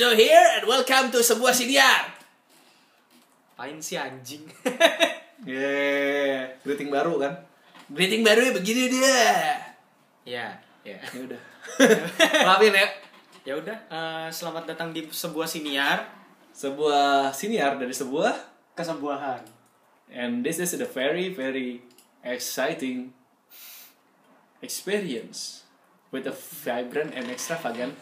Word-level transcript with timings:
Joe 0.00 0.16
here 0.16 0.56
and 0.56 0.64
welcome 0.64 1.12
to 1.12 1.20
sebuah 1.20 1.52
siniar. 1.52 2.08
Apain 3.52 3.76
sih 3.84 4.00
anjing? 4.00 4.48
Yeay, 5.44 6.56
greeting 6.64 6.88
baru 6.88 7.20
kan? 7.20 7.36
Greeting 7.92 8.24
baru 8.24 8.48
begini 8.48 8.88
dia. 8.88 9.60
ya, 10.24 10.56
ya. 10.88 10.96
Ya 10.96 11.20
udah. 11.20 11.40
Maafin 12.48 12.72
ya. 12.72 12.88
Ya 13.44 13.54
udah, 13.60 13.76
eh, 13.76 14.28
selamat 14.32 14.72
datang 14.72 14.96
di 14.96 15.04
sebuah 15.04 15.44
siniar 15.44 16.08
Sebuah 16.56 17.36
siniar 17.36 17.76
dari 17.76 17.92
sebuah 17.92 18.40
kesembuhan. 18.72 19.44
and 20.08 20.40
this 20.40 20.56
is 20.56 20.72
a 20.80 20.88
very 20.88 21.28
very 21.28 21.84
exciting 22.24 23.12
experience 24.64 25.68
with 26.08 26.24
a 26.24 26.32
vibrant 26.32 27.12
and 27.12 27.28
extravagant 27.28 28.00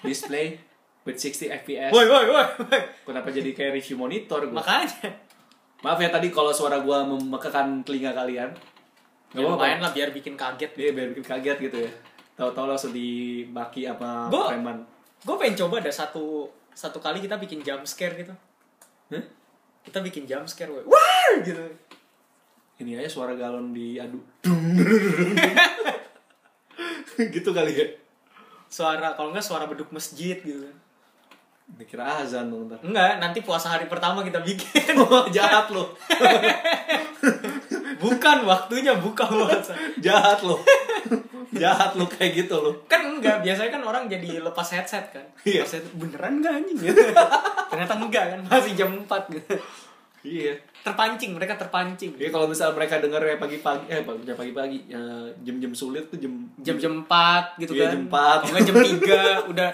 display 0.00 0.64
with 1.02 1.16
60 1.16 1.48
fps. 1.64 1.90
Woi, 1.90 2.04
woi, 2.04 2.24
woi. 2.28 2.46
Kenapa 3.06 3.28
jadi 3.30 3.50
kayak 3.50 3.72
review 3.76 3.96
monitor 3.96 4.44
gue? 4.44 4.54
Makanya. 4.54 5.10
Maaf 5.80 5.96
ya 5.96 6.12
tadi 6.12 6.28
kalau 6.28 6.52
suara 6.52 6.84
gua 6.84 7.00
memekakan 7.02 7.80
telinga 7.80 8.12
kalian. 8.12 8.52
Gak 9.32 9.40
Ya, 9.40 9.46
lumayan 9.46 9.80
lah 9.80 9.90
biar 9.94 10.12
bikin 10.12 10.36
kaget. 10.36 10.76
Iya, 10.76 10.90
biar 10.92 11.06
bikin 11.16 11.24
kaget 11.24 11.56
gitu 11.56 11.78
ya. 11.88 11.92
Tahu-tahu 12.36 12.66
langsung 12.68 12.92
dibaki 12.92 13.88
apa 13.88 14.28
Gua- 14.28 14.52
preman. 14.52 14.84
Gue 15.20 15.36
pengen 15.36 15.56
coba 15.56 15.80
ada 15.80 15.92
satu 15.92 16.48
satu 16.72 16.96
kali 17.00 17.20
kita 17.20 17.36
bikin 17.36 17.60
jump 17.60 17.84
scare 17.84 18.16
gitu. 18.16 18.32
Hah? 19.12 19.24
Kita 19.80 20.00
bikin 20.00 20.28
jump 20.28 20.44
scare, 20.44 20.68
woi. 20.68 20.84
Wah, 20.84 21.32
gitu. 21.40 21.64
Ini 22.80 23.00
aja 23.00 23.08
suara 23.08 23.32
galon 23.36 23.72
diadu. 23.72 24.20
gitu 27.36 27.50
kali 27.52 27.72
ya. 27.72 27.86
Suara 28.70 29.12
kalau 29.12 29.32
enggak 29.32 29.44
suara 29.44 29.68
beduk 29.68 29.92
masjid 29.92 30.40
gitu. 30.40 30.68
Dikira 31.72 32.20
azan 32.20 32.46
dong 32.46 32.66
ntar. 32.66 32.78
Enggak, 32.80 33.18
nanti 33.18 33.40
puasa 33.40 33.70
hari 33.70 33.84
pertama 33.84 34.20
kita 34.20 34.38
bikin. 34.38 34.94
Wah, 34.96 35.24
jahat 35.34 35.68
lo. 35.68 35.90
Bukan 38.00 38.38
waktunya 38.42 38.96
buka 38.96 39.24
puasa. 39.24 39.76
jahat 39.98 40.40
lo. 40.40 40.56
jahat 41.52 41.92
lo 41.92 42.06
kayak 42.06 42.32
gitu 42.38 42.54
lo. 42.54 42.70
kan 42.86 43.02
enggak 43.02 43.42
biasanya 43.42 43.74
kan 43.74 43.82
orang 43.82 44.06
jadi 44.06 44.38
lepas 44.40 44.70
headset 44.70 45.10
kan 45.10 45.26
Iya. 45.42 45.60
Lepas 45.60 45.72
headset, 45.74 45.92
beneran 45.94 46.32
enggak 46.38 46.52
anjing 46.54 46.78
ternyata 47.70 47.94
enggak 47.96 48.24
kan 48.28 48.40
masih 48.46 48.72
jam 48.74 48.90
4 48.94 49.34
gitu 49.34 49.54
Iya. 50.22 50.54
terpancing 50.80 51.34
mereka 51.34 51.56
terpancing 51.56 52.14
Iya 52.14 52.30
kalau 52.30 52.46
misal 52.46 52.70
mereka 52.70 53.02
denger 53.02 53.18
ya 53.20 53.36
pagi-pagi 53.36 53.84
eh 53.88 54.00
pagi- 54.00 54.30
pagi-pagi 54.30 54.78
ya, 54.86 55.02
jam-jam 55.42 55.72
sulit 55.72 56.06
tuh 56.06 56.16
jam 56.16 56.32
jam-jam 56.56 57.02
4 57.02 57.58
gitu 57.58 57.72
Iya, 57.74 57.82
kan 57.82 57.90
jam 57.90 58.02
4. 58.06 58.14
Kalau 58.14 58.46
enggak 58.46 58.64
jam 58.64 58.76
3 59.42 59.50
udah 59.50 59.70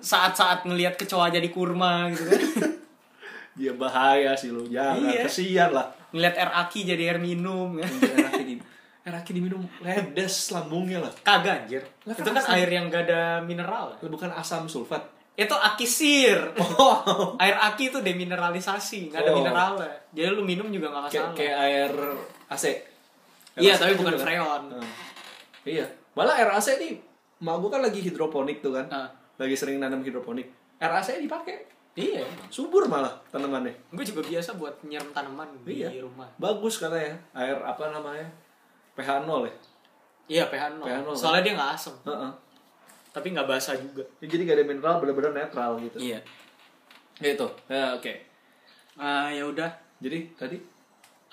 saat-saat 0.00 0.64
ngelihat 0.64 0.94
kecoa 0.94 1.28
jadi 1.28 1.48
kurma 1.48 2.10
gitu 2.10 2.24
kan 2.24 2.40
ya 3.58 3.72
bahaya 3.72 4.32
sih 4.32 4.48
lo. 4.48 4.62
Jangan 4.62 5.02
Iya. 5.04 5.22
kesian 5.24 5.70
lah. 5.70 5.86
ngelihat 6.08 6.34
air 6.36 6.50
aki 6.56 6.80
jadi 6.84 7.02
air 7.06 7.18
minum 7.18 7.74
kan 7.74 7.90
air 7.90 8.26
aki 8.28 8.42
di 8.42 8.54
air 9.02 9.14
aki 9.14 9.30
diminum 9.30 9.60
ledes 9.78 10.50
lambungnya 10.50 11.00
lah 11.00 11.12
kagak 11.18 11.64
anjir 11.64 11.82
Lah, 12.02 12.12
itu 12.12 12.24
kan 12.24 12.38
asam. 12.38 12.54
air 12.54 12.68
yang 12.70 12.86
gak 12.86 13.04
ada 13.04 13.22
mineral 13.40 13.92
Lah, 13.92 13.98
bukan 14.02 14.30
asam 14.30 14.64
sulfat 14.64 15.04
itu 15.34 15.52
akisir 15.54 16.38
oh 16.56 17.36
air 17.36 17.54
aki 17.56 17.88
itu 17.88 17.98
demineralisasi 18.00 19.08
nggak 19.08 19.20
ada 19.20 19.30
Oh. 19.30 19.36
mineralnya 19.38 19.90
jadi 20.10 20.30
lu 20.30 20.42
minum 20.42 20.66
juga 20.66 20.88
nggak 20.88 21.02
kayak 21.04 21.12
masalah 21.20 21.36
kayak 21.36 21.56
air 21.58 21.92
AC 22.48 22.64
Air 22.64 22.78
iya 23.58 23.72
AC 23.72 23.78
tapi 23.78 23.90
gitu 23.90 24.00
bukan 24.00 24.14
kan? 24.14 24.22
freon 24.22 24.62
Nah, 24.70 24.88
iya 25.64 25.86
malah 26.12 26.34
air 26.34 26.50
AC 26.50 26.68
nih 26.74 26.92
mak 27.38 27.54
gue 27.54 27.68
kan 27.68 27.80
lagi 27.80 28.00
hidroponik 28.00 28.58
tuh 28.58 28.72
kan 28.72 28.86
Ah. 28.88 29.08
Lagi 29.38 29.54
sering 29.54 29.78
nanam 29.78 30.02
hidroponik. 30.02 30.50
Air 30.78 30.92
AC 30.92 31.18
dipakai. 31.18 31.64
Iya 31.98 32.22
subur 32.46 32.86
malah 32.86 33.10
tanamannya. 33.30 33.74
Gue 33.90 34.06
juga 34.06 34.22
biasa 34.22 34.54
buat 34.54 34.78
nyiram 34.86 35.10
tanaman 35.10 35.50
Iya. 35.66 35.90
di 35.90 35.98
rumah. 35.98 36.30
Bagus 36.38 36.78
katanya. 36.78 37.18
Air 37.34 37.58
apa 37.58 37.90
namanya? 37.90 38.26
pH 38.94 39.26
0 39.26 39.46
ya? 39.46 39.54
Iya 40.28 40.44
pH 40.46 40.78
0 40.78 40.86
pH 40.86 40.96
0, 41.02 41.14
soalnya 41.14 41.42
dia 41.42 41.54
nggak 41.58 41.72
asem. 41.74 41.94
Heeh. 42.06 42.32
tapi 43.08 43.34
nggak 43.34 43.50
basah 43.50 43.74
juga. 43.74 44.04
Ya, 44.22 44.30
jadi 44.30 44.46
gak 44.46 44.56
ada 44.60 44.66
mineral 44.68 44.94
bener-bener 45.02 45.32
netral 45.34 45.74
gitu. 45.82 45.98
Iya. 45.98 46.22
Gitu. 47.18 47.46
Ya 47.66 47.98
oke. 47.98 48.12
Ah 48.94 49.26
ya 49.32 49.42
udah. 49.42 49.66
Jadi 49.98 50.38
tadi? 50.38 50.54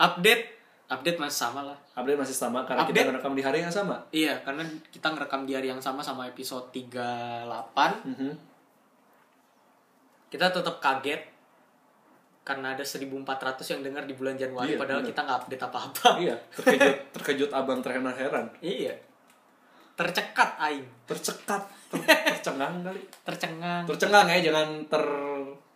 Update 0.01 0.64
update 0.85 1.18
masih 1.18 1.40
sama 1.41 1.62
lah. 1.63 1.78
Update 1.94 2.16
masih 2.16 2.34
sama 2.34 2.62
karena 2.62 2.84
Update? 2.84 3.01
kita 3.01 3.12
merekam 3.12 3.34
di 3.34 3.41
hari 3.41 3.59
yang 3.59 3.69
sama? 3.69 3.97
Iya 4.09 4.38
karena 4.40 4.62
kita 4.88 5.07
ngerekam 5.09 5.41
di 5.44 5.53
hari 5.53 5.68
yang 5.68 5.79
sama 5.79 6.00
sama 6.00 6.25
episode 6.25 6.69
38 6.69 8.06
Mhm. 8.06 8.31
kita 10.28 10.51
tetap 10.51 10.78
kaget 10.78 11.22
karena 12.44 12.72
ada 12.72 12.84
1400 12.84 13.25
yang 13.66 13.81
dengar 13.81 14.03
di 14.03 14.13
bulan 14.13 14.35
Januari 14.35 14.75
Iya, 14.75 14.78
padahal 14.78 15.01
bener. 15.01 15.09
kita 15.09 15.19
nggak 15.24 15.40
update 15.41 15.63
apa-apa. 15.63 16.09
Iya 16.19 16.35
terkejut 16.51 16.95
terkejut 17.16 17.50
abang 17.51 17.79
terheran-heran 17.79 18.45
iya. 18.59 18.94
Tercekat 19.95 20.59
aing. 20.59 20.85
Tercekat 21.06 21.62
ter- 21.88 22.03
tercengang 22.29 22.84
kali. 22.84 23.00
Tercengang. 23.24 23.84
Tercengang 23.88 24.28
ya 24.28 24.40
jangan 24.44 24.68
ter 24.85 25.03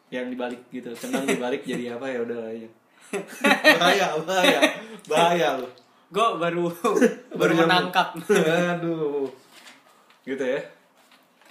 yang 0.09 0.27
dibalik 0.27 0.59
gitu. 0.69 0.91
Cengang 0.93 1.23
dibalik 1.25 1.63
jadi 1.63 1.95
apa 1.95 2.05
ya 2.05 2.19
udah 2.21 2.51
ya 2.51 2.67
bahaya 3.79 4.07
bahaya 4.23 4.59
bahaya 5.09 5.49
lo 5.57 5.69
gue 6.09 6.27
baru 6.41 6.65
baru 7.37 7.53
menangkap. 7.53 8.17
Aduh. 8.17 9.29
Gitu 10.25 10.41
ya. 10.41 10.61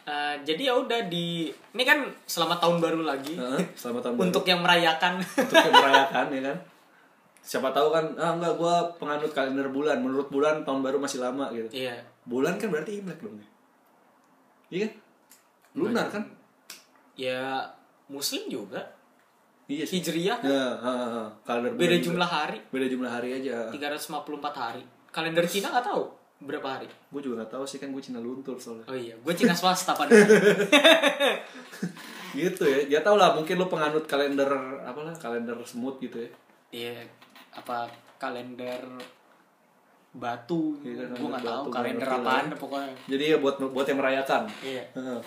Eh, 0.09 0.35
jadi 0.43 0.73
ya 0.73 0.75
udah 0.75 1.07
di 1.07 1.53
ini 1.53 1.83
kan 1.85 2.03
selamat 2.27 2.59
tahun 2.65 2.77
baru 2.83 3.01
lagi. 3.05 3.39
Heeh, 3.39 3.63
selamat 3.77 4.09
tahun 4.09 4.15
baru. 4.19 4.27
untuk 4.33 4.45
yang 4.49 4.61
merayakan. 4.65 5.13
Untuk 5.21 5.57
yang 5.63 5.75
merayakan 5.79 6.27
ya 6.33 6.41
kan? 6.43 6.59
Siapa 7.39 7.69
tahu 7.73 7.89
kan 7.95 8.05
ah 8.19 8.35
enggak 8.35 8.55
gua 8.59 8.89
penganut 8.99 9.31
kalender 9.31 9.69
bulan. 9.71 10.03
Menurut 10.03 10.29
bulan 10.33 10.67
tahun 10.67 10.81
baru 10.83 10.99
masih 10.99 11.23
lama 11.23 11.55
gitu. 11.55 11.69
Iya. 11.71 12.03
Bulan 12.27 12.59
kan 12.59 12.73
berarti 12.75 12.99
imlek 12.99 13.21
dong 13.23 13.39
ya? 13.39 13.49
Iya 14.69 14.79
kan? 14.85 14.93
Lunar 15.77 16.07
kan? 16.11 16.25
Ya 17.15 17.63
muslim 18.09 18.49
juga 18.49 18.98
iya 19.69 19.85
sih. 19.85 20.01
Hijriyah 20.01 20.39
ya 20.41 20.65
ha, 20.81 20.91
ha, 20.91 21.23
kalender 21.45 21.77
beda 21.77 21.97
juga. 22.01 22.05
jumlah 22.11 22.29
hari. 22.29 22.59
Beda 22.73 22.87
jumlah 22.89 23.13
hari 23.13 23.29
aja. 23.37 23.69
354 23.69 24.41
hari. 24.57 24.83
Kalender 25.13 25.45
Cina 25.45 25.69
nggak 25.69 25.87
tahu 25.87 26.03
berapa 26.39 26.79
hari. 26.79 26.87
Gue 27.11 27.19
juga 27.19 27.43
gak 27.43 27.59
tahu 27.59 27.67
sih 27.67 27.83
kan 27.83 27.91
gue 27.91 27.99
Cina 27.99 28.23
luntur 28.23 28.55
soalnya. 28.57 28.87
Oh 28.87 28.95
iya 28.95 29.15
gue 29.19 29.35
Cina 29.35 29.53
swasta 29.53 29.93
pada 29.93 30.11
gitu 32.39 32.63
ya. 32.63 32.79
Ya 32.87 33.01
tau 33.03 33.19
lah 33.19 33.35
mungkin 33.35 33.59
lo 33.59 33.67
penganut 33.67 34.07
kalender 34.07 34.47
apa 34.87 35.01
lah 35.03 35.15
kalender 35.19 35.59
semut 35.67 35.99
gitu 35.99 36.23
ya. 36.23 36.31
Iya 36.71 36.95
apa 37.59 37.91
kalender 38.23 38.79
batu 40.15 40.79
Iya, 40.87 41.11
gue 41.11 41.29
nggak 41.29 41.45
tahu 41.45 41.65
kalender 41.75 42.07
nggak 42.07 42.23
apaan 42.23 42.45
deh 42.55 42.59
pokoknya. 42.59 42.95
Jadi 43.11 43.25
ya 43.35 43.37
buat 43.43 43.59
buat 43.59 43.87
yang 43.91 43.99
merayakan. 43.99 44.43
Iya. 44.63 44.85
Heeh. 44.95 45.21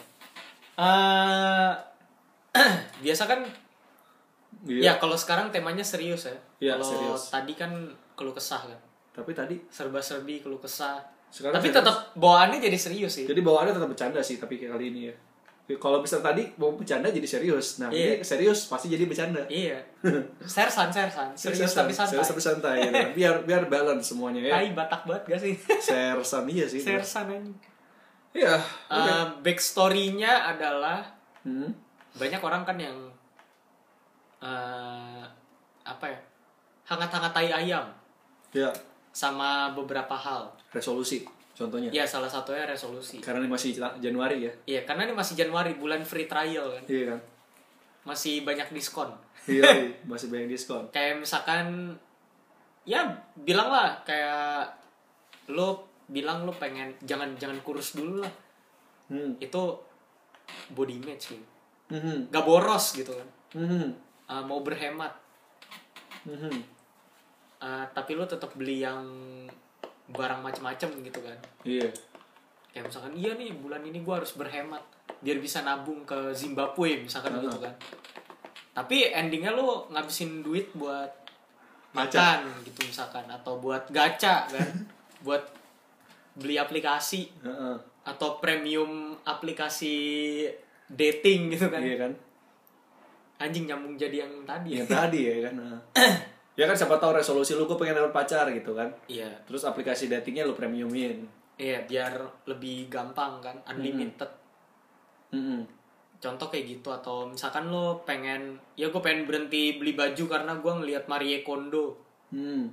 Eh, 0.79 1.71
biasa 3.03 3.23
kan 3.27 3.43
Iya. 4.63 4.79
ya 4.79 4.93
kalau 4.95 5.13
sekarang 5.13 5.49
temanya 5.49 5.81
serius 5.81 6.25
ya 6.25 6.37
Iya, 6.59 6.73
kalau 6.75 6.85
serius. 6.87 7.21
tadi 7.29 7.53
kan 7.53 7.71
keluh 8.13 8.31
kesah 8.31 8.61
kan 8.63 8.79
tapi 9.11 9.33
tadi 9.33 9.59
serba-serbi 9.67 10.39
keluh 10.39 10.57
kesah. 10.57 11.03
Sekarang 11.27 11.57
tapi 11.57 11.67
serius. 11.67 11.83
tetap 11.83 11.95
bawaannya 12.13 12.59
jadi 12.59 12.77
serius 12.77 13.11
sih. 13.11 13.25
Jadi 13.25 13.39
bawaannya 13.39 13.73
tetap 13.73 13.89
bercanda 13.89 14.19
sih 14.19 14.35
tapi 14.35 14.55
kali 14.55 14.87
ini 14.87 15.01
ya. 15.07 15.15
Kalau 15.73 15.99
bisa 15.99 16.19
tadi 16.19 16.47
mau 16.55 16.71
bercanda 16.71 17.07
jadi 17.07 17.23
serius. 17.23 17.79
Nah, 17.79 17.87
Iya. 17.87 18.19
ini 18.19 18.23
serius 18.23 18.67
pasti 18.67 18.87
jadi 18.87 19.03
bercanda. 19.03 19.43
Iya. 19.47 19.83
Sersan, 20.47 20.91
sersan. 20.91 21.31
Serius 21.33 21.71
tapi 21.71 21.91
santai. 21.91 22.11
Serius 22.13 22.27
tapi 22.27 22.41
santai 22.41 22.75
kan. 22.81 22.93
Biar 23.17 23.43
biar 23.43 23.67
balance 23.67 24.11
semuanya 24.11 24.39
ya. 24.41 24.51
Tai 24.53 24.71
Batak 24.73 25.01
banget 25.03 25.23
gak 25.27 25.39
sih? 25.41 25.53
Sersan 25.87 26.43
iya 26.47 26.65
sih. 26.67 26.79
sersan 26.79 27.27
aja. 27.27 27.51
Iya. 28.31 28.55
Eh, 28.87 29.25
backstory-nya 29.43 30.47
adalah 30.47 31.03
Hmm. 31.43 31.67
banyak 32.13 32.39
orang 32.39 32.63
kan 32.63 32.79
yang 32.79 33.10
eh 34.41 35.23
apa 35.81 36.05
ya? 36.05 36.19
Hangat-hangat 36.83 37.31
tai 37.31 37.49
ayam 37.49 37.85
Ya, 38.51 38.67
sama 39.11 39.71
beberapa 39.71 40.11
hal. 40.11 40.51
resolusi 40.69 41.23
contohnya. 41.51 41.87
Ya 41.89 42.03
salah 42.03 42.27
satunya 42.27 42.65
resolusi. 42.65 43.19
Karena 43.19 43.39
ini 43.39 43.49
masih 43.49 43.71
Januari 43.97 44.43
ya. 44.43 44.51
Iya, 44.65 44.81
karena 44.83 45.05
ini 45.05 45.13
masih 45.13 45.35
Januari, 45.35 45.75
bulan 45.75 46.01
free 46.01 46.25
trial 46.25 46.67
kan. 46.69 46.83
Iya 46.85 47.03
kan. 47.11 47.19
Masih 48.03 48.41
banyak 48.41 48.71
diskon. 48.71 49.07
Iya, 49.45 49.63
masih 50.09 50.27
banyak 50.27 50.49
diskon. 50.49 50.83
kayak 50.89 51.19
misalkan 51.19 51.95
ya 52.81 53.05
bilang 53.37 53.69
lah 53.69 53.93
kayak 54.01 54.65
lo 55.47 55.85
bilang 56.07 56.43
lo 56.43 56.51
pengen 56.51 56.89
jangan 56.99 57.29
jangan 57.35 57.61
kurus 57.61 57.93
dulu 57.93 58.19
lah 58.19 58.31
Hmm. 59.05 59.35
itu 59.37 59.61
body 60.71 60.97
image 60.97 61.29
gitu 61.29 61.45
Mhm. 61.89 62.31
gak 62.31 62.41
boros 62.41 62.95
gitu 62.95 63.11
kan 63.11 63.27
Mhm. 63.53 63.91
Uh, 64.31 64.39
mau 64.41 64.63
berhemat 64.63 65.11
Mhm. 66.23 66.53
Uh, 67.57 67.83
tapi 67.91 68.13
lo 68.13 68.23
tetap 68.23 68.53
beli 68.53 68.79
yang 68.79 69.03
barang 70.07 70.39
macam-macam 70.39 70.89
gitu 71.01 71.19
kan 71.19 71.37
Iya. 71.61 71.87
kayak 72.69 72.87
misalkan 72.87 73.13
iya 73.13 73.33
nih 73.33 73.51
bulan 73.53 73.81
ini 73.81 73.99
gue 73.99 74.13
harus 74.13 74.33
berhemat 74.33 74.79
biar 75.19 75.37
bisa 75.37 75.61
nabung 75.61 76.01
ke 76.01 76.31
Zimbabwe 76.31 77.01
misalkan 77.01 77.35
Heeh. 77.35 77.43
gitu 77.45 77.59
kan 77.59 77.73
tapi 78.71 79.11
endingnya 79.11 79.51
lu 79.51 79.85
ngabisin 79.89 80.39
duit 80.41 80.71
buat 80.73 81.11
makan 81.91 82.63
gitu 82.63 82.87
misalkan 82.87 83.27
atau 83.27 83.59
buat 83.59 83.91
gacha 83.91 84.47
kan 84.47 84.69
buat 85.25 85.43
beli 86.33 86.55
aplikasi 86.55 87.27
Heeh. 87.41 87.75
atau 88.03 88.39
premium 88.39 89.19
aplikasi 89.21 89.93
dating 90.87 91.51
gitu 91.51 91.67
kan 91.67 91.83
Iya 91.83 91.97
kan? 91.99 92.11
Anjing 93.41 93.65
nyambung 93.65 93.95
jadi 93.95 94.21
yang 94.21 94.33
tadi 94.43 94.69
Yang 94.75 94.89
tadi 94.89 95.19
ya 95.23 95.35
kan. 95.43 95.53
Nah. 95.55 95.79
ya 96.59 96.65
kan 96.65 96.75
siapa 96.75 96.95
tahu 96.95 97.11
resolusi 97.13 97.53
lu 97.53 97.65
gue 97.65 97.73
pengen 97.75 97.97
dapet 97.97 98.13
pacar 98.13 98.45
gitu 98.49 98.71
kan. 98.71 98.87
iya 99.07 99.27
Terus 99.43 99.63
aplikasi 99.63 100.05
datingnya 100.05 100.43
lu 100.43 100.53
premiumin. 100.53 101.25
iya 101.57 101.81
biar 101.81 102.17
lebih 102.45 102.85
gampang 102.87 103.37
kan 103.37 103.53
unlimited 103.67 104.29
Mm-mm. 105.31 105.61
contoh 106.17 106.47
kayak 106.47 106.65
gitu 106.71 106.89
atau 106.91 107.25
misalkan 107.25 107.65
lo 107.65 108.01
pengen 108.01 108.57
ya 108.73 108.89
gue 108.89 108.97
pengen 108.97 109.23
berhenti 109.23 109.75
beli 109.75 109.93
baju 109.93 110.23
karena 110.27 110.53
gue 110.55 110.73
ngelihat 110.75 111.05
Marie 111.05 111.41
Kondo 111.41 111.97
Hmm. 112.29 112.71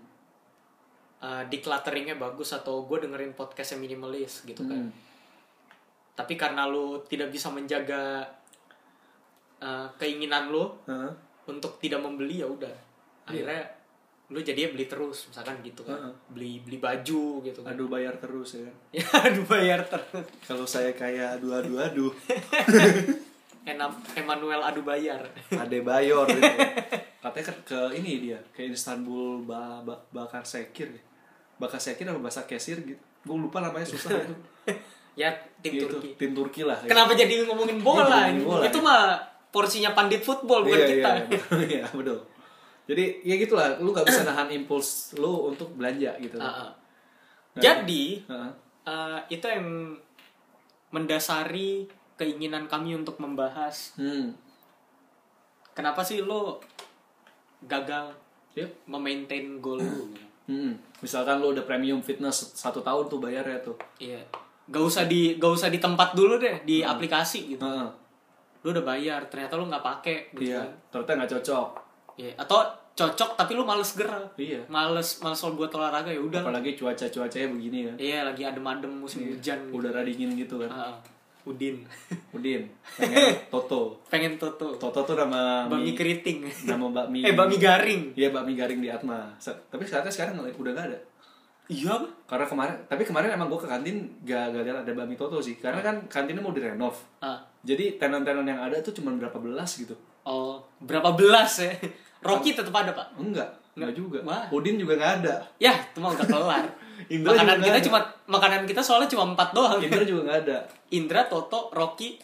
uh, 1.19 1.43
declutteringnya 1.47 2.15
bagus 2.15 2.53
atau 2.53 2.85
gue 2.85 2.99
dengerin 3.01 3.33
podcastnya 3.33 3.79
minimalis 3.79 4.43
gitu 4.43 4.63
kan 4.63 4.79
Hmm. 4.79 4.93
tapi 6.15 6.35
karena 6.35 6.65
lo 6.65 7.03
tidak 7.03 7.29
bisa 7.29 7.49
menjaga 7.49 8.23
uh, 9.61 9.87
keinginan 9.97 10.49
lo 10.49 10.79
Heeh. 10.85 11.13
untuk 11.47 11.79
tidak 11.79 11.99
membeli 11.99 12.41
ya 12.41 12.47
udah 12.47 12.73
akhirnya 13.25 13.63
lo 14.29 14.39
jadinya 14.39 14.77
beli 14.77 14.85
terus 14.85 15.25
misalkan 15.27 15.57
gitu 15.63 15.81
kan 15.83 15.97
Heeh. 15.97 16.15
beli 16.29 16.53
beli 16.61 16.77
baju 16.77 17.23
gitu 17.41 17.61
kan 17.65 17.73
Aduh 17.73 17.89
bayar 17.89 18.15
terus 18.17 18.57
ya 18.57 18.69
ya 19.01 19.07
aduh 19.25 19.45
bayar 19.45 19.81
terus 19.85 20.27
Kalau 20.45 20.65
saya 20.65 20.93
kayak 20.93 21.41
adu-adu 21.41 21.77
aduh. 21.77 22.13
Enam 23.69 23.93
Emmanuel 24.17 24.65
adu 24.65 24.81
bayar 24.81 25.21
Ade 25.53 25.85
Bayor 25.85 26.25
gitu. 26.25 26.41
Katanya 27.25 27.45
ke, 27.45 27.53
ke 27.69 27.81
ini 28.01 28.13
dia, 28.25 28.39
ke 28.49 28.65
Istanbul 28.65 29.45
ba, 29.45 29.85
ba, 29.85 29.93
Bakar 30.09 30.41
Sekir. 30.41 30.89
ya. 30.89 31.03
Bakar 31.61 31.77
Sekir 31.77 32.09
apa 32.09 32.17
bahasa 32.17 32.49
kesir 32.49 32.81
gitu. 32.81 33.03
Gue 33.21 33.37
lupa 33.37 33.61
namanya 33.61 33.85
susah 33.85 34.15
itu. 34.15 34.33
ya 35.13 35.29
tim 35.61 35.75
Gitu, 35.75 35.85
Turki 35.85 36.11
Tim 36.17 36.33
Turki 36.33 36.63
lah. 36.65 36.81
ya. 36.81 36.89
Kenapa 36.89 37.13
jadi 37.13 37.45
ngomongin 37.45 37.83
bola? 37.83 38.07
Ngomongin 38.31 38.41
bola, 38.41 38.65
itu 38.65 38.79
ya. 38.81 38.87
mah 38.89 39.05
porsinya 39.49 39.93
pandit 39.93 40.21
football 40.21 40.63
bukan 40.63 40.79
iya, 40.79 40.89
kita. 40.89 41.11
Iya, 41.11 41.23
iya, 41.25 41.67
iya, 41.67 41.85
betul. 41.89 42.19
Jadi 42.89 43.05
ya 43.21 43.35
gitulah, 43.37 43.69
lu 43.79 43.93
gak 43.93 44.05
bisa 44.05 44.25
nahan 44.25 44.49
impuls 44.49 45.13
lu 45.17 45.53
untuk 45.53 45.69
belanja 45.75 46.17
gitu. 46.19 46.41
Ah. 46.41 46.73
Nah, 47.53 47.61
Jadi 47.61 48.25
Heeh. 48.25 48.51
eh, 48.85 49.19
itu 49.29 49.45
yang 49.45 49.93
mendasari 50.89 51.85
keinginan 52.17 52.65
kami 52.67 52.97
untuk 52.97 53.21
membahas 53.21 53.93
Hmm. 53.95 54.33
kenapa 55.71 56.01
sih 56.01 56.19
lo 56.19 56.59
gagal 57.63 58.11
Yep. 58.57 58.89
memaintain 58.89 59.61
goal 59.61 59.79
lu? 59.79 60.03
Hmm. 60.49 60.73
Misalkan 60.99 61.39
lu 61.39 61.53
udah 61.53 61.63
premium 61.63 62.01
fitness 62.01 62.57
satu 62.57 62.81
tahun 62.81 63.07
tuh 63.07 63.21
bayar 63.21 63.45
ya 63.45 63.61
tuh. 63.61 63.77
Iya. 63.99 64.19
Gak 64.67 64.83
usah 64.83 65.05
di 65.05 65.37
gak 65.37 65.53
usah 65.53 65.69
di 65.69 65.77
tempat 65.77 66.13
dulu 66.13 66.41
deh 66.41 66.65
di 66.65 66.81
Hmm. 66.81 66.91
aplikasi 66.91 67.53
gitu. 67.53 67.63
Heeh. 67.63 67.89
Lu 68.61 68.71
udah 68.71 68.83
bayar, 68.83 69.21
ternyata 69.27 69.55
lu 69.55 69.65
nggak 69.65 69.83
pakai 69.83 70.17
gitu 70.33 70.49
Iya. 70.49 70.61
kan. 70.61 70.71
Ternyata 70.91 71.13
nggak 71.17 71.31
cocok. 71.33 71.69
Iya. 72.17 72.33
Atau 72.37 72.59
cocok 72.93 73.31
tapi 73.35 73.53
lu 73.53 73.63
males 73.63 73.91
gerak. 73.93 74.35
Iya. 74.35 74.61
Males 74.67 75.09
males 75.19 75.39
buat 75.49 75.71
olahraga 75.71 76.09
ya 76.09 76.19
udah. 76.19 76.41
Apalagi 76.41 76.75
cuaca-cuacanya 76.75 77.49
begini 77.49 77.79
kan. 77.85 77.95
Iya, 77.97 78.19
lagi 78.25 78.43
adem-adem 78.43 78.91
musim 78.93 79.23
hujan. 79.25 79.59
gitu. 79.65 79.75
Udara 79.75 80.03
dingin 80.03 80.35
gitu 80.35 80.59
kan. 80.59 80.69
Ah, 80.69 80.95
Udin. 81.45 81.81
Udin, 82.37 82.67
pengen 82.93 83.25
Toto. 83.55 84.03
Pengen 84.05 84.37
Toto. 84.37 84.75
Toto 84.75 85.01
tuh 85.03 85.17
nama 85.17 85.65
Bami 85.65 85.81
mie- 85.87 85.97
keriting. 85.97 86.45
nama 86.67 86.85
bakmi. 86.93 87.23
Eh, 87.25 87.33
bami 87.33 87.57
garing. 87.57 88.13
Iya, 88.13 88.29
bakmi 88.29 88.53
garing 88.53 88.79
di 88.79 88.91
Atma. 88.91 89.33
Se- 89.39 89.57
Tapi 89.65 89.81
saatnya 89.83 90.11
sekarang 90.11 90.37
udah 90.37 90.73
gak 90.73 90.87
ada. 90.87 90.99
Iya. 91.69 91.95
Karena 92.25 92.45
kemarin, 92.45 92.77
tapi 92.85 93.01
kemarin 93.03 93.29
emang 93.31 93.47
gue 93.47 93.61
ke 93.61 93.65
kantin 93.65 93.97
gak, 94.23 94.51
gak 94.51 94.63
lihat 94.63 94.83
ada 94.83 94.93
bakmi 94.93 95.15
Toto 95.15 95.39
sih. 95.39 95.57
Karena 95.57 95.81
kan 95.81 96.05
kantinnya 96.07 96.41
mau 96.41 96.53
direnov. 96.53 96.93
Ah. 97.21 97.41
Jadi 97.67 97.99
tenan-tenan 97.99 98.47
yang 98.47 98.61
ada 98.63 98.79
tuh 98.81 98.95
cuma 98.95 99.15
berapa 99.15 99.39
belas 99.39 99.79
gitu. 99.79 99.95
Oh, 100.23 100.63
berapa 100.83 101.15
belas 101.15 101.59
ya? 101.59 101.73
Rocky 102.23 102.55
tetap 102.55 102.75
ada, 102.75 102.91
Pak. 102.95 103.19
Enggak, 103.19 103.49
enggak 103.79 103.93
juga. 103.95 104.19
Wah. 104.27 104.47
Udin 104.51 104.79
juga 104.79 104.99
gak 104.99 105.23
ada. 105.23 105.35
Ya, 105.63 105.75
itu 105.75 105.99
mah 105.99 106.15
udah 106.15 106.27
kelar. 106.27 106.65
Indra 107.15 107.31
makanan 107.31 107.57
juga 107.63 107.67
kita 107.67 107.79
ada. 107.79 107.87
cuma 107.87 108.01
makanan 108.27 108.61
kita 108.67 108.81
soalnya 108.83 109.09
cuma 109.11 109.25
empat 109.35 109.55
doang. 109.55 109.79
Indra 109.79 110.03
juga 110.03 110.21
gak 110.35 110.39
ada. 110.47 110.59
Indra, 110.99 111.21
Toto, 111.31 111.71
Rocky 111.71 112.19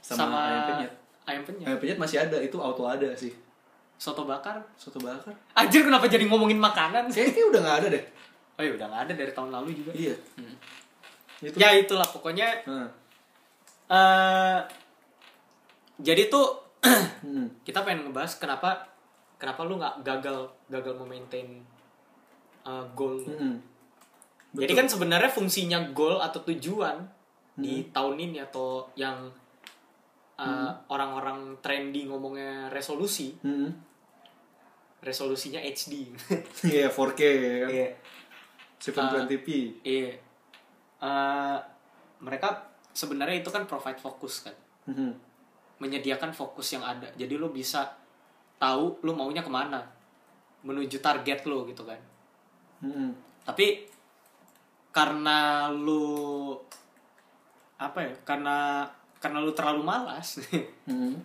Sama, 0.00 0.22
sama, 0.22 0.38
ayam 0.48 0.62
penyet. 0.70 0.92
Ayam 1.26 1.42
penyet. 1.44 1.66
Ayam 1.66 1.78
penyet 1.82 1.98
masih 1.98 2.18
ada, 2.22 2.38
itu 2.40 2.56
auto 2.56 2.86
ada 2.88 3.10
sih. 3.12 3.34
Soto 3.96 4.24
bakar. 4.24 4.60
Soto 4.76 5.02
bakar. 5.02 5.34
Anjir 5.56 5.82
kenapa 5.84 6.06
jadi 6.08 6.24
ngomongin 6.28 6.56
makanan 6.60 7.10
sih? 7.12 7.26
Kayaknya 7.26 7.44
udah 7.52 7.60
gak 7.64 7.76
ada 7.84 7.88
deh. 7.96 8.04
Oh 8.56 8.62
ya 8.64 8.72
udah 8.72 8.86
nggak 8.88 9.02
ada 9.08 9.12
dari 9.12 9.32
tahun 9.36 9.50
lalu 9.52 9.68
juga. 9.76 9.92
Iya. 9.92 10.16
Itu. 11.44 11.56
Ya 11.60 11.76
itulah 11.76 12.08
pokoknya 12.08 12.64
Nah. 12.64 12.88
Eh 13.86 14.58
jadi 15.98 16.28
tuh 16.28 16.46
Hmm. 17.26 17.50
kita 17.66 17.82
pengen 17.82 18.06
ngebahas 18.06 18.38
kenapa 18.38 18.86
kenapa 19.34 19.66
lu 19.66 19.80
nggak 19.82 20.06
gagal 20.06 20.46
gagal 20.70 20.94
memaintain 20.94 21.58
uh, 22.62 22.86
goal. 22.94 23.18
Hmm. 23.26 23.58
Jadi 24.54 24.70
Betul. 24.72 24.78
kan 24.78 24.86
sebenarnya 24.86 25.30
fungsinya 25.32 25.90
goal 25.90 26.22
atau 26.22 26.40
tujuan 26.46 27.02
di 27.56 27.88
tahun 27.90 28.20
ini 28.20 28.38
atau 28.46 28.86
yang 28.94 29.26
uh, 30.38 30.70
orang-orang 30.92 31.56
trendy 31.64 32.04
ngomongnya 32.06 32.68
resolusi, 32.70 33.34
Hmm. 33.42 33.72
resolusinya 35.02 35.58
HD. 35.58 36.12
Iya, 36.72 36.86
4K 36.92 37.20
kan. 37.66 37.70
Iya. 37.72 37.88
720p. 38.78 39.48
Iya. 39.82 40.12
Uh, 41.00 41.58
mereka 42.22 42.75
sebenarnya 42.96 43.44
itu 43.44 43.50
kan 43.50 43.68
provide 43.68 44.00
fokus 44.00 44.40
kan. 44.40 44.56
Hmm. 44.86 45.12
menyediakan 45.76 46.32
fokus 46.32 46.72
yang 46.72 46.80
ada 46.80 47.04
jadi 47.12 47.36
lu 47.36 47.50
bisa 47.50 47.84
tahu 48.56 48.96
lu 49.02 49.12
maunya 49.12 49.42
ke 49.42 49.50
mana 49.50 49.84
menuju 50.62 50.98
target 50.98 51.44
lu 51.44 51.68
gitu 51.68 51.84
kan 51.84 52.00
Hmm. 52.76 53.12
tapi 53.42 53.84
karena 54.88 55.68
lu 55.68 56.56
apa 57.76 57.98
ya 58.00 58.12
karena 58.22 58.88
karena 59.18 59.38
lu 59.40 59.52
terlalu 59.52 59.82
malas 59.82 60.40
Hmm. 60.88 61.20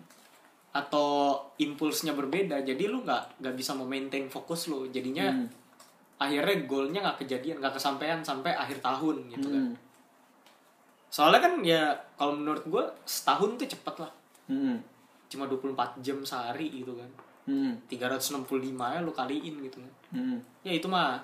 atau 0.70 1.36
impulsnya 1.56 2.12
berbeda 2.12 2.60
jadi 2.60 2.88
lu 2.88 3.00
nggak 3.00 3.40
nggak 3.40 3.54
bisa 3.54 3.72
memaintain 3.72 4.28
fokus 4.28 4.66
lu 4.66 4.88
jadinya 4.88 5.28
Hmm. 5.28 5.48
akhirnya 6.18 6.64
goalnya 6.64 7.00
nggak 7.02 7.18
kejadian 7.20 7.56
nggak 7.56 7.76
kesampaian 7.76 8.20
sampai 8.20 8.52
akhir 8.52 8.80
tahun 8.80 9.16
gitu 9.30 9.48
kan 9.48 9.64
Hmm. 9.70 9.76
Soalnya 11.12 11.44
kan 11.44 11.60
ya 11.60 11.92
kalau 12.16 12.32
menurut 12.32 12.64
gue 12.64 12.84
setahun 13.04 13.60
tuh 13.60 13.68
cepet 13.68 13.94
lah 14.00 14.12
Hmm. 14.48 14.80
cuma 15.28 15.44
24 15.44 16.00
jam 16.00 16.18
sehari 16.24 16.72
gitu 16.72 16.96
kan 16.96 17.08
Hmm. 17.42 17.74
365 17.90 18.46
ya 18.94 19.02
lu 19.02 19.10
kaliin 19.10 19.66
gitu 19.66 19.82
kan. 19.82 19.92
Hmm. 20.14 20.38
Ya 20.62 20.78
itu 20.78 20.86
mah 20.86 21.18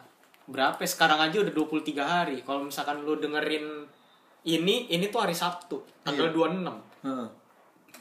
berapa 0.50 0.82
sekarang 0.82 1.22
aja 1.22 1.38
udah 1.38 1.54
23 1.54 2.02
hari. 2.02 2.42
Kalau 2.42 2.66
misalkan 2.66 3.06
lu 3.06 3.22
dengerin 3.22 3.86
ini 4.42 4.90
ini 4.90 5.06
tuh 5.14 5.22
hari 5.22 5.30
Sabtu 5.30 5.78
tanggal 6.02 6.34
26. 6.34 6.74
Heeh. 7.06 7.28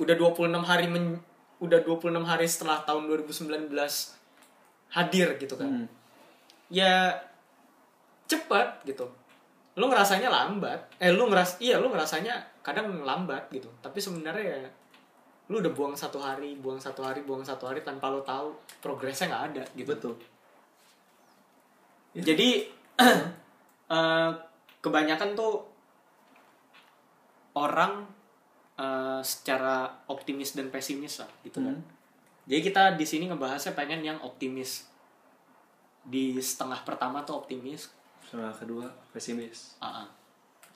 Udah 0.02 0.16
26 0.18 0.66
hari 0.66 0.90
men, 0.90 1.22
udah 1.62 1.78
26 1.86 2.26
hari 2.26 2.50
setelah 2.50 2.82
tahun 2.82 3.06
2019 3.06 3.70
hadir 4.90 5.38
gitu 5.38 5.54
kan. 5.54 5.70
Hmm. 5.70 5.88
Ya 6.74 7.22
cepat 8.26 8.82
gitu. 8.82 9.14
Lu 9.78 9.86
ngerasanya 9.86 10.34
lambat. 10.34 10.98
Eh 10.98 11.14
lu 11.14 11.30
ngeras 11.30 11.62
iya 11.62 11.78
lu 11.78 11.94
ngerasanya 11.94 12.34
kadang 12.66 13.06
lambat 13.06 13.46
gitu. 13.54 13.70
Tapi 13.80 14.02
sebenarnya 14.02 14.46
ya 14.58 14.62
lu 15.48 15.64
udah 15.64 15.72
buang 15.72 15.96
satu 15.96 16.20
hari, 16.20 16.60
buang 16.60 16.82
satu 16.82 17.06
hari, 17.06 17.24
buang 17.24 17.46
satu 17.46 17.72
hari 17.72 17.80
tanpa 17.86 18.12
lu 18.12 18.20
tahu 18.26 18.52
progresnya 18.82 19.32
nggak 19.32 19.46
ada 19.54 19.64
gitu. 19.78 19.94
Betul. 19.94 20.16
Ya. 22.18 22.34
Jadi 22.34 22.68
eh, 23.96 24.32
kebanyakan 24.82 25.30
tuh 25.38 25.62
orang 27.54 28.04
eh, 28.82 29.22
secara 29.22 30.02
optimis 30.10 30.58
dan 30.58 30.74
pesimis 30.74 31.22
lah 31.22 31.30
gitu 31.46 31.62
kan. 31.62 31.78
Hmm. 31.78 31.86
Jadi 32.48 32.62
kita 32.64 32.96
di 32.96 33.06
sini 33.06 33.28
ngebahasnya 33.30 33.76
pengen 33.78 34.02
yang 34.02 34.18
optimis. 34.24 34.88
Di 36.08 36.40
setengah 36.40 36.82
pertama 36.88 37.22
tuh 37.28 37.44
optimis. 37.44 37.92
Sama 38.28 38.52
kedua 38.52 38.86
pesimis. 39.12 39.80
Ah, 39.80 40.04
ah. 40.04 40.08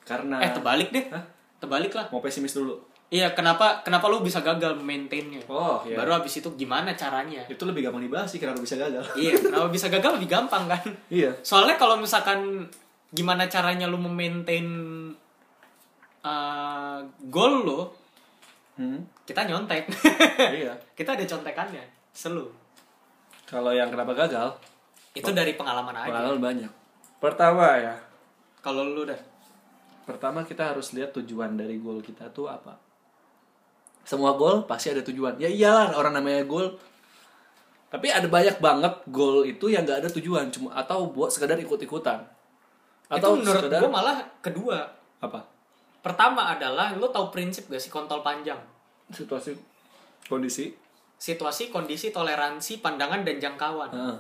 Karena 0.02 0.40
Eh 0.40 0.52
terbalik 0.52 0.90
deh. 0.90 1.06
Hah? 1.12 1.24
Terbalik 1.60 1.92
lah. 1.94 2.08
mau 2.10 2.24
pesimis 2.24 2.56
dulu. 2.56 2.74
Iya, 3.12 3.36
kenapa 3.36 3.84
kenapa 3.84 4.08
lu 4.08 4.24
bisa 4.24 4.40
gagal 4.40 4.80
maintainnya? 4.80 5.44
Oh, 5.52 5.84
iya. 5.84 6.00
Baru 6.00 6.16
habis 6.16 6.40
itu 6.40 6.48
gimana 6.56 6.96
caranya? 6.96 7.44
Itu 7.52 7.68
lebih 7.68 7.84
gampang 7.84 8.00
dibahas 8.08 8.32
sih 8.32 8.40
kenapa 8.40 8.64
bisa 8.64 8.80
gagal. 8.80 9.04
iya, 9.20 9.36
kenapa 9.36 9.68
bisa 9.68 9.92
gagal 9.92 10.16
lebih 10.16 10.32
gampang 10.32 10.64
kan? 10.72 10.80
iya. 11.12 11.28
Soalnya 11.44 11.76
kalau 11.76 12.00
misalkan 12.00 12.72
gimana 13.12 13.52
caranya 13.52 13.92
lu 13.92 14.00
memaintain 14.00 14.68
uh, 16.24 17.00
goal 17.28 17.68
lo 17.68 17.82
Hmm. 18.72 19.04
kita 19.28 19.44
nyontek 19.46 19.84
iya. 20.58 20.72
kita 20.98 21.14
ada 21.14 21.22
contekannya 21.28 21.84
selu 22.16 22.48
Kalau 23.46 23.76
yang 23.76 23.92
kenapa 23.92 24.16
gagal, 24.16 24.48
itu 25.12 25.28
dari 25.36 25.60
pengalaman 25.60 25.92
aja 25.92 26.08
pengalaman 26.08 26.40
banyak. 26.40 26.72
Pertama 27.22 27.78
ya, 27.78 27.94
kalau 28.60 28.82
lu 28.84 29.06
dah 29.06 29.18
pertama 30.02 30.42
kita 30.42 30.74
harus 30.74 30.92
lihat 30.92 31.14
tujuan 31.14 31.54
dari 31.54 31.78
gol 31.78 32.02
kita 32.02 32.28
tuh 32.30 32.50
apa. 32.50 32.74
Semua 34.02 34.34
gol 34.34 34.66
pasti 34.66 34.90
ada 34.90 35.00
tujuan. 35.00 35.38
Ya 35.38 35.46
iyalah 35.46 35.94
orang 35.94 36.18
namanya 36.18 36.42
gol. 36.44 36.74
Tapi 37.88 38.08
ada 38.08 38.26
banyak 38.26 38.58
banget 38.58 38.94
gol 39.08 39.44
itu 39.44 39.68
yang 39.68 39.84
gak 39.84 40.02
ada 40.02 40.10
tujuan, 40.10 40.48
cuma 40.50 40.72
atau 40.74 41.06
buat 41.08 41.30
sekedar 41.30 41.60
ikut-ikutan. 41.60 42.24
itu 43.12 43.28
menurut 43.28 43.60
sekedar- 43.62 43.84
gue 43.84 43.92
malah 43.92 44.18
kedua 44.40 44.88
apa? 45.20 45.44
pertama 46.00 46.48
adalah 46.50 46.96
lu 46.96 47.06
tahu 47.06 47.28
prinsip 47.28 47.68
gak 47.68 47.78
sih 47.78 47.92
kontol 47.92 48.24
panjang 48.24 48.56
Situasi 49.12 49.52
kondisi. 50.26 50.72
situasi 51.14 51.68
kondisi 51.68 52.10
toleransi 52.10 52.80
pandangan 52.80 53.22
dan 53.22 53.36
jangkauan 53.38 53.92
Heeh. 53.92 54.18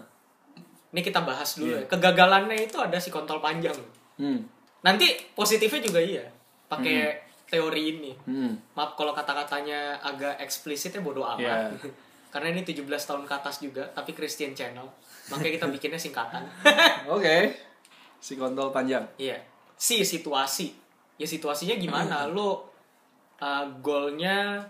Ini 0.91 0.99
kita 0.99 1.21
bahas 1.21 1.55
dulu 1.55 1.71
Iya. 1.71 1.77
ya 1.77 1.87
kegagalannya 1.87 2.57
itu 2.61 2.77
ada 2.77 2.95
si 2.95 3.07
kontol 3.07 3.39
panjang 3.39 3.75
Hmm. 4.15 4.43
nanti 4.81 5.07
positifnya 5.31 5.81
juga 5.81 5.97
iya 5.97 6.25
pakai 6.67 7.17
teori 7.45 7.83
ini 7.91 8.11
Hmm. 8.21 8.53
maaf 8.73 8.93
kalau 8.93 9.11
kata-katanya 9.11 9.97
agak 9.97 10.37
eksplisit 10.37 10.91
ya 10.91 11.01
bodo 11.01 11.23
amat 11.25 11.39
Iya. 11.71 11.89
karena 12.31 12.47
ini 12.49 12.61
17 12.61 12.87
tahun 12.87 13.23
ke 13.23 13.33
atas 13.33 13.59
juga 13.59 13.83
tapi 13.89 14.11
Christian 14.11 14.51
channel 14.51 14.87
makanya 15.27 15.51
kita 15.57 15.67
bikinnya 15.69 15.97
singkatan 15.97 16.43
Oke. 17.11 17.51
Si 18.17 18.35
kontol 18.35 18.69
panjang. 18.69 19.03
iya 19.17 19.35
si 19.73 20.01
situasi 20.01 20.69
ya 21.15 21.25
situasinya 21.25 21.75
gimana 21.75 22.27
lo 22.27 22.69
uh, 23.37 23.65
goalnya 23.79 24.61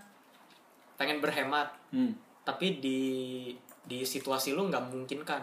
pengen 0.95 1.17
berhemat 1.17 1.67
Hmm. 1.91 2.15
tapi 2.41 2.79
di 2.79 3.01
di 3.81 3.99
situasi 4.01 4.51
lo 4.51 4.63
nggak 4.63 4.87
memungkinkan 4.87 5.41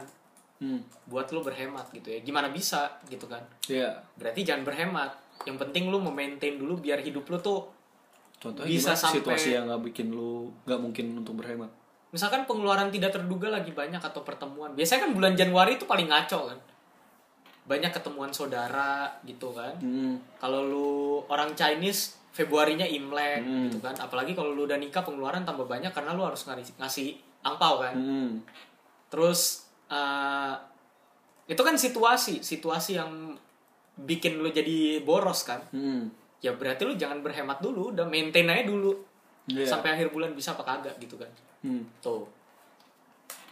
Hmm. 0.59 0.83
buat 1.05 1.31
lo 1.31 1.41
berhemat 1.41 1.87
gitu 1.91 2.09
ya 2.09 2.19
gimana 2.21 2.49
bisa 2.49 2.99
gitu 3.05 3.25
kan 3.25 3.39
Iya. 3.65 3.95
berarti 4.15 4.43
jangan 4.43 4.63
berhemat 4.63 5.11
yang 5.45 5.55
penting 5.55 5.87
lo 5.87 5.99
memaintain 5.99 6.55
dulu 6.55 6.77
biar 6.77 6.99
hidup 6.99 7.27
lo 7.27 7.39
tuh 7.39 7.63
Contohnya 8.37 8.67
Bisa 8.69 8.95
gimana 8.95 8.99
sampai- 9.01 9.17
situasi 9.19 9.49
yang 9.53 9.65
nggak 9.67 9.83
bikin 9.85 10.07
lu 10.09 10.47
nggak 10.63 10.79
mungkin 10.79 11.07
untuk 11.17 11.35
berhemat. 11.37 11.71
misalkan 12.09 12.43
pengeluaran 12.45 12.89
tidak 12.89 13.11
terduga 13.13 13.51
lagi 13.51 13.71
banyak 13.71 13.99
atau 14.01 14.23
pertemuan 14.23 14.73
biasanya 14.73 15.05
kan 15.05 15.13
bulan 15.13 15.35
Januari 15.35 15.75
itu 15.75 15.85
paling 15.85 16.07
ngaco 16.07 16.49
kan 16.49 16.59
banyak 17.65 17.93
ketemuan 17.93 18.31
saudara 18.31 19.13
gitu 19.23 19.53
kan 19.53 19.77
Hmm. 19.77 20.17
kalau 20.37 20.65
lu 20.65 20.89
orang 21.27 21.53
Chinese 21.53 22.17
Februarinya 22.31 22.83
Imlek 22.83 23.43
Hmm. 23.43 23.69
gitu 23.69 23.79
kan 23.79 23.93
apalagi 23.95 24.33
kalau 24.33 24.51
lu 24.53 24.65
udah 24.65 24.75
nikah 24.77 25.03
pengeluaran 25.03 25.45
tambah 25.45 25.67
banyak 25.67 25.91
karena 25.91 26.11
lu 26.13 26.25
harus 26.25 26.43
ngasih, 26.43 26.75
ngasih 26.77 27.09
angpau 27.43 27.79
kan 27.79 27.93
Hmm. 27.93 28.41
terus 29.09 29.68
eh, 29.89 30.55
itu 31.49 31.63
kan 31.65 31.75
situasi 31.81 32.45
situasi 32.45 33.01
yang 33.01 33.35
bikin 33.99 34.39
lu 34.39 34.53
jadi 34.53 35.03
boros 35.03 35.43
kan? 35.49 35.61
Hmm. 35.75 36.13
ya 36.39 36.55
berarti 36.55 36.87
lu 36.87 36.95
jangan 36.95 37.19
berhemat 37.19 37.59
dulu 37.59 37.91
udah 37.91 38.07
maintain 38.07 38.47
aja 38.47 38.63
dulu. 38.63 38.95
Iya. 39.49 39.65
sampai 39.65 39.97
akhir 39.97 40.13
bulan 40.13 40.37
bisa 40.37 40.53
apa 40.53 40.63
kagak 40.63 41.01
gitu 41.01 41.17
kan? 41.17 41.31
Hmm. 41.65 41.83
tuh. 42.05 42.29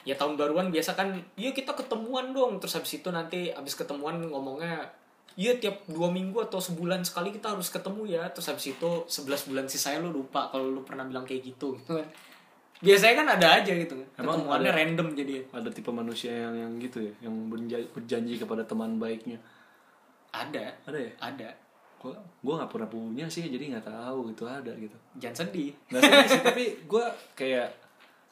Ya 0.07 0.14
tahun 0.14 0.38
baruan 0.38 0.71
biasa 0.71 0.95
kan 0.95 1.19
iya 1.35 1.50
kita 1.50 1.73
ketemuan 1.75 2.31
dong. 2.31 2.62
Terus 2.62 2.78
habis 2.78 3.00
itu 3.00 3.09
nanti 3.11 3.50
habis 3.50 3.75
ketemuan 3.75 4.21
ngomongnya 4.23 4.87
iya 5.35 5.57
tiap 5.57 5.83
dua 5.88 6.12
minggu 6.12 6.47
atau 6.47 6.62
sebulan 6.62 7.02
sekali 7.02 7.35
kita 7.35 7.57
harus 7.57 7.73
ketemu 7.73 8.07
ya. 8.07 8.23
Terus 8.31 8.47
habis 8.52 8.71
itu 8.71 8.90
11 9.09 9.49
bulan 9.50 9.66
sisanya 9.66 10.05
lu 10.05 10.23
lupa 10.23 10.47
kalau 10.52 10.69
lu 10.71 10.85
pernah 10.87 11.09
bilang 11.09 11.26
kayak 11.26 11.43
gitu 11.43 11.75
gitu 11.75 11.99
kan 11.99 12.07
biasanya 12.78 13.14
kan 13.16 13.28
ada 13.33 13.49
aja 13.56 13.73
gitu 13.73 13.95
kan 13.95 14.09
Emang 14.18 14.37
ketemuannya 14.38 14.68
ada- 14.68 14.78
random 14.78 15.06
jadi 15.12 15.35
Ada 15.50 15.68
tipe 15.71 15.88
manusia 15.88 16.28
yang 16.30 16.54
yang 16.54 16.73
gitu 16.76 16.99
ya, 17.00 17.12
yang 17.23 17.35
berjanji, 17.47 17.88
berjanji 17.90 18.35
kepada 18.37 18.62
teman 18.62 18.97
baiknya. 18.97 19.37
ada 20.28 20.68
Ada 20.85 20.99
ya? 20.99 21.12
ada 21.18 21.49
Gua 21.97 22.12
gua 22.40 22.54
nggak 22.59 22.71
pernah 22.71 22.85
punya 22.87 23.25
sih, 23.26 23.47
jadi 23.47 23.73
nggak 23.73 23.87
tahu 23.87 24.28
gitu 24.28 24.45
ada 24.45 24.68
gitu. 24.75 24.92
jangan 25.16 25.37
sedih 25.42 25.73
Nggak 25.88 26.00
sedih 26.02 26.28
sih, 26.28 26.42
tapi 26.42 26.64
gua 26.85 27.04
kayak 27.33 27.68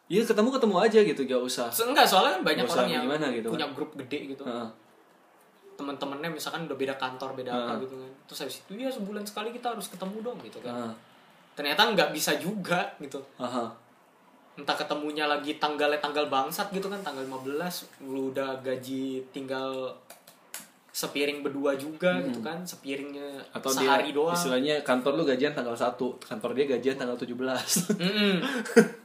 Iya 0.04 0.20
ketemu 0.22 0.52
ketemu 0.52 0.76
aja 0.78 1.00
gitu, 1.02 1.20
gak 1.24 1.40
usah. 1.40 1.72
So, 1.72 1.88
enggak 1.88 2.04
soalnya 2.04 2.36
kan 2.36 2.42
banyak 2.44 2.68
orang 2.68 2.88
yang 2.90 3.02
gimana 3.02 3.26
gitu 3.30 3.48
punya 3.48 3.64
grup 3.72 3.96
gede 3.96 4.28
gitu 4.30 4.44
Heeh. 4.44 4.68
teman-temannya 5.74 6.30
misalkan 6.30 6.64
udah 6.64 6.76
beda 6.76 6.94
kantor 6.94 7.34
beda 7.34 7.50
apa 7.50 7.72
Heeh. 7.72 7.80
gitu 7.82 7.94
kan 7.96 8.10
terus 8.24 8.38
habis 8.38 8.56
itu 8.60 8.72
ya 8.76 8.88
sebulan 8.88 9.24
sekali 9.24 9.48
kita 9.50 9.72
harus 9.72 9.88
ketemu 9.88 10.16
dong 10.20 10.38
gitu 10.40 10.60
kan 10.60 10.70
Heeh. 10.70 10.92
ternyata 11.54 11.82
nggak 11.88 12.12
bisa 12.12 12.36
juga 12.36 12.92
gitu 12.98 13.18
Aha. 13.36 13.64
Entah 14.54 14.76
ketemunya 14.78 15.26
lagi 15.26 15.58
tanggalnya 15.58 15.98
tanggal 15.98 16.30
bangsat 16.30 16.70
gitu 16.70 16.86
kan 16.86 17.02
tanggal 17.02 17.26
15 17.26 18.06
lu 18.06 18.30
udah 18.30 18.62
gaji 18.62 19.26
tinggal 19.34 19.90
sepiring 20.94 21.42
berdua 21.42 21.74
juga 21.74 22.22
gitu 22.22 22.38
kan 22.38 22.62
sepiringnya 22.62 23.34
Hmm. 23.34 23.56
Atau 23.58 23.74
sehari 23.74 24.14
dia 24.14 24.14
doang 24.14 24.30
istilahnya 24.30 24.74
kantor 24.86 25.18
lu 25.18 25.22
gajian 25.26 25.50
tanggal 25.50 25.74
1, 25.74 25.98
kantor 26.22 26.50
dia 26.54 26.64
gajian 26.70 26.94
tanggal 26.94 27.18
17. 27.18 27.34
Mm-mm. 27.98 28.34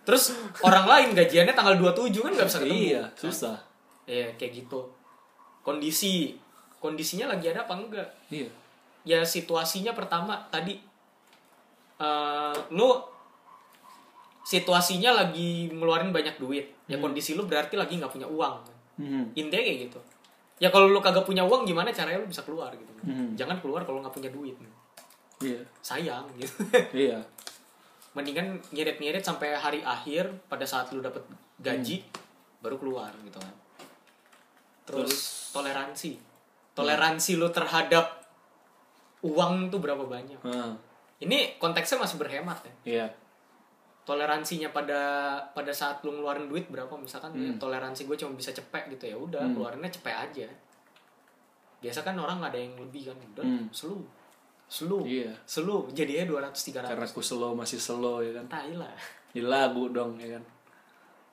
terus 0.05 0.37
orang 0.61 0.85
lain 0.85 1.17
gajiannya 1.17 1.57
tanggal 1.57 1.73
27 1.81 2.13
kan 2.21 2.31
nggak 2.37 2.45
bisa 2.49 2.59
ketemu 2.61 2.77
iya, 2.77 3.03
susah. 3.17 3.57
Iya 4.05 4.29
kayak 4.37 4.53
gitu 4.65 4.85
kondisi 5.65 6.37
kondisinya 6.77 7.33
lagi 7.33 7.49
ada 7.49 7.65
apa 7.65 7.73
enggak 7.73 8.07
Iya. 8.29 8.49
ya 9.01 9.19
situasinya 9.25 9.97
pertama 9.97 10.37
tadi 10.53 10.77
eh 11.99 12.55
lu 12.69 12.89
situasinya 14.49 15.13
lagi 15.13 15.69
ngeluarin 15.69 16.09
banyak 16.09 16.41
duit. 16.41 16.65
Ya 16.89 16.97
kondisi 16.97 17.37
lu 17.37 17.45
berarti 17.45 17.77
lagi 17.77 18.01
nggak 18.01 18.09
punya 18.09 18.25
uang. 18.25 18.81
Hmm. 18.99 19.31
intinya 19.31 19.63
kayak 19.63 19.79
gitu. 19.87 19.99
Ya 20.59 20.67
kalau 20.67 20.91
lu 20.91 20.99
kagak 20.99 21.23
punya 21.23 21.39
uang 21.47 21.63
gimana 21.63 21.87
caranya 21.87 22.19
lu 22.19 22.27
bisa 22.27 22.43
keluar 22.43 22.67
gitu? 22.75 22.91
Hmm. 23.05 23.31
jangan 23.37 23.61
keluar 23.63 23.87
kalau 23.87 24.03
nggak 24.03 24.11
punya 24.11 24.27
duit. 24.33 24.57
Iya. 25.39 25.61
sayang 25.79 26.27
gitu. 26.35 26.51
Iya. 27.07 27.23
mendingan 28.11 28.59
ngirit-ngirit 28.73 29.23
sampai 29.23 29.53
hari 29.55 29.79
akhir 29.85 30.27
pada 30.49 30.65
saat 30.65 30.91
lu 30.91 30.99
dapet 30.99 31.21
gaji 31.61 32.03
baru 32.59 32.75
keluar 32.75 33.13
gitu 33.23 33.37
kan. 33.39 33.55
Terus, 34.83 35.53
toleransi. 35.53 36.17
Toleransi 36.73 37.37
lu 37.37 37.47
terhadap 37.53 38.25
uang 39.23 39.69
tuh 39.69 39.79
berapa 39.79 40.03
banyak? 40.03 40.41
Heeh. 40.41 40.73
ini 41.23 41.55
konteksnya 41.61 42.01
masih 42.01 42.17
berhemat 42.17 42.59
ya. 42.65 42.73
Iya. 42.83 43.05
Toleransinya 44.09 44.73
pada 44.73 45.01
pada 45.47 45.69
saat 45.69 46.01
lu 46.01 46.09
ngeluarin 46.11 46.49
duit 46.49 46.65
berapa 46.65 46.89
misalkan 46.95 47.29
ya, 47.31 47.53
toleransi 47.55 48.03
gue 48.03 48.17
cuma 48.17 48.33
bisa 48.33 48.49
cepet 48.49 48.89
gitu 48.89 49.05
ya 49.05 49.13
udah 49.15 49.37
Hmm. 49.39 49.53
keluarinnya 49.53 49.91
cepet 49.91 50.15
aja 50.15 50.47
biasa 51.79 52.01
kan 52.01 52.17
orang 52.17 52.41
ada 52.41 52.57
yang 52.57 52.73
lebih 52.75 53.07
kan 53.07 53.17
udah 53.29 53.45
Hmm. 53.45 53.69
slow 53.69 54.01
slow 54.65 55.01
Iya. 55.01 55.29
slow 55.45 55.85
jadinya 55.89 56.25
200 56.27 56.57
300 56.65 56.89
Karena 56.89 57.05
aku 57.05 57.21
slow 57.21 57.53
masih 57.53 57.77
slow 57.77 58.19
ya 58.19 58.33
kan. 58.33 58.45
tai 58.49 58.73
lah 58.73 58.89
Di 59.29 59.39
lagu 59.39 59.89
dong 59.89 60.17
ya 60.17 60.33
kan. 60.33 60.43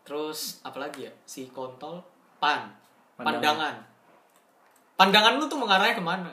terus 0.02 0.60
apalagi 0.62 1.04
ya 1.04 1.12
si 1.24 1.48
kontol 1.48 1.98
pan 2.36 2.68
Pandangan. 3.16 3.32
pandangan 3.32 3.76
pandangan 4.94 5.32
lu 5.34 5.44
tuh 5.46 5.56
mengarahnya 5.56 5.92
ke 5.92 6.04
mana 6.04 6.32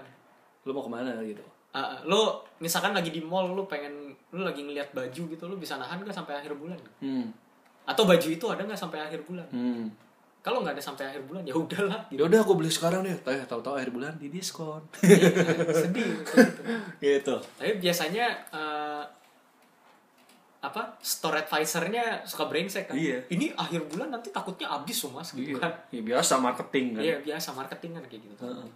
Lu 0.64 0.72
mau 0.72 0.80
ke 0.80 0.88
mana 0.90 1.12
gitu? 1.22 1.44
Ah, 1.74 1.98
lu 2.04 2.22
misalkan 2.60 2.94
lagi 2.94 3.10
di 3.10 3.18
mall 3.18 3.50
lu 3.50 3.66
pengen 3.66 3.92
lu 4.30 4.42
lagi 4.42 4.62
ngeliat 4.62 4.94
baju 4.94 5.24
gitu 5.26 5.44
lu 5.44 5.58
bisa 5.58 5.76
nahan 5.76 5.98
gak 6.00 6.14
sampai 6.14 6.38
akhir 6.38 6.54
bulan 6.54 6.78
Hmm. 7.00 7.34
atau 7.84 8.04
baju 8.04 8.28
itu 8.28 8.46
ada 8.46 8.62
nggak 8.62 8.78
sampai 8.78 9.02
akhir 9.02 9.22
bulan 9.24 9.50
Hmm. 9.50 9.90
kalau 10.40 10.62
nggak 10.62 10.78
ada 10.78 10.84
sampai 10.84 11.08
akhir 11.08 11.24
bulan 11.24 11.42
ya 11.42 11.52
udahlah 11.52 12.06
Ya 12.08 12.22
udah 12.22 12.40
aku 12.40 12.54
beli 12.54 12.70
sekarang 12.70 13.02
deh. 13.02 13.18
Tahu 13.18 13.34
tahu-tahu 13.44 13.74
akhir 13.74 13.90
bulan 13.90 14.14
di 14.16 14.30
diskon. 14.30 14.86
Iya, 15.00 15.34
sedih 15.74 16.06
gitu. 16.14 16.34
gitu. 17.00 17.36
tapi 17.58 17.72
biasanya 17.80 18.26
eh, 18.50 19.04
apa 20.62 20.96
store 20.98 21.42
advisor-nya 21.42 22.24
suka 22.24 22.46
brengsek 22.46 22.88
kan 22.88 22.96
Iya. 22.96 23.20
ini 23.30 23.52
akhir 23.52 23.84
bulan 23.86 24.08
nanti 24.10 24.30
takutnya 24.30 24.70
habis 24.70 24.96
loh 25.04 25.18
mas 25.18 25.34
gitu 25.34 25.52
Iya. 25.52 25.60
kan 25.60 25.72
Ya, 25.90 26.02
biasa 26.06 26.34
marketing 26.38 26.86
kan. 26.94 27.02
iya 27.02 27.16
biasa 27.20 27.50
marketing 27.52 27.92
kan 27.94 28.04
kayak 28.06 28.22
gitu 28.24 28.44
Heeh. 28.46 28.68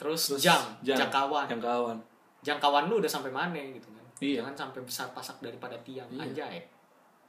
Terus, 0.00 0.32
Terus 0.32 0.40
jam, 0.40 0.60
jam, 0.80 0.96
jangkauan 0.96 1.44
Jangkauan. 1.46 1.98
jangkauan 2.40 2.88
lu 2.88 2.98
udah 2.98 3.10
sampai 3.10 3.28
mana 3.28 3.60
gitu 3.70 3.92
kan 3.92 4.00
Iya. 4.18 4.40
jangan 4.40 4.56
sampai 4.58 4.80
besar 4.80 5.12
pasak 5.12 5.36
daripada 5.38 5.76
tiang 5.80 6.08
Iya. 6.08 6.24
anjay 6.24 6.56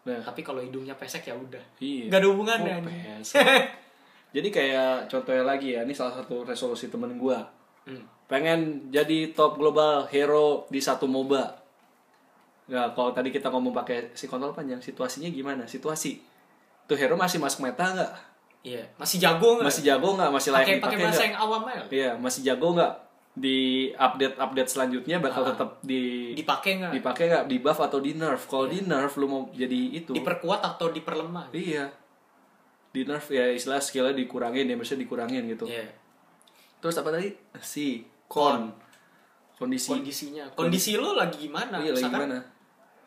Nah, 0.01 0.17
tapi 0.17 0.41
kalau 0.41 0.57
hidungnya 0.57 0.95
pesek 0.95 1.21
ya 1.21 1.35
udah 1.35 1.61
iya. 1.77 2.07
nggak 2.07 2.17
ada 2.17 2.29
hubungannya 2.31 2.73
Oh, 2.73 2.79
anjing. 2.81 3.21
pes. 3.21 3.29
Jadi 4.35 4.47
kayak 4.49 5.05
contohnya 5.05 5.43
lagi 5.43 5.75
ya, 5.75 5.83
ini 5.83 5.91
salah 5.91 6.15
satu 6.15 6.41
resolusi 6.41 6.87
temen 6.87 7.19
gua. 7.19 7.43
Hmm. 7.83 7.99
Pengen 8.25 8.87
jadi 8.87 9.29
top 9.29 9.59
global 9.59 10.07
hero 10.07 10.63
di 10.71 10.79
satu 10.79 11.03
MOBA. 11.03 11.43
Nah, 12.71 12.95
kalau 12.95 13.11
tadi 13.11 13.27
kita 13.27 13.51
ngomong 13.51 13.75
pakai 13.75 14.15
si 14.15 14.25
kontrol 14.25 14.55
panjang, 14.55 14.79
situasinya 14.79 15.27
gimana? 15.27 15.67
Situasi. 15.67 16.23
Tuh 16.87 16.95
hero 16.95 17.19
masih 17.19 17.43
masuk 17.43 17.61
meta 17.61 17.91
nggak? 17.91 18.11
Iya. 18.61 18.83
Masih 18.95 19.17
jago 19.17 19.55
nggak? 19.55 19.67
Masih 19.67 19.83
jago 19.83 20.07
nggak? 20.13 20.29
Masih 20.29 20.49
layak 20.51 20.65
pakai 20.65 20.75
pakai 20.75 20.95
dipakai 20.95 21.05
bahasa 21.07 21.23
yang 21.23 21.37
awam 21.37 21.61
aja 21.65 21.83
Iya, 21.87 22.11
masih 22.15 22.41
jago 22.43 22.67
nggak? 22.73 22.93
di 23.31 23.59
update 23.95 24.35
update 24.35 24.67
selanjutnya 24.67 25.17
bakal 25.17 25.41
Ah. 25.41 25.55
tetap 25.55 25.79
di 25.81 26.35
dipakai 26.35 26.71
nggak? 26.77 26.91
dipakai 26.93 27.23
nggak? 27.25 27.43
Di 27.47 27.57
buff 27.57 27.79
atau 27.79 27.97
di 27.97 28.11
nerf? 28.11 28.43
Kalau 28.43 28.67
di 28.67 28.83
nerf 28.83 29.15
lu 29.15 29.25
mau 29.25 29.41
jadi 29.49 29.79
itu. 29.95 30.11
Diperkuat 30.11 30.59
atau 30.61 30.89
diperlemah? 30.89 31.47
Iya. 31.51 31.87
Di 32.89 33.01
nerf 33.01 33.29
ya 33.29 33.47
istilah 33.47 33.79
skillnya 33.79 34.11
dikurangin 34.13 34.67
ya 34.67 34.75
maksudnya 34.75 35.01
dikurangin 35.01 35.47
gitu. 35.47 35.63
Iya. 35.65 35.87
terus 36.77 36.97
apa 36.97 37.07
tadi? 37.09 37.29
Si 37.57 38.01
con. 38.25 38.73
kondisi. 39.53 39.93
Kondisinya. 39.93 40.49
Kondisi. 40.51 40.97
Lo 40.97 41.13
lagi 41.13 41.45
gimana? 41.45 41.77
Iya 41.77 41.93
lagi 41.93 42.01
Misalkan 42.03 42.19
gimana? 42.25 42.37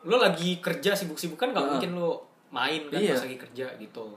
lo 0.04 0.16
lagi 0.16 0.50
kerja 0.58 0.90
sibuk-sibuk 0.94 1.34
kan 1.34 1.50
nggak 1.50 1.60
Ah. 1.60 1.70
mungkin 1.74 1.90
lo 1.94 2.22
main 2.48 2.86
kan 2.86 2.96
Iya. 2.96 3.12
pas 3.12 3.26
lagi 3.26 3.36
kerja 3.36 3.66
gitu 3.76 4.14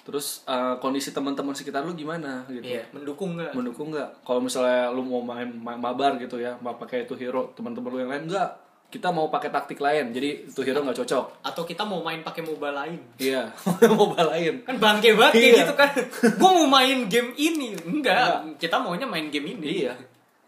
terus 0.00 0.42
eh, 0.44 0.74
kondisi 0.76 1.10
teman-teman 1.10 1.52
sekitar 1.52 1.82
lu 1.82 1.92
gimana 1.92 2.42
gitu? 2.46 2.64
Iya 2.64 2.88
mendukung 2.90 3.36
nggak? 3.36 3.52
Mendukung 3.52 3.88
nggak? 3.90 4.22
Kalau 4.22 4.40
misalnya 4.40 4.88
lu 4.88 5.02
mau 5.02 5.20
main 5.20 5.46
ma- 5.46 5.76
mabar 5.76 6.16
gitu 6.16 6.36
ya 6.36 6.56
mau 6.58 6.74
pakai 6.74 7.04
itu 7.04 7.14
hero 7.14 7.52
teman-teman 7.52 7.88
lu 7.88 7.98
yang 7.98 8.10
lain 8.10 8.24
enggak 8.26 8.50
kita 8.90 9.06
mau 9.06 9.30
pakai 9.30 9.54
taktik 9.54 9.78
lain 9.78 10.10
jadi 10.10 10.50
itu 10.50 10.60
hero 10.60 10.82
nggak 10.82 10.98
cocok. 10.98 11.46
Atau 11.46 11.62
kita 11.62 11.86
mau 11.86 12.00
main 12.00 12.20
pakai 12.20 12.42
mobile 12.42 12.74
lain? 12.74 12.98
Iya 13.16 13.46
mobile 14.00 14.28
lain. 14.28 14.54
Kan 14.66 14.76
bangke 14.76 15.14
banget 15.14 15.32
kayak 15.32 15.46
Iya. 15.46 15.58
gitu 15.62 15.74
kan. 15.78 15.90
Gue 16.34 16.50
mau 16.50 16.66
main 16.66 16.98
game 17.06 17.30
ini. 17.32 17.78
Enggak 17.78 18.58
kita 18.58 18.82
maunya 18.82 19.06
main 19.06 19.30
game 19.30 19.54
ini. 19.54 19.86
Iya. 19.86 19.94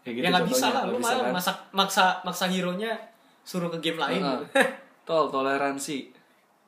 Kayak 0.03 0.13
gitu 0.13 0.23
ya 0.23 0.29
nggak 0.35 0.47
bisa 0.51 0.65
lah. 0.67 0.83
Lu 0.91 0.99
malah 0.99 1.23
kan? 1.23 1.31
masak 1.31 1.57
maksa 1.71 2.05
maksa 2.21 2.45
hero 2.51 2.75
nya 2.75 2.91
suruh 3.47 3.71
ke 3.71 3.79
game 3.79 3.95
lain. 3.95 4.19
Heeh. 4.19 4.67
tol 5.07 5.31
toleransi. 5.31 6.11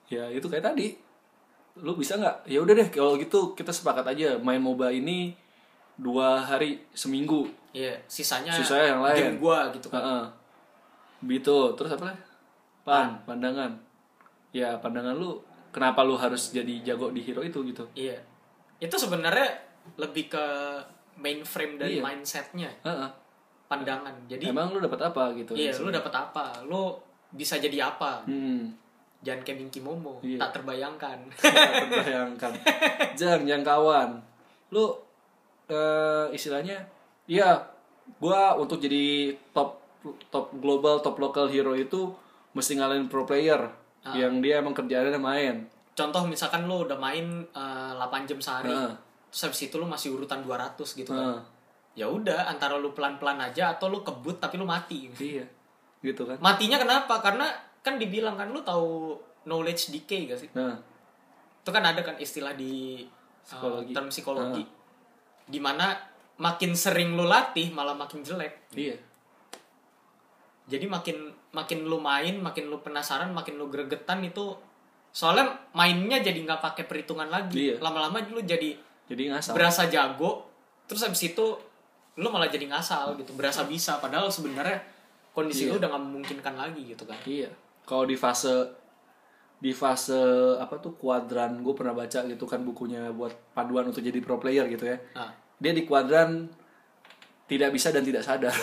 Ya 0.08 0.32
itu 0.32 0.48
kayak 0.48 0.63
tadi 0.63 0.96
lu 1.75 1.91
bisa 1.94 2.15
nggak 2.15 2.48
ya 2.48 2.60
udah 2.60 2.74
deh 2.74 2.88
kalau 2.88 3.15
gitu 3.15 3.51
kita 3.51 3.70
sepakat 3.70 4.08
aja 4.08 4.39
main 4.39 4.60
moba 4.60 4.88
ini 4.88 5.36
dua 5.96 6.39
hari 6.39 6.84
seminggu 6.91 7.48
Iya, 7.72 7.91
sisanya 8.08 8.55
Sisanya 8.55 8.96
yang 8.96 9.01
lain. 9.03 9.20
game 9.20 9.38
gua 9.38 9.67
gitu 9.70 9.91
kan. 9.91 10.00
Heeh. 10.00 10.24
Gitu. 11.27 11.58
Terus 11.75 11.91
apa 11.91 12.08
lagi? 12.08 12.24
Pan, 12.88 13.20
pandangan. 13.27 13.67
Ya, 14.55 14.79
pandangan 14.79 15.12
lu 15.12 15.44
kenapa 15.75 16.08
lu 16.08 16.15
harus 16.15 16.55
jadi 16.55 16.72
jago 16.82 17.12
di 17.12 17.20
hero 17.20 17.44
itu 17.44 17.60
gitu. 17.67 17.84
Iya. 17.91 18.15
Itu 18.79 18.96
sebenarnya 18.96 19.60
lebih 20.00 20.32
ke 20.32 20.46
mainframe 21.20 21.75
dari 21.75 22.00
Iya. 22.00 22.03
mindsetnya, 22.08 22.72
Heeh. 22.79 23.12
pandangan. 23.67 24.15
Jadi 24.24 24.48
Emang 24.48 24.72
lu 24.72 24.79
dapat 24.79 25.12
apa 25.12 25.36
gitu? 25.36 25.51
iya, 25.51 25.75
lu 25.75 25.91
dapat 25.91 26.15
apa? 26.15 26.63
Lu 26.63 26.96
bisa 27.27 27.60
jadi 27.60 27.91
apa? 27.91 28.24
Hmm. 28.24 28.72
Jangan 29.25 29.41
kayak 29.41 29.58
Minky 29.58 29.82
Momo, 29.82 30.22
Iya. 30.22 30.38
tak 30.38 30.62
terbayangkan. 30.62 31.17
Tak 31.41 31.74
terbayangkan. 31.89 32.51
Jang, 33.17 33.41
jang 33.44 33.63
kawan. 33.65 34.22
Lu 34.70 34.94
eh 35.65 36.29
istilahnya 36.29 36.77
iya, 37.25 37.58
gua 38.22 38.53
untuk 38.53 38.77
jadi 38.77 39.34
top 39.50 39.82
top 40.29 40.53
global, 40.55 41.01
top 41.01 41.17
local 41.17 41.50
hero 41.50 41.74
itu 41.74 42.13
mesti 42.53 42.77
ngalahin 42.77 43.10
pro 43.10 43.25
player 43.25 43.65
Ah. 44.05 44.13
yang 44.13 44.38
dia 44.38 44.62
emang 44.62 44.77
kerjaannya 44.77 45.17
main. 45.17 45.65
Contoh 45.98 46.22
misalkan 46.24 46.70
lu 46.70 46.86
udah 46.86 46.94
main 46.96 47.25
eh, 47.44 47.91
8 47.98 48.29
jam 48.29 48.38
sehari. 48.38 48.70
Heeh. 48.70 48.94
Terus 49.34 49.41
habis 49.44 49.62
itu 49.65 49.75
lu 49.75 49.89
masih 49.89 50.13
urutan 50.13 50.46
200 50.46 50.77
gitu 50.94 51.10
kan. 51.10 51.41
Ya 51.98 52.05
udah, 52.05 52.46
antara 52.46 52.77
lu 52.77 52.94
pelan-pelan 52.94 53.41
aja 53.41 53.74
atau 53.74 53.89
lu 53.89 54.05
kebut 54.05 54.38
tapi 54.38 54.55
lu 54.55 54.63
mati. 54.63 55.10
Iya. 55.10 55.50
Gitu 56.00 56.22
kan. 56.22 56.38
Matinya 56.38 56.77
kenapa? 56.77 57.17
Karena 57.17 57.50
kan 57.86 57.96
dibilang 57.96 58.34
kan 58.34 58.50
lu 58.50 58.60
tahu 58.60 59.13
knowledge 59.46 59.94
decay 59.94 60.25
gak 60.25 60.42
sih? 60.42 60.50
Nah, 60.51 60.74
itu 61.62 61.70
kan 61.70 61.86
ada 61.86 62.01
kan 62.01 62.18
istilah 62.18 62.53
di 62.53 63.05
Psikologi. 63.40 63.90
uh, 63.90 63.94
term 63.94 64.07
psikologi 64.10 64.64
di 65.46 65.62
mana 65.62 65.94
makin 66.36 66.74
sering 66.74 67.14
lu 67.14 67.24
latih 67.24 67.70
malah 67.70 67.94
makin 67.94 68.20
jelek 68.20 68.74
iya. 68.74 68.98
jadi 70.66 70.90
makin 70.90 71.29
makin 71.53 71.86
lu 71.86 72.01
main 72.01 72.42
makin 72.42 72.68
lu 72.68 72.81
penasaran 72.81 73.29
makin 73.29 73.55
lu 73.55 73.70
gregetan 73.70 74.25
itu 74.25 74.57
soalnya 75.14 75.46
mainnya 75.72 76.20
jadi 76.20 76.36
nggak 76.36 76.60
pakai 76.60 76.83
perhitungan 76.83 77.29
lagi 77.29 77.72
Iya. 77.72 77.75
lama-lama 77.79 78.20
lu 78.25 78.42
jadi 78.42 78.74
Jadi 79.05 79.29
ngasal. 79.29 79.53
berasa 79.53 79.86
jago 79.86 80.50
terus 80.86 81.05
habis 81.05 81.22
itu 81.24 81.46
lu 82.16 82.27
malah 82.27 82.50
jadi 82.50 82.66
ngasal 82.66 83.14
gitu 83.16 83.38
berasa 83.38 83.64
bisa 83.64 84.01
padahal 84.01 84.27
sebenarnya 84.27 84.81
kondisi 85.31 85.66
Iya. 85.66 85.72
lu 85.72 85.79
udah 85.79 85.90
nggak 85.94 86.03
memungkinkan 86.03 86.55
lagi 86.57 86.81
gitu 86.83 87.05
kan 87.05 87.20
Iya. 87.24 87.53
Kalau 87.86 88.04
di 88.04 88.14
fase 88.14 88.54
di 89.56 89.72
fase 89.72 90.18
apa 90.56 90.78
tuh 90.78 90.94
kuadran 90.94 91.58
gue 91.58 91.72
pernah 91.72 91.94
baca 91.94 92.20
gitu 92.22 92.44
kan 92.44 92.62
bukunya 92.62 93.10
buat 93.10 93.32
panduan 93.52 93.88
untuk 93.88 94.02
jadi 94.02 94.20
pro 94.20 94.36
player 94.36 94.68
gitu 94.68 94.86
ya. 94.86 94.98
nah 95.14 95.32
Dia 95.56 95.72
di 95.72 95.84
kuadran 95.84 96.50
tidak 97.46 97.72
bisa 97.72 97.90
dan 97.90 98.02
tidak 98.02 98.22
sadar. 98.22 98.52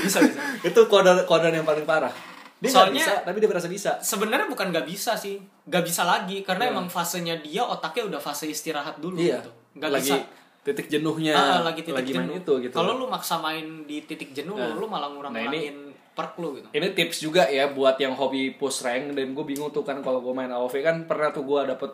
bisa 0.00 0.18
bisa 0.20 0.40
itu 0.62 0.80
kuadran 0.86 1.24
kuadran 1.24 1.52
yang 1.52 1.64
paling 1.64 1.84
parah. 1.84 2.12
Dia 2.58 2.68
Soalnya- 2.68 3.00
bisa 3.00 3.12
tapi 3.24 3.36
dia 3.38 3.48
merasa 3.48 3.68
bisa. 3.68 3.90
sebenarnya 4.00 4.44
bukan 4.46 4.68
nggak 4.68 4.84
bisa 4.84 5.16
sih 5.16 5.40
nggak 5.64 5.80
bisa 5.82 6.04
lagi 6.04 6.42
karena 6.42 6.68
emang 6.68 6.86
fasenya 6.86 7.38
dia 7.38 7.64
otaknya 7.64 8.04
udah 8.06 8.20
fase 8.20 8.46
istirahat 8.46 9.00
dulu 9.00 9.16
Iya. 9.16 9.40
gitu 9.40 9.50
nggak 9.76 9.90
lagi 9.90 10.12
bisa 10.12 10.16
titik 10.60 10.86
jenuhnya 10.86 11.32
Ah, 11.32 11.64
lagi 11.64 11.80
titik 11.80 12.04
main 12.04 12.20
jenuh 12.20 12.36
itu 12.36 12.52
gitu. 12.60 12.74
kalau 12.74 12.92
lu 12.94 13.08
maksa 13.08 13.40
main 13.40 13.64
di 13.88 14.04
titik 14.04 14.36
jenuh 14.36 14.52
Nah. 14.52 14.76
lu 14.76 14.84
malah 14.84 15.08
ngurang 15.08 15.32
Nah, 15.32 15.40
ini- 15.42 15.72
ngurangin 15.72 15.76
perk 16.14 16.36
lu 16.42 16.58
gitu. 16.58 16.68
Ini 16.74 16.88
tips 16.92 17.16
juga 17.22 17.46
ya 17.46 17.70
buat 17.70 17.96
yang 17.96 18.12
hobi 18.18 18.54
push 18.58 18.82
rank 18.82 19.14
dan 19.14 19.32
gue 19.32 19.44
bingung 19.46 19.70
tuh 19.70 19.86
kan 19.86 20.02
kalau 20.02 20.20
gue 20.20 20.34
main 20.34 20.50
AoV 20.50 20.74
kan 20.82 20.96
pernah 21.06 21.30
tuh 21.30 21.46
gue 21.46 21.60
dapet 21.70 21.90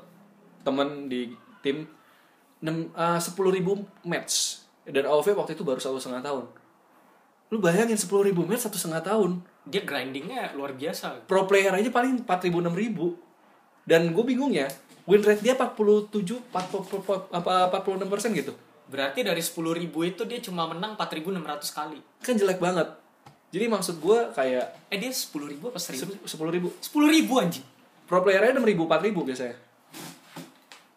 temen 0.64 1.06
di 1.06 1.30
tim 1.62 1.86
eh, 2.66 3.20
sepuluh 3.20 3.52
ribu 3.52 3.84
match. 4.02 4.64
Dan 4.86 5.06
AoV 5.06 5.36
waktu 5.36 5.54
itu 5.54 5.62
baru 5.66 5.78
satu 5.78 6.00
setengah 6.00 6.22
tahun. 6.24 6.44
Lu 7.54 7.62
bayangin 7.62 7.98
sepuluh 7.98 8.26
ribu 8.26 8.42
match 8.42 8.66
satu 8.66 8.80
setengah 8.80 9.04
tahun. 9.04 9.30
Dia 9.66 9.82
grindingnya 9.86 10.54
luar 10.58 10.74
biasa. 10.74 11.26
Pro 11.30 11.46
player 11.46 11.74
aja 11.74 11.90
paling 11.92 12.24
empat 12.24 12.46
ribu 12.48 12.58
enam 12.64 12.74
ribu. 12.74 13.18
Dan 13.86 14.10
gue 14.10 14.24
bingung 14.26 14.50
ya 14.50 14.66
win 15.06 15.22
rate 15.22 15.38
dia 15.38 15.54
47 15.54 16.10
40, 16.50 17.30
apa 17.30 17.70
46 17.70 18.10
persen 18.10 18.34
gitu. 18.34 18.50
Berarti 18.86 19.26
dari 19.26 19.42
10.000 19.42 19.82
ribu 19.82 20.06
itu 20.06 20.22
dia 20.26 20.38
cuma 20.38 20.66
menang 20.70 20.94
4.600 20.94 21.42
kali. 21.74 21.98
Kan 22.22 22.38
jelek 22.38 22.58
banget 22.62 23.05
jadi 23.56 23.72
maksud 23.72 24.04
gue 24.04 24.18
kayak 24.36 24.92
eh 24.92 25.00
dia 25.00 25.08
10.000 25.08 25.32
ribu 25.48 25.72
apa 25.72 25.80
1.000 25.80 26.28
sepuluh 26.28 26.52
ribu. 26.52 26.68
10.000 26.76 27.08
ribu 27.08 27.40
anjing. 27.40 27.64
Pro 28.04 28.20
playernya 28.20 28.52
enam 28.52 28.68
ribu 28.68 28.84
empat 28.84 29.00
ribu 29.00 29.24
biasanya. 29.24 29.56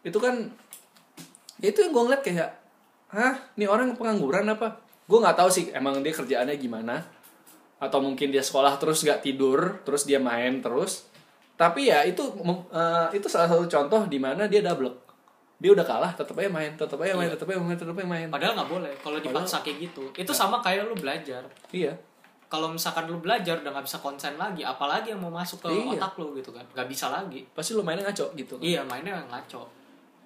Itu 0.04 0.20
kan 0.20 0.52
ya 1.64 1.72
itu 1.72 1.80
yang 1.88 1.96
gue 1.96 2.04
ngeliat 2.04 2.20
kayak 2.20 2.50
hah 3.16 3.40
ini 3.56 3.64
orang 3.64 3.96
pengangguran 3.96 4.44
apa? 4.52 4.76
Gue 5.08 5.24
nggak 5.24 5.40
tahu 5.40 5.48
sih 5.48 5.72
emang 5.72 6.04
dia 6.04 6.12
kerjaannya 6.12 6.60
gimana? 6.60 7.00
Atau 7.80 8.04
mungkin 8.04 8.28
dia 8.28 8.44
sekolah 8.44 8.76
terus 8.76 9.08
nggak 9.08 9.24
tidur 9.24 9.80
terus 9.88 10.04
dia 10.04 10.20
main 10.20 10.60
terus. 10.60 11.08
Tapi 11.56 11.88
ya 11.88 12.04
itu 12.04 12.28
eh, 12.76 13.08
itu 13.16 13.32
salah 13.32 13.48
satu 13.48 13.72
contoh 13.72 14.04
di 14.12 14.20
mana 14.20 14.52
dia 14.52 14.60
double. 14.60 14.92
Dia 15.64 15.72
udah 15.72 15.88
kalah 15.88 16.12
tetep 16.12 16.36
aja 16.36 16.52
main 16.52 16.76
tetep 16.76 17.00
aja 17.00 17.16
main 17.16 17.32
Iya. 17.32 17.40
tetep 17.40 17.48
aja 17.56 17.60
main 17.64 17.80
tetep 17.80 17.96
aja 17.96 18.04
main. 18.04 18.28
Padahal 18.28 18.52
nggak 18.60 18.68
boleh 18.70 18.92
kalau 19.00 19.16
dipaksa 19.24 19.64
kayak 19.64 19.88
gitu. 19.88 20.04
Itu 20.12 20.36
sama 20.36 20.60
kayak 20.60 20.92
lu 20.92 21.00
belajar. 21.00 21.48
Iya 21.72 21.96
kalau 22.50 22.68
misalkan 22.68 23.06
lu 23.06 23.18
belajar 23.18 23.56
udah 23.56 23.72
nggak 23.72 23.86
bisa 23.86 23.98
konsen 23.98 24.34
lagi 24.36 24.62
apalagi 24.62 25.14
yang 25.14 25.22
mau 25.22 25.32
masuk 25.32 25.62
ke 25.62 25.70
Iya. 25.70 25.96
otak 25.96 26.18
lu 26.18 26.34
gitu 26.34 26.50
kan 26.50 26.66
nggak 26.68 26.88
bisa 26.88 27.08
lagi 27.08 27.46
pasti 27.48 27.72
lo 27.72 27.82
mainnya 27.82 28.04
ngaco 28.04 28.34
gitu 28.34 28.58
iya 28.60 28.82
mainnya 28.84 29.22
ngaco 29.24 29.70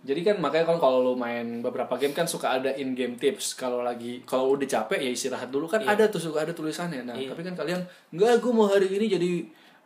Jadi 0.03 0.19
kan 0.21 0.35
makanya 0.35 0.67
kan 0.67 0.79
kalau 0.81 0.99
lu 1.01 1.13
main 1.13 1.59
beberapa 1.59 1.95
game 1.95 2.11
kan 2.11 2.23
suka 2.25 2.59
ada 2.59 2.67
in 2.73 2.91
game 2.91 3.15
tips. 3.15 3.55
Kalau 3.55 3.79
lagi 3.79 4.19
kalau 4.23 4.51
udah 4.51 4.67
capek 4.67 4.99
ya 4.99 5.07
istirahat 5.09 5.47
dulu 5.47 5.63
kan 5.65 5.79
Iya. 5.79 5.95
ada 5.95 6.03
tuh 6.09 6.19
suka 6.19 6.43
ada 6.43 6.51
tulisannya. 6.51 7.07
Nah, 7.07 7.15
Iya. 7.15 7.31
tapi 7.31 7.39
kan 7.41 7.55
kalian 7.55 7.79
enggak 8.11 8.35
gue 8.37 8.51
mau 8.51 8.67
hari 8.67 8.87
ini 8.89 9.07
jadi 9.09 9.31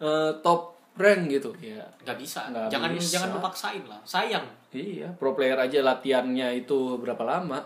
eh, 0.01 0.31
top 0.41 0.73
rank 0.95 1.29
gitu. 1.29 1.53
Ya. 1.59 1.85
nggak 2.01 2.17
bisa 2.17 2.49
Nggak 2.49 2.65
jangan 2.67 2.89
bisa. 2.91 3.09
jangan 3.13 3.29
lu 3.29 3.39
paksain 3.39 3.83
lah 3.85 4.01
sayang 4.03 4.45
Iya, 4.73 5.13
pro 5.13 5.31
player 5.31 5.53
aja 5.55 5.85
latihannya 5.85 6.49
itu 6.57 6.97
berapa 6.97 7.21
lama? 7.21 7.61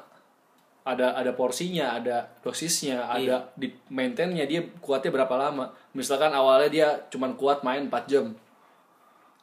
Ada 0.81 1.13
ada 1.13 1.31
porsinya, 1.37 1.93
ada 1.93 2.25
dosisnya, 2.41 3.05
Iya. 3.13 3.13
ada 3.13 3.35
di 3.53 3.69
maintainnya 3.93 4.49
dia 4.49 4.65
kuatnya 4.81 5.13
berapa 5.13 5.35
lama. 5.37 5.69
Misalkan 5.93 6.33
awalnya 6.33 6.69
dia 6.73 6.87
cuman 7.13 7.37
kuat 7.37 7.61
main 7.61 7.85
4 7.85 8.09
jam. 8.09 8.33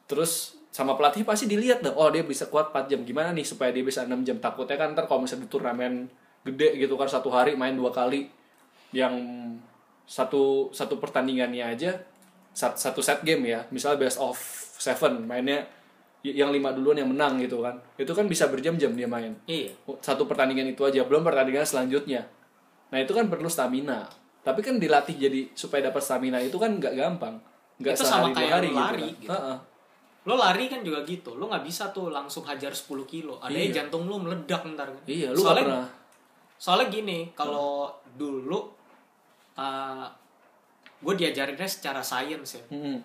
Terus 0.09 0.57
sama 0.69 0.93
pelatih 0.99 1.23
pasti 1.23 1.47
dilihat 1.47 1.79
dong, 1.81 1.95
oh 1.95 2.09
dia 2.11 2.21
bisa 2.27 2.45
kuat 2.51 2.75
4 2.75 2.91
jam. 2.91 2.99
Gimana 3.07 3.31
nih 3.31 3.47
supaya 3.47 3.71
dia 3.71 3.81
bisa 3.85 4.03
6 4.03 4.21
jam? 4.27 4.37
Takutnya 4.37 4.75
kan 4.75 4.91
ntar 4.91 5.07
kalau 5.07 5.23
misalnya 5.23 5.47
di 5.47 5.51
turnamen 5.51 5.93
gede 6.43 6.75
gitu 6.79 6.95
kan 6.95 7.07
satu 7.07 7.27
hari 7.31 7.55
main 7.55 7.75
dua 7.75 7.91
kali 7.91 8.31
yang 8.95 9.15
satu 10.09 10.71
satu 10.73 10.97
pertandingannya 10.97 11.61
aja 11.61 11.99
sat- 12.55 12.79
satu 12.79 13.03
set 13.03 13.21
game 13.21 13.45
ya 13.45 13.61
misalnya 13.69 14.07
best 14.07 14.17
of 14.17 14.33
seven 14.79 15.27
mainnya 15.29 15.67
yang 16.21 16.49
lima 16.49 16.71
duluan 16.71 16.95
yang 16.95 17.07
menang 17.07 17.39
gitu 17.39 17.59
kan. 17.59 17.79
Itu 17.95 18.11
kan 18.11 18.25
bisa 18.25 18.47
berjam-jam 18.47 18.91
dia 18.91 19.07
main. 19.07 19.31
Iya. 19.45 19.71
Satu 19.99 20.25
pertandingan 20.25 20.67
itu 20.67 20.83
aja 20.83 21.03
belum 21.03 21.21
pertandingan 21.21 21.63
selanjutnya. 21.63 22.27
Nah 22.89 22.99
itu 22.99 23.11
kan 23.11 23.27
perlu 23.27 23.47
stamina. 23.47 24.03
Tapi 24.39 24.59
kan 24.59 24.75
dilatih 24.75 25.15
jadi 25.15 25.47
supaya 25.53 25.87
dapat 25.87 25.99
stamina 25.99 26.39
itu 26.39 26.55
kan 26.55 26.75
nggak 26.75 26.91
gampang. 26.93 27.39
Nggak 27.77 27.93
Itu 27.93 28.03
sama 28.03 28.27
sehari 28.27 28.29
dua 28.29 28.35
kayak 28.35 28.51
hari 28.51 28.67
gitu 28.67 28.75
lari 28.75 28.99
kan. 28.99 29.15
gitu. 29.15 29.37
Lo 30.27 30.35
lari 30.35 30.65
kan 30.67 30.81
juga 30.83 30.99
gitu. 31.03 31.31
Lo 31.35 31.47
nggak 31.47 31.63
bisa 31.63 31.83
tuh 31.89 32.11
langsung 32.11 32.43
hajar 32.43 32.75
10 32.75 32.85
kilo. 33.05 33.39
Ada 33.39 33.55
Iya. 33.55 33.71
jantung 33.71 34.03
lo 34.03 34.19
meledak 34.19 34.67
ntar 34.75 34.91
kan. 34.91 35.03
Iya 35.07 35.31
lu 35.31 35.39
soalnya 35.39 35.63
pernah. 35.65 35.87
soalnya 36.59 36.87
gini 36.91 37.31
kalau 37.31 37.87
dulu 38.13 38.59
gue 40.99 41.13
diajarinnya 41.15 41.63
secara 41.63 42.03
sains 42.03 42.59
ya. 42.59 42.63
Hmm. 42.67 42.99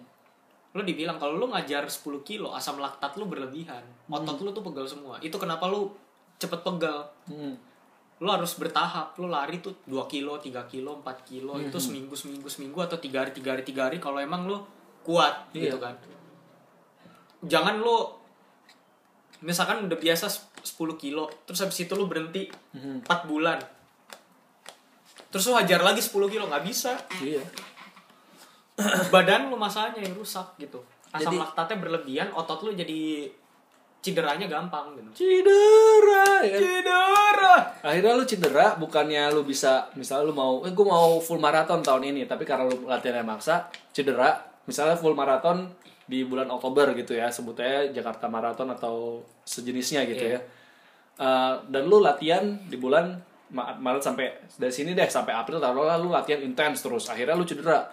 Lu 0.75 0.83
dibilang 0.83 1.17
kalau 1.17 1.39
lu 1.39 1.47
ngajar 1.47 1.87
10 1.87 2.03
kilo 2.23 2.51
asam 2.51 2.77
laktat 2.77 3.15
lu 3.15 3.25
berlebihan. 3.25 3.83
Otot 4.09 4.43
lu 4.43 4.51
tuh 4.51 4.61
pegal 4.61 4.85
semua. 4.85 5.17
Itu 5.19 5.39
kenapa 5.39 5.67
lu 5.67 5.95
cepet 6.37 6.61
pegal. 6.61 7.07
Hmm. 7.27 7.55
lu 8.19 8.31
harus 8.31 8.55
bertahap. 8.55 9.19
Lu 9.19 9.27
lari 9.27 9.59
tuh 9.59 9.75
2 9.87 10.07
kilo 10.07 10.39
3 10.39 10.67
kilo 10.67 10.99
4 10.99 11.23
kilo 11.25 11.59
itu 11.59 11.77
seminggu 11.77 12.15
seminggu 12.15 12.47
seminggu 12.47 12.79
atau 12.81 12.95
tiga 12.97 13.21
hari 13.21 13.31
tiga 13.31 13.53
hari 13.53 13.63
tiga 13.63 13.87
hari 13.87 13.99
kalau 13.99 14.23
emang 14.23 14.47
lu 14.47 14.63
kuat 15.03 15.51
Iya. 15.51 15.69
gitu 15.69 15.79
kan. 15.83 15.95
Jangan 17.43 17.79
lu 17.79 18.07
misalkan 19.43 19.85
udah 19.85 19.99
biasa 19.99 20.31
10 20.31 20.71
kilo 20.97 21.27
terus 21.45 21.61
habis 21.61 21.77
itu 21.77 21.93
lu 21.93 22.07
berhenti 22.07 22.47
Mhm. 22.73 23.03
4 23.05 23.27
bulan. 23.27 23.59
Terus 25.29 25.45
lu 25.47 25.55
hajar 25.55 25.83
lagi 25.83 25.99
10 26.01 26.31
kilo 26.31 26.47
nggak 26.47 26.65
bisa. 26.65 26.95
Iya. 27.19 27.43
Badan 29.09 29.49
lu 29.49 29.57
masalahnya 29.57 30.01
yang 30.01 30.15
rusak 30.15 30.45
gitu 30.57 30.83
asam 31.09 31.31
Jadi- 31.31 31.41
laktatnya 31.41 31.77
berlebihan 31.79 32.29
otot 32.31 32.61
lu 32.61 32.73
jadi 32.73 33.31
cederanya 34.01 34.45
gampang 34.45 34.93
gitu 34.95 35.11
Cedera 35.17 36.43
ya. 36.43 36.53
kan? 36.53 36.61
cedera 36.61 37.55
Akhirnya 37.81 38.13
lu 38.13 38.25
cedera 38.25 38.67
bukannya 38.75 39.31
lu 39.31 39.43
bisa 39.43 39.89
misalnya 39.95 40.29
lu 40.29 40.35
mau 40.35 40.61
eh 40.61 40.71
gue 40.71 40.85
mau 40.85 41.17
full 41.19 41.39
maraton 41.39 41.81
tahun 41.81 42.11
ini 42.11 42.25
tapi 42.25 42.43
karena 42.43 42.67
lu 42.67 42.85
latihannya 42.85 43.23
maksa 43.23 43.65
cedera 43.91 44.37
misalnya 44.65 44.95
full 44.95 45.13
maraton 45.13 45.71
di 46.05 46.21
bulan 46.23 46.49
Oktober 46.49 46.93
gitu 46.93 47.15
ya 47.15 47.29
sebutnya 47.29 47.89
Jakarta 47.91 48.27
Marathon 48.27 48.69
atau 48.69 49.25
sejenisnya 49.43 50.05
gitu 50.05 50.27
Iya. 50.27 50.37
ya 50.37 50.41
Eh, 51.15 51.55
dan 51.71 51.87
lu 51.87 52.03
latihan 52.03 52.43
di 52.61 52.75
bulan 52.75 53.15
Ma- 53.49 53.71
Maret 53.73 54.03
sampai 54.03 54.27
dari 54.53 54.69
sini 54.69 54.93
deh 54.93 55.07
sampai 55.07 55.31
April 55.31 55.63
taruhlah 55.63 55.95
lu 55.95 56.11
latihan 56.11 56.43
intens 56.43 56.83
terus 56.83 57.07
akhirnya 57.07 57.33
lu 57.33 57.47
cedera 57.47 57.87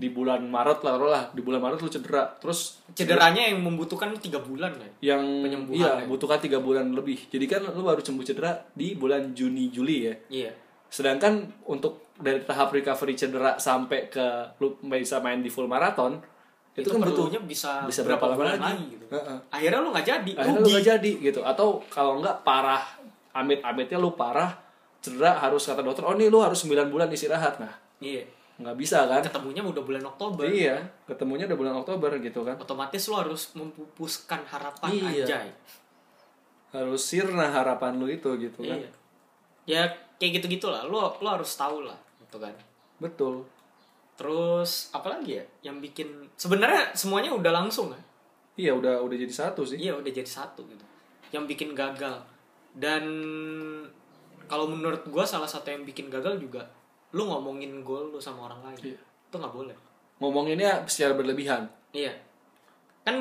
di 0.00 0.08
bulan 0.08 0.40
Maret 0.48 0.80
lah 0.80 0.96
taruhlah 0.96 1.24
di 1.36 1.44
bulan 1.44 1.60
Maret 1.60 1.84
lu 1.84 1.92
cedera. 1.92 2.24
Terus 2.40 2.80
cederanya 2.96 3.44
yang 3.44 3.60
membutuhkan 3.60 4.08
lu 4.08 4.16
tiga 4.16 4.40
bulan 4.40 4.72
kan 4.72 4.88
yang 5.04 5.20
Penyembuhan 5.20 5.76
iya 5.76 5.90
ya. 6.00 6.04
butuhkan 6.08 6.40
tiga 6.40 6.56
bulan 6.64 6.88
lebih. 6.96 7.28
Jadi 7.28 7.44
kan 7.44 7.60
lu 7.68 7.84
baru 7.84 8.00
sembuh 8.00 8.24
cedera 8.24 8.56
di 8.72 8.96
bulan 8.96 9.36
Juni 9.36 9.68
Juli 9.68 10.08
ya? 10.08 10.14
Iya. 10.32 10.52
Sedangkan 10.88 11.44
untuk 11.68 12.16
dari 12.16 12.40
tahap 12.40 12.72
recovery 12.72 13.12
cedera 13.12 13.60
sampai 13.60 14.08
ke 14.08 14.56
lu 14.64 14.80
bisa 14.88 15.20
main 15.20 15.44
di 15.44 15.52
full 15.52 15.68
marathon 15.68 16.16
itu, 16.70 16.86
itu, 16.86 16.90
kan 16.96 17.02
butuh 17.02 17.26
perlunya 17.26 17.40
bisa, 17.42 17.82
bisa 17.84 18.00
berapa 18.06 18.24
lama 18.30 18.36
bulan 18.40 18.56
lagi? 18.56 18.94
gitu. 18.94 19.04
Heeh. 19.10 19.36
akhirnya 19.52 19.78
lu 19.82 19.90
nggak 19.90 20.06
jadi 20.06 20.32
akhirnya 20.38 20.60
lu 20.62 20.64
rugi. 20.64 20.74
gak 20.80 20.86
jadi 20.96 21.12
gitu. 21.28 21.40
Atau 21.44 21.84
kalau 21.92 22.24
enggak 22.24 22.40
parah. 22.40 22.82
Amit-amitnya 23.30 23.94
lu 23.94 24.18
parah 24.18 24.58
cedera 24.98 25.38
harus 25.38 25.62
kata 25.62 25.86
dokter 25.86 26.02
oh 26.02 26.18
nih 26.18 26.26
lu 26.26 26.42
harus 26.42 26.66
9 26.66 26.90
bulan 26.90 27.06
istirahat. 27.12 27.62
Nah 27.62 27.70
iya 28.02 28.26
nggak 28.60 28.76
bisa 28.76 29.08
kan? 29.08 29.24
Ketemunya 29.24 29.64
udah 29.64 29.82
bulan 29.82 30.04
Oktober. 30.04 30.44
Iya 30.44 30.76
ketemunya 31.08 31.48
udah 31.48 31.58
bulan 31.58 31.74
Oktober 31.80 32.10
gitu 32.20 32.44
kan? 32.44 32.60
Otomatis 32.60 33.02
lu 33.08 33.16
harus 33.16 33.42
memupuskan 33.56 34.44
harapan 34.44 34.88
Iya. 34.92 35.24
anjay. 35.24 35.48
Harus 36.70 37.02
sirna 37.02 37.48
harapan 37.50 37.96
lu 37.96 38.06
itu 38.06 38.28
gitu 38.36 38.60
kan? 38.62 38.78
Iya. 38.78 38.90
Ya 39.64 39.82
kayak 40.20 40.40
gitu 40.44 40.60
gitulah 40.60 40.84
lu 40.84 41.00
lu 41.00 41.28
harus 41.28 41.48
tahu 41.56 41.88
lah 41.88 41.96
gitu 42.20 42.36
kan? 42.36 42.52
Betul. 43.00 43.48
Terus 44.20 44.92
apa 44.92 45.16
lagi 45.16 45.40
ya 45.40 45.44
yang 45.64 45.80
bikin 45.80 46.28
sebenarnya 46.36 46.92
semuanya 46.92 47.32
udah 47.32 47.64
langsung 47.64 47.88
kan? 47.88 48.02
Iya 48.60 48.76
udah 48.76 49.00
udah 49.00 49.16
jadi 49.16 49.32
satu 49.32 49.64
sih. 49.64 49.80
Iya 49.80 49.96
udah 49.96 50.12
jadi 50.12 50.28
satu 50.28 50.60
gitu. 50.68 50.84
Yang 51.32 51.56
bikin 51.56 51.72
gagal. 51.72 52.20
Dan 52.76 53.02
kalau 54.46 54.68
menurut 54.68 55.00
gua 55.08 55.24
salah 55.24 55.48
satu 55.48 55.72
yang 55.72 55.88
bikin 55.88 56.12
gagal 56.12 56.36
juga 56.36 56.68
lu 57.10 57.22
ngomongin 57.24 57.80
gol 57.80 58.08
lu 58.08 58.18
sama 58.18 58.46
orang 58.46 58.60
lain 58.64 58.78
Iya. 58.86 58.98
itu 58.98 59.34
nggak 59.34 59.50
boleh 59.52 59.76
ngomonginnya 60.16 60.84
secara 60.84 61.12
berlebihan 61.12 61.66
iya 61.90 62.12
kan 63.02 63.16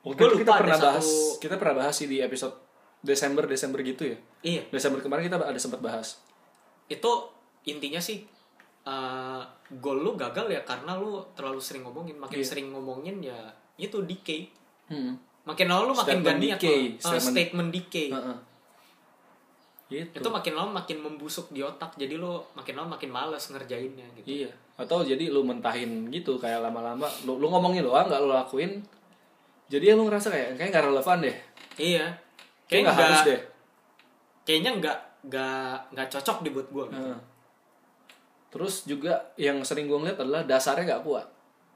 Waktu 0.00 0.20
itu 0.22 0.36
kita 0.38 0.52
pernah 0.54 0.76
ada 0.76 0.84
bahas, 0.90 1.00
satu- 1.02 1.40
kita 1.40 1.54
pernah 1.56 1.74
bahas 1.78 1.94
sih 1.94 2.04
di 2.04 2.18
episode 2.18 2.52
Desember 3.00 3.44
Desember 3.44 3.80
gitu 3.80 4.04
ya. 4.06 4.16
iya 4.42 4.62
Desember 4.66 5.00
kemarin 5.00 5.24
kita 5.24 5.36
ada 5.38 5.56
sempat 5.56 5.80
bahas. 5.80 6.20
itu 6.84 7.08
intinya 7.64 7.96
sih 7.98 8.20
eh, 8.82 9.42
gol 9.74 9.98
lu 9.98 10.12
gagal 10.14 10.44
ya 10.46 10.60
karena 10.62 10.92
lu 10.94 11.24
terlalu 11.32 11.56
sering 11.56 11.80
ngomongin 11.82 12.14
makin 12.14 12.36
Iya. 12.36 12.44
sering 12.46 12.68
ngomongin 12.68 13.16
ya 13.18 13.36
itu 13.74 13.96
decay 14.02 14.52
Hmm. 14.84 15.16
makin 15.42 15.66
lama 15.66 15.82
lu 15.82 15.94
makin 15.94 16.20
Statement 16.20 16.28
gak 16.30 16.36
niat 16.38 16.58
decay, 16.58 16.76
lu. 16.76 16.84
Eh, 16.84 17.00
statement- 17.00 17.32
statement 17.32 17.68
decay 17.70 18.08
Heeh. 18.10 18.36
Gitu. 20.02 20.18
itu 20.18 20.28
makin 20.28 20.52
lama 20.56 20.82
makin 20.82 20.98
membusuk 20.98 21.54
di 21.54 21.62
otak 21.62 21.94
jadi 21.94 22.18
lu 22.18 22.42
makin 22.56 22.74
lama 22.74 22.98
makin 22.98 23.12
malas 23.12 23.52
ngerjainnya 23.52 24.02
gitu 24.18 24.26
Iya. 24.26 24.50
Atau 24.74 25.06
jadi 25.06 25.30
lu 25.30 25.46
mentahin 25.46 26.10
gitu 26.10 26.34
kayak 26.34 26.58
lama-lama 26.58 27.06
lu 27.22 27.38
lu 27.38 27.46
ngomongin 27.46 27.86
doang 27.86 28.10
nggak 28.10 28.18
lu 28.18 28.32
lakuin. 28.32 28.82
Jadi 29.70 29.84
ya 29.90 29.94
lu 29.94 30.02
ngerasa 30.04 30.28
kayak 30.28 30.58
kayak 30.58 30.70
nggak 30.74 30.84
relevan 30.90 31.18
deh. 31.22 31.36
iya 31.76 32.06
Kayak 32.66 32.82
nggak 32.90 32.96
harus 32.98 33.20
deh. 33.24 33.40
kayaknya 34.42 34.70
nggak 34.82 34.98
nggak 35.30 35.74
nggak 35.94 36.08
cocok 36.10 36.38
dibuat 36.42 36.68
gua 36.74 36.84
gitu. 36.90 37.06
Heeh. 37.06 37.18
Terus 38.50 38.74
juga 38.86 39.18
yang 39.34 39.62
sering 39.62 39.90
gue 39.90 39.98
ngeliat 39.98 40.18
adalah 40.18 40.42
dasarnya 40.42 40.94
nggak 40.94 41.02
kuat. 41.02 41.26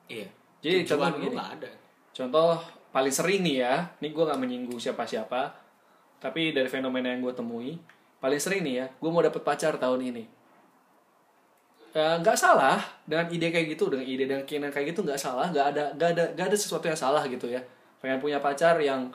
iya 0.07 0.26
Jadi 0.59 0.87
Tujuan 0.87 1.11
contoh 1.14 1.31
nggak 1.35 1.50
ada 1.59 1.70
Contoh 2.14 2.50
paling 2.90 3.14
sering 3.14 3.42
nih 3.46 3.57
ya, 3.62 3.74
ini 4.00 4.11
gue 4.11 4.24
nggak 4.26 4.40
menyinggung 4.40 4.81
siapa-siapa, 4.81 5.54
tapi 6.18 6.50
dari 6.50 6.66
fenomena 6.66 7.12
yang 7.14 7.22
gue 7.22 7.31
temui, 7.31 7.78
paling 8.18 8.38
sering 8.38 8.62
nih 8.62 8.74
ya, 8.74 8.87
gue 8.90 9.11
mau 9.11 9.22
dapet 9.22 9.40
pacar 9.40 9.76
tahun 9.76 10.00
ini. 10.04 10.24
Eh, 11.88 12.14
nggak 12.20 12.37
salah 12.37 12.78
dengan 13.02 13.26
ide 13.28 13.48
kayak 13.48 13.74
gitu, 13.74 13.88
dengan 13.88 14.04
ide 14.04 14.28
dan 14.28 14.44
keinginan 14.44 14.70
kayak 14.70 14.92
gitu 14.92 15.00
nggak 15.02 15.16
salah, 15.16 15.48
nggak 15.48 15.66
ada 15.72 15.85
nggak 15.96 16.09
ada 16.14 16.24
nggak 16.37 16.46
ada 16.52 16.57
sesuatu 16.57 16.85
yang 16.85 16.98
salah 16.98 17.24
gitu 17.24 17.48
ya. 17.48 17.59
Pengen 17.98 18.20
punya 18.20 18.38
pacar 18.38 18.76
yang 18.78 19.09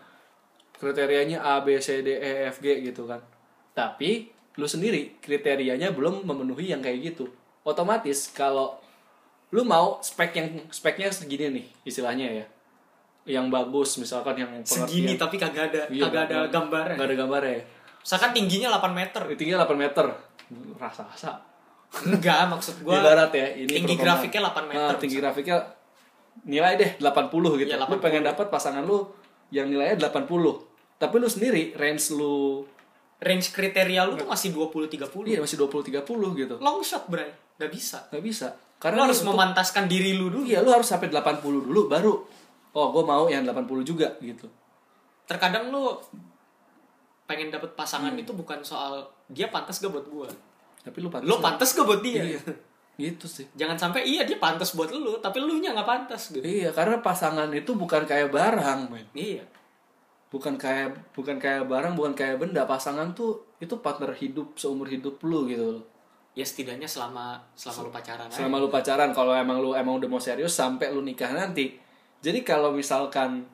kriterianya 0.76 1.40
A 1.40 1.62
B 1.62 1.78
C 1.78 2.02
D 2.02 2.18
E 2.18 2.50
F 2.50 2.60
G 2.60 2.82
gitu 2.82 3.06
kan. 3.06 3.22
Tapi 3.72 4.34
lu 4.58 4.66
sendiri 4.66 5.18
kriterianya 5.22 5.94
belum 5.94 6.26
memenuhi 6.26 6.74
yang 6.74 6.82
kayak 6.82 7.14
gitu. 7.14 7.30
Otomatis 7.64 8.28
kalau 8.34 8.82
lu 9.54 9.62
mau 9.62 10.02
spek 10.02 10.34
yang 10.34 10.48
speknya 10.74 11.14
segini 11.14 11.46
nih 11.54 11.66
istilahnya 11.86 12.26
ya 12.42 12.46
yang 13.24 13.54
bagus 13.54 14.02
misalkan 14.02 14.34
yang 14.36 14.50
segini 14.66 15.14
pengertian- 15.14 15.22
tapi 15.22 15.36
kagak 15.38 15.64
ada 15.70 15.82
Iya, 15.94 16.04
kagak 16.10 16.24
ada 16.26 16.38
gambarnya 16.50 16.96
nggak 16.98 17.08
ada 17.08 17.18
gambarnya 17.22 17.60
misalkan 18.04 18.36
tingginya 18.36 18.68
8 18.78 18.92
meter. 18.92 19.22
Tingginya 19.34 19.64
8 19.64 19.80
meter. 19.80 20.06
Rasa-rasa. 20.76 21.40
Enggak 21.94 22.50
maksud 22.50 22.82
gua 22.82 22.98
ibarat 23.00 23.30
ya 23.32 23.54
ini 23.54 23.70
tinggi 23.70 23.94
perumpamaan. 23.96 24.18
grafiknya 24.26 24.42
8 24.50 24.66
meter 24.66 24.94
Nah, 24.94 25.00
tinggi 25.00 25.18
grafiknya 25.22 25.58
nilai 26.44 26.74
deh 26.74 26.92
80 26.98 27.62
gitu. 27.62 27.70
Lu 27.70 27.86
80. 27.86 28.02
pengen 28.02 28.24
dapat 28.26 28.50
pasangan 28.50 28.82
lu 28.82 29.06
yang 29.54 29.70
nilainya 29.70 30.10
80 30.10 30.26
tapi 30.98 31.16
lu 31.22 31.30
sendiri 31.30 31.78
range 31.78 32.18
lu 32.18 32.66
range 33.22 33.54
kriteria 33.54 34.10
lu 34.10 34.18
tuh 34.18 34.26
masih 34.26 34.50
20 34.50 34.90
30 34.90 35.30
iya 35.30 35.38
masih 35.38 35.62
20 35.62 36.02
30 36.02 36.02
gitu. 36.42 36.56
Long 36.58 36.82
shot 36.82 37.06
bray. 37.06 37.30
Nggak 37.62 37.72
bisa. 37.72 38.10
Nggak 38.10 38.24
bisa. 38.26 38.48
Lu 38.50 38.82
karena 38.82 39.00
harus 39.06 39.22
lu 39.22 39.30
untuk- 39.30 39.38
memantaskan 39.38 39.86
diri 39.86 40.18
lu 40.18 40.34
dulu. 40.34 40.50
Iya 40.50 40.66
lu 40.66 40.74
harus 40.74 40.90
sampai 40.90 41.14
80 41.14 41.40
dulu 41.62 41.86
baru 41.86 42.26
oh 42.74 42.88
gue 42.90 43.04
mau 43.06 43.30
yang 43.30 43.46
80 43.46 43.86
juga 43.86 44.18
gitu. 44.18 44.50
Terkadang 45.30 45.70
lu 45.70 45.94
pengen 47.24 47.48
dapet 47.48 47.72
pasangan 47.74 48.12
Hmm. 48.12 48.20
itu 48.20 48.32
bukan 48.32 48.60
soal 48.62 49.00
dia 49.28 49.48
pantas 49.48 49.80
gak 49.80 49.90
buat 49.90 50.06
gua 50.06 50.28
tapi 50.80 51.00
lu 51.00 51.08
pantas 51.08 51.26
lu 51.26 51.36
pantas 51.40 51.70
gak 51.72 51.88
buat 51.88 52.02
dia 52.02 52.24
Iya. 52.26 52.40
gitu 52.94 53.26
sih 53.26 53.48
jangan 53.54 53.74
sampai 53.74 54.04
iya 54.04 54.22
dia 54.22 54.38
pantas 54.38 54.74
buat 54.74 54.92
lu 54.92 55.18
tapi 55.18 55.40
lu 55.40 55.58
nya 55.58 55.74
nggak 55.74 55.88
pantas 55.88 56.30
gitu 56.30 56.46
Iya, 56.46 56.70
karena 56.70 57.00
pasangan 57.00 57.50
itu 57.50 57.74
bukan 57.74 58.06
kayak 58.06 58.30
barang, 58.30 58.80
men. 58.92 59.08
iya 59.14 59.42
Bukan 60.30 60.58
kayak 60.58 61.14
bukan 61.14 61.38
kayak 61.38 61.70
barang, 61.70 61.94
bukan 61.94 62.18
kayak 62.18 62.42
benda. 62.42 62.66
Pasangan 62.66 63.14
tuh 63.14 63.54
itu 63.62 63.78
partner 63.78 64.10
hidup 64.12 64.58
seumur 64.58 64.90
hidup 64.90 65.22
lu 65.22 65.46
gitu 65.46 65.78
loh. 65.78 65.86
ya 66.34 66.42
setidaknya 66.42 66.90
selama 66.90 67.38
selama 67.54 67.86
lu 67.86 67.92
pacaran 67.94 68.26
aja. 68.26 68.42
Selama 68.42 68.56
lu 68.58 68.66
pacaran, 68.68 69.14
kalau 69.14 69.38
emang 69.38 69.62
lu 69.62 69.78
emang 69.78 70.02
udah 70.02 70.10
mau 70.10 70.18
serius 70.18 70.50
sampai 70.50 70.90
lu 70.90 71.06
nikah 71.06 71.30
nanti. 71.30 71.78
Jadi 72.18 72.42
kalau 72.42 72.74
misalkan 72.74 73.46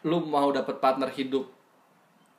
lu 0.00 0.24
mau 0.24 0.48
dapet 0.48 0.78
partner 0.78 1.12
hidup 1.12 1.44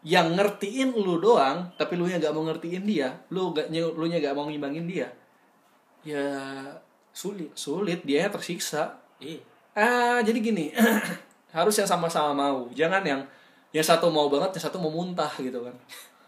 yang 0.05 0.37
ngertiin 0.37 0.93
lu 0.93 1.17
doang, 1.17 1.73
tapi 1.77 1.97
lu 1.97 2.05
nya 2.05 2.21
gak 2.21 2.33
mau 2.33 2.45
ngertiin 2.45 2.83
dia, 2.85 3.17
lu 3.33 3.49
gak 3.51 3.69
lu 3.73 4.05
nya 4.05 4.21
gak 4.21 4.37
mau 4.37 4.45
ngimbangin 4.45 4.85
dia, 4.85 5.07
ya 6.05 6.27
sulit 7.11 7.49
sulit, 7.57 8.05
dia 8.05 8.29
tersiksa. 8.29 8.97
iya 9.17 9.41
Ah, 9.77 10.17
jadi 10.25 10.41
gini, 10.41 10.73
harus 11.57 11.77
yang 11.77 11.85
sama-sama 11.85 12.33
mau. 12.33 12.65
Jangan 12.73 13.05
yang 13.05 13.21
yang 13.69 13.85
satu 13.85 14.09
mau 14.09 14.25
banget, 14.25 14.57
yang 14.57 14.63
satu 14.69 14.81
mau 14.81 14.89
muntah 14.89 15.29
gitu 15.37 15.61
kan. 15.61 15.75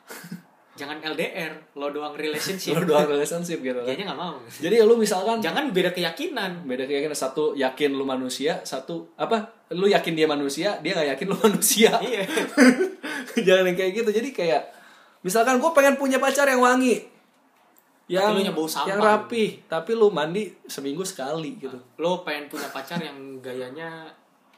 jangan 0.79 0.95
LDR 1.03 1.51
lo 1.75 1.91
doang 1.91 2.15
relationship 2.15 2.71
Lu 2.71 2.87
doang 2.87 3.03
relationship 3.03 3.59
gitu 3.59 3.75
kan. 3.75 3.83
kayaknya 3.83 4.05
nggak 4.07 4.19
mau 4.23 4.39
Jadi 4.47 4.79
lu 4.79 4.95
misalkan 4.95 5.43
jangan 5.43 5.75
beda 5.75 5.91
keyakinan 5.91 6.63
beda 6.63 6.87
keyakinan 6.87 7.11
satu 7.11 7.51
yakin 7.51 7.99
lu 7.99 8.07
manusia, 8.07 8.63
satu 8.63 9.11
apa? 9.19 9.67
Lu 9.75 9.91
yakin 9.91 10.15
dia 10.15 10.23
manusia, 10.23 10.79
dia 10.79 10.95
nggak 10.95 11.19
yakin 11.19 11.27
lu 11.27 11.35
manusia. 11.45 11.91
iya 11.99 12.23
Jangan 13.47 13.63
yang 13.69 13.77
kayak 13.77 13.91
gitu. 14.03 14.09
Jadi 14.09 14.29
kayak 14.31 14.61
misalkan 15.25 15.57
gue 15.57 15.71
pengen 15.75 15.95
punya 15.99 16.17
pacar 16.17 16.47
yang 16.47 16.61
wangi. 16.61 17.05
Yang 18.09 18.41
lu 18.41 18.57
bau 18.57 18.65
sampah. 18.65 18.89
yang 18.89 18.99
rapi 19.05 19.69
tapi 19.69 19.93
lu 19.93 20.09
mandi 20.09 20.49
seminggu 20.65 21.05
sekali 21.05 21.61
gitu. 21.61 21.77
Lo 22.01 22.25
pengen 22.25 22.49
punya 22.49 22.65
pacar 22.73 22.97
yang 22.97 23.37
gayanya 23.37 24.09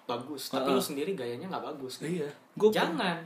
bagus 0.08 0.52
tapi 0.52 0.72
Heeh. 0.72 0.76
lu 0.76 0.82
sendiri 0.82 1.12
gayanya 1.16 1.52
nggak 1.52 1.76
bagus 1.76 2.00
iya. 2.00 2.32
Gue 2.56 2.72
jangan. 2.72 3.20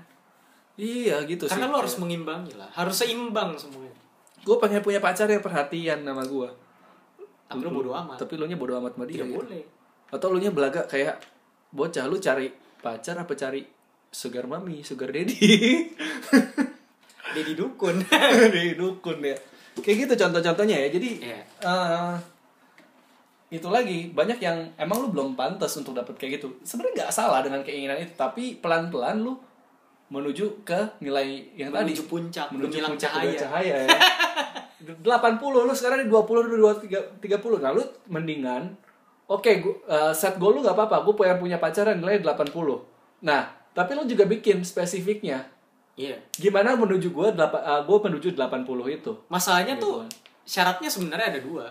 Iya 0.75 1.23
gitu 1.29 1.45
karena 1.47 1.69
sih. 1.69 1.71
lo 1.71 1.77
harus 1.77 1.95
mengimbangi 2.01 2.57
lah. 2.57 2.67
Harus 2.73 3.05
seimbang 3.05 3.53
semuanya. 3.53 3.93
Gue 4.41 4.57
pengen 4.57 4.81
punya 4.81 4.97
pacar 4.97 5.29
yang 5.29 5.45
perhatian 5.45 6.01
sama 6.01 6.25
gue 6.25 6.49
tapi 7.45 7.61
lo 7.61 7.71
bodo 7.71 7.91
amat. 7.93 8.17
Tapi 8.17 8.33
lu 8.35 8.45
nya 8.49 8.57
bodo 8.57 8.73
amat 8.81 8.97
sama 8.97 9.05
dia 9.05 9.21
tidak 9.21 9.27
gitu. 9.29 9.37
boleh. 9.41 9.63
Atau 10.09 10.27
lu 10.33 10.37
nya 10.41 10.51
belaga 10.51 10.81
kayak 10.89 11.21
bocah 11.69 12.05
lu 12.09 12.17
cari 12.17 12.49
pacar 12.81 13.15
apa 13.21 13.33
cari 13.37 13.61
sugar 14.15 14.47
mami 14.47 14.79
sugar 14.79 15.11
daddy. 15.11 15.35
Dedi 17.35 17.51
dukun. 17.51 17.99
Di 18.55 18.79
dukun 18.79 19.19
ya. 19.19 19.35
Kayak 19.75 20.07
gitu 20.07 20.13
contoh-contohnya 20.23 20.87
ya. 20.87 20.87
Jadi 20.87 21.09
Iya. 21.19 21.39
eh, 21.43 22.15
itu 23.51 23.67
lagi 23.67 24.15
banyak 24.15 24.39
yang 24.39 24.55
emang 24.79 25.03
lu 25.03 25.07
belum 25.11 25.35
pantas 25.35 25.75
untuk 25.75 25.91
dapet 25.91 26.15
kayak 26.15 26.39
gitu. 26.39 26.47
Sebenarnya 26.63 27.03
nggak 27.03 27.11
salah 27.11 27.43
dengan 27.43 27.59
keinginan 27.59 27.99
itu 27.99 28.15
tapi 28.15 28.55
pelan-pelan 28.63 29.19
lu 29.19 29.35
menuju 30.07 30.63
ke 30.63 31.03
nilai 31.03 31.51
yang 31.59 31.75
tadi. 31.75 31.91
Menuju 31.91 32.03
puncak 32.07 32.47
menuju 32.55 32.77
puncak 32.87 33.11
cahaya. 33.11 33.35
cahaya 33.35 33.75
ya. 33.83 33.99
80 34.85 35.41
lu 35.41 35.73
sekarang 35.73 36.05
di 36.05 36.07
20 36.13 36.45
lu 36.45 36.71
20 36.77 37.17
30 37.17 37.57
nah 37.57 37.73
lu 37.73 37.81
mendingan 38.05 38.69
oke 39.25 39.49
gua, 39.57 39.73
eh, 39.89 40.13
set 40.13 40.37
goal 40.37 40.55
lu 40.55 40.63
gak 40.63 40.77
apa-apa. 40.77 41.03
Gue 41.03 41.17
pengen 41.19 41.41
punya 41.41 41.57
pacaran 41.59 41.99
nilai 41.99 42.23
80 42.23 42.55
nah 43.25 43.64
tapi 43.75 43.91
lu 43.91 44.07
juga 44.07 44.23
bikin 44.23 44.63
spesifiknya. 44.63 45.43
Iya. 45.95 46.15
Gimana 46.33 46.75
menuju 46.75 47.11
gue 47.11 47.27
gue 47.83 47.97
menuju 48.01 48.33
80 48.33 48.63
itu? 48.89 49.11
Masalahnya 49.27 49.75
Gitu. 49.75 49.83
tuh 49.83 49.97
syaratnya 50.47 50.87
sebenarnya 50.87 51.27
ada 51.35 51.41
dua. 51.43 51.65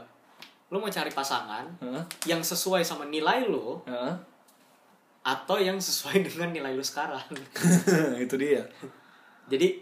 Lo 0.68 0.80
mau 0.80 0.88
cari 0.88 1.08
pasangan 1.08 1.64
Hah? 1.80 2.02
yang 2.24 2.40
sesuai 2.40 2.84
sama 2.84 3.08
nilai 3.08 3.44
lo 3.44 3.80
Hah? 3.84 4.16
atau 5.24 5.56
yang 5.56 5.80
sesuai 5.80 6.24
dengan 6.24 6.52
nilai 6.52 6.72
lo 6.72 6.84
sekarang. 6.84 7.20
Itu 8.24 8.36
dia. 8.36 8.64
Jadi 9.48 9.80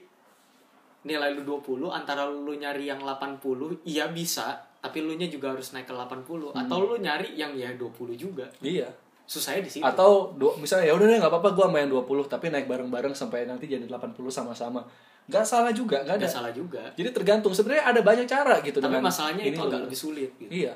nilai 1.02 1.34
lu 1.34 1.42
20 1.42 1.90
antara 1.90 2.26
lu 2.26 2.54
nyari 2.54 2.86
yang 2.86 3.02
80 3.02 3.42
iya 3.82 4.06
bisa 4.06 4.54
tapi 4.78 5.02
lu 5.02 5.18
nya 5.18 5.26
juga 5.26 5.50
harus 5.50 5.74
naik 5.74 5.90
ke 5.90 5.94
80 5.94 6.54
atau 6.54 6.76
lu 6.78 6.94
nyari 6.98 7.34
yang 7.34 7.54
ya 7.58 7.74
20 7.74 8.14
juga. 8.14 8.46
Iya 8.62 8.86
susahnya 9.24 9.62
di 9.62 9.70
situ. 9.70 9.82
Atau 9.82 10.34
du- 10.34 10.56
misalnya 10.56 10.88
ya 10.88 10.94
udah 10.94 11.04
deh 11.04 11.18
nggak 11.18 11.32
apa-apa 11.32 11.50
gue 11.52 11.66
main 11.68 11.86
20 11.86 12.04
tapi 12.26 12.48
naik 12.48 12.66
bareng-bareng 12.66 13.12
sampai 13.12 13.44
nanti 13.44 13.64
jadi 13.66 13.84
80 13.84 14.12
sama-sama. 14.28 14.82
Nggak 15.24 15.44
salah 15.44 15.70
juga 15.70 16.02
nggak 16.02 16.18
ada. 16.18 16.26
Nggak 16.26 16.34
salah 16.34 16.52
juga. 16.52 16.82
Jadi 16.92 17.08
tergantung 17.10 17.50
sebenarnya 17.50 17.84
ada 17.86 18.00
banyak 18.00 18.26
cara 18.26 18.58
gitu 18.60 18.78
tapi 18.78 18.98
masalahnya 18.98 19.42
ini 19.42 19.54
itu 19.54 19.62
agak 19.62 19.80
lebih 19.84 19.98
sulit 19.98 20.30
gitu. 20.36 20.50
iya. 20.50 20.74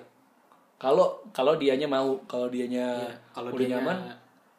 Kalau 0.76 1.24
kalau 1.30 1.56
dianya 1.56 1.88
mau 1.88 2.20
kalau 2.24 2.46
dianya 2.46 3.00
Iya, 3.02 3.16
kalau 3.32 3.48
udah 3.48 3.58
dianya- 3.58 3.80
nyaman 3.80 3.98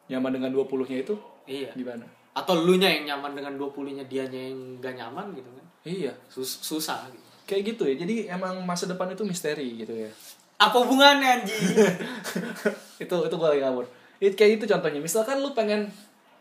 nyaman 0.08 0.30
dengan 0.34 0.50
20 0.52 0.84
nya 0.84 0.98
itu 0.98 1.14
iya. 1.46 1.70
gimana? 1.72 2.02
Atau 2.34 2.58
lu 2.58 2.74
nya 2.74 2.90
yang 2.90 3.06
nyaman 3.06 3.32
dengan 3.34 3.54
20 3.54 3.94
nya 3.94 4.04
dianya 4.04 4.40
yang 4.46 4.58
gak 4.78 4.94
nyaman 4.94 5.30
gitu 5.32 5.46
kan? 5.48 5.64
Iya. 5.82 6.12
Sus- 6.26 6.58
susah 6.60 7.06
gitu. 7.08 7.22
Kayak 7.46 7.62
gitu 7.72 7.82
ya. 7.86 7.94
Jadi 7.96 8.14
emang 8.26 8.60
masa 8.60 8.84
depan 8.84 9.08
itu 9.08 9.22
misteri 9.22 9.78
gitu 9.78 9.94
ya 9.94 10.10
apa 10.58 10.76
hubungannya 10.76 11.28
anjing 11.38 11.62
itu 13.02 13.14
itu 13.16 13.34
gue 13.34 13.48
lagi 13.48 13.62
ngawur 13.62 13.86
itu 14.18 14.34
kayak 14.34 14.58
itu 14.58 14.64
contohnya 14.66 14.98
misalkan 14.98 15.38
lu 15.38 15.50
pengen 15.52 15.86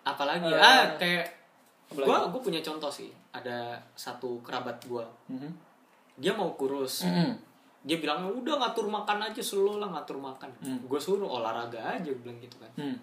apalagi 0.01 0.49
Eh, 0.49 0.57
ah 0.57 0.97
kayak 0.97 1.25
gua 1.87 2.25
gua 2.27 2.41
punya 2.41 2.59
contoh 2.59 2.89
sih 2.89 3.07
ada 3.29 3.77
satu 3.93 4.41
kerabat 4.41 4.81
gua 4.83 5.05
Mhm. 5.29 5.51
dia 6.17 6.33
mau 6.33 6.49
kurus 6.51 7.05
Mhm. 7.05 7.37
dia 7.85 7.97
bilang 7.97 8.25
udah 8.27 8.57
ngatur 8.57 8.89
makan 8.89 9.21
aja 9.23 9.39
selalu 9.39 9.79
lah 9.79 9.89
ngatur 9.89 10.17
makan 10.17 10.49
Hmm. 10.59 10.81
gue 10.81 10.99
suruh 10.99 11.29
olahraga 11.29 11.77
aja 11.77 12.09
bilang 12.11 12.35
gitu 12.37 12.57
kan 12.57 12.71
Hmm. 12.75 12.97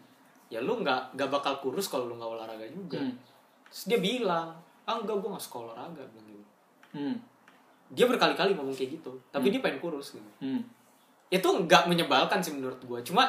ya 0.51 0.59
lu 0.59 0.77
nggak 0.77 1.15
nggak 1.15 1.31
bakal 1.31 1.57
kurus 1.59 1.87
kalau 1.87 2.05
lu 2.05 2.19
nggak 2.19 2.33
olahraga 2.35 2.67
juga 2.67 2.99
Hmm. 2.99 3.15
terus 3.65 3.87
dia 3.87 3.97
bilang 3.99 4.51
ah 4.83 4.99
enggak 4.99 5.15
gue 5.15 5.29
nggak 5.31 5.41
suka 5.41 5.59
olahraga 5.63 6.03
bilang 6.05 6.27
gitu 6.29 6.45
Hmm. 6.93 7.17
dia 7.89 8.05
berkali-kali 8.05 8.53
ngomong 8.53 8.75
kayak 8.75 8.99
gitu 8.99 9.13
tapi 9.31 9.49
dia 9.49 9.63
pengen 9.63 9.79
kurus 9.79 10.13
gitu 10.13 10.31
Hmm. 10.43 10.61
Itu 11.35 11.49
nggak 11.49 11.85
menyebalkan 11.85 12.39
sih 12.39 12.55
menurut 12.55 12.79
gue 12.79 13.01
cuma 13.03 13.27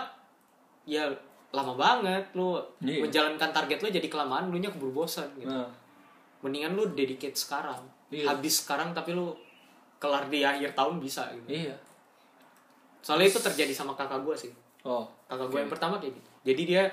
ya 0.85 1.09
lama 1.49 1.73
banget 1.73 2.21
lu 2.31 2.53
Iya. 2.79 3.01
menjalankan 3.01 3.49
target 3.49 3.79
lu 3.79 3.89
jadi 3.89 4.05
kelamaan 4.05 4.47
lu 4.47 4.57
nya 4.57 4.69
keburu 4.69 5.01
bosan 5.01 5.25
gitu 5.35 5.49
Nah, 5.49 5.65
mendingan 6.39 6.75
lu 6.75 6.85
dedicate 6.91 7.33
sekarang 7.33 7.81
Iya. 8.07 8.29
habis 8.29 8.61
sekarang 8.61 8.93
tapi 8.93 9.11
lu 9.11 9.33
kelar 9.97 10.27
di 10.27 10.45
akhir 10.45 10.77
tahun 10.77 10.99
bisa 10.99 11.25
gitu 11.33 11.49
iya. 11.49 11.73
soalnya 12.99 13.25
itu 13.27 13.39
terjadi 13.39 13.73
sama 13.73 13.93
kakak 13.93 14.21
gue 14.21 14.35
sih 14.37 14.51
Oh. 14.83 15.09
kakak 15.25 15.49
gue 15.49 15.59
yang 15.59 15.71
pertama 15.71 15.97
kayak 15.97 16.13
gitu 16.13 16.29
jadi 16.45 16.61
dia 16.63 16.83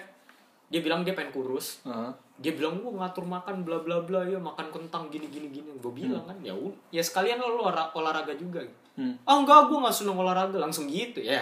dia 0.70 0.80
bilang 0.80 1.04
dia 1.04 1.12
pengen 1.12 1.28
kurus 1.30 1.84
Heeh. 1.84 2.08
Dia 2.42 2.52
bilang 2.52 2.76
gue 2.76 2.90
ngatur 2.90 3.22
makan 3.22 3.62
bla 3.62 3.78
bla 3.78 4.02
bla 4.02 4.20
ya 4.22 4.36
makan 4.36 4.66
kentang 4.68 5.06
gini 5.08 5.26
gini 5.26 5.48
gini 5.48 5.70
gue 5.72 5.92
bilang 5.92 6.22
kan 6.22 6.34
ya 6.38 6.52
ya 6.90 6.98
sekalian 7.00 7.38
lo 7.38 7.62
olah- 7.62 7.90
olahraga 7.92 8.34
juga. 8.34 8.60
Hmm. 8.92 9.14
oh 9.22 9.36
enggak 9.40 9.66
gue 9.66 9.78
nggak 9.78 9.94
seneng 9.94 10.14
olahraga 10.14 10.58
langsung 10.58 10.84
gitu 10.84 11.22
ya 11.22 11.40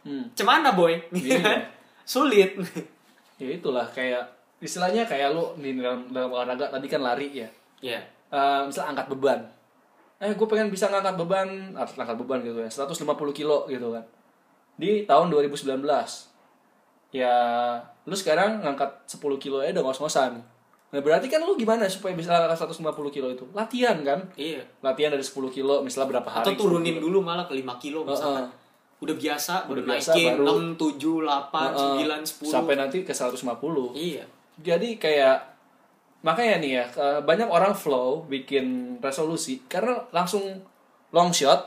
Hmm. 0.00 0.22
cemana 0.32 0.70
boy 0.70 0.94
Iya. 1.12 1.66
sulit 2.00 2.54
Ya 3.36 3.52
itulah 3.52 3.84
kayak 3.84 4.22
istilahnya 4.56 5.02
kayak 5.02 5.28
lu 5.30 5.52
di 5.56 5.76
dalam, 5.76 6.08
dalam 6.08 6.30
olahraga 6.30 6.70
tadi 6.70 6.86
kan 6.86 7.02
lari 7.02 7.28
ya. 7.34 7.48
ya 7.82 8.00
Eh 8.26 8.60
misal 8.64 8.88
angkat 8.88 9.06
beban. 9.08 9.44
Eh 10.16 10.32
gue 10.32 10.46
pengen 10.46 10.66
bisa 10.66 10.86
ngangkat 10.86 11.14
beban, 11.16 11.48
atlet 11.74 12.00
angkat 12.00 12.16
beban 12.16 12.38
gitu 12.40 12.56
ya, 12.56 12.66
150 12.66 13.04
kilo 13.30 13.66
gitu 13.66 13.92
kan. 13.92 14.00
Di 14.74 15.04
tahun 15.04 15.28
2019. 15.28 15.84
Ya 17.16 17.36
lu 18.02 18.12
sekarang 18.12 18.60
ngangkat 18.60 18.90
10 19.08 19.18
kilo 19.38 19.58
aja 19.58 19.72
udah 19.72 19.84
ngos-ngosan. 19.84 20.36
Nah 20.86 21.00
berarti 21.00 21.26
kan 21.26 21.40
lu 21.40 21.54
gimana 21.54 21.84
supaya 21.86 22.12
bisa 22.12 22.30
ngangkat 22.30 22.60
150 22.62 22.84
kilo 23.10 23.28
itu? 23.28 23.44
Latihan 23.50 23.96
kan? 24.00 24.20
iya 24.34 24.60
Latihan 24.80 25.10
dari 25.10 25.20
10 25.20 25.32
kilo 25.50 25.80
misalnya 25.80 26.08
berapa 26.12 26.28
hari. 26.30 26.44
atau 26.44 26.52
turunin 26.54 26.96
dulu 26.96 27.18
malah 27.20 27.44
ke 27.44 27.54
5 27.54 27.66
kilo 27.76 28.00
misalkan 28.02 28.46
Heeh. 28.46 29.02
udah 29.02 29.16
biasa 29.16 29.54
Udah 29.66 29.82
naikin 29.82 30.36
baru- 30.36 30.76
6 30.78 30.78
7 30.78 31.26
8 31.26 31.74
Heeh. 31.74 32.06
9 32.06 32.22
10 32.22 32.46
Sampai 32.46 32.74
nanti 32.74 32.98
ke 33.00 33.10
150. 33.10 33.90
iya 33.92 34.22
Jadi 34.56 34.96
kayak 34.96 35.36
makanya 36.22 36.56
nih 36.58 36.70
ya 36.72 36.84
banyak 37.20 37.46
orang 37.46 37.70
flow 37.72 38.24
bikin 38.24 38.66
resolusi 38.98 39.62
karena 39.66 39.94
langsung 40.10 40.42
long 41.10 41.30
shot 41.30 41.60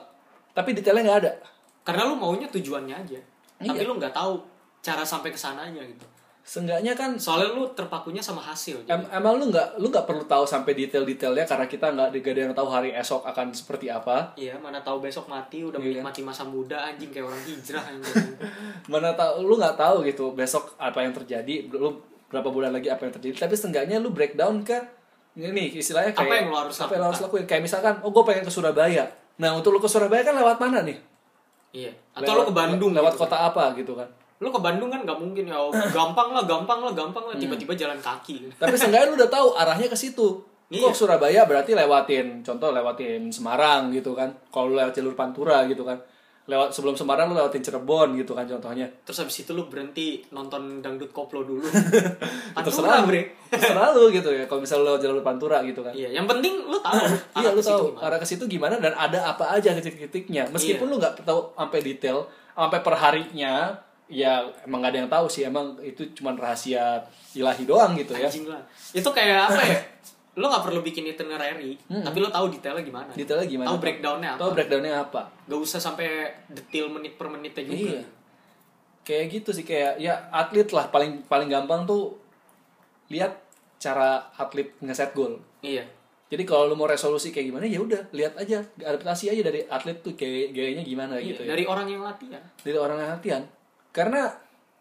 tapi 0.51 0.73
detailnya 0.73 1.05
nggak 1.05 1.19
ada. 1.21 1.33
karena 1.81 2.05
lu 2.05 2.15
maunya 2.15 2.45
tujuannya 2.45 2.91
aja 2.93 3.19
tapi 3.57 3.77
Iya. 3.77 3.85
lu 3.85 3.95
nggak 3.95 4.11
tahu 4.11 4.35
cara 4.79 5.03
sampai 5.03 5.29
ke 5.29 5.39
sananya 5.39 5.81
gitu 5.81 6.05
Seenggaknya 6.39 6.97
kan 6.97 7.13
soalnya 7.13 7.53
lu 7.53 7.69
terpakunya 7.77 8.25
sama 8.25 8.41
hasil 8.41 8.81
em- 8.89 9.05
emang 9.13 9.37
lu 9.37 9.53
nggak 9.53 9.77
lu 9.77 9.85
nggak 9.85 10.09
perlu 10.09 10.25
tahu 10.25 10.49
sampai 10.49 10.73
detail-detailnya 10.73 11.45
karena 11.45 11.69
kita 11.69 11.93
nggak 11.93 12.09
ada 12.09 12.41
yang 12.41 12.55
tahu 12.57 12.65
hari 12.65 12.89
esok 12.89 13.21
akan 13.21 13.53
seperti 13.53 13.85
apa. 13.85 14.33
Iya, 14.33 14.57
mana 14.57 14.81
tahu 14.81 14.97
besok 14.97 15.29
mati 15.29 15.61
udah 15.61 15.77
Iya. 15.77 16.01
menikmati 16.01 16.25
masa 16.25 16.41
muda 16.41 16.89
anjing 16.89 17.13
kayak 17.13 17.29
orang 17.29 17.43
hijrah 17.45 17.83
anjing. 17.85 18.33
Mana 18.91 19.13
tahu 19.13 19.45
lu 19.45 19.61
nggak 19.61 19.77
tahu 19.77 20.01
gitu 20.01 20.33
besok 20.33 20.73
apa 20.81 21.05
yang 21.05 21.13
terjadi, 21.13 21.69
lu 21.69 22.01
berapa 22.33 22.49
bulan 22.49 22.73
lagi 22.73 22.89
apa 22.89 23.05
yang 23.05 23.13
terjadi. 23.13 23.45
Tapi 23.45 23.53
seenggaknya 23.53 24.01
lu 24.01 24.09
breakdown 24.09 24.65
ke 24.65 24.73
ini 25.37 25.69
istilahnya 25.69 26.17
kayak 26.17 26.25
Apa 26.25 26.33
yang 26.33 26.47
lu 26.49 26.57
harus 26.57 26.75
apa 26.81 26.91
yang 26.97 27.01
lu 27.05 27.07
harus 27.13 27.21
lakuin. 27.21 27.45
Kayak 27.45 27.61
misalkan, 27.61 27.93
oh 28.01 28.09
gue 28.09 28.23
pengen 28.25 28.41
ke 28.41 28.49
Surabaya. 28.49 29.05
Nah 29.37 29.53
untuk 29.53 29.69
lu 29.69 29.77
ke 29.77 29.85
Surabaya 29.85 30.25
kan 30.25 30.33
lewat 30.33 30.57
mana 30.57 30.81
nih? 30.81 30.97
iya. 31.77 31.93
Atau 32.17 32.41
lu 32.41 32.49
ke 32.49 32.53
Bandung 32.57 32.97
lewat 32.97 33.13
gitu. 33.13 33.21
kota 33.21 33.37
apa 33.37 33.77
gitu 33.77 33.93
kan? 33.93 34.09
Lu 34.39 34.49
ke 34.49 34.59
Bandung 34.59 34.87
kan 34.87 35.03
nggak 35.03 35.19
mungkin 35.19 35.45
ya 35.45 35.59
gampang 35.97 36.31
lah, 36.31 36.43
gampang 36.43 36.79
lah, 36.79 36.91
gampang 36.91 37.27
lah 37.27 37.35
tiba-tiba 37.35 37.75
jalan 37.75 37.99
kaki. 37.99 38.47
Tapi 38.55 38.75
seenggaknya 38.75 39.11
lu 39.11 39.15
udah 39.19 39.29
tahu 39.29 39.47
arahnya 39.53 39.87
ke 39.87 39.95
situ. 39.95 40.39
Iya. 40.69 40.85
Kok 40.85 40.93
Surabaya 40.93 41.43
berarti 41.43 41.73
lewatin, 41.73 42.45
contoh 42.45 42.69
lewatin 42.69 43.27
Semarang 43.29 43.89
gitu 43.89 44.13
kan. 44.13 44.29
Kalau 44.47 44.71
lewat 44.71 44.93
jalur 44.93 45.13
Pantura 45.13 45.65
gitu 45.65 45.81
kan. 45.81 45.97
Lewat 46.45 46.69
sebelum 46.69 46.93
Semarang 46.93 47.29
lu 47.29 47.37
lewatin 47.37 47.61
Cirebon 47.61 48.13
gitu 48.13 48.33
kan 48.33 48.45
contohnya. 48.45 48.85
Terus 49.01 49.21
habis 49.21 49.41
itu 49.41 49.51
lu 49.51 49.65
berhenti 49.65 50.21
nonton 50.29 50.77
dangdut 50.79 51.09
koplo 51.09 51.41
dulu. 51.41 51.65
Terserah 51.73 52.53
Pantura, 52.53 53.01
lu, 53.01 53.07
bre. 53.09 53.21
terserah 53.49 53.89
lu 53.97 54.03
gitu 54.09 54.29
ya. 54.29 54.45
Kalau 54.45 54.61
misalnya 54.61 54.81
lu 54.81 54.87
lewat 54.93 55.01
jalur 55.01 55.21
Pantura 55.21 55.57
gitu 55.65 55.81
kan. 55.81 55.93
Iya, 55.93 56.09
yang 56.13 56.25
penting 56.25 56.53
lu 56.63 56.77
tahu. 56.77 57.01
Iya 57.37 57.49
lu 57.49 57.61
tahu 57.61 57.81
gimana. 57.91 58.05
arah 58.05 58.17
ke 58.21 58.27
situ 58.29 58.43
gimana 58.45 58.75
dan 58.77 58.93
ada 58.93 59.19
apa 59.25 59.45
aja 59.51 59.73
titik-titiknya. 59.73 60.49
Meskipun 60.49 60.85
Iya. 60.85 60.91
lu 60.93 60.95
nggak 60.97 61.13
tahu 61.25 61.39
sampai 61.53 61.79
detail, 61.81 62.29
sampai 62.53 62.79
per 62.81 62.93
harinya, 62.93 63.53
ya 64.09 64.41
emang 64.65 64.81
gak 64.81 64.91
ada 64.91 64.99
yang 65.05 65.11
tahu 65.11 65.25
sih. 65.29 65.45
Emang 65.45 65.77
itu 65.79 66.09
cuma 66.17 66.33
rahasia 66.33 66.99
ilahi 67.31 67.63
doang 67.63 67.93
gitu 67.95 68.17
ya. 68.17 68.25
Anjing 68.27 68.49
lah. 68.49 68.59
Itu 68.91 69.09
kayak 69.09 69.53
apa 69.53 69.61
ya? 69.61 69.77
Lu 70.39 70.47
nggak 70.47 70.71
perlu 70.71 70.79
bikin 70.79 71.03
itinerary, 71.03 71.75
tapi 71.89 72.17
lu 72.17 72.31
tahu 72.31 72.47
detailnya 72.47 72.79
gimana. 72.79 73.11
Detailnya 73.11 73.43
gimana? 73.43 73.67
Tahu 73.69 73.77
breakdownnya 73.83 74.29
apa. 74.33 74.39
Tahu 74.39 74.49
breakdownnya 74.55 74.93
apa? 74.95 75.21
Gak 75.51 75.59
usah 75.59 75.79
sampai 75.83 76.31
detail 76.47 76.87
menit 76.87 77.19
per 77.19 77.27
menitnya 77.27 77.63
juga. 77.65 77.75
Iya. 77.99 78.03
Kayak 79.03 79.25
gitu 79.35 79.49
sih 79.51 79.65
kayak 79.67 79.99
ya 79.99 80.29
atlet 80.31 80.69
lah 80.71 80.87
paling 80.87 81.25
paling 81.27 81.49
gampang 81.51 81.83
tuh 81.83 82.15
lihat 83.09 83.35
cara 83.81 84.31
atlet 84.37 84.71
ngeset 84.79 85.11
goal. 85.11 85.41
Iya. 85.59 85.83
Jadi 86.29 86.45
kalau 86.45 86.69
lu 86.69 86.77
mau 86.77 86.85
resolusi 86.85 87.33
kayak 87.33 87.49
gimana 87.49 87.65
ya 87.65 87.81
udah 87.81 88.01
lihat 88.13 88.37
aja 88.37 88.61
adaptasi 88.79 89.33
aja 89.33 89.41
dari 89.41 89.65
atlet 89.65 89.97
tuh 89.99 90.13
kayak 90.13 90.53
gayanya 90.53 90.85
gimana 90.85 91.17
Iya, 91.17 91.33
gitu 91.33 91.41
ya. 91.41 91.57
dari 91.57 91.63
orang 91.65 91.89
yang 91.89 92.05
latihan 92.05 92.43
Dari 92.61 92.77
orang 92.77 92.97
yang 93.01 93.11
latihan. 93.17 93.43
Karena 93.89 94.29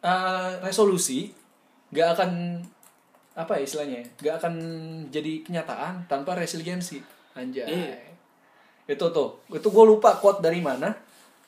eh, 0.05 0.51
resolusi 0.63 1.33
gak 1.93 2.19
akan 2.19 2.31
apa 3.39 3.53
ya 3.59 3.63
istilahnya? 3.65 4.01
Gak 4.21 4.45
akan 4.45 4.55
jadi 5.09 5.43
kenyataan 5.47 6.09
tanpa 6.11 6.37
resiliensi. 6.37 7.01
Anjay. 7.39 7.69
Iya. 7.69 7.97
Itu 8.89 9.13
tuh. 9.13 9.41
Itu 9.53 9.69
gue 9.71 9.85
lupa 9.85 10.19
quote 10.19 10.43
dari 10.43 10.59
mana. 10.59 10.93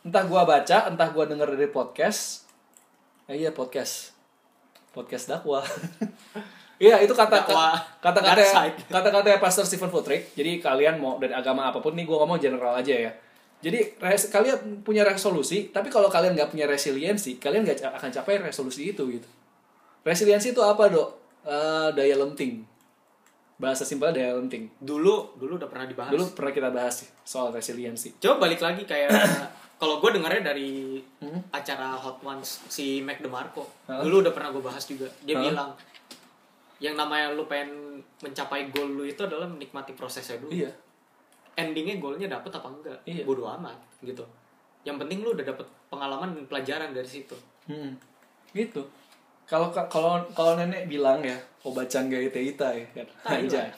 Entah 0.00 0.24
gua 0.24 0.48
baca, 0.48 0.88
entah 0.88 1.12
gua 1.12 1.28
denger 1.28 1.52
dari 1.52 1.68
podcast. 1.68 2.48
Eh, 3.28 3.44
iya 3.44 3.52
podcast. 3.52 4.16
Podcast 4.96 5.28
dakwah. 5.28 5.64
Iya 6.80 6.96
itu 7.04 7.12
kata 7.12 7.44
kata 8.00 8.20
kata 8.24 8.40
side. 8.40 8.88
kata 8.88 9.12
kata 9.12 9.36
Pastor 9.36 9.68
Stephen 9.68 9.92
Furtick. 9.92 10.32
Jadi 10.32 10.64
kalian 10.64 10.96
mau 10.96 11.20
dari 11.20 11.36
agama 11.36 11.68
apa 11.68 11.76
pun 11.76 11.92
nih 11.92 12.08
gue 12.08 12.16
ngomong 12.16 12.40
general 12.40 12.72
aja 12.72 12.96
ya. 12.96 13.12
Jadi 13.60 13.78
res- 13.98 14.28
kalian 14.28 14.80
punya 14.80 15.02
resolusi, 15.02 15.68
tapi 15.68 15.86
kalau 15.86 16.08
kalian 16.08 16.32
nggak 16.32 16.48
punya 16.48 16.64
resiliensi, 16.64 17.36
kalian 17.36 17.62
nggak 17.62 17.84
akan 17.92 18.10
capai 18.10 18.40
resolusi 18.40 18.88
itu 18.88 19.04
gitu. 19.10 19.28
Resiliensi 20.00 20.50
itu 20.50 20.60
apa 20.60 20.86
dok? 20.86 21.08
Eh, 21.42 21.88
daya 21.92 22.16
lenting. 22.16 22.64
Bahasa 23.56 23.84
simpelnya 23.84 24.16
daya 24.18 24.32
lenting. 24.34 24.72
dulu 24.76 25.36
dulu 25.36 25.56
udah 25.56 25.68
pernah 25.68 25.84
dibahas 25.84 26.08
Dulu 26.10 26.24
pernah 26.32 26.48
kita 26.50 26.68
bahas 26.70 26.94
sih 26.96 27.08
soal 27.22 27.48
resiliensi. 27.50 28.16
coba 28.16 28.40
balik 28.42 28.56
lagi 28.58 28.82
kayak 28.82 29.12
kalau 29.76 30.00
gue 30.00 30.10
dengarnya 30.10 30.40
dari 30.46 30.96
Hmm? 31.20 31.40
acara 31.50 31.92
Hot 31.94 32.20
Ones 32.22 32.64
si 32.66 33.00
Mac 33.00 33.20
DeMarco 33.20 33.68
Hah? 33.84 34.00
dulu 34.00 34.20
udah 34.20 34.32
pernah 34.32 34.48
gue 34.50 34.60
bahas 34.62 34.80
juga 34.82 35.04
dia 35.20 35.36
Hah? 35.36 35.42
bilang 35.42 35.70
yang 36.78 36.96
namanya 36.96 37.28
lu 37.30 37.44
pengen 37.44 38.00
mencapai 38.18 38.68
goal 38.70 38.88
lu 38.90 39.04
itu 39.04 39.20
adalah 39.20 39.44
menikmati 39.44 39.92
prosesnya 39.92 40.36
dulu 40.36 40.48
Iya. 40.50 40.72
Endingnya 41.54 41.96
goalnya 41.96 42.28
dapet 42.28 42.50
apa 42.50 42.66
enggak 42.66 42.98
Iya. 43.04 43.24
bodo 43.24 43.46
amat 43.58 43.76
gitu 44.00 44.24
yang 44.82 44.96
penting 44.96 45.20
lu 45.20 45.32
udah 45.32 45.44
dapet 45.44 45.64
pengalaman 45.88 46.34
dan 46.34 46.44
pelajaran 46.46 46.90
dari 46.90 47.06
situ 47.06 47.36
Hmm. 47.68 47.94
Gitu. 48.50 48.82
Kalau 49.46 49.70
kalau 49.70 50.18
kalau 50.34 50.52
nenek 50.58 50.86
bilang 50.86 51.22
ya, 51.22 51.34
obacan 51.62 52.10
gaya 52.10 52.26
teita 52.30 52.74
ya 52.74 52.82
kan. 52.90 53.06
Anjay. 53.38 53.70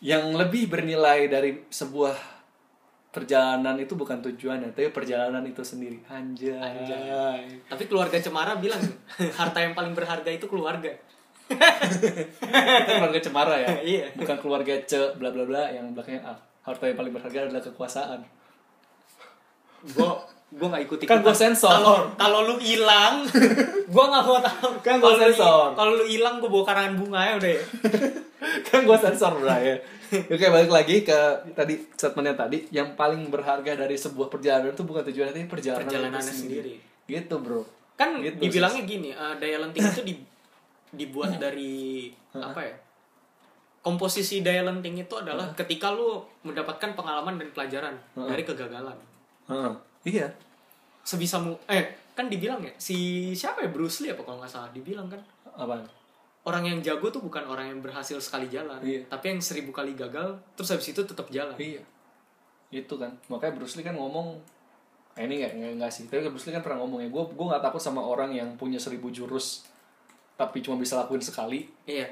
Yang 0.00 0.24
lebih 0.32 0.68
bernilai 0.68 1.28
dari 1.28 1.60
sebuah 1.68 2.16
perjalanan 3.08 3.76
itu 3.76 3.92
bukan 3.92 4.20
tujuannya, 4.22 4.72
tapi 4.72 4.88
perjalanan 4.92 5.44
itu 5.44 5.60
sendiri. 5.60 6.00
Anjay. 6.08 6.56
Anjay. 6.56 7.44
tapi 7.68 7.84
keluarga 7.84 8.16
Cemara 8.16 8.56
bilang 8.56 8.80
harta 9.38 9.58
yang 9.60 9.76
paling 9.76 9.92
berharga 9.92 10.30
itu 10.32 10.48
keluarga 10.48 10.88
itu 10.88 12.88
keluarga 12.88 13.20
cemara 13.20 13.54
ya. 13.60 13.68
Iya. 13.80 14.06
Bukan 14.16 14.36
keluarga 14.40 14.72
ce 14.84 15.00
bla 15.16 15.32
bla 15.32 15.44
bla 15.44 15.68
yang 15.68 15.92
belakangnya 15.92 16.28
ah. 16.28 16.38
Harta 16.68 16.84
yang 16.84 16.96
paling 16.96 17.10
berharga 17.10 17.38
adalah 17.44 17.62
kekuasaan. 17.62 18.20
gue 19.80 20.10
gue 20.48 20.66
nggak 20.66 20.84
ikuti 20.84 21.04
Kan 21.04 21.20
gua 21.20 21.30
sensor. 21.32 21.70
kalau 21.70 21.96
kalau 22.14 22.40
lu 22.42 22.56
hilang 22.58 23.22
gue 23.94 24.04
nggak 24.04 24.22
mau 24.22 24.38
tahu 24.38 24.70
Kan 24.80 24.98
lu- 24.98 25.14
sensor. 25.14 25.70
kalau 25.72 25.92
lu 25.94 26.04
hilang 26.04 26.38
gue 26.38 26.48
bawa 26.48 26.64
karangan 26.64 26.94
bunga 26.96 27.20
ya 27.22 27.32
udah 27.36 27.52
kan 28.66 28.80
gue 28.82 28.98
sensor 28.98 29.32
bro 29.34 29.54
ya. 29.54 29.76
Oke 30.30 30.46
balik 30.48 30.72
lagi 30.72 30.96
ke 31.02 31.18
tadi 31.52 31.78
statementnya 31.90 32.34
tadi 32.34 32.64
yang 32.70 32.92
paling 32.94 33.28
berharga 33.28 33.76
dari 33.76 33.94
sebuah 33.94 34.26
perjalanan 34.26 34.72
itu 34.72 34.82
bukan 34.82 35.04
tujuannya 35.04 35.32
tapi 35.36 35.46
perjalanan 35.46 35.84
Perjalanannya 35.84 36.34
sendiri. 36.34 36.74
Gitu 37.04 37.34
bro. 37.36 37.62
kan 37.94 38.16
Gitu, 38.16 38.40
dibilangnya 38.40 38.82
gini 38.82 39.10
eh, 39.10 39.34
daya 39.36 39.56
lenting 39.58 39.84
itu 39.84 40.02
di- 40.02 40.26
dibuat 40.90 41.36
dari 41.44 42.08
apa 42.32 42.60
ya 42.62 42.74
komposisi 43.80 44.42
daya 44.42 44.62
lenting 44.62 44.98
itu 44.98 45.14
adalah 45.14 45.54
ketika 45.54 45.90
lu 45.90 46.18
mendapatkan 46.42 46.92
pengalaman 46.92 47.38
dan 47.38 47.48
pelajaran 47.50 47.94
dari 48.14 48.42
kegagalan 48.42 48.96
Heeh. 49.48 49.72
Iya. 50.04 50.26
sebisa 51.02 51.40
mu 51.40 51.56
eh 51.66 51.88
kan 52.12 52.26
dibilang 52.26 52.60
ya 52.60 52.72
si 52.76 53.30
siapa 53.32 53.64
ya 53.64 53.70
Bruce 53.70 54.02
Lee 54.02 54.12
apa 54.12 54.20
kalau 54.22 54.42
nggak 54.42 54.50
salah 54.50 54.68
dibilang 54.70 55.08
kan 55.08 55.22
Apa? 55.56 55.80
orang 56.44 56.64
yang 56.64 56.78
jago 56.80 57.08
tuh 57.08 57.20
bukan 57.20 57.44
orang 57.44 57.70
yang 57.70 57.80
berhasil 57.80 58.18
sekali 58.18 58.48
jalan 58.48 58.76
Iya. 58.80 59.06
tapi 59.08 59.32
yang 59.32 59.40
seribu 59.40 59.70
kali 59.70 59.94
gagal 59.94 60.36
terus 60.52 60.68
habis 60.68 60.88
itu 60.88 61.00
tetap 61.02 61.26
jalan 61.30 61.54
Iya. 61.56 61.80
Itu 62.68 63.00
kan. 63.00 63.08
Makanya 63.32 63.56
Bruce 63.56 63.80
Lee 63.80 63.86
kan 63.86 63.96
ngomong 63.96 64.36
eh, 65.16 65.24
ini 65.24 65.40
nggak 65.40 65.52
nggak 65.56 65.72
nggak 65.80 65.88
sih. 65.88 66.04
Tapi 66.04 66.28
Bruce 66.28 66.44
Lee 66.44 66.52
kan 66.52 66.60
pernah 66.60 66.84
ngomong 66.84 67.00
ya. 67.00 67.08
Gue 67.08 67.24
gue 67.24 67.46
nggak 67.48 67.64
takut 67.64 67.80
sama 67.80 68.04
orang 68.04 68.28
yang 68.28 68.60
punya 68.60 68.76
seribu 68.76 69.08
jurus 69.08 69.64
tapi 70.36 70.60
cuma 70.60 70.76
bisa 70.76 70.94
lakuin 70.94 71.18
sekali. 71.18 71.64
iya 71.82 72.04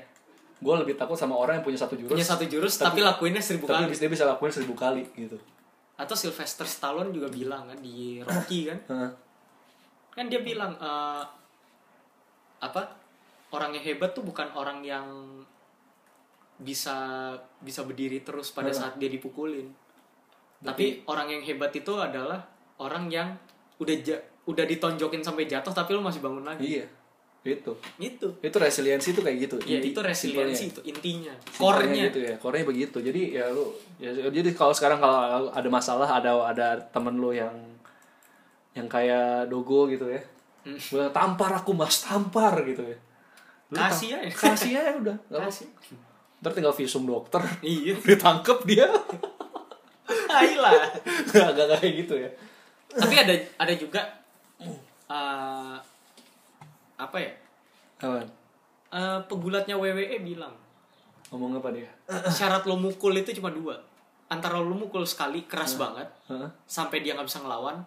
Gue 0.56 0.74
lebih 0.74 0.94
takut 0.94 1.14
sama 1.14 1.34
orang 1.34 1.56
yang 1.56 1.64
punya 1.64 1.76
satu 1.76 1.94
jurus. 1.94 2.10
punya 2.10 2.24
satu 2.24 2.44
jurus 2.44 2.74
tapi, 2.78 3.00
lakuinnya 3.00 3.38
seribu 3.38 3.64
tapi 3.64 3.84
kali 3.84 3.92
dia 3.94 4.08
bisa 4.08 4.24
lakuin 4.24 4.48
seribu 4.50 4.72
kali 4.72 5.04
gitu. 5.14 5.36
atau 5.94 6.12
Sylvester 6.12 6.64
Stallone 6.64 7.08
juga 7.10 7.28
bilang 7.28 7.66
kan 7.66 7.78
di 7.78 8.20
Rocky 8.20 8.66
kan 8.66 8.78
kan 10.10 10.26
dia 10.26 10.40
bilang 10.40 10.72
eh, 10.74 11.22
apa 12.58 12.82
orang 13.50 13.72
yang 13.72 13.84
hebat 13.84 14.10
tuh 14.10 14.22
bukan 14.22 14.48
orang 14.50 14.80
yang 14.80 15.04
bisa 16.56 16.96
bisa 17.58 17.84
berdiri 17.84 18.20
terus 18.20 18.48
pada 18.50 18.72
saat 18.72 18.96
dia 18.96 19.08
dipukulin 19.08 19.68
tapi 20.62 21.04
orang 21.06 21.28
yang 21.30 21.42
hebat 21.42 21.68
itu 21.70 21.92
adalah 21.94 22.40
orang 22.78 23.08
yang 23.08 23.28
udah 23.76 23.96
ja- 24.00 24.24
udah 24.46 24.64
ditonjokin 24.64 25.20
sampai 25.20 25.44
jatuh 25.44 25.68
tapi 25.70 25.92
lu 25.92 26.00
masih 26.00 26.18
bangun 26.18 26.40
lagi 26.42 26.80
Iya. 26.80 26.86
Itu. 27.48 27.72
itu 27.96 28.28
Itu 28.40 28.56
resiliensi 28.56 29.08
itu 29.08 29.20
kayak 29.20 29.38
gitu. 29.40 29.56
ya 29.62 29.76
Inti- 29.76 29.90
itu 29.90 30.00
resiliensi 30.00 30.64
simpelnya. 30.64 30.72
itu 30.72 30.80
intinya 30.88 31.34
core-nya 31.52 32.02
gitu 32.08 32.20
ya 32.22 32.34
core 32.36 32.60
begitu 32.62 32.98
jadi 32.98 33.20
ya 33.32 33.44
lu 33.48 33.70
ya, 33.96 34.10
jadi 34.10 34.50
kalau 34.50 34.70
sekarang 34.70 34.98
kalau 34.98 35.16
ada 35.48 35.68
masalah 35.68 36.08
ada 36.10 36.30
ada 36.44 36.66
temen 36.88 37.14
lu 37.14 37.30
yang 37.30 37.54
yang 38.72 38.86
kayak 38.86 39.46
dogo 39.46 39.86
gitu 39.86 40.06
ya 40.06 40.20
Hmm. 40.60 40.82
Tampar 41.08 41.54
aku 41.54 41.70
mas 41.70 42.02
tampar 42.02 42.58
gitu 42.62 42.82
ya 42.82 42.98
Lu 43.68 43.78
Kasih 43.78 44.18
aja. 44.18 44.26
kasih 44.26 44.74
aja 44.74 44.92
udah 44.96 45.14
Gak 45.30 45.38
apa. 45.38 45.46
Kasih. 45.46 45.70
ntar 46.36 46.50
tinggal 46.50 46.74
visum 46.74 47.02
dokter 47.02 47.38
iya 47.60 47.94
ditangkep 48.04 48.58
dia 48.66 48.90
lah 50.56 50.74
gak, 51.24 51.48
gak 51.52 51.66
kayak 51.76 51.92
gitu 51.96 52.14
ya 52.16 52.30
tapi 52.90 53.14
ada 53.14 53.30
ada 53.56 53.72
juga 53.72 54.02
eh, 55.06 55.76
apa 56.96 57.16
ya 57.16 57.32
Apa? 57.96 58.24
Eh, 58.88 59.18
pegulatnya 59.26 59.76
WWE 59.76 60.20
bilang 60.20 60.52
ngomong 61.28 61.58
apa 61.58 61.74
dia 61.74 61.90
syarat 62.30 62.62
lo 62.64 62.78
mukul 62.78 63.10
itu 63.12 63.34
cuma 63.34 63.50
dua 63.50 63.74
antara 64.26 64.56
lo 64.56 64.70
mukul 64.70 65.02
sekali 65.02 65.44
keras 65.44 65.74
banget 65.74 66.06
Hah? 66.26 66.46
sampai 66.64 67.02
dia 67.02 67.14
nggak 67.14 67.26
bisa 67.26 67.42
ngelawan 67.42 67.82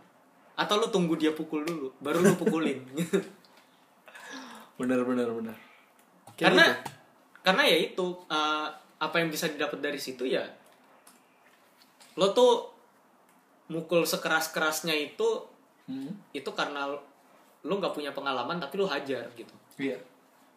atau 0.53 0.75
lo 0.75 0.91
tunggu 0.91 1.15
dia 1.15 1.31
pukul 1.31 1.63
dulu 1.63 1.87
baru 1.97 2.19
lo 2.19 2.35
pukulin 2.35 2.83
bener 4.79 4.99
bener 5.03 5.27
bener 5.29 5.55
Kayak 6.35 6.39
karena 6.39 6.63
gitu. 6.67 6.79
karena 7.43 7.63
ya 7.63 7.77
itu 7.79 8.05
eh, 8.27 8.67
apa 8.99 9.15
yang 9.19 9.29
bisa 9.31 9.47
didapat 9.47 9.79
dari 9.79 9.99
situ 9.99 10.27
ya 10.27 10.43
lo 12.15 12.35
tuh 12.35 12.67
mukul 13.69 14.03
sekeras 14.03 14.51
kerasnya 14.51 14.93
itu 14.93 15.47
Hmm. 15.89 16.13
itu 16.37 16.45
karena 16.53 16.85
lo 17.61 17.73
nggak 17.75 17.91
punya 17.91 18.11
pengalaman 18.11 18.57
tapi 18.57 18.79
lo 18.79 18.85
hajar 18.85 19.27
gitu 19.33 19.51
iya 19.77 19.97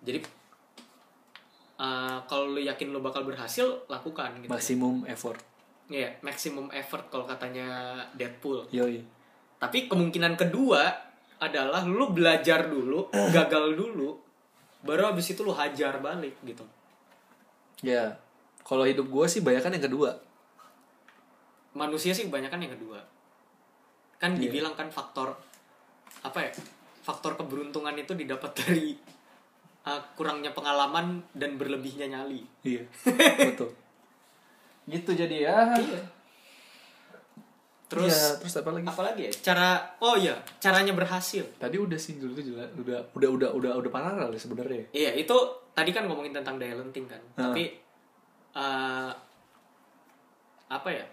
jadi 0.02 0.18
eh, 1.78 2.18
kalau 2.24 2.52
lo 2.52 2.60
yakin 2.60 2.90
lo 2.90 3.00
bakal 3.00 3.22
berhasil 3.22 3.66
lakukan 3.86 4.38
gitu 4.40 4.50
maksimum 4.50 5.02
effort 5.06 5.40
Iya, 5.92 6.08
maximum 6.24 6.72
effort 6.72 7.04
kalau 7.12 7.28
katanya 7.28 8.00
Deadpool. 8.16 8.64
yoi 8.72 9.04
Tapi 9.60 9.92
kemungkinan 9.92 10.40
kedua 10.40 10.88
adalah 11.36 11.84
lu 11.84 12.08
belajar 12.16 12.64
dulu, 12.64 13.12
gagal 13.36 13.76
dulu, 13.76 14.16
baru 14.86 15.12
habis 15.12 15.28
itu 15.28 15.44
lu 15.44 15.52
hajar 15.52 16.00
balik 16.00 16.32
gitu. 16.46 16.64
ya 17.82 18.14
kalau 18.62 18.86
hidup 18.86 19.10
gue 19.10 19.26
sih 19.26 19.42
banyak 19.42 19.58
yang 19.60 19.84
kedua 19.90 20.16
Manusia 21.74 22.14
sih 22.14 22.30
kebanyakan 22.30 22.62
yang 22.62 22.72
kedua. 22.78 23.00
Kan 24.16 24.38
Iya. 24.38 24.48
dibilang 24.48 24.72
kan 24.72 24.86
faktor 24.88 25.34
apa 26.22 26.38
ya? 26.40 26.50
Faktor 27.02 27.34
keberuntungan 27.34 27.94
itu 27.98 28.14
didapat 28.14 28.54
dari 28.54 28.94
uh, 29.86 30.00
kurangnya 30.14 30.54
pengalaman 30.54 31.22
dan 31.34 31.58
berlebihnya 31.58 32.06
nyali. 32.06 32.46
Iya, 32.62 32.86
betul. 33.50 33.70
Gitu 34.86 35.10
jadi 35.14 35.36
ya. 35.50 35.58
Terus 37.92 38.08
Iya, 38.08 38.40
terus 38.40 38.54
apa 38.56 38.70
lagi? 38.72 38.86
apalagi 38.88 39.22
ya? 39.28 39.32
Cara 39.52 39.68
oh 40.00 40.16
iya, 40.16 40.40
caranya 40.56 40.96
berhasil. 40.96 41.44
Tadi 41.60 41.76
udah 41.76 41.98
sih 42.00 42.16
dulu 42.16 42.32
tuh 42.32 42.44
jelas, 42.54 42.72
udah 42.72 43.04
udah 43.12 43.28
udah 43.36 43.50
udah 43.52 43.72
udah 43.84 43.90
paralel 43.92 44.32
ya 44.32 44.40
sebenarnya. 44.40 44.84
Iya, 44.96 45.10
itu 45.20 45.36
tadi 45.76 45.92
kan 45.92 46.08
ngomongin 46.08 46.32
tentang 46.32 46.56
daya 46.56 46.72
lenting 46.80 47.04
kan. 47.04 47.20
Ah. 47.36 47.52
Tapi 47.52 47.64
eh, 48.56 49.12
apa 50.72 50.88
ya? 50.88 51.04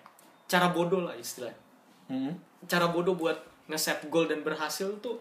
Cara 0.47 0.71
bodoh 0.71 1.03
lah 1.03 1.19
istilahnya. 1.19 1.59
Hmm. 2.07 2.33
Cara 2.65 2.87
bodoh 2.89 3.13
buat 3.13 3.37
nge-set 3.69 4.07
goal 4.09 4.25
dan 4.25 4.41
berhasil 4.41 4.87
tuh 5.03 5.19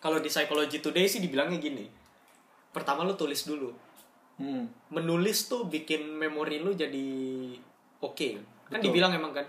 kalau 0.00 0.18
di 0.18 0.26
Psychology 0.26 0.80
Today 0.80 1.04
sih 1.04 1.20
dibilangnya 1.20 1.60
gini. 1.60 1.84
Pertama 2.72 3.04
lu 3.04 3.14
tulis 3.14 3.44
dulu. 3.44 3.70
Hmm. 4.34 4.64
menulis 4.88 5.52
tuh 5.52 5.68
bikin 5.68 6.16
memori 6.16 6.64
lu 6.64 6.72
jadi 6.72 7.04
oke 8.00 8.28
kan 8.72 8.80
Betul. 8.80 8.88
dibilang 8.88 9.12
emang 9.12 9.36
kan 9.36 9.44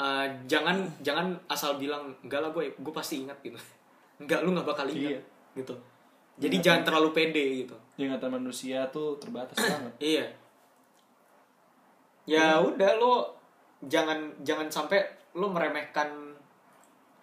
eh, 0.00 0.26
jangan 0.48 0.80
jangan 1.04 1.36
asal 1.44 1.76
bilang 1.76 2.08
enggak 2.24 2.40
lah 2.40 2.48
gue 2.48 2.72
gue 2.72 2.94
pasti 2.96 3.20
ingat 3.20 3.36
gitu 3.44 3.60
enggak 4.24 4.40
lu 4.40 4.56
nggak 4.56 4.64
bakal 4.64 4.88
ingat 4.88 5.20
Iya. 5.20 5.20
gitu 5.60 5.76
jadi 6.40 6.56
jangan 6.56 6.82
terlalu 6.88 7.12
pede 7.12 7.44
gitu 7.68 7.76
Ingatan 8.00 8.32
manusia 8.32 8.88
tuh 8.88 9.20
terbatas 9.20 9.60
banget. 9.60 9.92
iya 10.16 10.24
ya 12.24 12.60
udah 12.60 12.90
lo 12.96 13.36
jangan 13.84 14.32
jangan 14.40 14.72
sampai 14.72 15.00
lo 15.36 15.52
meremehkan 15.52 16.27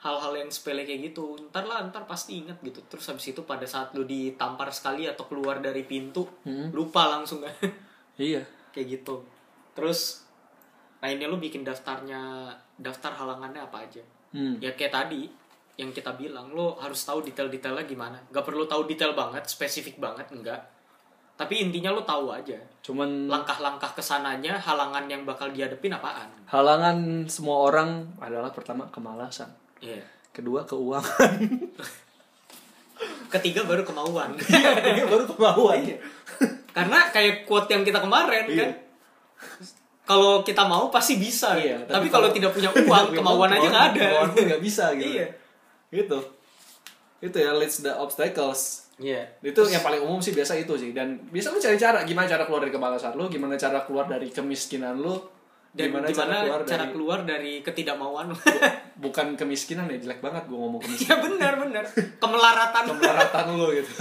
hal-hal 0.05 0.37
yang 0.37 0.53
sepele 0.53 0.85
kayak 0.85 1.09
gitu 1.09 1.33
ntar 1.49 1.65
lah 1.65 1.81
ntar 1.89 2.05
pasti 2.05 2.45
ingat 2.45 2.61
gitu. 2.61 2.85
Terus 2.85 3.09
habis 3.09 3.25
itu 3.25 3.41
pada 3.41 3.65
saat 3.65 3.89
lo 3.97 4.05
ditampar 4.05 4.69
sekali 4.69 5.09
atau 5.09 5.25
keluar 5.25 5.57
dari 5.57 5.81
pintu 5.81 6.29
Hmm. 6.45 6.69
lupa 6.69 7.09
langsung 7.09 7.41
kan? 7.41 7.49
Iya. 8.21 8.45
kayak 8.69 9.01
gitu. 9.01 9.25
Terus 9.73 10.21
nah 11.01 11.09
ini 11.09 11.25
lu 11.25 11.35
bikin 11.35 11.65
daftarnya 11.65 12.47
daftar 12.77 13.11
halangannya 13.11 13.59
apa 13.59 13.77
aja? 13.81 14.03
Hmm. 14.31 14.59
ya 14.59 14.71
kayak 14.71 14.93
tadi 14.93 15.25
yang 15.75 15.91
kita 15.91 16.11
bilang 16.13 16.51
lo 16.51 16.75
harus 16.77 17.01
tahu 17.01 17.25
detail-detailnya 17.25 17.83
gimana. 17.83 18.15
Gak 18.31 18.45
perlu 18.45 18.63
tahu 18.63 18.85
detail 18.85 19.11
banget 19.11 19.43
spesifik 19.45 19.97
banget 19.97 20.29
enggak 20.31 20.61
tapi 21.35 21.59
intinya 21.59 21.91
lo 21.91 22.07
tahu 22.07 22.31
aja. 22.31 22.55
Cuman 22.79 23.27
langkah-langkah 23.27 23.91
ke 23.91 23.99
sananya 23.99 24.55
halangan 24.55 25.03
yang 25.11 25.27
bakal 25.27 25.51
dihadapin 25.51 25.91
apaan? 25.91 26.31
halangan 26.47 27.27
semua 27.27 27.67
orang 27.67 28.07
adalah 28.23 28.55
pertama 28.55 28.87
kemalasan, 28.87 29.51
Iya. 29.85 30.01
kedua 30.31 30.65
keuangan, 30.65 31.31
ketiga 33.29 33.61
baru 33.63 33.83
kemauan 33.83 34.33
ketiga 34.39 35.05
baru 35.05 35.23
kemauan. 35.27 35.79
karena 36.71 36.99
kayak 37.09 37.43
quote 37.43 37.69
yang 37.69 37.83
kita 37.83 37.99
kemarin 37.99 38.43
Iya. 38.47 38.59
kan 38.61 38.71
kalau 40.05 40.41
kita 40.41 40.61
mau 40.63 40.87
pasti 40.87 41.17
bisa 41.17 41.57
Iya, 41.57 41.81
tapi, 41.83 42.07
kalau 42.07 42.29
tidak 42.29 42.51
punya 42.51 42.69
uang 42.69 43.09
kemauan 43.11 43.49
aja 43.49 43.67
nggak 43.67 43.85
ada 43.91 43.99
Kemauan 44.05 44.29
pun 44.29 44.43
nggak 44.45 44.61
bisa 44.61 44.85
gitu. 44.93 45.11
iya 45.13 45.27
Gitu. 45.87 46.19
Itu 47.21 47.37
ya 47.37 47.51
leads 47.53 47.79
the 47.79 47.89
obstacles. 47.89 48.91
iya 48.97 49.23
Itu 49.39 49.65
yang 49.65 49.81
paling 49.81 50.01
umum 50.01 50.19
sih 50.19 50.31
biasa 50.31 50.55
itu 50.55 50.75
sih 50.75 50.91
dan 50.91 51.17
bisa 51.29 51.49
lu 51.49 51.57
cari 51.57 51.73
cara 51.75 52.03
gimana 52.03 52.27
cara 52.27 52.43
keluar 52.43 52.61
dari 52.61 52.71
kemalasan 52.71 53.15
lu, 53.15 53.25
gimana 53.27 53.55
cara 53.55 53.81
keluar 53.81 54.05
dari 54.05 54.27
kemiskinan 54.29 54.99
lu, 54.99 55.15
dan 55.75 55.91
gimana, 55.91 56.07
cara 56.07 56.35
keluar 56.39 56.61
cara 56.63 56.83
dari 56.87 56.93
keluar 56.95 57.19
dari 57.27 57.53
ketidakmauan? 57.59 58.31
Bukan 58.95 59.35
kemiskinan 59.35 59.91
ya 59.91 59.99
jelek 59.99 60.23
banget 60.23 60.47
gua 60.47 60.63
ngomong 60.63 60.79
kemiskinan. 60.79 61.11
ya 61.11 61.15
benar 61.19 61.53
benar. 61.59 61.83
Kemelaratan. 61.93 62.83
Kemelaratan 62.95 63.45
lu 63.59 63.67
gitu. 63.75 63.91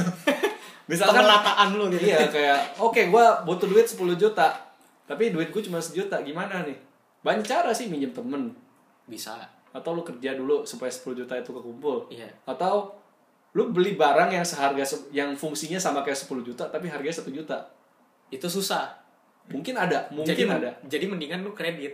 Misalkan 0.90 1.18
kemelataan 1.18 1.68
lu 1.74 1.84
gitu. 1.90 2.06
Iya 2.06 2.30
kayak 2.30 2.78
oke 2.78 3.10
gua 3.10 3.42
butuh 3.42 3.66
duit 3.66 3.90
10 3.90 3.98
juta 4.14 4.64
tapi 5.04 5.28
duit 5.28 5.52
gue 5.52 5.62
cuma 5.68 5.80
sejuta 5.84 6.24
gimana 6.24 6.64
nih? 6.64 6.76
Banyak 7.20 7.44
cara 7.44 7.70
sih 7.76 7.92
minjem 7.92 8.12
temen. 8.16 8.56
Bisa. 9.04 9.36
Atau 9.74 9.92
lu 9.92 10.00
kerja 10.00 10.32
dulu 10.32 10.64
supaya 10.64 10.88
10 10.88 11.12
juta 11.12 11.36
itu 11.36 11.52
kekumpul. 11.52 12.08
Iya. 12.08 12.32
Atau 12.48 12.96
lu 13.52 13.68
beli 13.70 13.94
barang 14.00 14.32
yang 14.32 14.42
seharga 14.42 14.82
se- 14.82 15.12
yang 15.12 15.36
fungsinya 15.36 15.76
sama 15.76 16.00
kayak 16.00 16.16
10 16.16 16.40
juta 16.40 16.64
tapi 16.72 16.88
harganya 16.88 17.12
1 17.12 17.28
juta. 17.28 17.68
Itu 18.32 18.48
susah 18.48 19.03
mungkin 19.44 19.76
ada 19.76 20.08
mungkin 20.08 20.32
jadi 20.32 20.42
ada. 20.48 20.70
jadi 20.88 21.04
mendingan 21.04 21.44
lu 21.44 21.52
kredit. 21.52 21.92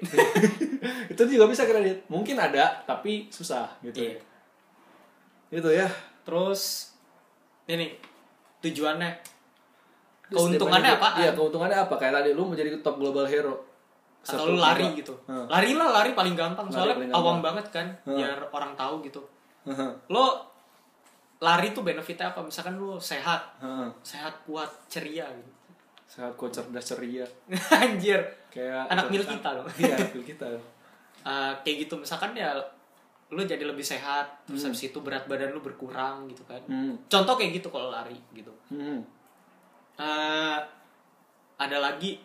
Itu 1.12 1.22
juga 1.26 1.50
bisa 1.50 1.66
kredit. 1.66 2.06
Mungkin 2.06 2.38
ada 2.38 2.86
tapi 2.86 3.26
susah 3.26 3.66
gitu. 3.82 4.06
Iya. 4.06 4.18
Gitu 5.50 5.70
ya. 5.74 5.88
Terus 6.22 6.94
ini 7.66 7.90
tujuannya. 8.62 9.10
Terus 10.30 10.38
keuntungannya 10.38 10.90
apa 10.94 11.08
iya 11.18 11.30
keuntungannya 11.34 11.78
apa? 11.90 11.94
Kayak 11.98 12.22
tadi 12.22 12.30
lu 12.38 12.46
mau 12.46 12.54
jadi 12.54 12.70
top 12.78 13.02
global 13.02 13.26
hero. 13.26 13.58
Atau 14.22 14.46
Satu 14.46 14.54
lu 14.54 14.60
lari 14.62 14.86
gitu. 14.94 15.16
Heeh. 15.26 15.46
lari 15.50 15.74
lah 15.74 15.90
lari 15.90 16.10
paling 16.14 16.38
gampang. 16.38 16.70
Lari 16.70 16.74
soalnya 16.76 16.96
paling 17.02 17.12
awam 17.16 17.38
banget 17.42 17.66
kan 17.74 17.86
Heeh. 18.06 18.22
biar 18.22 18.38
orang 18.54 18.78
tahu 18.78 19.02
gitu. 19.02 19.22
Heeh. 19.66 19.90
lo 20.06 20.46
lari 21.42 21.74
tuh 21.74 21.82
benefitnya 21.82 22.30
apa? 22.30 22.46
Misalkan 22.46 22.78
lu 22.78 22.94
sehat. 23.02 23.58
Heeh. 23.58 23.90
sehat 24.06 24.38
kuat 24.46 24.70
ceria 24.86 25.26
gitu 25.34 25.59
Sehat 26.10 26.34
kok 26.34 26.50
cerdas 26.50 26.82
ceria. 26.84 27.22
Anjir. 27.78 28.18
Kayak 28.50 28.90
Anak 28.90 29.06
mil 29.08 29.22
kita 29.22 29.48
dong. 29.54 29.68
iya 29.78 29.94
anak 29.94 30.10
mil 30.12 30.26
kita. 30.26 30.46
Eh, 31.20 31.52
kayak 31.60 31.84
gitu. 31.84 31.94
Misalkan 31.94 32.32
ya 32.32 32.56
lu 33.28 33.44
jadi 33.44 33.60
lebih 33.62 33.84
sehat 33.84 34.24
terus 34.42 34.64
Hmm. 34.64 34.72
habis 34.72 34.88
itu 34.88 34.98
berat 34.98 35.28
badan 35.28 35.52
lu 35.52 35.60
berkurang 35.60 36.24
gitu 36.26 36.42
kan. 36.42 36.58
Hmm. 36.66 36.96
contoh 37.06 37.36
kayak 37.36 37.60
gitu 37.60 37.68
kalau 37.68 37.92
lari 37.92 38.16
gitu. 38.32 38.48
Hmm. 38.66 39.04
Eh, 39.94 40.58
ada 41.56 41.76
lagi 41.78 42.18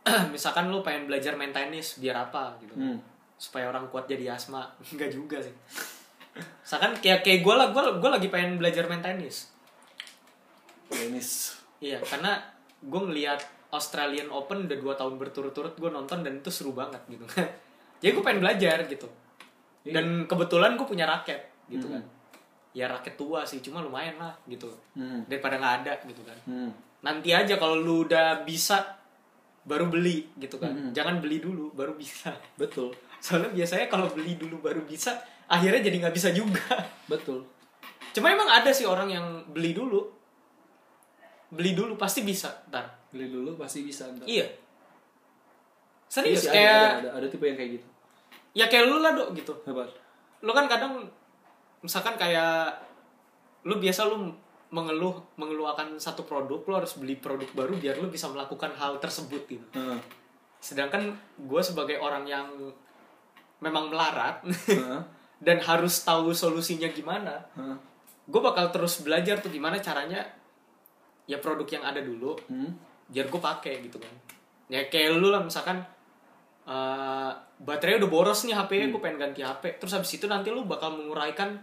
misalkan 0.34 0.66
lu 0.66 0.80
pengen 0.80 1.04
belajar 1.04 1.36
main 1.36 1.52
tenis 1.52 2.00
biar 2.00 2.26
apa 2.26 2.56
gitu. 2.58 2.72
Hmm. 2.74 2.96
supaya 3.36 3.68
orang 3.68 3.86
kuat 3.88 4.08
jadi 4.08 4.32
asma. 4.32 4.64
Enggak 4.90 5.12
juga 5.12 5.36
sih. 5.38 5.52
Misalkan 6.64 6.96
kayak 6.96 7.20
kayak 7.20 7.44
gue 7.44 7.54
lah 7.54 7.68
gue 7.70 7.82
gue 8.00 8.10
lagi 8.10 8.26
pengen 8.26 8.56
belajar 8.56 8.88
main 8.88 9.04
tenis. 9.04 9.52
Tenis. 10.88 11.60
Iya 11.78 12.00
karena 12.00 12.40
gue 12.80 13.00
ngeliat 13.02 13.40
Australian 13.70 14.28
Open 14.28 14.66
udah 14.66 14.76
dua 14.76 14.94
tahun 14.94 15.14
berturut-turut 15.16 15.74
gue 15.74 15.90
nonton 15.90 16.20
dan 16.20 16.38
itu 16.38 16.50
seru 16.50 16.72
banget 16.72 17.00
gitu 17.06 17.24
jadi 18.00 18.10
gue 18.10 18.24
pengen 18.24 18.40
belajar 18.40 18.84
gitu 18.86 19.08
Iya. 19.80 19.96
dan 19.96 20.28
kebetulan 20.28 20.76
gue 20.76 20.84
punya 20.84 21.08
raket 21.08 21.40
gitu 21.66 21.88
Hmm. 21.88 21.96
kan 21.96 22.02
ya 22.70 22.84
raket 22.84 23.16
tua 23.16 23.42
sih 23.42 23.58
cuma 23.58 23.80
lumayan 23.80 24.12
lah 24.14 24.36
gitu 24.44 24.68
Hmm. 24.92 25.24
daripada 25.24 25.56
nggak 25.56 25.74
ada 25.80 25.92
gitu 26.04 26.20
kan 26.20 26.36
Hmm. 26.44 26.68
nanti 27.00 27.32
aja 27.32 27.56
kalau 27.56 27.80
lu 27.80 28.04
udah 28.04 28.44
bisa 28.44 29.00
baru 29.62 29.88
beli 29.88 30.28
gitu 30.36 30.56
kan 30.56 30.68
Hmm. 30.68 30.92
jangan 30.92 31.16
beli 31.18 31.40
dulu 31.40 31.72
baru 31.72 31.96
bisa 31.96 32.28
betul 32.60 32.92
soalnya 33.20 33.48
biasanya 33.50 33.88
kalau 33.88 34.04
beli 34.08 34.36
dulu 34.36 34.60
baru 34.60 34.84
bisa 34.84 35.16
akhirnya 35.48 35.80
jadi 35.80 35.96
nggak 36.04 36.14
bisa 36.14 36.28
juga 36.30 36.76
betul 37.08 37.40
cuma 38.12 38.28
emang 38.28 38.52
ada 38.52 38.68
sih 38.70 38.84
orang 38.84 39.08
yang 39.08 39.26
beli 39.48 39.72
dulu 39.72 40.04
beli 41.50 41.74
dulu 41.74 41.98
pasti 41.98 42.22
bisa 42.22 42.48
ntar 42.70 42.86
beli 43.10 43.26
dulu 43.30 43.58
pasti 43.58 43.82
bisa 43.82 44.06
ntar. 44.10 44.26
iya 44.26 44.46
Iya 44.46 44.46
serius 46.10 46.42
sih, 46.42 46.50
ada, 46.50 46.54
kayak 46.58 46.74
ada, 46.74 46.98
ada, 46.98 47.08
ada 47.22 47.26
tipe 47.30 47.44
yang 47.46 47.58
kayak 47.58 47.70
gitu 47.78 47.86
ya 48.50 48.66
kayak 48.66 48.84
lu 48.90 48.98
lah 48.98 49.14
dok 49.14 49.30
gitu 49.34 49.54
apa 49.66 49.86
lu 50.42 50.50
kan 50.50 50.66
kadang 50.66 51.06
misalkan 51.86 52.18
kayak 52.18 52.74
lu 53.62 53.78
biasa 53.78 54.10
lu 54.10 54.34
mengeluh 54.70 55.66
akan 55.74 55.98
satu 55.98 56.22
produk 56.26 56.62
lu 56.66 56.74
harus 56.78 56.94
beli 56.98 57.18
produk 57.18 57.46
baru 57.54 57.74
biar 57.78 57.98
lu 57.98 58.10
bisa 58.10 58.30
melakukan 58.30 58.70
hal 58.78 58.98
tersebut 59.02 59.42
gitu 59.50 59.66
Heeh. 59.74 59.98
sedangkan 60.62 61.14
gue 61.38 61.62
sebagai 61.62 61.98
orang 61.98 62.26
yang 62.26 62.46
memang 63.62 63.90
melarat 63.90 64.42
Heeh. 64.46 65.02
dan 65.46 65.58
harus 65.62 66.02
tahu 66.06 66.30
solusinya 66.34 66.90
gimana 66.90 67.42
Heeh. 67.58 67.76
gue 68.30 68.40
bakal 68.42 68.70
terus 68.74 69.02
belajar 69.02 69.38
tuh 69.42 69.50
gimana 69.50 69.78
caranya 69.78 70.22
ya 71.30 71.38
produk 71.38 71.68
yang 71.70 71.84
ada 71.84 72.00
dulu 72.00 72.34
Hmm. 72.44 72.74
biar 73.06 73.26
gue 73.26 73.38
pakai 73.40 73.74
gitu 73.82 73.96
kan 73.96 74.10
ya 74.66 74.82
kayak 74.84 75.14
lu 75.14 75.30
lah 75.30 75.38
misalkan 75.40 75.78
eh 76.62 77.30
baterainya 77.58 78.00
udah 78.00 78.10
boros 78.10 78.42
nih 78.42 78.52
HP 78.52 78.70
gue 78.88 78.98
pengen 78.98 79.18
ganti 79.20 79.40
HP 79.40 79.78
terus 79.78 79.92
habis 79.92 80.10
itu 80.10 80.26
nanti 80.26 80.48
lu 80.48 80.62
bakal 80.64 80.90
menguraikan 80.92 81.58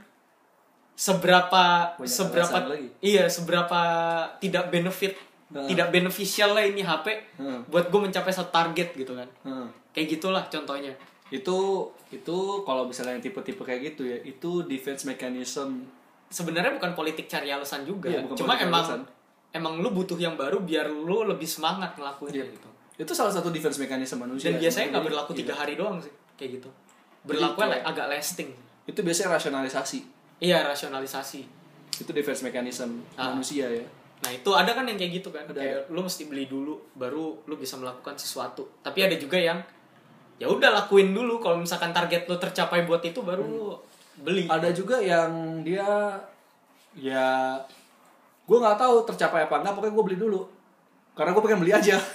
seberapa 0.94 1.94
Banyak 1.94 2.10
seberapa 2.10 2.58
lagi. 2.66 2.90
iya 3.02 3.28
seberapa 3.28 3.80
tidak 4.40 4.70
benefit 4.70 5.16
Nah. 5.48 5.64
tidak 5.64 5.96
beneficial 5.96 6.52
lah 6.52 6.60
ini 6.62 6.84
HP 6.84 7.08
Heeh. 7.08 7.60
buat 7.66 7.88
gue 7.88 8.02
mencapai 8.02 8.30
satu 8.30 8.52
target 8.52 8.92
gitu 8.94 9.16
kan 9.16 9.32
Heeh. 9.42 9.68
kayak 9.92 10.08
gitulah 10.12 10.44
contohnya 10.46 10.92
itu 11.30 11.56
itu 12.10 12.38
kalau 12.62 12.84
misalnya 12.84 13.16
yang 13.16 13.24
tipe-tipe 13.24 13.60
kayak 13.62 13.80
gitu 13.86 14.04
ya 14.06 14.20
itu 14.22 14.64
defense 14.64 15.04
mechanism 15.04 15.88
sebenarnya 16.28 16.76
bukan 16.76 16.92
politik 16.94 17.26
cari 17.26 17.48
alasan 17.48 17.84
juga 17.84 18.12
Iya, 18.12 18.28
bukan 18.28 18.36
cuma 18.36 18.60
emang 18.60 18.84
alasan. 18.84 19.02
Emang 19.58 19.82
lu 19.82 19.90
butuh 19.90 20.16
yang 20.16 20.38
baru 20.38 20.62
biar 20.62 20.88
lu 20.88 21.26
lebih 21.26 21.46
semangat 21.46 21.98
ngelakuinnya 21.98 22.46
Iya. 22.46 22.54
gitu. 22.54 22.70
Itu 22.98 23.12
salah 23.12 23.30
satu 23.30 23.50
defense 23.50 23.78
mechanism 23.78 24.18
manusia 24.20 24.50
dan 24.50 24.58
biasanya 24.58 24.88
nggak 24.90 25.02
Jadi, 25.02 25.10
berlaku 25.10 25.32
iya. 25.34 25.40
tiga 25.42 25.54
hari 25.54 25.74
doang 25.74 25.98
sih 25.98 26.14
kayak 26.34 26.52
gitu. 26.58 26.70
Berlaku 27.24 27.58
kayak- 27.60 27.84
agak 27.84 28.08
lasting. 28.08 28.50
Itu 28.86 29.00
biasanya 29.02 29.36
rasionalisasi. 29.36 30.00
Iya 30.40 30.64
rasionalisasi. 30.64 31.42
Itu 31.98 32.12
defense 32.12 32.42
mechanism 32.42 33.02
Ah. 33.14 33.30
manusia 33.30 33.66
ya. 33.68 33.86
Nah 34.18 34.32
itu 34.32 34.50
ada 34.50 34.72
kan 34.72 34.82
yang 34.84 34.98
kayak 34.98 35.22
gitu 35.22 35.30
kan 35.30 35.46
Ada, 35.46 35.54
kayak 35.54 35.80
lu 35.90 36.02
mesti 36.02 36.26
beli 36.26 36.46
dulu 36.46 36.74
baru 36.94 37.38
lu 37.44 37.54
bisa 37.54 37.78
melakukan 37.78 38.16
sesuatu. 38.16 38.66
Tapi 38.82 39.02
ada 39.02 39.14
juga 39.14 39.38
yang 39.38 39.62
ya 40.38 40.46
udah 40.48 40.70
lakuin 40.72 41.14
dulu. 41.14 41.38
Kalau 41.38 41.58
misalkan 41.58 41.90
target 41.92 42.26
lu 42.26 42.38
tercapai 42.38 42.82
buat 42.82 43.02
itu 43.02 43.22
baru 43.22 43.44
lu 43.44 43.78
beli. 44.18 44.46
Ada 44.48 44.74
juga 44.74 44.98
yang 44.98 45.62
dia 45.62 46.18
ya 46.96 47.54
gue 48.48 48.58
nggak 48.58 48.78
tahu 48.78 48.96
tercapai 49.04 49.44
apa 49.44 49.60
enggak 49.60 49.76
pokoknya 49.76 49.94
gue 49.94 50.06
beli 50.08 50.18
dulu. 50.18 50.42
Karena 51.12 51.32
gue 51.32 51.44
pengen 51.44 51.60
beli 51.60 51.74
aja. 51.74 51.98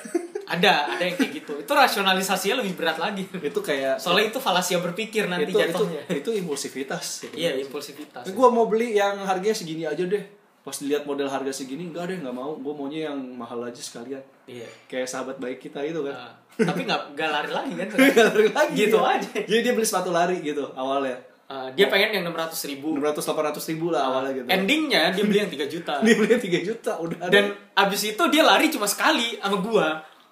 Ada 0.42 0.84
ada 0.90 1.00
yang 1.00 1.16
kayak 1.16 1.32
gitu. 1.32 1.52
Itu 1.56 1.72
rasionalisasinya 1.72 2.60
lebih 2.60 2.76
berat 2.76 3.00
lagi. 3.00 3.24
Itu 3.24 3.64
kayak 3.64 3.96
soalnya 3.96 4.28
itu 4.28 4.36
falasia 4.36 4.76
berpikir 4.78 5.24
nanti 5.24 5.48
itu, 5.48 5.56
itu 5.56 5.64
jatuhnya. 5.64 6.02
itu 6.12 6.30
impulsivitas. 6.34 7.24
Iya 7.32 7.56
impulsivitas. 7.56 8.28
Gue 8.28 8.48
mau 8.48 8.68
beli 8.68 8.92
yang 8.92 9.16
harganya 9.22 9.56
segini 9.56 9.88
aja 9.88 10.04
deh. 10.04 10.20
Pas 10.60 10.76
dilihat 10.76 11.02
model 11.02 11.26
harga 11.26 11.48
segini 11.50 11.88
enggak 11.88 12.04
deh 12.06 12.18
nggak 12.20 12.36
mau. 12.36 12.52
Gue 12.54 12.74
maunya 12.74 13.08
yang 13.08 13.16
mahal 13.32 13.64
aja 13.64 13.80
sekalian. 13.80 14.20
Iya. 14.44 14.68
kayak 14.86 15.08
sahabat 15.08 15.38
baik 15.38 15.56
kita 15.58 15.80
itu 15.82 16.04
kan. 16.04 16.12
Nah, 16.12 16.32
tapi 16.68 16.84
nggak 16.84 17.30
lari 17.32 17.50
lagi 17.50 17.72
kan? 17.72 17.86
Nggak 17.96 18.26
lari 18.28 18.48
lagi 18.52 18.74
Gitu 18.76 18.98
dia. 18.98 19.08
aja. 19.08 19.30
jadi 19.48 19.60
dia 19.62 19.72
beli 19.72 19.86
sepatu 19.88 20.10
lari 20.12 20.36
gitu 20.42 20.68
awalnya 20.74 21.16
Uh, 21.52 21.68
dia 21.70 21.84
pengen 21.86 22.16
yang 22.16 22.24
600 22.24 22.48
ribu. 22.66 22.96
600 22.96 23.20
800 23.20 23.60
ribu 23.68 23.92
lah 23.92 24.08
awalnya 24.08 24.32
gitu 24.32 24.48
Endingnya 24.48 25.12
dia 25.12 25.20
beli 25.22 25.38
yang 25.38 25.52
3 25.52 25.68
juta. 25.68 25.94
dia 26.00 26.14
beli 26.14 26.32
3 26.32 26.48
juta 26.64 26.92
udah 26.96 27.18
ada. 27.18 27.28
Dan 27.28 27.44
abis 27.74 28.02
itu 28.08 28.22
dia 28.26 28.40
lari 28.40 28.66
cuma 28.68 28.86
sekali 28.86 29.36
sama 29.36 29.58
gua. 29.58 29.88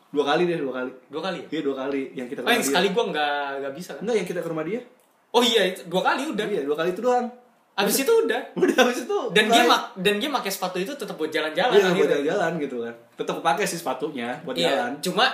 dua 0.08 0.24
kali 0.24 0.42
deh 0.42 0.56
dua 0.56 0.72
kali 0.74 0.90
Dua 1.06 1.20
kali 1.20 1.38
ya? 1.40 1.46
iya 1.50 1.60
dua 1.62 1.76
kali 1.78 2.02
yang 2.12 2.26
kita 2.26 2.40
Oh 2.40 2.48
yang 2.48 2.64
sekali 2.64 2.90
gua 2.90 3.04
nggak 3.06 3.30
nggak 3.60 3.72
bisa 3.76 3.90
kan? 3.92 4.00
enggak 4.00 4.16
yang 4.16 4.26
kita 4.26 4.40
ke 4.40 4.48
rumah 4.48 4.64
dia 4.64 4.80
Oh 5.30 5.38
iya 5.40 5.62
dua 5.84 6.02
kali 6.02 6.22
udah. 6.26 6.46
iya 6.46 6.62
dua 6.62 6.74
kali 6.74 6.90
itu 6.90 7.00
doang 7.00 7.26
Abis 7.72 7.96
itu 7.98 8.12
udah. 8.18 8.40
udah 8.58 8.76
habis 8.76 8.98
itu 9.00 9.18
Dan 9.30 9.44
dia 9.46 9.62
mak 9.62 9.82
dan 9.94 10.14
dia 10.16 10.26
pakai 10.28 10.50
sepatu 10.50 10.76
itu 10.78 10.92
tetap 10.92 11.14
buat 11.14 11.28
jalan-jalan. 11.28 11.70
iya 11.70 11.92
buat 11.92 12.08
jalan-jalan 12.08 12.50
gitu 12.58 12.76
kan 12.80 12.94
tetap 13.14 13.36
pakai 13.38 13.64
sih 13.64 13.76
sepatunya 13.76 14.40
buat 14.42 14.56
Iya, 14.56 14.66
jalan 14.72 14.92
cuma 14.98 15.26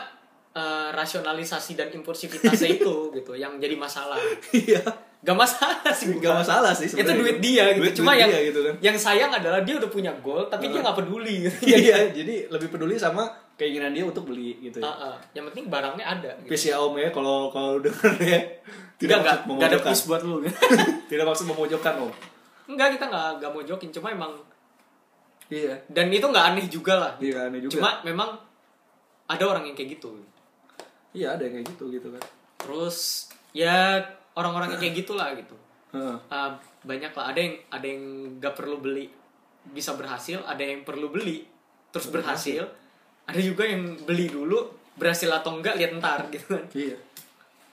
eh, 0.53 0.89
rasionalisasi 0.91 1.73
dan 1.73 1.89
impulsivitasnya 1.93 2.69
itu 2.77 2.93
gitu 3.13 3.33
yang 3.33 3.57
jadi 3.57 3.73
masalah. 3.75 4.21
iya 4.53 4.83
Gak 5.19 5.35
masalah 5.35 5.91
sih. 5.91 6.13
Gak 6.13 6.23
bukan. 6.23 6.39
masalah 6.39 6.71
sih 6.71 6.87
Itu 6.87 7.11
duit 7.11 7.39
dia 7.39 7.73
gitu. 7.73 7.83
Duit- 7.83 7.97
cuma 7.97 8.13
duit 8.13 8.21
yang 8.21 8.31
dia 8.31 8.41
gitu 8.47 8.61
kan. 8.63 8.75
yang 8.81 8.97
sayang 8.97 9.31
adalah 9.31 9.61
dia 9.61 9.75
udah 9.75 9.89
punya 9.89 10.13
goal 10.19 10.47
tapi 10.47 10.69
dia 10.69 10.79
nggak 10.79 10.97
peduli. 10.97 11.37
Gitu. 11.47 11.67
iya 11.67 11.99
jadi 12.09 12.47
lebih 12.47 12.69
peduli 12.69 12.95
sama 12.95 13.27
keinginan 13.55 13.91
dia 13.91 14.05
untuk 14.05 14.25
beli 14.25 14.61
gitu 14.61 14.79
ya 14.79 14.87
Ah, 14.87 15.11
ah. 15.11 15.17
Yang 15.33 15.45
penting 15.51 15.65
barangnya 15.67 16.05
ada. 16.05 16.31
Gitu. 16.41 16.69
Ya 16.69 16.77
om 16.77 16.95
ya 16.95 17.09
kalau 17.09 17.49
kalau 17.49 17.81
denger 17.85 18.13
ya 18.21 18.41
Tidak 18.97 19.17
nggak 19.19 19.37
maksud 19.41 19.57
nggak 19.57 19.67
ada 19.67 19.77
memojokkan 19.77 19.91
push 19.91 20.05
buat 20.05 20.23
lu. 20.23 20.37
tidak 21.11 21.25
maksud 21.25 21.45
memojokkan 21.47 21.95
om 21.99 22.13
Enggak 22.67 22.89
kita 22.95 23.05
nggak 23.07 23.29
nggak 23.39 23.51
mau 23.51 23.63
jokin 23.63 23.91
cuma 23.91 24.09
emang 24.11 24.33
iya 25.47 25.75
dan 25.87 26.07
itu 26.09 26.23
nggak 26.25 26.47
aneh 26.53 26.67
juga 26.67 26.95
lah. 26.97 27.13
iya 27.19 27.47
aneh 27.47 27.61
juga 27.61 27.73
Cuma 27.73 27.91
memang 28.03 28.35
ada 29.27 29.43
orang 29.43 29.65
yang 29.65 29.75
kayak 29.75 29.97
gitu. 29.97 30.19
iya 31.13 31.33
ada 31.33 31.43
yang 31.43 31.57
kayak 31.57 31.67
gitu 31.73 31.91
gitu 31.91 32.09
kan 32.11 32.23
Terus 32.59 33.27
ya 33.53 34.03
orang-orang 34.37 34.77
yang 34.77 34.81
kayak 34.81 34.97
gitulah 34.97 35.33
gitu. 35.35 35.57
Uh, 35.97 36.53
banyak 36.85 37.09
lah 37.11 37.33
ada 37.33 37.41
yang 37.41 37.55
ada 37.73 37.87
yang 37.89 38.03
gak 38.37 38.53
perlu 38.53 38.79
beli 38.79 39.09
bisa 39.67 39.97
berhasil. 39.97 40.39
Ada 40.45 40.63
yang 40.63 40.85
perlu 40.85 41.09
beli 41.09 41.43
terus 41.89 42.13
berhasil. 42.13 42.63
ada 43.27 43.41
juga 43.43 43.67
yang 43.67 43.99
beli 44.07 44.31
dulu 44.31 44.71
berhasil 44.95 45.27
atau 45.27 45.59
enggak 45.59 45.75
lihat 45.75 45.99
ntar 45.99 46.21
gitu 46.35 46.47
kan. 46.53 46.65
Iya. 46.71 46.97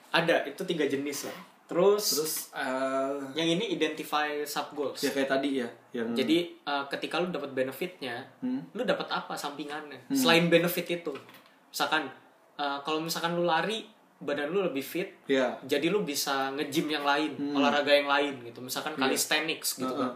Ada 0.09 0.47
itu 0.47 0.61
tiga 0.63 0.85
jenis 0.85 1.27
lah. 1.27 1.37
Terus, 1.63 2.03
terus 2.13 2.33
eh, 2.53 3.13
yang 3.33 3.49
ini 3.57 3.71
identify 3.71 4.41
sub 4.43 4.73
goals. 4.73 4.99
ya 4.99 5.09
kayak 5.09 5.29
tadi 5.31 5.63
ya 5.63 5.67
yang 5.91 6.11
jadi 6.11 6.51
uh, 6.65 6.85
ketika 6.85 7.17
lu 7.17 7.29
dapat 7.29 7.49
benefitnya 7.51 8.21
Hmm. 8.41 8.61
lu 8.73 8.81
dapat 8.81 9.05
apa 9.09 9.33
sampingannya? 9.33 10.09
Selain 10.09 10.49
benefit 10.49 10.89
itu. 10.89 11.13
Misalkan 11.69 12.09
uh, 12.57 12.77
kalau 12.81 12.97
misalkan 12.97 13.33
lu 13.33 13.45
lari 13.45 13.85
badan 14.23 14.49
lu 14.49 14.63
lebih 14.63 14.81
fit 14.81 15.09
ya 15.27 15.59
jadi 15.63 15.91
lu 15.91 16.01
bisa 16.07 16.49
nge-gym 16.55 16.87
yang 16.89 17.03
lain 17.03 17.35
olahraga 17.53 17.91
yang 17.91 18.07
lain 18.07 18.33
gitu. 18.47 18.59
Misalkan 18.63 18.95
calisthenics 18.95 19.77
gitu 19.77 19.91
Heeh. 19.91 19.99
kan. 20.09 20.15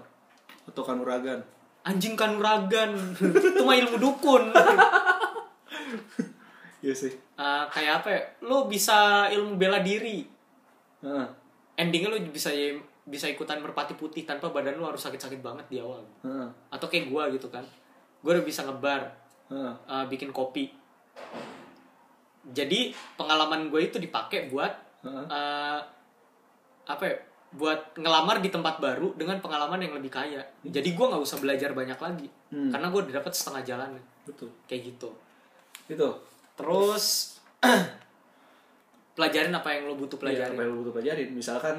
Atau 0.67 0.83
kanuragan. 0.83 1.39
Anjing 1.83 2.19
kanuragan. 2.19 2.91
Itu 3.55 3.63
mah 3.63 3.75
ilmu 3.75 3.97
dukun. 3.99 4.51
Iya 6.77 6.93
sih. 6.93 7.09
Eh, 7.09 7.65
kayak 7.73 8.05
apa 8.05 8.07
ya? 8.13 8.21
Lu 8.45 8.69
bisa 8.69 9.27
ilmu 9.33 9.57
bela 9.57 9.81
diri. 9.81 10.23
Heeh. 11.03 11.27
endingnya 11.77 12.09
lu 12.09 12.17
bisa 12.33 12.49
bisa 13.05 13.29
ikutan 13.29 13.61
merpati 13.61 13.93
putih 13.93 14.25
tanpa 14.25 14.49
badan 14.49 14.81
lu 14.81 14.85
harus 14.89 14.97
sakit-sakit 15.01 15.41
banget 15.45 15.65
di 15.69 15.77
awal. 15.81 16.01
Heeh. 16.25 16.47
atau 16.73 16.87
kayak 16.89 17.09
gua 17.09 17.29
gitu 17.33 17.49
kan. 17.49 17.65
Gua 18.21 18.37
udah 18.37 18.45
bisa 18.45 18.61
ngebar 18.65 19.01
eh, 19.53 20.05
bikin 20.09 20.29
kopi 20.33 20.69
jadi 22.47 22.91
pengalaman 23.15 23.67
gue 23.67 23.81
itu 23.83 23.97
dipakai 23.97 24.47
buat 24.47 24.71
Heeh. 25.03 25.25
eh, 25.27 25.79
apa 26.87 27.03
ya 27.03 27.15
buat 27.47 27.95
ngelamar 27.95 28.39
di 28.39 28.51
tempat 28.51 28.79
baru 28.79 29.15
dengan 29.15 29.39
pengalaman 29.39 29.79
yang 29.79 29.95
lebih 29.95 30.11
kaya. 30.11 30.43
Jadi 30.61 30.89
gue 30.91 31.05
nggak 31.05 31.23
usah 31.23 31.39
belajar 31.39 31.71
banyak 31.71 31.95
lagi. 31.95 32.27
Hmm. 32.47 32.71
karena 32.71 32.87
gue 32.87 32.99
udah 33.03 33.15
dapat 33.19 33.31
setengah 33.35 33.63
jalan. 33.63 33.91
Betul. 34.23 34.47
Kayak 34.71 34.95
gitu. 34.95 35.09
Itu 35.91 36.07
terus 36.55 37.35
pelajarin 39.15 39.51
apa 39.51 39.69
yang 39.73 39.89
lo 39.89 39.95
butuh 39.97 40.15
Iya, 40.17 40.23
pelajarin. 40.23 40.53
apa 40.53 40.61
yang 40.63 40.71
lu 40.71 40.79
butuh 40.83 40.93
pelajarin. 40.93 41.29
Misalkan 41.33 41.77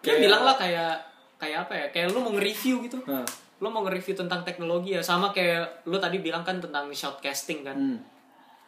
kayak 0.00 0.18
bilang 0.22 0.42
lah 0.42 0.56
kayak 0.56 0.94
kayak 1.38 1.58
apa 1.68 1.74
ya 1.74 1.86
kayak 1.94 2.06
lu 2.10 2.18
mau 2.18 2.32
nge-review 2.34 2.82
gitu. 2.82 2.98
Lu 3.58 3.68
mau 3.68 3.82
nge-review 3.84 4.14
tentang 4.16 4.42
teknologi 4.42 4.96
ya. 4.96 5.02
Sama 5.02 5.30
kayak 5.30 5.86
lu 5.86 5.98
tadi 5.98 6.18
bilang 6.18 6.42
kan 6.42 6.58
tentang 6.58 6.88
shoutcasting 6.90 7.62
kan. 7.62 7.76
Hmm. 7.76 7.98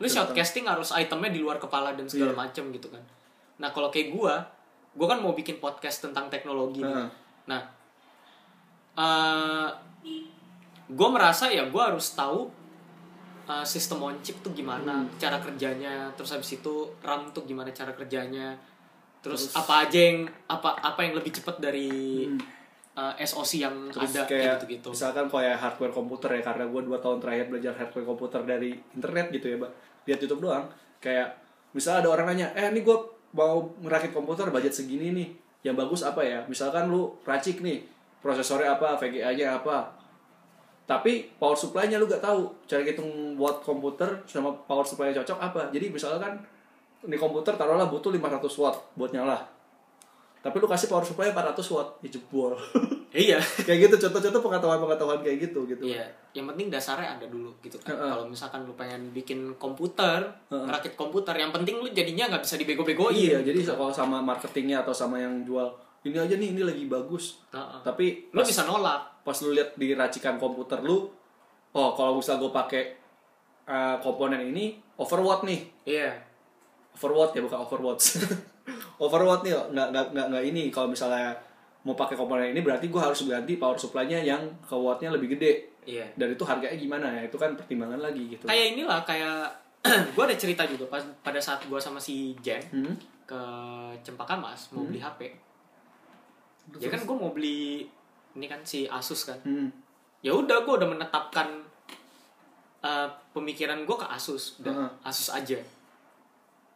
Lu 0.00 0.06
shoutcasting 0.06 0.64
harus 0.64 0.90
itemnya 0.90 1.28
di 1.28 1.38
luar 1.38 1.56
kepala 1.56 1.92
dan 1.92 2.04
segala 2.04 2.32
Iya. 2.32 2.40
macem 2.40 2.64
gitu 2.70 2.88
kan 2.88 3.02
nah 3.56 3.68
kalau 3.68 3.88
kayak 3.88 4.10
gua 4.10 4.40
gua 4.90 5.06
kan 5.06 5.20
mau 5.20 5.30
bikin 5.30 5.56
podcast 5.56 6.02
tentang 6.02 6.26
teknologi 6.26 6.80
nih. 6.80 6.88
Heeh. 6.90 7.08
nah 7.46 7.60
eh 8.96 9.68
gua 10.90 11.08
merasa 11.10 11.46
ya 11.46 11.68
gua 11.68 11.92
harus 11.92 12.12
tahu 12.12 12.50
eh, 13.46 13.64
sistem 13.64 14.02
on 14.02 14.16
chip 14.20 14.40
tuh 14.40 14.50
gimana 14.50 15.00
Hmm. 15.00 15.08
cara 15.16 15.38
kerjanya 15.38 16.08
terus 16.12 16.32
habis 16.32 16.50
itu 16.54 16.74
RAM 17.00 17.30
tuh 17.30 17.44
gimana 17.44 17.70
cara 17.70 17.92
kerjanya 17.92 18.56
terus, 19.20 19.52
apa 19.52 19.84
aja 19.84 20.00
yang 20.00 20.24
apa 20.48 20.72
apa 20.80 21.00
yang 21.02 21.12
lebih 21.12 21.28
cepat 21.30 21.60
dari 21.60 22.24
eh, 22.90 23.14
SoC 23.20 23.52
yang 23.60 23.76
Hmm. 23.86 23.94
Terus 23.94 24.10
ada 24.10 24.22
kayak 24.22 24.28
kayak 24.28 24.54
gitu-gitu 24.56 24.88
misalkan 24.90 25.26
kayak 25.28 25.56
hardware 25.56 25.92
komputer 25.92 26.30
ya 26.32 26.42
karena 26.42 26.64
gue 26.66 26.82
dua 26.82 26.98
tahun 26.98 27.18
terakhir 27.18 27.46
belajar 27.48 27.72
hardware 27.74 28.06
komputer 28.06 28.40
dari 28.44 28.70
internet 28.90 29.30
gitu 29.30 29.46
ya 29.46 29.56
mbak 29.56 29.72
lihat 30.10 30.20
YouTube 30.20 30.42
doang. 30.50 30.66
Kayak 30.98 31.38
misalnya 31.70 32.06
ada 32.06 32.10
orang 32.18 32.34
nanya 32.34 32.50
eh 32.58 32.66
ini 32.74 32.82
gue 32.82 32.96
mau 33.30 33.70
merakit 33.78 34.10
komputer 34.10 34.50
budget 34.50 34.74
segini 34.74 35.14
nih. 35.14 35.28
Yang 35.62 35.76
bagus 35.86 36.00
apa 36.02 36.26
ya? 36.26 36.42
Misalkan 36.50 36.90
lu 36.90 37.14
racik 37.22 37.62
nih 37.62 37.86
prosesornya 38.18 38.74
apa 38.74 38.98
VGA 38.98 39.30
nya 39.38 39.62
apa. 39.62 39.94
Tapi 40.90 41.30
power 41.38 41.54
supply-nya 41.54 42.02
lu 42.02 42.10
gak 42.10 42.18
tahu 42.18 42.50
cara 42.66 42.82
hitung 42.82 43.38
buat 43.38 43.62
komputer 43.62 44.10
sama 44.26 44.50
power 44.66 44.82
supply 44.82 45.14
cocok 45.14 45.38
apa. 45.38 45.70
Jadi 45.70 45.86
misalkan 45.94 46.42
di 47.06 47.14
komputer 47.14 47.54
taruhlah 47.54 47.86
butuh 47.86 48.10
500 48.10 48.42
watt 48.60 48.76
buat 48.98 49.14
nyala 49.14 49.59
tapi 50.40 50.56
lu 50.56 50.64
kasih 50.64 50.88
power 50.88 51.02
supply 51.02 51.28
400 51.30 51.60
watt 51.70 51.88
ya 52.00 52.08
jebol 52.08 52.56
iya 53.12 53.36
kayak 53.36 53.78
gitu 53.86 54.08
contoh-contoh 54.08 54.40
pengetahuan-pengetahuan 54.40 55.20
kayak 55.20 55.38
gitu 55.44 55.66
gitu 55.66 55.82
Iya, 55.82 56.06
yang 56.32 56.46
penting 56.46 56.70
dasarnya 56.70 57.18
ada 57.18 57.26
dulu 57.26 57.50
gitu 57.60 57.74
kan. 57.76 57.92
Heeh. 57.92 58.06
Kalau 58.08 58.24
misalkan 58.24 58.62
lu 58.62 58.72
pengen 58.72 59.10
bikin 59.10 59.52
komputer, 59.56 60.22
Heeh. 60.46 60.64
rakit 60.64 60.94
komputer, 60.94 61.34
yang 61.34 61.50
penting 61.50 61.76
lu 61.76 61.90
jadinya 61.90 62.30
nggak 62.30 62.40
bisa 62.40 62.54
dibego-begoin. 62.54 63.10
iya 63.12 63.38
jadi 63.40 63.66
kalau 63.66 63.90
sama 63.90 64.18
marketingnya 64.20 64.80
atau 64.80 64.94
sama 64.94 65.16
yang 65.16 65.42
jual 65.42 65.66
ini 66.00 66.16
aja 66.16 66.32
nih 66.32 66.54
ini 66.54 66.62
lagi 66.62 66.84
bagus 66.86 67.42
Heeh. 67.50 67.80
tapi 67.82 68.30
Lu 68.30 68.40
pas, 68.40 68.46
bisa 68.46 68.62
nolak. 68.64 69.00
pas 69.20 69.36
lu 69.42 69.52
lihat 69.52 69.74
di 69.74 69.92
racikan 69.92 70.38
komputer 70.38 70.80
lu 70.80 71.10
oh 71.70 71.88
kalau 71.92 72.16
misal 72.16 72.38
gue 72.38 72.48
pakai 72.48 72.96
uh, 73.66 73.98
komponen 73.98 74.40
ini 74.40 74.78
overwatt 74.96 75.42
nih 75.42 75.60
Iya. 75.84 76.14
overwatt 76.94 77.34
ya 77.34 77.42
bukan 77.42 77.58
overwatch 77.60 78.04
overwatt 79.00 79.40
nih 79.42 79.56
nggak 79.56 79.88
nggak 79.90 80.06
nggak 80.12 80.26
nggak 80.28 80.44
ini 80.44 80.62
kalau 80.68 80.92
misalnya 80.92 81.32
mau 81.80 81.96
pakai 81.96 82.12
komponen 82.12 82.52
ini 82.52 82.60
berarti 82.60 82.92
gue 82.92 83.00
harus 83.00 83.24
ganti 83.24 83.56
power 83.56 83.80
supply-nya 83.80 84.20
yang 84.20 84.44
ke 84.60 84.76
wattnya 84.76 85.08
lebih 85.16 85.32
gede 85.36 85.72
Iya. 85.88 86.04
dan 86.12 86.28
itu 86.36 86.44
harganya 86.44 86.76
gimana 86.76 87.08
ya 87.08 87.24
itu 87.24 87.40
kan 87.40 87.56
pertimbangan 87.56 88.04
lagi 88.04 88.36
gitu 88.36 88.44
Kayak 88.44 88.76
inilah 88.76 89.00
kayak 89.08 89.48
gue 90.14 90.24
ada 90.28 90.36
cerita 90.36 90.68
juga 90.68 90.84
pas 90.92 91.00
pada 91.24 91.40
saat 91.40 91.64
gue 91.64 91.80
sama 91.80 91.96
si 91.96 92.36
Jen 92.44 92.60
hmm? 92.68 92.94
ke 93.24 93.40
Cempaka 94.04 94.36
Mas 94.36 94.68
mau 94.76 94.84
beli 94.84 95.00
HP. 95.00 95.32
Ya 96.76 96.92
kan 96.92 97.00
gue 97.00 97.16
mau 97.16 97.32
beli 97.32 97.88
ini 98.36 98.46
kan 98.46 98.60
si 98.60 98.84
Asus 98.84 99.24
kan. 99.24 99.40
Hmm. 99.40 99.72
Ya 100.20 100.36
udah 100.36 100.68
gue 100.68 100.74
udah 100.76 100.84
menetapkan 100.84 101.48
uh, 102.84 103.08
pemikiran 103.32 103.88
gue 103.88 103.96
ke 103.96 104.04
Asus, 104.04 104.60
udah 104.60 104.74
Heeh. 104.76 104.90
Asus 105.08 105.32
aja. 105.32 105.56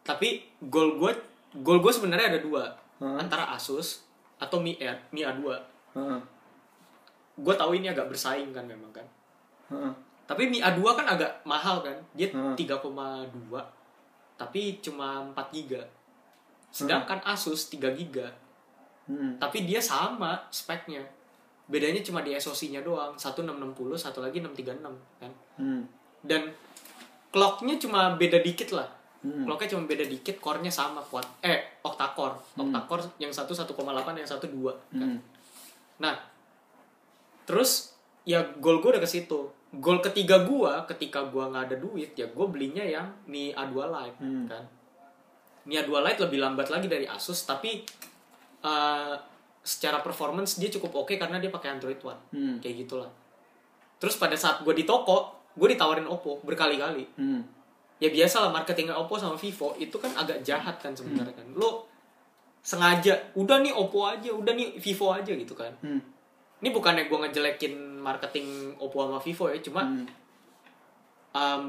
Tapi 0.01 0.41
goal 0.65 0.97
gue 0.97 1.13
goal 1.61 1.79
gue 1.79 1.91
sebenarnya 1.93 2.35
ada 2.35 2.39
dua 2.41 2.63
Heeh. 2.99 3.17
antara 3.19 3.51
Asus 3.53 4.03
atau 4.39 4.59
Mi 4.59 4.75
A 4.81 4.95
Mi 5.15 5.23
A2. 5.23 5.43
Heeh. 5.95 6.19
Gue 7.35 7.55
tahu 7.55 7.75
ini 7.75 7.91
agak 7.91 8.07
bersaing 8.11 8.51
kan 8.55 8.67
memang 8.67 8.91
kan. 8.91 9.07
Heeh. 9.71 9.91
Tapi 10.25 10.49
Mi 10.49 10.57
A2 10.57 10.81
kan 10.81 11.05
agak 11.05 11.45
mahal 11.45 11.85
kan. 11.85 11.95
Dia 12.17 12.33
Heeh. 12.33 12.55
3,2 12.57 13.75
tapi 14.35 14.79
cuma 14.83 15.23
4 15.31 15.55
giga. 15.55 15.83
Sedangkan 16.71 17.23
Asus 17.23 17.71
3 17.71 17.95
giga. 17.95 18.27
Hmm. 19.07 19.39
Tapi 19.39 19.63
dia 19.63 19.79
sama 19.79 20.43
speknya. 20.51 21.03
Bedanya 21.65 22.03
cuma 22.03 22.21
di 22.21 22.35
SoC-nya 22.35 22.83
doang. 22.83 23.15
Satu 23.15 23.41
660, 23.41 23.95
satu 23.95 24.19
lagi 24.19 24.43
636 24.43 24.91
kan. 25.17 25.31
Hmm. 25.55 25.87
Dan 26.19 26.51
clock-nya 27.31 27.79
cuma 27.79 28.19
beda 28.19 28.43
dikit 28.43 28.75
lah. 28.75 28.91
Hmm. 29.25 29.41
Clock-nya 29.43 29.73
cuma 29.73 29.83
beda 29.83 30.05
dikit, 30.05 30.37
core-nya 30.37 30.69
sama 30.69 31.01
kuat. 31.01 31.25
Eh, 31.41 31.81
octa-core. 31.81 32.37
Octa-core 32.53 33.17
yang 33.17 33.33
satu 33.33 33.51
1,8, 33.51 33.73
yang 34.13 34.29
satu 34.29 34.45
2 34.45 34.69
kan. 34.93 35.01
Hmm. 35.01 35.17
Nah, 35.97 36.13
terus 37.43 37.93
ya 38.23 38.41
goal 38.55 38.77
gue 38.79 38.89
udah 38.89 38.99
ke 38.99 39.07
situ 39.07 39.37
goal 39.71 40.01
ketiga 40.01 40.41
gue 40.41 40.71
ketika 40.87 41.25
gue 41.25 41.43
nggak 41.43 41.63
ada 41.63 41.77
duit 41.77 42.11
ya 42.13 42.25
gue 42.25 42.45
belinya 42.47 42.81
yang 42.81 43.05
Mi 43.25 43.51
A2 43.51 43.75
Lite 43.85 44.17
Hmm. 44.17 44.45
kan 44.47 44.63
Mi 45.63 45.77
A2 45.77 45.93
Lite 46.01 46.19
lebih 46.21 46.39
lambat 46.39 46.67
lagi 46.67 46.85
dari 46.85 47.05
Asus 47.05 47.43
tapi 47.43 47.85
eh, 48.61 49.13
secara 49.61 50.01
performance 50.01 50.57
dia 50.57 50.69
cukup 50.69 51.05
oke 51.05 51.13
karena 51.15 51.37
dia 51.37 51.49
pakai 51.49 51.69
Android 51.71 52.01
One 52.01 52.21
Hmm. 52.31 52.57
kayak 52.57 52.75
gitulah 52.81 53.11
terus 53.95 54.17
pada 54.17 54.33
saat 54.33 54.65
gue 54.65 54.73
di 54.73 54.83
toko 54.83 55.37
gue 55.53 55.67
ditawarin 55.69 56.09
Oppo 56.09 56.41
berkali-kali 56.41 57.05
Hmm. 57.13 57.41
Ya 57.95 58.09
biasa 58.09 58.43
lah 58.43 58.51
marketingnya 58.51 58.91
Oppo 58.91 59.15
sama 59.15 59.35
Vivo 59.35 59.71
itu 59.75 59.95
kan 59.95 60.11
agak 60.13 60.43
jahat 60.43 60.75
kan 60.77 60.91
sebenarnya 60.91 61.31
kan 61.31 61.47
lo 61.55 61.87
sengaja 62.59 63.13
udah 63.33 63.61
nih 63.61 63.71
Oppo 63.71 64.03
aja 64.03 64.29
udah 64.29 64.51
nih 64.51 64.75
Vivo 64.75 65.09
aja 65.09 65.31
gitu 65.31 65.53
kan 65.53 65.71
Hmm. 65.79 66.01
ini 66.59 66.69
bukannya 66.69 67.07
gue 67.07 67.17
ngejelekin 67.17 67.73
marketing 67.97 68.47
Oppo 68.75 69.05
sama 69.05 69.19
Vivo 69.19 69.45
ya 69.47 69.59
cuma 69.59 69.81
Hmm. 69.81 70.05
um, 71.31 71.63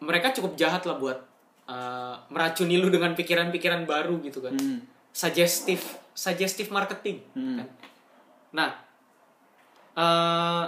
mereka 0.00 0.32
cukup 0.32 0.52
jahat 0.54 0.84
lah 0.84 0.96
buat 0.96 1.18
uh, 1.64 2.16
meracuni 2.28 2.76
lu 2.76 2.88
dengan 2.88 3.12
pikiran-pikiran 3.14 3.84
baru 3.84 4.20
gitu 4.20 4.40
kan 4.40 4.52
Hmm. 4.52 4.84
suggestive 5.10 5.80
suggestive 6.12 6.68
marketing 6.68 7.24
Hmm. 7.32 7.56
kan 7.56 7.68
nah 8.50 8.70
uh, 9.96 10.64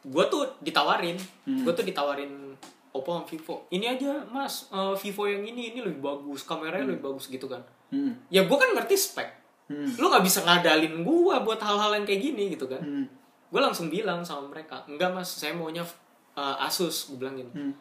gue 0.00 0.24
tuh 0.26 0.48
ditawarin 0.60 1.18
Hmm. 1.44 1.62
gue 1.62 1.72
tuh 1.74 1.84
ditawarin 1.84 2.56
Oppo 2.90 3.14
sama 3.14 3.24
Vivo. 3.26 3.54
Ini 3.70 3.86
aja 3.94 4.26
mas. 4.26 4.66
Uh, 4.74 4.98
Vivo 4.98 5.30
yang 5.30 5.46
ini 5.46 5.74
ini 5.74 5.80
lebih 5.80 6.02
bagus. 6.02 6.42
Kameranya 6.42 6.90
lebih 6.90 7.06
bagus 7.06 7.30
gitu 7.30 7.46
kan. 7.46 7.62
Hmm. 7.90 8.14
ya 8.30 8.46
gue 8.46 8.54
kan 8.58 8.70
ngerti 8.70 8.94
spek. 8.94 9.28
Hmm. 9.70 9.86
lu 10.02 10.10
nggak 10.10 10.26
bisa 10.26 10.42
ngadalin 10.42 11.06
gue 11.06 11.34
buat 11.46 11.62
hal-hal 11.62 11.94
yang 11.94 12.06
kayak 12.06 12.22
gini 12.22 12.54
gitu 12.54 12.66
kan. 12.66 12.82
Hmm. 12.82 13.06
gue 13.50 13.60
langsung 13.62 13.90
bilang 13.90 14.22
sama 14.22 14.46
mereka 14.50 14.82
enggak 14.86 15.10
mas 15.10 15.30
saya 15.30 15.54
maunya 15.54 15.82
uh, 16.34 16.66
Asus. 16.66 17.10
Gue 17.10 17.22
bilang 17.22 17.38
gini. 17.38 17.50
Hmm. 17.54 17.72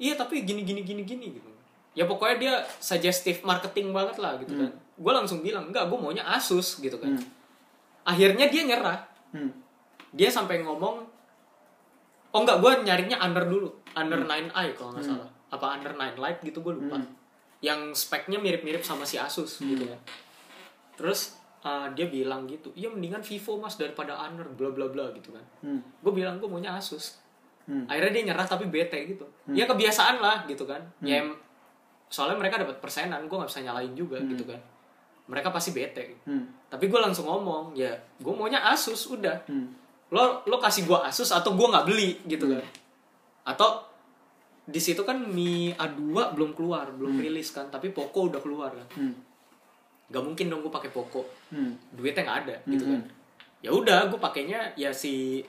iya 0.00 0.16
tapi 0.16 0.44
gini 0.44 0.64
gini 0.64 0.84
gini 0.84 1.04
gini 1.04 1.26
gitu. 1.40 1.48
Ya 1.96 2.04
pokoknya 2.08 2.36
dia 2.36 2.54
suggestive 2.80 3.40
marketing 3.44 3.92
banget 3.92 4.20
lah 4.20 4.36
gitu 4.40 4.52
kan. 4.52 4.72
Gue 5.00 5.12
langsung 5.12 5.40
bilang 5.40 5.68
enggak 5.72 5.88
gue 5.88 5.98
maunya 6.00 6.24
Asus 6.24 6.80
gitu 6.80 6.96
kan. 7.00 7.16
Hmm. 7.16 7.24
akhirnya 8.04 8.48
dia 8.48 8.64
nyerah. 8.64 9.00
Hmm. 9.30 9.52
dia 10.10 10.26
sampai 10.26 10.58
ngomong 10.66 11.06
oh 12.30 12.40
enggak 12.42 12.58
gue 12.58 12.72
nyarinya 12.86 13.18
under 13.18 13.44
dulu. 13.46 13.68
Under 13.94 14.22
9i 14.22 14.66
kalau 14.78 14.94
nggak 14.94 15.06
salah. 15.06 15.28
Apa 15.50 15.66
under 15.78 15.92
9 15.92 16.14
lite 16.18 16.40
gitu 16.46 16.62
gue 16.62 16.74
lupa. 16.78 16.96
Yang 17.60 18.08
speknya 18.08 18.38
mirip-mirip 18.40 18.80
sama 18.80 19.04
si 19.04 19.20
Asus 19.20 19.60
gitu 19.60 19.84
kan 19.84 20.00
terus 21.00 21.40
uh, 21.64 21.88
dia 21.96 22.12
bilang 22.12 22.44
gitu 22.44 22.68
iya 22.76 22.92
mendingan 22.92 23.24
Vivo 23.24 23.56
mas 23.56 23.80
daripada 23.80 24.12
under 24.20 24.44
bla 24.52 24.68
bla 24.68 24.92
bla 24.92 25.08
gitu 25.16 25.32
kan. 25.32 25.40
Hmm. 25.64 25.80
gue 25.80 26.12
bilang 26.12 26.36
gue 26.36 26.44
maunya 26.44 26.76
Asus. 26.76 27.16
Hmm. 27.64 27.88
akhirnya 27.88 28.12
dia 28.20 28.24
nyerah 28.28 28.44
tapi 28.44 28.68
bete 28.68 29.00
gitu. 29.08 29.24
Ya 29.48 29.64
kebiasaan 29.64 30.20
lah 30.20 30.44
gitu 30.44 30.68
kan. 30.68 30.84
Ya 31.00 31.24
em- 31.24 31.40
soalnya 32.12 32.36
mereka 32.36 32.60
dapat 32.60 32.76
persenan 32.84 33.24
gue 33.24 33.36
nggak 33.36 33.48
bisa 33.48 33.64
nyalain 33.64 33.96
juga 33.96 34.20
gitu 34.20 34.44
kan. 34.44 34.60
Mereka 35.32 35.48
pasti 35.48 35.72
bete. 35.72 36.20
Hmm. 36.28 36.44
tapi 36.68 36.86
gue 36.86 37.00
langsung 37.00 37.24
ngomong 37.24 37.72
ya 37.72 37.96
gue 38.20 38.32
maunya 38.36 38.60
Asus 38.60 39.08
udah. 39.08 39.40
Hmm. 39.48 39.72
Lo 40.10 40.42
lo 40.46 40.56
kasih 40.58 40.86
gue 40.86 40.98
Asus 41.06 41.30
atau 41.30 41.54
gue 41.54 41.66
nggak 41.66 41.86
beli 41.86 42.18
gitu 42.26 42.50
kan. 42.50 42.62
Atau 43.46 43.86
di 44.70 44.78
situ 44.78 45.02
kan 45.02 45.18
Mi 45.18 45.74
A2 45.74 46.14
belum 46.36 46.54
keluar 46.54 46.90
belum 46.94 47.18
rilis 47.18 47.50
kan 47.50 47.66
tapi 47.70 47.90
Poco 47.90 48.30
udah 48.30 48.40
keluar 48.42 48.70
kan. 48.74 48.88
Hmm. 48.98 49.14
gak 50.10 50.26
mungkin 50.26 50.50
dong 50.50 50.66
gue 50.66 50.72
pakai 50.74 50.90
Poco. 50.90 51.22
Hmm. 51.54 51.78
duitnya 51.94 52.26
nggak 52.26 52.38
ada 52.46 52.56
gitu 52.66 52.84
kan. 52.86 53.02
Ya 53.62 53.70
udah 53.70 54.10
gue 54.10 54.18
pakainya 54.18 54.74
ya 54.74 54.90
si 54.90 55.44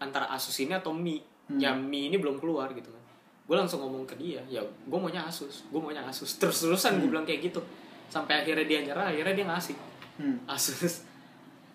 antara 0.00 0.28
Asus 0.32 0.56
ini 0.64 0.72
atau 0.72 0.96
Mi. 0.96 1.20
Ya 1.60 1.76
Mi 1.76 2.08
ini 2.08 2.16
belum 2.16 2.40
keluar 2.40 2.72
gitu 2.72 2.88
kan. 2.88 3.02
Gue 3.44 3.56
langsung 3.60 3.84
ngomong 3.84 4.08
ke 4.08 4.16
dia 4.16 4.40
ya 4.48 4.64
gue 4.64 4.98
maunya 4.98 5.20
Asus 5.28 5.68
gue 5.68 5.80
maunya 5.80 6.00
Asus. 6.08 6.40
Terus 6.40 6.64
terusan 6.64 6.96
gue 7.00 7.08
bilang 7.12 7.28
kayak 7.28 7.52
gitu. 7.52 7.60
Sampai 8.08 8.40
akhirnya 8.40 8.64
dia 8.64 8.80
nyerah 8.80 9.12
akhirnya 9.12 9.36
dia 9.36 9.46
ngasih 9.48 9.76
Hmm. 10.20 10.36
Asus. 10.48 11.04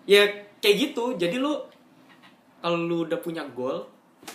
Ya 0.08 0.24
kayak 0.64 0.76
gitu. 0.88 1.20
Jadi 1.20 1.36
lu 1.36 1.52
kalau 2.58 2.78
lu 2.78 3.06
udah 3.06 3.18
punya 3.18 3.42
goal 3.50 3.86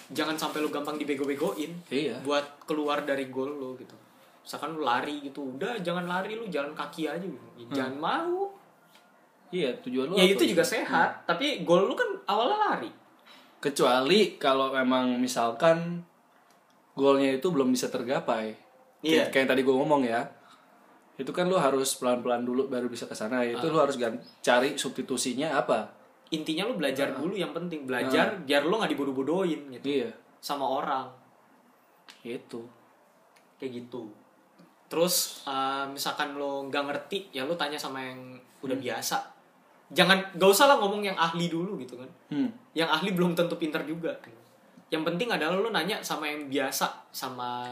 jangan 0.10 0.34
sampai 0.34 0.60
lu 0.60 0.70
gampang 0.70 0.96
dibego-begoin 0.96 1.72
Iya. 1.88 2.18
buat 2.24 2.64
keluar 2.64 3.04
dari 3.04 3.28
goal 3.28 3.52
lu 3.52 3.76
gitu 3.78 3.94
misalkan 4.42 4.76
lu 4.76 4.82
lari 4.82 5.24
gitu 5.24 5.56
udah 5.56 5.80
jangan 5.80 6.04
lari 6.04 6.36
lu 6.36 6.48
jalan 6.48 6.72
kaki 6.74 7.08
aja 7.08 7.24
gitu 7.24 7.48
Ya, 7.60 7.84
jangan 7.84 7.96
mau 8.00 8.52
Iya, 9.54 9.70
tujuan 9.86 10.10
lu 10.10 10.18
ya 10.18 10.26
itu 10.26 10.44
juga 10.50 10.66
gitu? 10.66 10.74
sehat 10.82 11.24
tapi 11.24 11.62
goal 11.62 11.86
lu 11.86 11.94
kan 11.94 12.10
awalnya 12.26 12.58
lari 12.60 12.92
Kecuali 13.64 14.36
kalau 14.36 14.76
memang 14.76 15.16
misalkan 15.16 16.04
goalnya 17.00 17.40
itu 17.40 17.48
belum 17.48 17.72
bisa 17.72 17.88
tergapai. 17.88 18.52
Iya. 19.00 19.24
Kayak, 19.24 19.28
kayak 19.32 19.40
yang 19.40 19.50
tadi 19.56 19.62
gue 19.64 19.72
ngomong 19.72 20.02
ya. 20.04 20.22
Itu 21.16 21.32
kan 21.32 21.48
lu 21.48 21.56
harus 21.56 21.96
pelan-pelan 21.96 22.44
dulu 22.44 22.68
baru 22.68 22.92
bisa 22.92 23.08
ke 23.08 23.16
sana. 23.16 23.40
Itu 23.48 23.72
lu 23.72 23.80
harus 23.80 23.96
cari 24.44 24.76
substitusinya 24.76 25.56
apa? 25.56 25.96
Intinya 26.34 26.66
lu 26.66 26.76
belajar 26.76 27.14
dulu 27.14 27.38
yang 27.38 27.54
penting. 27.54 27.86
Belajar 27.86 28.42
biar 28.42 28.66
lu 28.66 28.82
nggak 28.82 28.92
dibodoh-bodohin 28.92 29.70
gitu. 29.80 29.86
Iya, 29.86 30.10
sama 30.42 30.66
orang. 30.66 31.08
Itu. 32.26 32.66
kayak 33.62 33.80
gitu. 33.80 34.12
Terus 34.92 35.46
uh, 35.48 35.88
misalkan 35.88 36.36
lo 36.36 36.68
nggak 36.68 36.84
ngerti 36.84 37.32
ya 37.32 37.48
lo 37.48 37.56
tanya 37.56 37.80
sama 37.80 38.04
yang 38.04 38.36
udah 38.60 38.76
biasa. 38.76 39.18
Jangan 39.94 40.36
gak 40.36 40.50
usah 40.50 40.66
lah 40.66 40.82
ngomong 40.82 41.06
yang 41.06 41.16
ahli 41.16 41.48
dulu 41.48 41.78
gitu 41.78 42.02
kan. 42.02 42.10
Hmm. 42.34 42.50
yang 42.74 42.90
ahli 42.90 43.14
belum 43.14 43.38
tentu 43.38 43.56
pinter 43.62 43.86
juga. 43.86 44.18
Yang 44.90 45.04
penting 45.06 45.30
adalah 45.30 45.62
lo 45.62 45.70
nanya 45.70 46.02
sama 46.02 46.26
yang 46.26 46.50
biasa 46.50 47.14
sama 47.14 47.70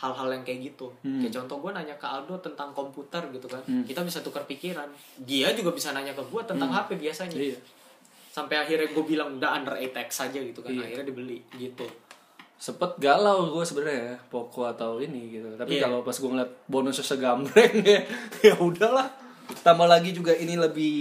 hal-hal 0.00 0.28
yang 0.30 0.40
kayak 0.40 0.60
gitu 0.66 0.88
Hmm. 1.00 1.20
kayak 1.20 1.32
contoh 1.34 1.56
gue 1.58 1.70
nanya 1.72 1.94
ke 1.94 2.04
Aldo 2.04 2.36
tentang 2.38 2.72
komputer 2.72 3.20
gitu 3.30 3.46
kan 3.46 3.60
Hmm. 3.62 3.84
kita 3.84 4.00
bisa 4.00 4.20
tukar 4.20 4.42
pikiran 4.44 4.88
dia 5.18 5.52
juga 5.52 5.70
bisa 5.70 5.92
nanya 5.92 6.10
ke 6.10 6.22
gue 6.22 6.42
tentang 6.42 6.68
HP 6.68 6.96
biasanya 6.98 7.36
Iya. 7.36 7.58
sampai 8.30 8.56
akhirnya 8.58 8.88
gue 8.88 9.04
bilang 9.04 9.36
udah 9.36 9.50
under 9.54 9.74
8x 9.74 10.08
saja 10.18 10.38
gitu 10.38 10.60
kan 10.60 10.70
Iya. 10.70 10.84
akhirnya 10.86 11.06
dibeli 11.06 11.38
gitu 11.54 11.84
Sempet 12.56 12.92
galau 12.98 13.48
gue 13.50 13.64
sebenarnya 13.64 14.00
ya, 14.04 14.16
Poco 14.28 14.68
atau 14.68 15.00
ini 15.00 15.32
gitu. 15.32 15.48
Tapi 15.56 15.80
Iya. 15.80 15.88
kalau 15.88 16.04
pas 16.04 16.12
gue 16.12 16.28
ngeliat 16.28 16.52
bonusnya 16.66 17.00
segambreng 17.02 17.72
ya, 17.88 18.04
ya 18.42 18.54
udahlah. 18.54 19.08
Tambah 19.60 19.84
lagi 19.84 20.10
juga 20.10 20.32
ini 20.32 20.54
lebih 20.54 20.94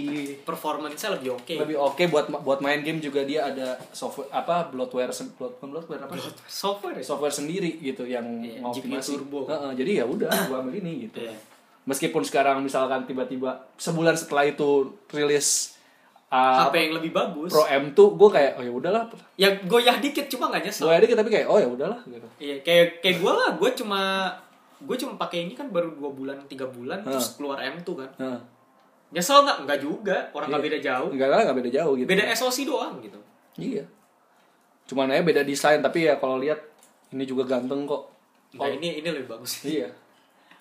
performance-nya 0.43 1.15
lebih 1.15 1.37
oke 1.37 1.53
lebih 1.55 1.77
oke 1.77 2.03
buat 2.09 2.25
buat 2.43 2.59
main 2.59 2.81
game 2.81 2.99
juga 2.99 3.23
dia 3.23 3.47
ada 3.47 3.77
software 3.93 4.27
apa 4.29 4.67
bloatware 4.67 5.13
bloat, 5.37 5.61
bloatware 5.61 6.01
apa 6.03 6.13
software 6.45 6.97
ya? 6.97 7.05
software 7.05 7.31
sendiri 7.31 7.79
gitu 7.79 8.03
yang 8.03 8.25
Iya, 8.39 8.59
ngoptimasi. 8.61 9.15
GPU 9.15 9.17
turbo. 9.21 9.39
Heeh, 9.47 9.71
jadi 9.77 9.91
ya 10.01 10.05
udah 10.05 10.29
gua 10.49 10.57
ambil 10.61 10.75
ini 10.79 11.07
gitu 11.07 11.23
Iya. 11.23 11.35
meskipun 11.87 12.21
sekarang 12.21 12.61
misalkan 12.61 13.05
tiba-tiba 13.05 13.65
sebulan 13.77 14.13
setelah 14.13 14.45
itu 14.45 14.93
rilis 15.09 15.79
uh, 16.29 16.69
HP 16.69 16.75
yang 16.89 16.93
lebih 17.01 17.11
bagus 17.13 17.49
Pro 17.49 17.65
M2 17.65 17.97
gue 17.97 18.29
kayak 18.29 18.51
oh 18.61 18.63
ya 18.63 18.71
udahlah 18.71 19.03
ya 19.35 19.49
goyah 19.65 19.97
dikit 19.97 20.29
cuma 20.29 20.53
nggak 20.53 20.69
nyesel 20.69 20.85
gue 20.85 20.95
ada 20.95 21.05
tapi 21.17 21.29
kayak 21.33 21.47
oh 21.49 21.57
ya 21.57 21.67
udahlah 21.67 21.99
gitu 22.05 22.27
iya 22.37 22.55
kayak 22.61 23.01
kayak 23.01 23.17
gue 23.21 23.31
lah 23.33 23.49
gue 23.57 23.69
cuma 23.73 24.01
gue 24.79 24.95
cuma 24.95 25.13
pakai 25.15 25.43
ini 25.43 25.53
kan 25.53 25.67
baru 25.67 25.91
dua 25.91 26.09
bulan 26.09 26.37
tiga 26.47 26.63
bulan 26.65 27.03
Hah. 27.03 27.11
terus 27.11 27.35
keluar 27.35 27.59
M2 27.59 27.83
kan. 27.93 28.09
Nah, 28.17 28.39
nyesel 29.09 29.43
nggak? 29.43 29.57
Nggak 29.63 29.79
juga. 29.79 30.17
Orang 30.31 30.47
nggak 30.47 30.61
Iya. 30.61 30.67
beda 30.71 30.79
jauh. 30.81 31.09
Enggak 31.11 31.29
lah 31.29 31.39
nggak 31.43 31.57
beda 31.59 31.71
jauh 31.73 31.93
gitu. 31.95 32.07
Beda 32.07 32.23
SoC 32.29 32.57
doang 32.63 32.93
gitu. 32.99 33.19
Iya. 33.55 33.83
Cuman 34.85 35.11
aja 35.11 35.21
beda 35.21 35.41
desain 35.43 35.79
tapi 35.79 36.07
ya 36.07 36.15
kalau 36.15 36.37
lihat 36.37 36.57
ini 37.09 37.23
juga 37.23 37.43
ganteng 37.45 37.83
kok. 37.83 38.07
Nah 38.55 38.65
ini 38.67 38.97
ini 38.97 39.07
lebih 39.07 39.27
bagus. 39.29 39.61
Iya. 39.63 39.91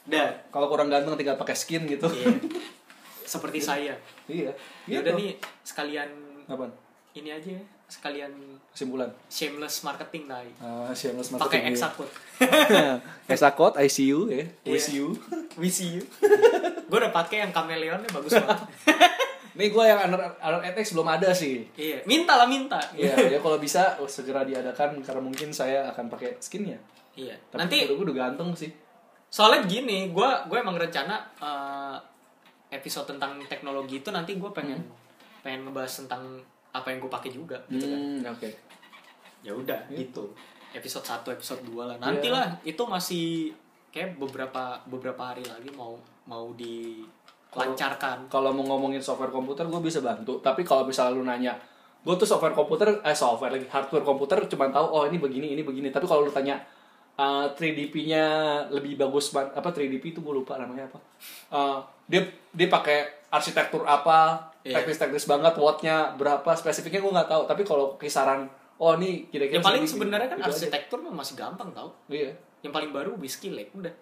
Dan 0.03 0.29
kalau 0.49 0.66
kurang 0.66 0.89
ganteng 0.89 1.14
tinggal 1.14 1.37
pakai 1.37 1.55
skin 1.55 1.85
gitu. 1.85 2.09
Iya. 2.09 2.35
seperti 3.23 3.61
saya. 3.69 3.95
Iya. 4.25 4.51
Ya 4.85 4.99
udah 4.99 5.14
nih 5.14 5.37
sekalian 5.62 6.09
Apaan? 6.45 6.73
ini 7.12 7.29
aja. 7.29 7.51
ya, 7.51 7.61
sekalian 7.89 8.28
kesimpulan 8.68 9.09
shameless 9.26 9.80
marketing 9.80 10.28
nah 10.28 10.45
Ah, 10.61 10.93
shameless 10.93 11.32
pakai 11.32 11.64
marketing. 11.64 11.72
Exacode 11.72 12.11
Exacode 13.26 13.74
ICU 13.80 14.18
ya. 14.28 14.36
Iya. 14.36 14.45
With 14.76 14.89
you. 14.93 15.07
we 15.61 15.66
see 15.66 15.99
you 15.99 16.05
gue 16.89 16.97
udah 16.97 17.11
pakai 17.11 17.43
yang 17.43 17.51
kameleonnya 17.51 18.07
bagus 18.09 18.36
banget 18.36 18.61
Nih 19.59 19.74
gue 19.74 19.82
yang 19.82 19.99
under, 19.99 20.22
under 20.39 20.62
ATX 20.62 20.95
belum 20.95 21.11
ada 21.11 21.34
sih. 21.34 21.66
iya 21.74 21.99
minta 22.05 22.39
lah 22.39 22.47
minta 22.47 22.78
Iya, 22.95 23.18
ya 23.26 23.39
kalau 23.41 23.59
bisa 23.59 23.99
oh, 23.99 24.07
segera 24.07 24.47
diadakan 24.47 25.03
karena 25.03 25.18
mungkin 25.18 25.51
saya 25.51 25.91
akan 25.91 26.07
pakai 26.07 26.39
skinnya. 26.39 26.78
iya 27.12 27.34
Tapi 27.51 27.59
nanti 27.59 27.76
gue 27.84 27.99
udah 27.99 28.14
ganteng 28.28 28.55
sih. 28.55 28.70
soalnya 29.26 29.66
gini 29.66 30.09
gue 30.09 30.28
gue 30.47 30.57
emang 30.57 30.78
rencana 30.78 31.18
eh, 31.36 31.97
episode 32.70 33.11
tentang 33.11 33.41
teknologi 33.45 33.99
itu 33.99 34.09
nanti 34.09 34.36
gue 34.36 34.51
pengen 34.53 34.78
pengen 35.43 35.66
ngebahas 35.66 36.07
tentang 36.07 36.39
apa 36.73 36.87
yang 36.93 36.99
gue 37.01 37.11
pakai 37.11 37.31
juga 37.33 37.57
gitu 37.69 37.87
kan. 37.89 38.01
Hmm, 38.01 38.23
oke. 38.29 38.49
ya 39.39 39.55
udah 39.55 39.79
Gitu. 39.89 40.03
gitu. 40.03 40.25
Episode 40.75 41.07
1 41.25 41.37
episode 41.39 41.62
2 41.64 41.89
lah. 41.89 41.97
Nantilah 41.97 42.59
itu 42.66 42.83
masih 42.85 43.55
kayak 43.89 44.19
beberapa 44.21 44.77
beberapa 44.85 45.33
hari 45.33 45.47
lagi 45.47 45.71
mau 45.73 45.97
mau 46.29 46.53
dilancarkan. 46.53 48.29
Kalau 48.29 48.51
mau 48.53 48.64
ngomongin 48.66 49.01
software 49.01 49.33
komputer 49.33 49.64
gue 49.64 49.81
bisa 49.81 50.03
bantu, 50.03 50.43
tapi 50.45 50.66
kalau 50.66 50.85
misalnya 50.85 51.16
lu 51.16 51.25
nanya 51.25 51.55
gue 51.99 52.14
tuh 52.14 52.29
software 52.29 52.55
komputer 52.55 53.01
eh 53.03 53.16
software 53.16 53.59
lagi 53.59 53.66
hardware 53.66 54.07
komputer 54.07 54.39
cuma 54.47 54.71
tahu 54.71 54.87
oh 54.87 55.05
ini 55.09 55.19
begini 55.19 55.55
ini 55.57 55.62
begini. 55.64 55.89
Tapi 55.89 56.05
kalau 56.05 56.27
lu 56.27 56.33
tanya 56.33 56.59
uh, 57.16 57.49
3DP-nya 57.53 58.25
lebih 58.71 58.95
bagus 59.01 59.33
apa 59.35 59.71
3DP 59.73 60.14
itu 60.14 60.21
gue 60.21 60.35
lupa 60.35 60.59
namanya 60.61 60.87
apa. 60.91 60.99
Uh, 61.49 61.79
dia 62.07 62.23
dia 62.53 62.69
pakai 62.69 63.29
arsitektur 63.29 63.85
apa 63.85 64.47
Iya. 64.67 64.83
teknis-teknis 64.83 65.25
banget 65.31 65.55
wattnya 65.57 66.13
berapa 66.19 66.51
spesifiknya 66.59 67.01
gue 67.01 67.13
nggak 67.15 67.31
tahu 67.31 67.43
tapi 67.47 67.63
kalau 67.63 67.95
kisaran 67.95 68.51
oh 68.79 68.95
ini 68.99 69.27
kira-kira 69.31 69.59
yang 69.59 69.67
paling 69.67 69.85
sebenarnya 69.87 70.29
kan 70.29 70.39
gitu 70.43 70.51
aja. 70.51 70.55
arsitektur 70.55 70.99
mah 71.03 71.15
masih 71.15 71.35
gampang 71.39 71.71
tau 71.71 71.89
iya 72.11 72.35
yang 72.63 72.75
paling 72.75 72.91
baru 72.91 73.15
Whiskey 73.17 73.55
Lake 73.55 73.71
udah 73.75 73.95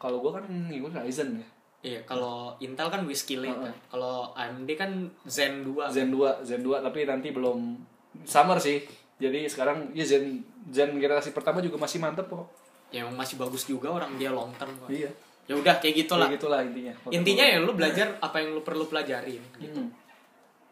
kalau 0.00 0.24
gue 0.24 0.30
kan 0.32 0.44
ngikut 0.48 0.92
Ryzen 0.96 1.36
ya 1.36 1.46
iya 1.84 2.00
kalau 2.08 2.56
Intel 2.64 2.88
kan 2.88 3.04
Whiskey 3.04 3.36
Lake 3.38 3.52
Heeh. 3.54 3.68
kan. 3.68 3.74
kalau 3.92 4.32
AMD 4.32 4.68
kan 4.74 4.90
Zen 5.28 5.62
2 5.62 5.92
Zen 5.92 6.08
2 6.10 6.48
Zen 6.48 6.60
2 6.64 6.80
tapi 6.80 7.04
nanti 7.04 7.28
belum 7.30 7.76
summer 8.24 8.56
sih 8.56 8.82
jadi 9.20 9.46
sekarang 9.46 9.92
ya 9.92 10.02
Zen 10.02 10.42
Zen 10.72 10.96
generasi 10.96 11.36
pertama 11.36 11.60
juga 11.60 11.76
masih 11.76 12.00
mantep 12.00 12.26
kok 12.26 12.48
yang 12.88 13.12
masih 13.12 13.36
bagus 13.36 13.68
juga 13.68 13.92
orang 13.92 14.16
dia 14.16 14.32
long 14.32 14.48
term 14.56 14.72
kok. 14.80 14.88
iya 14.88 15.12
ya 15.48 15.54
udah 15.56 15.74
kayak 15.80 16.04
gitulah. 16.04 16.28
Kayak 16.28 16.38
gitulah 16.38 16.60
intinya 16.60 16.92
intinya 17.08 17.44
ya 17.48 17.58
lu 17.58 17.72
belajar 17.72 18.20
apa 18.20 18.36
yang 18.38 18.52
lu 18.52 18.60
perlu 18.60 18.84
pelajarin 18.84 19.40
gitu. 19.58 19.80
Hmm. 19.80 19.90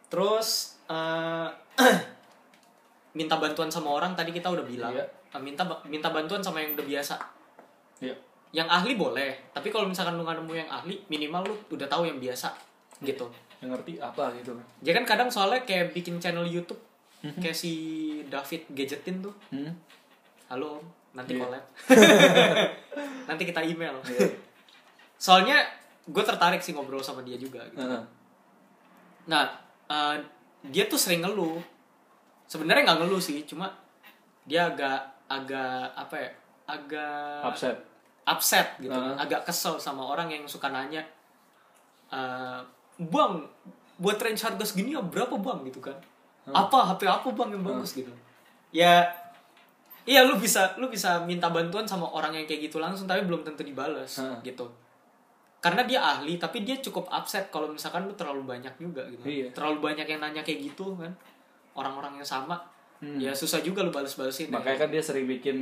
terus 0.07 0.79
eh, 0.87 1.49
minta 3.19 3.41
bantuan 3.41 3.73
sama 3.73 3.91
orang 3.91 4.13
tadi 4.13 4.31
kita 4.31 4.53
udah 4.53 4.63
bilang. 4.63 4.93
Iya. 4.93 5.05
Eh, 5.35 5.41
minta 5.43 5.65
minta 5.89 6.13
bantuan 6.13 6.45
sama 6.45 6.61
yang 6.61 6.77
udah 6.77 6.87
biasa. 6.87 7.17
Iya. 8.05 8.15
Yang 8.53 8.69
ahli 8.71 8.93
boleh 8.95 9.51
tapi 9.51 9.73
kalau 9.73 9.89
misalkan 9.89 10.15
lu 10.15 10.23
nggak 10.23 10.39
nemu 10.45 10.53
yang 10.55 10.71
ahli 10.71 11.01
minimal 11.09 11.43
lu 11.49 11.55
udah 11.75 11.89
tahu 11.89 12.05
yang 12.07 12.21
biasa 12.21 12.53
gitu. 13.01 13.27
Yang 13.65 13.71
ngerti 13.81 13.93
apa 13.99 14.31
gitu 14.37 14.53
ya 14.85 14.93
kan 14.93 15.09
kadang 15.09 15.29
soalnya 15.33 15.65
kayak 15.65 15.97
bikin 15.97 16.21
channel 16.21 16.45
YouTube 16.45 16.79
kayak 17.41 17.57
si 17.57 17.73
David 18.29 18.69
Gadgetin 18.71 19.25
tuh. 19.25 19.33
Hmm. 19.51 19.73
halo 20.47 20.79
nanti 21.17 21.35
Iya. 21.35 21.43
collab. 21.43 21.65
Nanti 23.29 23.43
kita 23.49 23.65
email. 23.65 23.97
Iya. 24.05 24.29
Soalnya 25.17 25.65
gue 26.07 26.23
tertarik 26.23 26.63
sih 26.63 26.77
ngobrol 26.77 27.03
sama 27.03 27.25
dia 27.27 27.35
juga 27.41 27.65
gitu. 27.73 27.83
Heeh. 27.83 28.03
nah 29.27 29.45
eh, 29.91 30.17
dia 30.71 30.87
tuh 30.87 31.01
sering 31.01 31.25
ngeluh. 31.25 31.59
Sebenarnya 32.47 32.87
nggak 32.87 32.99
ngeluh 33.03 33.19
sih 33.19 33.43
cuma 33.43 33.75
dia 34.47 34.71
agak 34.71 35.03
agak 35.27 35.91
apa 35.99 36.15
ya 36.15 36.31
agak 36.71 37.43
upset. 37.51 37.77
upset 38.23 38.67
gitu. 38.79 38.95
Heeh. 38.95 39.17
agak 39.19 39.43
kesel 39.43 39.83
sama 39.83 40.07
orang 40.07 40.31
yang 40.31 40.47
suka 40.47 40.71
nanya 40.71 41.03
eh, 42.15 42.61
bang 43.03 43.33
buat 43.97 44.21
range 44.21 44.45
harga 44.45 44.65
segini 44.69 44.95
ya 44.95 45.03
berapa 45.03 45.35
bang? 45.35 45.67
Gitu 45.67 45.83
kan. 45.83 45.97
Apa? 46.47 46.95
HP 46.95 47.11
apa 47.11 47.27
bang 47.35 47.59
yang 47.59 47.65
bagus 47.67 47.99
gitu. 47.99 48.13
Ya 48.71 49.11
iya 50.07 50.23
lu 50.23 50.39
bisa 50.39 50.79
lu 50.79 50.87
bisa 50.87 51.19
minta 51.27 51.51
bantuan 51.51 51.83
sama 51.83 52.07
orang 52.07 52.31
yang 52.31 52.47
kayak 52.47 52.71
gitu 52.71 52.79
langsung 52.79 53.11
tapi 53.11 53.27
belum 53.27 53.43
tentu 53.43 53.67
dibales 53.67 54.23
Heeh. 54.23 54.55
gitu 54.55 54.71
karena 55.67 55.83
dia 55.83 55.99
ahli 56.01 56.39
tapi 56.39 56.63
dia 56.63 56.79
cukup 56.79 57.11
upset 57.11 57.51
kalau 57.51 57.67
misalkan 57.67 58.07
lu 58.07 58.15
terlalu 58.15 58.47
banyak 58.47 58.71
juga 58.77 59.03
gitu 59.09 59.27
Iya. 59.27 59.51
terlalu 59.51 59.83
banyak 59.83 60.07
yang 60.07 60.21
nanya 60.21 60.41
kayak 60.41 60.63
gitu 60.65 60.95
kan 60.95 61.11
orang-orang 61.75 62.17
yang 62.17 62.29
sama 62.29 62.55
Hmm. 62.97 63.21
ya 63.21 63.29
susah 63.29 63.61
juga 63.61 63.85
lu 63.85 63.93
bales-balesin 63.93 64.49
ya. 64.49 64.57
makanya 64.57 64.79
kan 64.79 64.89
dia 64.89 65.05
sering 65.05 65.29
bikin 65.29 65.59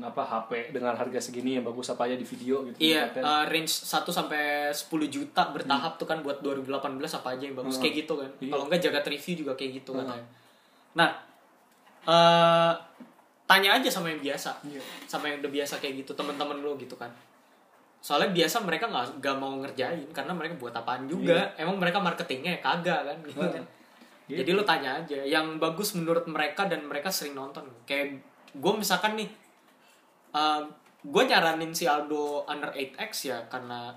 apa 0.00 0.24
HP 0.24 0.72
dengan 0.72 0.96
harga 0.96 1.20
segini 1.20 1.52
yang 1.52 1.66
bagus 1.66 1.92
apa 1.92 2.08
aja 2.08 2.16
di 2.16 2.24
video 2.24 2.64
gitu 2.64 2.80
Iya, 2.80 3.12
uh, 3.12 3.44
range 3.44 3.68
1 3.84 4.08
sampai 4.08 4.72
10 4.72 4.88
juta 5.06 5.52
bertahap 5.52 6.00
tuh 6.00 6.08
kan 6.08 6.24
buat 6.24 6.40
2018 6.40 6.72
apa 7.12 7.36
aja 7.36 7.44
yang 7.44 7.52
bagus 7.52 7.76
Hmm. 7.76 7.84
kayak 7.84 7.94
gitu 8.00 8.14
kan. 8.16 8.30
Iya. 8.40 8.48
Kalau 8.48 8.64
enggak 8.64 8.80
jaga 8.80 9.00
review 9.04 9.34
juga 9.36 9.52
kayak 9.52 9.72
gitu 9.76 9.92
Hmm. 9.92 10.00
katanya. 10.02 10.26
Nah, 10.96 11.10
eh 12.06 12.72
tanya 13.44 13.70
aja 13.76 13.88
sama 13.90 14.08
yang 14.08 14.22
biasa. 14.22 14.50
Iya. 14.64 14.80
Sama 15.04 15.28
yang 15.28 15.42
udah 15.42 15.52
biasa 15.52 15.74
kayak 15.76 15.94
gitu, 16.00 16.14
teman-teman 16.14 16.64
lo 16.64 16.78
gitu 16.78 16.94
kan. 16.94 17.12
Soalnya 18.00 18.32
biasa 18.32 18.60
mereka 18.60 18.88
nggak 18.88 19.20
nggak 19.20 19.36
mau 19.36 19.52
ngerjain 19.60 20.08
karena 20.10 20.32
mereka 20.32 20.56
buat 20.56 20.72
apaan 20.72 21.04
juga. 21.04 21.52
Emang 21.54 21.76
mereka 21.76 22.00
marketingnya 22.00 22.56
ya 22.56 22.60
kagak 22.60 23.00
kan 23.04 23.16
gitu 23.22 23.38
Hmm. 23.38 23.52
kan. 23.52 23.64
Gitu. 24.24 24.38
Jadi 24.40 24.50
lo 24.52 24.62
tanya 24.62 24.90
aja 24.96 25.18
yang 25.20 25.58
bagus 25.58 25.92
menurut 25.92 26.24
mereka 26.24 26.64
dan 26.64 26.86
mereka 26.86 27.10
sering 27.10 27.34
nonton. 27.34 27.66
Kayak 27.84 28.22
gue 28.50 28.72
misalkan 28.72 29.14
nih 29.14 29.28
gue 31.00 31.22
nyaranin 31.24 31.72
si 31.72 31.84
Aldo 31.84 32.44
Under 32.44 32.70
8X 32.70 33.10
ya 33.26 33.38
karena 33.48 33.96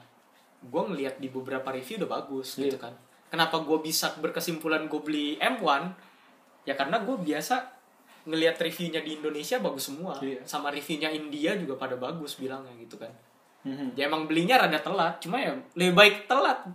gue 0.63 0.81
ngelihat 0.81 1.19
di 1.19 1.27
beberapa 1.27 1.69
review 1.69 1.99
udah 2.03 2.11
bagus 2.17 2.55
Iya. 2.55 2.63
gitu 2.65 2.77
kan. 2.79 2.95
Kenapa 3.27 3.59
gue 3.59 3.79
bisa 3.79 4.15
berkesimpulan 4.17 4.87
gue 4.87 4.99
beli 4.99 5.35
M1? 5.35 5.91
Ya 6.63 6.73
karena 6.73 7.03
gue 7.03 7.17
biasa 7.17 7.59
ngelihat 8.23 8.55
reviewnya 8.55 9.03
di 9.03 9.19
Indonesia 9.19 9.59
bagus 9.59 9.91
semua, 9.91 10.15
Iya. 10.23 10.39
sama 10.43 10.71
reviewnya 10.71 11.11
India 11.11 11.59
juga 11.59 11.75
pada 11.75 11.99
bagus 11.99 12.39
bilangnya 12.39 12.71
gitu 12.79 12.95
kan. 12.95 13.11
Mhm. 13.63 13.95
Ya 13.95 14.11
emang 14.11 14.27
belinya 14.27 14.59
rada 14.59 14.79
telat, 14.79 15.23
cuma 15.23 15.39
ya 15.39 15.55
lebih 15.75 15.95
baik 15.95 16.15
telat. 16.27 16.67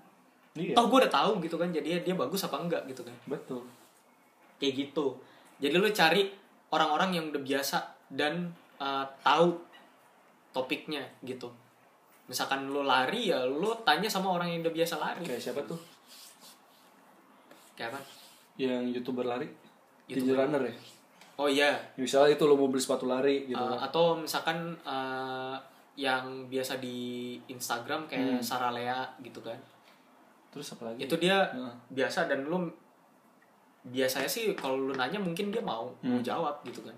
Iya. 0.57 0.75
Toh 0.75 0.89
gue 0.89 0.99
udah 1.05 1.13
tahu 1.13 1.39
gitu 1.45 1.61
kan, 1.61 1.69
jadi 1.71 2.01
dia 2.03 2.15
bagus 2.17 2.43
apa 2.49 2.57
enggak 2.59 2.83
gitu 2.89 3.05
kan. 3.05 3.15
Betul. 3.29 3.63
Kayak 4.59 4.75
gitu. 4.89 5.21
Jadi 5.61 5.75
lu 5.77 5.89
cari 5.93 6.23
orang-orang 6.73 7.11
yang 7.15 7.25
udah 7.31 7.43
biasa 7.45 7.79
dan 8.11 8.51
uh, 8.81 9.05
tahu 9.23 9.61
topiknya 10.51 11.05
gitu. 11.23 11.53
Misalkan 12.29 12.69
lu 12.69 12.85
lari 12.85 13.33
ya 13.33 13.45
lu 13.45 13.73
tanya 13.85 14.09
sama 14.09 14.33
orang 14.35 14.53
yang 14.53 14.61
udah 14.65 14.75
biasa 14.75 14.95
lari. 15.01 15.23
Kayak 15.25 15.43
siapa 15.45 15.61
tuh? 15.65 15.79
Kayak 17.77 17.95
apa? 17.95 18.01
Yang 18.59 18.99
youtuber 18.99 19.25
lari? 19.29 19.49
YouTuber. 20.11 20.45
Runner 20.45 20.63
ya? 20.67 20.75
Oh 21.39 21.47
iya. 21.47 21.71
Misalnya 21.95 22.35
itu 22.35 22.45
lo 22.51 22.59
mau 22.59 22.67
beli 22.67 22.83
sepatu 22.83 23.07
lari 23.07 23.47
gitu 23.47 23.55
Uh, 23.55 23.79
atau 23.79 24.19
misalkan 24.19 24.75
uh, 24.83 25.55
yang 25.99 26.47
biasa 26.47 26.79
di 26.79 26.99
Instagram 27.45 28.07
kayak 28.07 28.39
Hmm. 28.39 28.41
Sarah 28.41 28.71
Lea 28.71 29.03
gitu 29.19 29.43
kan 29.43 29.59
terus 30.49 30.71
apa 30.73 30.87
lagi 30.87 31.03
itu 31.03 31.17
dia 31.19 31.43
Heeh. 31.45 31.75
biasa 31.91 32.25
dan 32.25 32.47
lu 32.47 32.71
biasanya 33.85 34.27
sih 34.27 34.55
kalau 34.55 34.79
lu 34.81 34.95
nanya 34.95 35.19
mungkin 35.19 35.51
dia 35.51 35.59
mau 35.61 35.91
mau 35.99 36.15
Hmm. 36.15 36.23
jawab 36.23 36.63
gitu 36.63 36.81
kan 36.81 36.95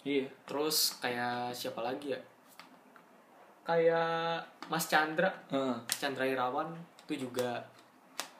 iya 0.00 0.24
Terus 0.44 0.96
kayak 0.96 1.52
siapa 1.52 1.82
lagi 1.82 2.08
ya? 2.08 2.20
Kayak 3.62 4.40
Mas 4.66 4.88
Chandra, 4.88 5.28
Heeh. 5.50 5.76
Chandra 5.90 6.24
Irawan 6.24 6.72
itu 7.04 7.28
juga. 7.28 7.60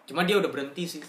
Cuma 0.04 0.24
dia 0.24 0.40
udah 0.40 0.48
berhenti 0.48 0.88
sih. 0.88 1.02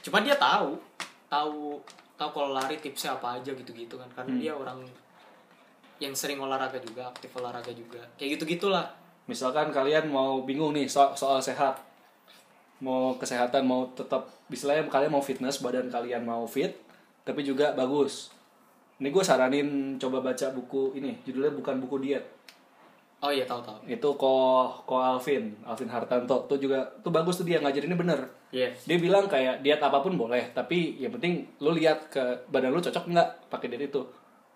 Cuma 0.00 0.24
dia 0.24 0.32
tahu, 0.34 0.80
tahu 1.28 1.76
tahu 2.14 2.30
kalau 2.30 2.50
lari 2.50 2.76
tipsnya 2.76 3.12
apa 3.14 3.36
aja 3.36 3.52
gitu-gitu 3.52 3.96
kan. 3.96 4.08
Karena 4.10 4.32
Hmm. 4.32 4.40
dia 4.40 4.52
orang 4.54 4.80
yang 6.00 6.12
sering 6.12 6.36
olahraga 6.36 6.76
juga, 6.78 7.06
aktif 7.06 7.30
olahraga 7.32 7.70
juga. 7.70 8.00
Kayak 8.16 8.36
gitu-gitulah. 8.36 8.88
misalkan 9.22 9.70
kalian 9.70 10.10
mau 10.10 10.42
bingung 10.42 10.72
nih 10.72 10.90
so- 10.90 11.14
soal 11.14 11.38
sehat 11.38 11.78
mau 12.80 13.14
kesehatan 13.14 13.62
mau 13.62 13.86
tetap 13.92 14.26
misalnya 14.46 14.82
kalian 14.86 15.12
mau 15.12 15.20
fitness 15.20 15.60
badan 15.60 15.86
kalian 15.86 16.24
mau 16.24 16.42
fit 16.44 16.74
tapi 17.22 17.44
juga 17.44 17.70
bagus 17.70 18.32
ini 18.96 19.06
gue 19.08 19.22
saranin 19.22 19.68
coba 19.96 20.18
baca 20.20 20.50
buku 20.50 20.96
ini 20.96 21.14
judulnya 21.22 21.52
bukan 21.52 21.78
buku 21.78 21.96
diet 22.00 22.24
Oh 23.20 23.28
iya 23.28 23.44
tahu 23.44 23.60
tahu. 23.60 23.76
itu 23.84 24.08
ko 24.16 24.32
ko 24.82 24.96
Alvin 24.96 25.52
Alvin 25.62 25.86
Hartanto 25.86 26.48
tuh 26.48 26.56
juga 26.56 26.80
tuh 26.98 27.12
bagus 27.12 27.36
tuh 27.36 27.44
dia 27.44 27.60
ngajarinnya 27.60 27.94
bener 27.94 28.20
Iya. 28.50 28.72
dia 28.82 28.98
bilang 28.98 29.28
kayak 29.28 29.60
diet 29.60 29.78
apa 29.78 30.00
pun 30.00 30.16
boleh 30.16 30.50
tapi 30.50 30.96
yang 30.96 31.12
penting 31.12 31.46
lu 31.60 31.70
lihat 31.70 32.08
ke 32.08 32.18
badan 32.48 32.72
lu 32.72 32.80
cocok 32.80 33.06
nggak 33.06 33.28
pakai 33.46 33.68
diet 33.68 33.86
itu 33.86 34.00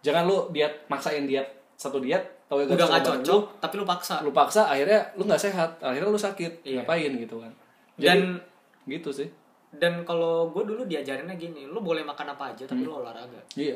jangan 0.04 0.22
lu 0.22 0.36
diet 0.50 0.84
maksain 0.86 1.24
diet 1.24 1.48
satu 1.74 1.98
diet 1.98 2.20
tau 2.44 2.60
ya 2.60 2.68
Udah 2.68 2.86
nggak 2.86 3.00
badan 3.00 3.10
lu, 3.10 3.24
cocok, 3.24 3.42
tapi 3.58 3.74
lu 3.74 3.84
paksa. 3.84 4.14
lu 4.20 4.30
paksa 4.30 4.62
akhirnya 4.66 5.00
lu 5.14 5.24
nggak 5.24 5.40
sehat 5.40 5.70
akhirnya 5.80 6.06
lu 6.06 6.20
sakit 6.20 6.52
Iya. 6.62 6.84
ngapain 6.84 7.12
gitu 7.16 7.36
kan 7.38 7.52
Dan 7.96 8.36
gitu 8.84 9.08
sih 9.08 9.26
dan 9.72 10.04
kalau 10.04 10.46
gue 10.48 10.62
dulu 10.62 10.84
diajarinnya 10.84 11.34
gini, 11.34 11.64
lu 11.64 11.80
boleh 11.80 12.02
makan 12.02 12.30
apa 12.30 12.52
aja 12.52 12.62
tapi 12.62 12.82
lu 12.82 12.94
olahraga. 12.94 13.40
iya 13.54 13.74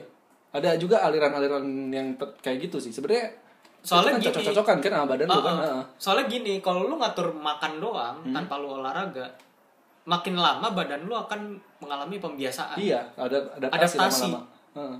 ada 0.49 0.76
juga 0.76 1.03
aliran-aliran 1.03 1.64
yang 1.89 2.12
kayak 2.39 2.62
gitu 2.62 2.79
sih 2.79 2.89
sebenarnya 2.89 3.35
Soalnya 3.81 4.12
kan 4.12 4.20
gini- 4.20 4.26
cocok-cocokan 4.29 4.76
kan 4.81 4.91
sama 4.93 5.07
badan 5.09 5.26
lu 5.26 5.33
Ah, 5.33 5.41
kan 5.41 5.55
ah. 5.55 5.62
Heeh. 5.64 5.85
Soalnya 5.97 6.26
gini, 6.29 6.55
kalau 6.59 6.85
lu 6.85 6.95
ngatur 6.95 7.31
makan 7.33 7.79
doang 7.79 8.16
tanpa 8.29 8.55
lu 8.57 8.68
olahraga, 8.74 9.26
makin 10.05 10.35
lama 10.35 10.66
badan 10.68 11.01
lu 11.01 11.14
akan 11.14 11.41
mengalami 11.79 12.16
pembiasaan. 12.16 12.74
iya 12.76 13.03
ada 13.14 13.39
adaptasi, 13.53 13.97
Adaptasi. 13.97 14.22
lama-lama 14.24 14.41
Heeh. 14.74 14.97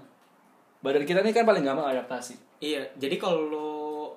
Badan 0.81 1.03
kita 1.03 1.21
nih 1.21 1.33
kan 1.33 1.45
paling 1.45 1.63
gampang 1.63 1.89
adaptasi 1.89 2.39
Iya, 2.59 2.83
jadi 2.95 3.17
kalau 3.17 4.11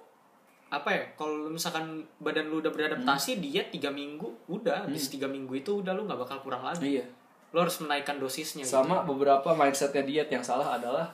apa 0.67 0.89
ya? 0.89 1.03
Kalau 1.13 1.45
misalkan 1.47 1.83
badan 2.17 2.47
lu 2.47 2.57
udah 2.57 2.69
beradaptasi, 2.69 3.37
diet 3.37 3.69
tiga 3.69 3.89
minggu, 3.89 4.25
udah 4.47 4.81
habis 4.83 5.07
tiga 5.07 5.27
minggu 5.27 5.51
itu 5.53 5.77
udah 5.77 5.91
lu 5.91 6.03
nggak 6.03 6.17
bakal 6.17 6.41
kurang 6.41 6.63
lagi. 6.63 6.97
iya 6.97 7.05
Lu 7.51 7.59
harus 7.59 7.77
menaikkan 7.77 8.17
dosisnya. 8.17 8.61
gitu. 8.61 8.73
sama 8.73 9.03
beberapa 9.03 9.51
mindsetnya 9.51 10.01
diet 10.01 10.29
yang 10.29 10.41
salah 10.41 10.73
adalah 10.73 11.13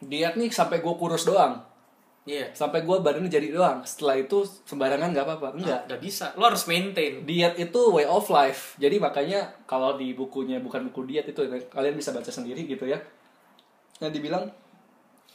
diet 0.00 0.34
nih 0.34 0.48
sampai 0.48 0.78
gue 0.78 0.94
kurus 0.94 1.22
doang 1.22 1.62
Iya. 2.24 2.52
sampai 2.52 2.82
gue 2.82 2.96
badannya 2.98 3.26
jadi 3.26 3.48
doang 3.48 3.80
setelah 3.82 4.12
itu 4.16 4.44
sembarangan 4.62 5.10
nggak 5.10 5.24
apa-apa 5.24 5.48
enggak 5.54 5.80
Nggak 5.86 6.00
bisa. 6.02 6.26
Lo 6.34 6.44
harus 6.44 6.64
maintain. 6.64 7.24
diet 7.24 7.56
itu 7.56 7.80
way 7.88 8.04
of 8.04 8.28
life 8.28 8.76
jadi 8.76 8.96
makanya 8.96 9.48
kalau 9.64 9.94
di 9.94 10.12
bukunya 10.12 10.58
bukan 10.58 10.88
buku 10.88 11.06
diet 11.06 11.24
itu 11.26 11.40
kalian 11.68 11.94
bisa 11.94 12.10
baca 12.10 12.28
sendiri 12.28 12.64
gitu 12.64 12.84
ya 12.84 13.00
nah 13.98 14.08
dibilang 14.08 14.46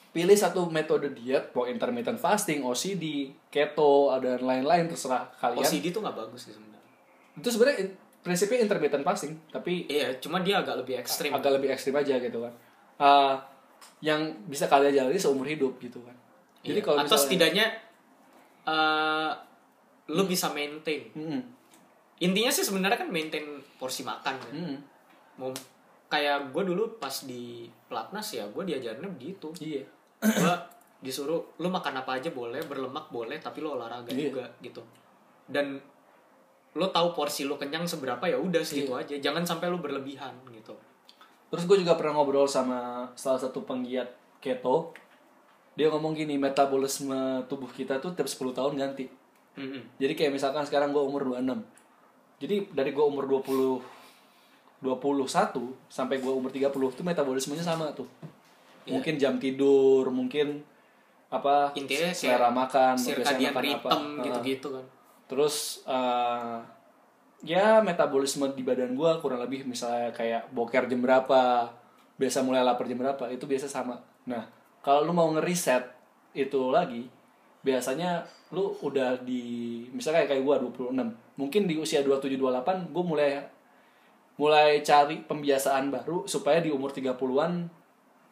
pilih 0.09 0.33
satu 0.33 0.67
metode 0.67 1.09
diet 1.11 1.49
mau 1.51 1.65
intermittent 1.65 2.15
fasting 2.15 2.61
OCD 2.61 3.33
keto 3.47 4.09
ada 4.09 4.37
lain-lain 4.37 4.85
terserah 4.85 5.25
kalian 5.35 5.59
OCD 5.59 5.89
tuh 5.89 5.99
nggak 5.99 6.15
bagus 6.15 6.47
sih 6.47 6.53
sebenarnya. 6.53 6.81
itu 7.33 7.49
sebenarnya 7.49 7.77
in- 7.81 7.95
prinsipnya 8.19 8.59
intermittent 8.61 9.03
fasting 9.03 9.33
tapi 9.49 9.83
Iya, 9.85 10.15
cuma 10.17 10.39
dia 10.39 10.57
agak 10.57 10.79
lebih 10.79 10.95
ekstrim. 10.95 11.33
agak 11.33 11.53
lebih 11.53 11.69
ekstrim 11.69 11.93
aja 11.93 12.15
gitu 12.17 12.39
kan 12.39 12.53
Ah, 12.95 13.35
yang 13.99 14.21
bisa 14.45 14.69
kalian 14.69 14.93
jalani 14.93 15.17
seumur 15.17 15.43
hidup 15.43 15.75
gitu 15.77 15.97
kan 15.99 16.15
jadi 16.61 16.79
Iya. 16.79 16.85
kalau 16.85 16.97
atau 16.97 17.05
misalnya 17.05 17.23
setidaknya 17.25 17.65
eh 18.63 19.31
lu 20.05 20.23
bisa 20.23 20.51
maintain. 20.51 21.07
Mm-mm. 21.11 21.39
Intinya 22.19 22.47
sih 22.49 22.59
sebenarnya 22.61 22.95
kan 22.97 23.09
maintain 23.09 23.43
porsi 23.73 24.03
makan 24.03 24.35
kan. 24.35 24.51
Mau 25.35 25.51
kayak 26.13 26.53
gue 26.53 26.63
dulu 26.63 27.01
pas 27.01 27.13
di 27.25 27.65
pelatnas 27.89 28.27
ya 28.29 28.45
gue 28.45 28.63
diajarinnya 28.63 29.09
begitu. 29.09 29.49
iya 29.59 29.81
gue 30.21 30.55
disuruh 31.01 31.41
lu 31.57 31.67
makan 31.67 31.99
apa 31.99 32.21
aja 32.21 32.29
boleh 32.29 32.61
berlemak 32.63 33.09
boleh 33.09 33.41
tapi 33.41 33.59
lu 33.59 33.73
olahraga 33.73 34.13
Iya. 34.13 34.29
juga 34.29 34.45
gitu 34.61 34.81
dan 35.49 35.81
lu 36.73 36.85
tahu 36.87 37.11
porsi 37.11 37.43
lu 37.43 37.57
kenyang 37.57 37.83
seberapa 37.83 38.23
ya 38.23 38.37
udah 38.37 38.61
segitu 38.61 38.93
Iya. 38.93 39.01
aja 39.03 39.15
jangan 39.29 39.43
sampai 39.43 39.67
lu 39.67 39.81
berlebihan 39.81 40.31
gitu 40.53 40.77
Terus 41.53 41.69
gue 41.69 41.85
juga 41.85 41.93
pernah 41.93 42.17
ngobrol 42.17 42.49
sama 42.49 43.05
salah 43.13 43.37
satu 43.37 43.61
penggiat 43.61 44.09
keto. 44.41 44.89
Dia 45.77 45.85
ngomong 45.93 46.17
gini, 46.17 46.33
metabolisme 46.33 47.45
tubuh 47.45 47.69
kita 47.69 48.01
tuh 48.01 48.09
tiap 48.17 48.25
10 48.25 48.57
tahun 48.57 48.73
ganti. 48.73 49.05
Mm-mm. 49.61 50.01
Jadi 50.01 50.17
kayak 50.17 50.33
misalkan 50.33 50.65
sekarang 50.65 50.89
gue 50.89 51.03
umur 51.05 51.29
26. 51.29 51.61
Jadi 52.41 52.73
dari 52.73 52.89
gue 52.89 53.05
umur 53.05 53.29
20 53.29 53.77
21 54.83 55.55
sampai 55.87 56.19
gue 56.19 56.29
umur 56.29 56.51
30 56.51 56.69
tuh 56.69 57.05
metabolismenya 57.07 57.63
sama 57.63 57.89
tuh. 57.95 58.05
Iya. 58.83 58.99
Mungkin 58.99 59.15
jam 59.15 59.39
tidur, 59.39 60.11
mungkin 60.11 60.59
apa 61.33 61.71
intinya 61.73 62.13
selera 62.13 62.53
makan, 62.53 62.93
biasanya 62.93 63.49
makan 63.49 63.81
Heeh. 63.81 64.23
gitu-gitu 64.29 64.69
kan 64.69 64.85
Terus 65.25 65.81
eh, 65.89 66.57
ya 67.41 67.81
metabolisme 67.81 68.53
di 68.53 68.61
badan 68.61 68.93
gua 68.93 69.17
kurang 69.17 69.41
lebih 69.41 69.65
misalnya 69.65 70.13
kayak 70.13 70.53
boker 70.53 70.85
jam 70.85 71.01
berapa, 71.01 71.73
biasa 72.21 72.45
mulai 72.45 72.61
lapar 72.61 72.85
jam 72.85 73.01
berapa, 73.01 73.25
itu 73.33 73.49
biasa 73.49 73.65
sama. 73.65 73.97
Nah, 74.29 74.45
kalau 74.85 75.09
lu 75.09 75.13
mau 75.15 75.25
ngeriset 75.33 75.89
itu 76.37 76.69
lagi, 76.69 77.09
biasanya 77.65 78.21
lu 78.53 78.77
udah 78.85 79.17
di 79.25 79.83
misalnya 79.89 80.29
kayak 80.29 80.37
kayak 80.37 80.43
gua 80.45 80.55
26. 80.61 81.01
Mungkin 81.33 81.65
di 81.65 81.81
usia 81.81 82.05
27 82.05 82.37
28 82.37 82.93
gua 82.93 83.03
mulai 83.03 83.41
mulai 84.33 84.81
cari 84.81 85.21
pembiasaan 85.21 85.93
baru 85.93 86.25
supaya 86.25 86.57
di 86.57 86.73
umur 86.73 86.89
30-an 86.89 87.69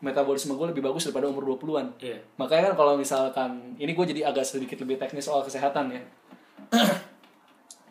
metabolisme 0.01 0.57
gue 0.57 0.67
lebih 0.73 0.81
bagus 0.81 1.05
daripada 1.05 1.29
umur 1.29 1.45
20-an. 1.55 1.93
iya 2.01 2.17
Makanya 2.41 2.73
kan 2.73 2.75
kalau 2.75 2.93
misalkan 2.97 3.77
ini 3.77 3.93
gue 3.93 4.05
jadi 4.09 4.25
agak 4.25 4.41
sedikit 4.41 4.81
lebih 4.81 4.97
teknis 4.97 5.29
soal 5.29 5.45
kesehatan 5.45 5.93
ya. 5.93 6.01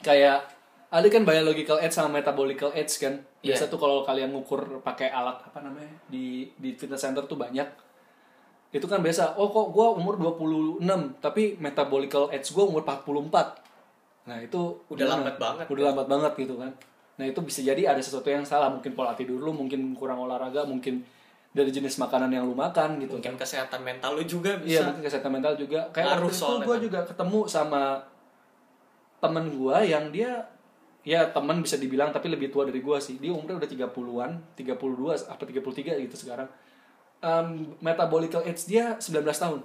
Kayak 0.06 0.50
ada 0.90 1.06
kan 1.06 1.22
biological 1.22 1.78
age 1.78 1.94
sama 1.94 2.18
metabolical 2.18 2.74
age 2.74 2.98
kan. 2.98 3.22
Biasa 3.40 3.64
Iya. 3.66 3.70
tuh 3.70 3.78
kalau 3.78 4.02
kalian 4.02 4.34
ngukur 4.34 4.82
pakai 4.82 5.06
alat 5.08 5.38
apa 5.38 5.62
namanya 5.62 5.94
di 6.10 6.50
di 6.58 6.74
fitness 6.74 7.06
center 7.06 7.24
tuh 7.30 7.38
banyak. 7.38 7.68
Itu 8.70 8.86
kan 8.86 9.02
biasa, 9.02 9.34
oh 9.38 9.50
kok 9.50 9.70
gue 9.70 9.86
umur 9.98 10.14
26 10.18 10.82
tapi 11.22 11.58
metabolical 11.62 12.26
age 12.30 12.50
gue 12.50 12.64
umur 12.66 12.82
44. 12.82 14.26
Nah 14.26 14.38
itu 14.42 14.82
Udah 14.90 15.06
lambat 15.06 15.38
banget. 15.38 15.66
Udah 15.70 15.84
lambat 15.94 16.06
banget 16.10 16.32
gitu 16.42 16.58
kan. 16.58 16.74
Nah 17.20 17.28
itu 17.28 17.44
bisa 17.44 17.60
jadi 17.60 17.92
ada 17.92 18.00
sesuatu 18.00 18.32
yang 18.32 18.48
salah. 18.48 18.72
Mungkin 18.72 18.96
pola 18.96 19.12
tidur 19.12 19.36
lu, 19.36 19.52
mungkin 19.52 19.92
kurang 19.92 20.24
olahraga, 20.24 20.64
mungkin 20.64 21.04
dari 21.50 21.68
jenis 21.74 21.98
makanan 21.98 22.30
yang 22.30 22.46
lu 22.46 22.54
makan 22.54 23.02
gitu. 23.02 23.18
mungkin 23.18 23.34
kesehatan 23.34 23.82
mental 23.82 24.14
lu 24.14 24.22
juga 24.22 24.54
Iya 24.62 24.80
bisa 24.80 24.80
mungkin 24.86 25.02
kesehatan 25.04 25.32
mental 25.34 25.52
juga. 25.58 25.80
Kayak 25.90 26.06
Ngaruh 26.16 26.30
waktu 26.30 26.38
itu 26.38 26.56
gue 26.56 26.76
kan. 26.78 26.80
juga 26.80 27.00
ketemu 27.04 27.40
sama 27.50 27.82
temen 29.20 29.44
gue 29.52 29.76
yang 29.84 30.04
dia 30.08 30.32
ya 31.02 31.28
temen 31.28 31.60
bisa 31.60 31.76
dibilang 31.76 32.14
tapi 32.14 32.30
lebih 32.30 32.48
tua 32.54 32.64
dari 32.64 32.80
gue 32.80 32.96
sih. 33.02 33.18
Dia 33.18 33.34
umurnya 33.34 33.60
udah 33.60 33.68
30-an, 33.68 34.30
32 34.56 35.28
apa 35.28 35.42
33 35.42 36.06
gitu 36.06 36.16
sekarang. 36.16 36.48
Um, 37.20 37.76
metabolical 37.84 38.40
age 38.46 38.64
dia 38.64 38.96
19 38.96 39.20
tahun. 39.28 39.60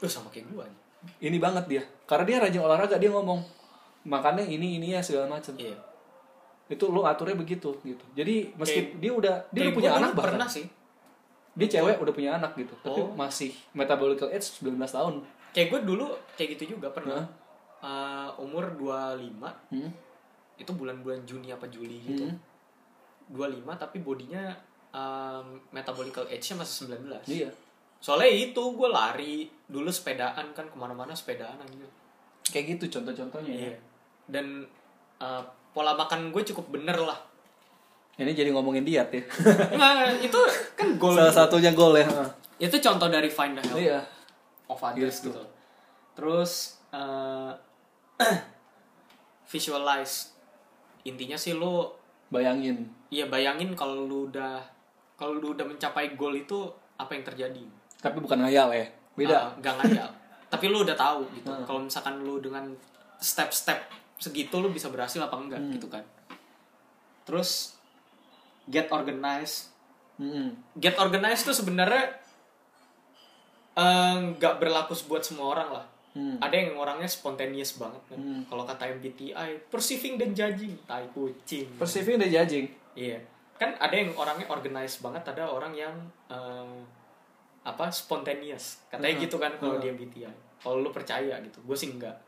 tuh 0.00 0.08
sama 0.08 0.32
kayak 0.32 0.48
gua 0.48 0.64
nih. 0.64 0.80
Ini 1.28 1.36
banget 1.36 1.64
dia. 1.68 1.82
Karena 2.08 2.24
dia 2.24 2.36
rajin 2.40 2.64
olahraga, 2.64 2.96
dia 2.96 3.12
ngomong 3.12 3.44
makannya 4.08 4.48
ini 4.48 4.80
ini 4.80 4.96
ya 4.96 5.04
segala 5.04 5.28
macam. 5.28 5.52
iya 5.60 5.76
Itu 6.70 6.86
lo 6.86 7.02
aturnya 7.02 7.34
begitu 7.34 7.74
gitu. 7.80 8.04
Jadi 8.12 8.54
meski 8.54 8.94
dia 8.96 9.10
udah 9.10 9.34
dia 9.50 9.62
udah 9.64 9.74
punya 9.74 9.90
gua 9.90 9.98
anak 9.98 10.10
bahkan. 10.12 10.26
pernah 10.32 10.48
sih 10.48 10.66
Dia 11.50 11.66
cewek 11.68 11.98
udah 11.98 12.14
punya 12.14 12.30
anak 12.32 12.54
gitu. 12.54 12.72
Tapi 12.78 13.00
Oh. 13.02 13.10
masih 13.12 13.50
metabolical 13.72 14.28
age 14.28 14.56
19 14.56 14.78
tahun. 14.88 15.14
kayak 15.50 15.66
gue 15.68 15.80
dulu 15.84 16.06
kayak 16.32 16.54
gitu 16.54 16.78
juga 16.78 16.88
pernah? 16.88 17.26
Eh, 17.76 18.30
umur 18.38 18.70
25 18.72 19.50
Hmm. 19.68 19.90
itu 20.54 20.70
bulan-bulan 20.70 21.26
Juni 21.26 21.50
apa 21.50 21.66
Juli 21.66 21.98
gitu 21.98 22.22
Hmm. 22.22 22.38
25 23.28 23.74
tapi 23.74 23.98
bodinya 23.98 24.54
um, 24.90 25.58
metabolical 25.70 26.22
age-nya 26.24 26.54
masih 26.56 26.86
19 26.86 27.26
Iya. 27.26 27.50
soalnya 27.96 28.30
itu 28.30 28.62
gue 28.62 28.88
lari 28.88 29.34
dulu 29.64 29.88
sepedaan 29.88 30.50
kan 30.50 30.64
ke 30.64 30.76
mana-mana 30.76 31.10
sepedaan 31.12 31.58
anjir 31.58 31.86
Kayak 32.44 32.78
gitu 32.78 32.98
contoh-contohnya 32.98 33.50
ya. 33.50 33.60
iya 33.64 33.76
dan 34.26 34.46
uh, 35.18 35.42
pola 35.70 35.94
makan 35.94 36.30
gue 36.30 36.42
cukup 36.44 36.72
bener 36.72 36.96
lah 36.96 37.18
Ini 38.14 38.36
jadi 38.36 38.52
ngomongin 38.52 38.84
diet 38.84 39.08
ya. 39.08 39.22
Nggak, 39.72 40.20
itu 40.20 40.36
kan 40.76 40.92
goal 40.94 41.16
Salah 41.16 41.32
satunya 41.32 41.72
goal 41.72 41.96
ya. 41.96 42.04
itu 42.58 42.76
contoh 42.76 43.08
dari 43.08 43.26
find 43.26 43.56
the 43.56 43.64
health 43.64 43.80
Iya. 43.80 44.00
of 44.66 44.76
others 44.78 45.24
Gitu. 45.24 45.40
terus 46.12 46.76
uh, 46.92 47.48
visualize 49.46 50.36
intinya 51.02 51.34
sih 51.34 51.56
lo 51.56 51.96
Bayangin. 52.28 52.86
ya 53.08 53.26
bayangin 53.26 53.74
kalau 53.74 54.04
lu 54.04 54.28
udah 54.28 54.62
kalau 55.16 55.34
lu 55.34 55.52
udah 55.52 55.64
mencapai 55.64 56.14
goal 56.14 56.32
itu 56.32 56.68
apa 56.94 57.10
yang 57.12 57.24
terjadi 57.24 57.64
Tapi 57.98 58.16
bukan 58.16 58.40
ngayal 58.40 58.68
ya. 58.70 58.86
Beda. 59.12 59.36
Ah, 59.36 59.48
nggak 59.56 59.74
ngayal 59.80 60.10
tapi 60.52 60.64
lu 60.66 60.82
udah 60.82 60.94
tahu 60.94 61.24
gitu 61.32 61.48
Ah. 61.48 61.62
kalau 61.64 61.80
misalkan 61.80 62.20
lu 62.20 62.38
dengan 62.38 62.68
step-step 63.16 63.80
segitu 64.20 64.60
lu 64.60 64.68
bisa 64.68 64.86
berhasil 64.86 65.18
apa 65.18 65.32
enggak 65.34 65.58
Hmm. 65.58 65.72
gitu 65.72 65.88
kan 65.88 66.04
terus 67.24 67.74
get 68.66 68.86
organized 68.90 69.72
Mm-mm. 70.14 70.52
get 70.76 70.94
organized 70.94 71.42
tuh 71.42 71.56
sebenarnya 71.56 72.12
eh, 73.72 74.14
nggak 74.30 74.54
berlaku 74.58 74.92
buat 75.06 75.22
semua 75.22 75.50
orang 75.50 75.70
lah 75.72 75.86
Hmm. 76.10 76.42
ada 76.42 76.50
yang 76.52 76.74
orangnya 76.74 77.06
spontaneous 77.06 77.78
banget 77.78 78.02
kan 78.04 78.18
Hmm. 78.18 78.42
kalau 78.44 78.66
kata 78.66 78.92
MBTI 78.92 79.70
perceiving 79.70 80.18
dan 80.18 80.34
judging 80.34 80.74
tai 80.82 81.06
kucing 81.08 81.70
Perceiving 81.78 82.18
dan 82.18 82.28
judging. 82.28 82.66
Iya. 82.92 83.22
Kan 83.54 83.78
ada 83.78 83.94
yang 83.94 84.10
orangnya 84.14 84.50
organized 84.50 84.98
banget, 84.98 85.22
ada 85.24 85.46
orang 85.46 85.70
yang 85.70 85.94
eh, 86.26 86.78
apa 87.62 87.86
spontaneous. 87.90 88.82
Katanya 88.90 89.14
Hmm. 89.14 89.22
gitu 89.22 89.36
kan 89.38 89.52
kalau 89.54 89.78
Hmm. 89.78 89.82
dia 89.82 89.94
MBTI. 89.94 90.34
Kalau 90.58 90.82
lu 90.82 90.90
percaya 90.90 91.38
gitu. 91.38 91.62
Gue 91.62 91.78
sih 91.78 91.88
enggak. 91.88 92.18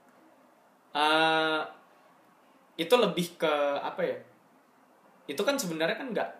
Eh 0.94 1.60
itu 2.76 2.94
lebih 2.96 3.36
ke 3.36 3.54
apa 3.80 4.00
ya? 4.02 4.16
Itu 5.28 5.42
kan 5.44 5.60
sebenarnya 5.60 5.96
kan 5.96 6.08
enggak 6.10 6.30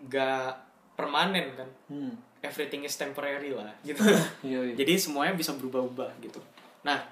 enggak 0.00 0.50
permanen 0.96 1.46
kan. 1.54 1.70
Hmm. 1.90 2.12
Everything 2.38 2.86
is 2.86 2.94
temporary 2.94 3.50
lah 3.50 3.74
gitu. 3.88 4.00
Iya, 4.46 4.72
iya. 4.72 4.74
Jadi 4.78 4.92
semuanya 4.96 5.34
bisa 5.34 5.54
berubah-ubah 5.54 6.22
gitu. 6.22 6.38
Nah, 6.86 7.02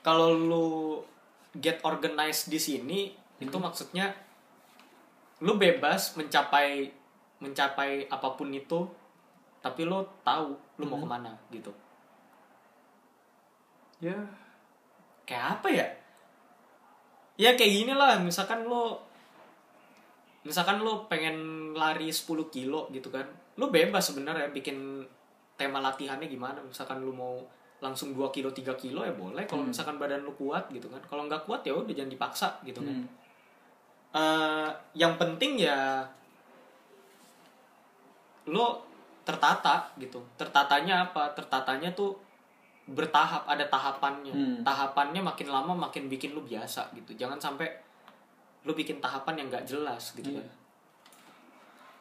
kalau 0.00 0.32
lu 0.32 0.68
get 1.54 1.78
organized 1.86 2.50
di 2.50 2.58
sini 2.58 3.00
itu 3.38 3.56
maksudnya 3.60 4.10
lu 5.44 5.58
bebas 5.60 6.16
mencapai 6.16 6.88
mencapai 7.42 8.08
apa 8.08 8.28
pun 8.38 8.48
itu 8.54 8.88
tapi 9.60 9.84
lu 9.84 10.04
tahu 10.24 10.56
lu 10.80 10.84
mau 10.84 11.00
ke 11.00 11.08
mana 11.08 11.32
gitu. 11.48 11.72
Ya. 14.00 14.16
Kayak 15.24 15.60
apa 15.60 15.68
ya? 15.72 15.86
Ya 17.34 17.58
kayak 17.58 17.72
gini 17.72 17.92
lah, 17.94 18.22
misalkan 18.22 18.62
lu 18.62 18.94
misalkan 20.44 20.78
lu 20.84 21.08
pengen 21.08 21.72
lari 21.72 22.12
10 22.12 22.52
kilo 22.52 22.86
gitu 22.92 23.08
kan. 23.10 23.26
Lu 23.58 23.72
bebas 23.72 24.12
sebenarnya 24.12 24.52
bikin 24.52 25.02
tema 25.58 25.80
latihannya 25.82 26.28
gimana. 26.30 26.60
Misalkan 26.62 27.02
lu 27.02 27.10
mau 27.10 27.40
langsung 27.82 28.14
2 28.14 28.30
kilo 28.30 28.54
3 28.54 28.76
kilo 28.78 29.02
ya 29.04 29.12
boleh 29.12 29.44
kalau 29.44 29.66
misalkan 29.66 29.98
badan 29.98 30.22
lu 30.22 30.32
kuat 30.38 30.70
gitu 30.70 30.86
kan. 30.86 31.02
Kalau 31.04 31.26
nggak 31.26 31.44
kuat 31.48 31.66
ya 31.66 31.74
udah 31.74 31.90
jangan 31.90 32.12
dipaksa 32.12 32.48
gitu 32.62 32.80
kan. 32.84 32.96
Hmm. 32.96 33.08
Eh, 34.14 34.68
yang 34.94 35.18
penting 35.18 35.58
ya 35.58 36.06
lo 38.48 38.84
tertata 39.24 39.90
gitu. 39.98 40.22
Tertatanya 40.38 41.10
apa? 41.10 41.32
Tertatanya 41.32 41.90
tuh 41.96 42.23
bertahap 42.86 43.44
ada 43.46 43.64
tahapannya 43.64 44.30
Hmm. 44.30 44.58
tahapannya 44.60 45.20
makin 45.20 45.48
lama 45.48 45.72
makin 45.74 46.04
bikin 46.06 46.32
lu 46.32 46.40
biasa 46.40 46.92
gitu 46.92 47.14
jangan 47.14 47.38
sampai 47.38 47.64
lu 48.62 48.72
bikin 48.72 48.98
tahapan 48.98 49.38
yang 49.38 49.48
nggak 49.48 49.64
jelas 49.66 50.12
gitu 50.12 50.28
Iya. 50.30 50.40
kan 50.40 50.48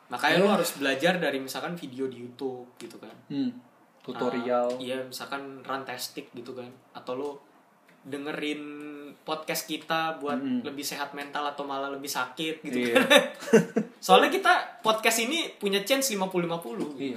makanya 0.10 0.36
lu 0.38 0.48
Eh. 0.48 0.54
harus 0.54 0.70
belajar 0.74 1.14
dari 1.18 1.40
misalkan 1.40 1.74
video 1.74 2.06
di 2.06 2.20
YouTube 2.20 2.76
gitu 2.78 2.98
kan 2.98 3.16
Hmm. 3.28 3.52
Tutorial. 4.02 4.68
Ah, 4.70 4.78
iya 4.78 5.00
misalkan 5.02 5.64
runtastic 5.64 6.28
gitu 6.32 6.52
kan 6.52 6.68
atau 6.92 7.14
lu 7.14 7.30
dengerin 8.04 8.60
podcast 9.24 9.64
kita 9.64 10.20
buat 10.20 10.36
Mm-mm. 10.36 10.60
lebih 10.62 10.84
sehat 10.84 11.12
mental 11.14 11.48
atau 11.48 11.64
malah 11.64 11.88
lebih 11.88 12.12
sakit 12.12 12.60
gitu 12.62 12.78
Iya. 12.84 13.00
kan 13.00 13.08
soalnya 14.04 14.28
kita 14.28 14.52
podcast 14.84 15.24
ini 15.24 15.56
punya 15.56 15.80
chance 15.82 16.12
50-50 16.12 17.00
Iya. 17.00 17.16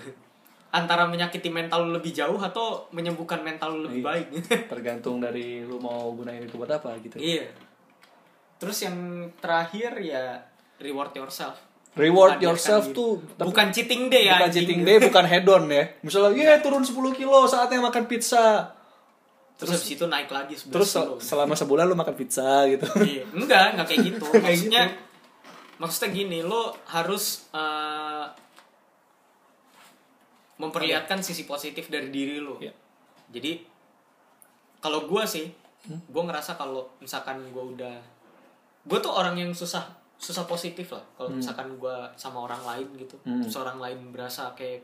Antara 0.77 1.05
menyakiti 1.05 1.49
mental 1.49 1.83
lu 1.83 1.95
lebih 1.95 2.13
jauh 2.13 2.37
atau 2.37 2.85
menyembuhkan 2.91 3.41
mental 3.41 3.73
lu 3.73 3.81
lebih 3.87 3.99
Iya. 3.99 4.07
baik 4.07 4.27
Tergantung 4.73 5.17
dari 5.19 5.61
lu 5.61 5.79
mau 5.79 6.13
gunain 6.13 6.39
itu 6.39 6.55
buat 6.55 6.69
apa 6.71 6.93
gitu. 7.01 7.17
iya 7.17 7.49
terus 8.57 8.77
yang 8.79 8.97
terakhir 9.35 9.97
ya 9.99 10.41
reward 10.79 11.13
yourself 11.15 11.57
Reward 11.95 12.37
Hadirkan 12.37 12.45
yourself 12.47 12.85
diri. 12.85 12.93
tuh 12.95 13.13
tapi 13.35 13.47
bukan 13.47 13.67
cheating 13.71 14.03
day 14.07 14.23
ya 14.23 14.33
bukan 14.35 14.45
anjing. 14.45 14.61
cheating 14.63 14.81
day, 14.83 14.97
bukan 15.01 15.25
hedon 15.25 15.65
ya. 15.67 15.85
Misalnya, 15.99 16.33
iya 16.37 16.53
turun 16.59 16.85
10 16.85 16.93
kilo 17.11 17.39
saatnya 17.47 17.81
makan 17.81 18.05
pizza. 18.05 18.69
terus 19.57 19.81
habis 19.81 19.89
itu 19.91 20.05
naik 20.05 20.29
lagi 20.29 20.53
11 20.53 20.69
Terus 20.69 20.89
kilo. 20.91 21.17
sel- 21.17 21.21
selama 21.25 21.57
sebulan 21.57 21.85
lu 21.85 21.97
makan 21.97 22.13
pizza 22.13 22.45
gitu. 22.67 22.85
Iya, 23.01 23.25
enggak, 23.33 23.67
enggak 23.73 23.87
kayak 23.89 24.03
gitu. 24.07 24.25
Kayak 24.29 24.45
Maksudnya 24.45 24.83
gitu. 24.85 25.01
maksudnya 25.79 26.09
gini, 26.13 26.39
lo 26.43 26.63
harus 26.87 27.25
eh, 27.51 28.25
memperlihatkan 30.57 31.21
sisi 31.21 31.45
positif 31.45 31.89
dari 31.89 32.09
diri 32.09 32.41
lo. 32.41 32.57
Iya. 32.57 32.73
Jadi 33.29 33.61
kalau 34.79 35.05
gua 35.05 35.27
sih, 35.27 35.51
gua 36.09 36.23
ngerasa 36.25 36.55
kalau 36.55 36.87
misalkan 36.99 37.41
gua 37.51 37.65
udah 37.67 37.97
gua 38.85 38.99
tuh 38.99 39.13
orang 39.13 39.37
yang 39.37 39.53
susah 39.53 39.85
susah 40.17 40.49
positif 40.49 40.89
lah 40.91 41.05
kalau 41.15 41.29
misalkan 41.29 41.77
gua 41.77 42.09
sama 42.17 42.41
orang 42.43 42.63
lain 42.65 42.89
gitu. 42.97 43.17
Hmm. 43.23 43.45
Terus 43.45 43.57
orang 43.57 43.77
lain 43.77 43.99
berasa 44.11 44.51
kayak 44.57 44.81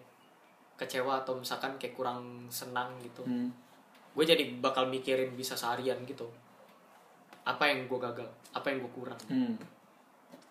kecewa 0.73 1.23
atau 1.23 1.37
misalkan 1.37 1.79
kayak 1.79 1.95
kurang 1.95 2.49
senang 2.49 2.91
gitu 2.99 3.23
Hmm. 3.23 3.47
gue 4.13 4.25
jadi 4.27 4.45
bakal 4.59 4.91
mikirin 4.91 5.33
bisa 5.33 5.55
seharian 5.55 5.95
gitu 6.03 6.27
apa 7.45 7.65
yang 7.65 7.87
gue 7.87 7.97
gagal 7.97 8.27
apa 8.51 8.67
yang 8.67 8.83
gue 8.83 8.91
kurang 8.91 9.21
Hmm. 9.31 9.55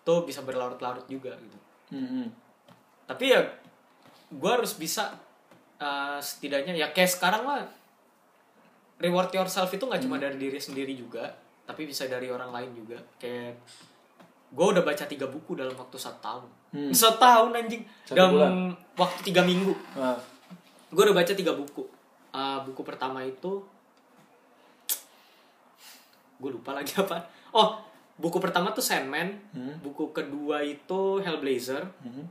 tuh 0.02 0.24
bisa 0.24 0.40
berlarut-larut 0.40 1.04
juga 1.04 1.36
gitu 1.36 1.58
Hmm, 1.92 2.08
hmm. 2.08 2.26
tapi 3.04 3.30
ya 3.30 3.44
gue 4.32 4.50
harus 4.50 4.72
bisa 4.74 5.12
uh, 5.76 6.16
setidaknya 6.18 6.72
ya 6.74 6.88
kayak 6.88 7.10
sekarang 7.10 7.44
lah 7.44 7.68
reward 8.96 9.28
yourself 9.30 9.68
itu 9.68 9.82
nggak 9.82 10.00
cuma 10.00 10.16
dari 10.16 10.36
diri 10.36 10.56
sendiri 10.56 10.94
juga 10.94 11.28
tapi 11.62 11.84
bisa 11.84 12.04
dari 12.04 12.26
orang 12.26 12.48
lain 12.50 12.70
juga 12.74 12.96
kayak 13.16 13.54
gue 14.48 14.66
udah 14.68 14.82
baca 14.82 15.04
tiga 15.04 15.26
buku 15.26 15.52
dalam 15.54 15.72
waktu 15.74 15.96
satu 15.96 16.20
tahun 16.20 16.44
Hmm. 16.72 16.88
satu 16.90 17.20
tahun 17.20 17.52
anjing 17.54 17.84
Satu 18.02 18.16
dalam 18.16 18.32
bulan. 18.32 18.52
waktu 18.96 19.20
tiga 19.22 19.42
minggu 19.42 19.76
Ah. 19.92 20.16
gue 20.88 21.02
udah 21.02 21.12
baca 21.14 21.32
tiga 21.32 21.52
buku 21.52 21.84
Uh, 22.32 22.64
buku 22.64 22.80
pertama 22.82 23.20
itu 23.20 23.60
gue 26.38 26.50
lupa 26.50 26.72
lagi 26.72 26.96
apa 26.98 27.22
oh 27.52 27.76
buku 28.14 28.38
pertama 28.38 28.72
tuh 28.72 28.80
Sandman 28.80 29.36
Hmm. 29.52 29.76
buku 29.80 30.10
kedua 30.10 30.64
itu 30.64 31.20
Hellblazer 31.20 31.84
Hmm. 32.00 32.24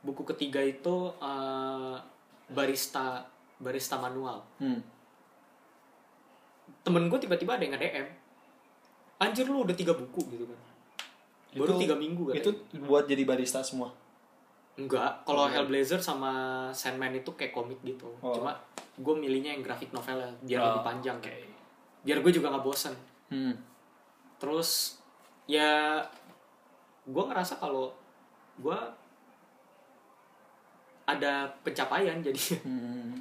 Buku 0.00 0.22
ketiga 0.26 0.58
itu 0.58 0.94
uh, 1.14 1.96
barista 2.48 3.20
barista 3.56 3.96
manual 3.96 4.40
Hmm. 4.56 4.80
temen 6.80 7.06
gue 7.06 7.18
tiba-tiba 7.18 7.54
ada 7.54 7.62
yang 7.62 7.74
nge-DM 7.74 8.08
anjir 9.20 9.44
lu 9.44 9.62
udah 9.62 9.74
tiga 9.74 9.92
buku 9.92 10.22
gitu 10.30 10.44
kan 10.44 10.60
baru 11.52 11.76
tiga 11.76 11.94
minggu 11.94 12.22
kan 12.26 12.34
Itu 12.36 12.50
buat 12.80 13.04
jadi 13.04 13.26
barista 13.26 13.60
semua. 13.60 13.90
enggak 14.72 15.26
kalau 15.26 15.44
Oh. 15.44 15.50
Hellblazer 15.50 16.00
sama 16.00 16.32
Sandman 16.72 17.12
itu 17.12 17.28
kayak 17.34 17.52
komik 17.52 17.76
gitu 17.82 18.08
Oh. 18.18 18.32
cuma 18.32 18.56
gue 18.94 19.14
milihnya 19.14 19.52
yang 19.52 19.62
grafik 19.62 19.90
novel 19.90 20.16
ya, 20.16 20.30
biar 20.40 20.58
Oh, 20.58 20.66
lebih 20.72 20.84
panjang 20.86 21.18
kayak 21.20 21.44
biar 22.00 22.18
gue 22.18 22.32
juga 22.32 22.48
nggak 22.48 22.64
bosen 22.64 22.94
Hmm. 23.28 23.52
terus 24.38 24.96
ya 25.44 26.00
gue 27.02 27.24
ngerasa 27.26 27.58
kalau 27.58 27.92
gue 28.56 28.78
ada 31.12 31.32
pencapaian 31.60 32.18
jadi 32.18 32.42
Hmm. 32.60 33.14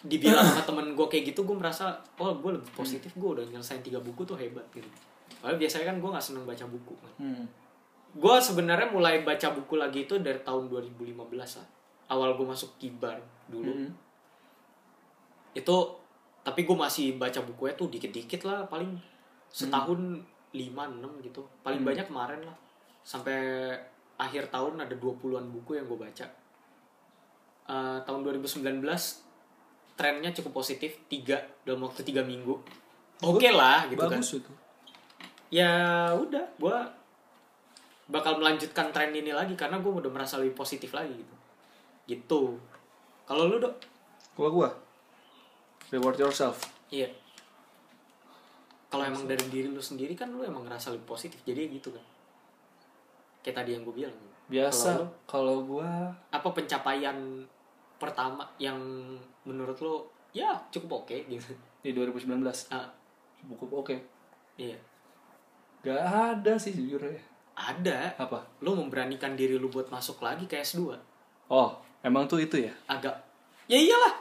dibilang 0.00 0.42
sama 0.46 0.62
temen 0.62 0.92
gue 0.92 1.06
kayak 1.06 1.24
gitu 1.28 1.42
gue 1.42 1.54
merasa 1.54 1.90
oh 2.16 2.30
gue 2.32 2.50
lebih 2.52 2.70
positif 2.72 3.10
gue 3.12 3.28
udah 3.28 3.44
nyelesain 3.44 3.80
tiga 3.80 3.98
buku 3.98 4.22
tuh 4.22 4.34
hebat 4.34 4.64
gitu 4.70 4.86
Padahal 5.38 5.54
biasanya 5.56 5.86
kan 5.86 5.96
gue 5.98 6.10
nggak 6.10 6.24
seneng 6.24 6.44
baca 6.44 6.64
buku 6.66 6.94
kan. 6.96 7.12
Hmm. 7.18 7.44
gue 8.10 8.34
sebenarnya 8.40 8.88
mulai 8.88 9.20
baca 9.20 9.52
buku 9.52 9.74
lagi 9.74 10.02
itu 10.02 10.16
dari 10.18 10.40
tahun 10.40 10.66
2015 10.66 11.14
lah 11.30 11.66
awal 12.08 12.34
gue 12.34 12.46
masuk 12.46 12.74
kibar 12.76 13.18
dulu 13.46 13.68
Hmm. 13.68 13.90
itu 15.52 15.76
tapi 16.40 16.64
gue 16.64 16.72
masih 16.74 17.06
baca 17.14 17.42
bukunya 17.42 17.74
tuh 17.74 17.88
dikit-dikit 17.88 18.40
lah 18.42 18.64
paling 18.64 18.96
setahun 19.48 19.98
lima 20.50 20.86
enam 20.86 21.12
gitu 21.20 21.44
paling 21.60 21.82
Hmm. 21.82 21.88
banyak 21.88 22.06
kemarin 22.06 22.40
lah 22.40 22.56
sampai 23.02 23.36
akhir 24.16 24.48
tahun 24.48 24.80
ada 24.80 24.94
20-an 24.94 25.46
buku 25.50 25.74
yang 25.74 25.84
gue 25.84 25.98
baca 25.98 26.24
Eh, 27.68 27.98
tahun 28.08 28.24
2019 28.24 28.64
trennya 29.92 30.32
cukup 30.32 30.64
positif 30.64 31.04
tiga 31.04 31.36
dalam 31.68 31.84
waktu 31.84 32.00
tiga 32.00 32.24
minggu. 32.24 32.56
Oke 33.20 33.52
lah 33.52 33.84
gitu 33.92 34.08
kan. 34.08 34.16
Bagus 34.16 34.40
itu. 34.40 34.52
ya 35.48 36.12
udah 36.12 36.44
gue 36.60 36.76
bakal 38.12 38.36
melanjutkan 38.36 38.92
tren 38.92 39.16
ini 39.16 39.32
lagi 39.32 39.56
karena 39.56 39.80
gue 39.80 39.88
udah 39.88 40.12
merasa 40.12 40.40
lebih 40.40 40.56
positif 40.56 40.96
lagi 40.96 41.12
gitu. 41.12 41.34
Gitu. 42.08 42.42
Kalau 43.28 43.52
lu 43.52 43.60
dok? 43.60 43.76
Kalau 44.32 44.48
gua. 44.48 44.70
Reward 45.92 46.16
yourself. 46.16 46.64
iya. 46.88 47.08
Kalau 48.88 49.04
emang 49.04 49.28
dari 49.28 49.44
diri 49.52 49.68
lu 49.68 49.84
sendiri 49.84 50.16
kan 50.16 50.32
lu 50.32 50.40
emang 50.40 50.64
ngerasa 50.64 50.96
lebih 50.96 51.04
positif 51.04 51.36
jadi 51.44 51.68
gitu 51.68 51.92
kan. 51.92 52.04
Kayak 53.44 53.60
tadi 53.60 53.76
yang 53.76 53.84
gue 53.84 53.92
bilang. 53.92 54.16
Biasa. 54.48 55.04
Kalau 55.28 55.68
gua 55.68 56.08
apa 56.32 56.48
pencapaian 56.56 57.44
pertama 57.98 58.46
yang 58.56 58.78
menurut 59.42 59.74
lu 59.76 59.94
ya 60.30 60.54
cukup 60.68 61.02
oke 61.02 61.16
gitu 61.24 61.50
di 61.78 61.90
2019 61.90 62.38
Ah, 62.68 62.86
cukup 63.42 63.82
oke. 63.82 63.96
iya 64.56 64.78
Gak 65.80 66.02
ada 66.02 66.54
sih 66.54 66.72
jujur 66.72 66.98
ya. 67.00 67.18
ada 67.54 68.14
Apa? 68.16 68.42
lu 68.60 68.74
memberanikan 68.74 69.34
diri 69.34 69.54
lu 69.54 69.66
buat 69.66 69.86
masuk 69.88 70.18
lagi 70.20 70.44
ke 70.44 70.58
S2 70.58 70.94
Oh, 71.48 71.70
emang 72.00 72.24
tuh 72.24 72.38
itu 72.38 72.58
ya? 72.60 72.72
agak 72.86 73.14
ya 73.66 73.76
iyalah 73.76 74.14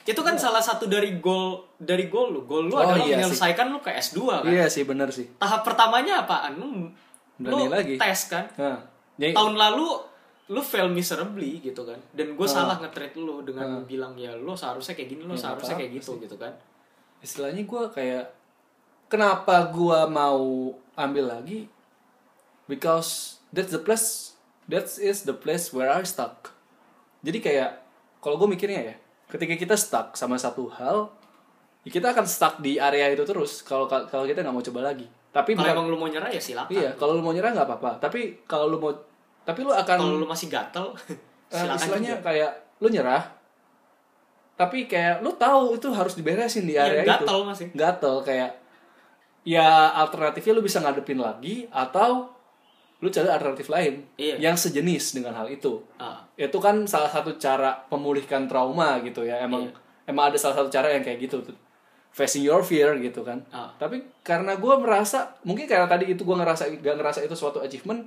itu 0.00 0.16
kan 0.16 0.34
salah 0.34 0.58
satu 0.58 0.86
dari 0.86 1.18
goal 1.18 1.60
dari 1.76 2.06
goal 2.06 2.32
lu 2.32 2.42
goal 2.42 2.66
lu 2.66 2.74
Oh, 2.74 2.80
adalah 2.80 2.98
iya 2.98 3.18
sih. 3.18 3.30
menyelesaikan 3.30 3.66
lu 3.68 3.78
ke 3.78 3.90
S2 3.92 4.18
kan 4.38 4.48
Iya 4.48 4.66
sih 4.66 4.82
bener 4.82 5.06
sih. 5.08 5.26
tahap 5.36 5.62
pertamanya 5.62 6.22
apaan 6.22 6.54
lu 6.54 6.86
Berani 7.36 7.62
lu 7.62 7.66
lagi. 7.68 7.94
tes 7.96 8.20
kan 8.26 8.44
Nah, 8.54 8.78
jadi 9.16 9.32
tahun 9.32 9.54
lalu 9.54 9.86
lu 10.50 10.58
fail 10.60 10.90
miserably 10.90 11.62
gitu 11.62 11.86
kan 11.86 11.94
dan 12.10 12.34
gue 12.34 12.42
Ah. 12.42 12.50
salah 12.50 12.76
nge-treat 12.78 13.14
lu 13.14 13.46
dengan 13.46 13.78
Ah. 13.78 13.82
bilang 13.86 14.18
ya 14.18 14.34
lu 14.34 14.50
seharusnya 14.52 14.98
kayak 14.98 15.14
gini 15.14 15.22
lu 15.22 15.34
Ya, 15.38 15.46
seharusnya 15.46 15.78
kayak 15.78 15.92
gitu 15.96 16.18
gitu 16.18 16.34
kan 16.34 16.50
istilahnya 17.20 17.62
gua 17.62 17.86
kayak 17.86 18.32
kenapa 19.06 19.68
gua 19.68 20.08
mau 20.08 20.72
ambil 20.96 21.28
lagi? 21.28 21.68
Because 22.64 23.42
that's 23.50 23.70
the 23.70 23.82
place 23.82 24.38
that 24.66 24.86
is 24.96 25.26
the 25.26 25.34
place 25.34 25.68
where 25.68 25.90
I 25.90 26.06
stuck. 26.06 26.54
Jadi 27.20 27.42
kayak 27.42 27.82
kalau 28.22 28.38
gue 28.38 28.48
mikirnya 28.48 28.80
ya, 28.80 28.94
ketika 29.28 29.52
kita 29.52 29.74
stuck 29.74 30.14
sama 30.14 30.38
satu 30.38 30.70
hal, 30.70 31.10
ya 31.82 31.90
kita 31.90 32.14
akan 32.14 32.24
stuck 32.24 32.62
di 32.62 32.78
area 32.78 33.10
itu 33.10 33.26
terus. 33.26 33.60
Kalau 33.60 33.84
kalau 33.84 34.24
kita 34.24 34.40
nggak 34.40 34.54
mau 34.54 34.62
coba 34.62 34.80
lagi. 34.86 35.04
Tapi 35.30 35.54
kalau 35.54 35.70
emang 35.76 35.86
lu 35.90 35.98
mau 35.98 36.06
nyerah 36.06 36.26
ya 36.26 36.40
silakan 36.40 36.72
iya, 36.72 36.90
kalau 36.94 37.18
lu 37.18 37.22
mau 37.22 37.30
nyerah 37.30 37.50
nggak 37.52 37.66
apa-apa. 37.66 37.90
Tapi 38.00 38.46
kalau 38.46 38.66
lu 38.66 38.78
mau, 38.78 38.90
tapi 39.42 39.60
lu 39.60 39.70
akan 39.70 39.96
kalau 39.96 40.16
lu 40.16 40.26
masih 40.26 40.46
gatel 40.46 40.92
silakan 41.50 41.76
istilahnya 41.76 42.10
juga 42.14 42.24
kayak 42.24 42.50
lu 42.78 42.88
nyerah 42.88 43.24
tapi 44.54 44.84
kayak 44.84 45.20
lu 45.20 45.32
tahu 45.34 45.74
itu 45.74 45.88
harus 45.90 46.12
diberesin 46.12 46.64
di 46.64 46.74
Iya, 46.74 46.84
area 46.84 47.02
itu 47.02 47.10
gatel 47.10 47.38
masih. 47.42 47.66
gatel 47.72 48.14
kayak 48.20 48.50
ya 49.42 49.66
alternatifnya 49.96 50.52
lu 50.52 50.60
bisa 50.60 50.78
ngadepin 50.78 51.16
lagi 51.16 51.64
atau 51.66 52.28
lu 53.00 53.08
cari 53.08 53.24
alternatif 53.26 53.66
lain 53.66 54.04
Iya. 54.14 54.36
yang 54.38 54.52
sejenis 54.54 55.16
dengan 55.16 55.32
hal 55.34 55.48
itu 55.48 55.80
Ah, 55.96 56.20
itu 56.36 56.52
kan 56.56 56.84
salah 56.84 57.08
satu 57.08 57.32
cara 57.34 57.88
memulihkan 57.88 58.44
trauma 58.44 59.00
gitu 59.00 59.24
ya 59.24 59.40
emang 59.40 59.64
Iya. 59.64 59.72
emang 60.06 60.28
ada 60.28 60.36
salah 60.36 60.54
satu 60.54 60.68
cara 60.68 60.92
yang 60.92 61.00
kayak 61.00 61.24
gitu 61.24 61.40
tuh 61.40 61.56
facing 62.12 62.44
your 62.44 62.60
fear 62.60 62.92
gitu 63.00 63.24
kan 63.24 63.40
Ah. 63.48 63.72
tapi 63.74 64.04
karena 64.20 64.52
gue 64.54 64.74
merasa 64.76 65.32
mungkin 65.40 65.64
karena 65.64 65.88
tadi 65.88 66.04
itu 66.06 66.20
gue 66.20 66.36
ngerasa 66.36 66.68
gak 66.76 66.96
ngerasa 67.00 67.24
itu 67.24 67.32
suatu 67.32 67.58
achievement 67.58 68.04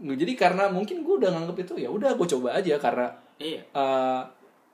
jadi 0.00 0.32
karena 0.32 0.72
mungkin 0.72 1.04
gue 1.04 1.14
udah 1.20 1.30
nganggep 1.30 1.56
itu 1.68 1.74
ya 1.84 1.88
udah 1.92 2.16
gue 2.16 2.26
coba 2.26 2.56
aja 2.56 2.80
karena 2.80 3.12
iya. 3.36 3.60
uh, 3.76 4.24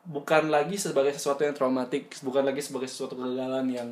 bukan 0.06 0.54
lagi 0.54 0.78
sebagai 0.78 1.10
sesuatu 1.10 1.42
yang 1.42 1.50
traumatik 1.50 2.14
bukan 2.22 2.46
lagi 2.46 2.62
sebagai 2.62 2.86
sesuatu 2.86 3.18
kegagalan 3.18 3.66
yang 3.66 3.88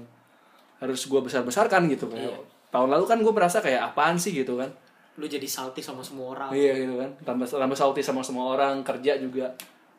harus 0.79 1.03
gue 1.07 1.21
besar 1.23 1.43
besarkan 1.43 1.91
gitu 1.91 2.07
kan. 2.07 2.23
Iya. 2.23 2.39
tahun 2.71 2.91
lalu 2.91 3.05
kan 3.07 3.19
gue 3.23 3.33
merasa 3.35 3.63
kayak 3.63 3.95
apaan 3.95 4.19
sih? 4.19 4.35
gitu 4.35 4.59
kan. 4.59 4.71
Lu 5.15 5.27
jadi 5.31 5.47
salty 5.47 5.79
sama 5.79 6.03
semua 6.03 6.35
orang. 6.35 6.51
Iya 6.51 6.87
gitu 6.87 6.95
kan. 6.99 7.11
Tambah 7.23 7.47
tambah 7.47 7.79
salty 7.79 8.03
sama 8.03 8.23
semua 8.27 8.55
orang 8.55 8.83
kerja 8.83 9.19
juga 9.19 9.55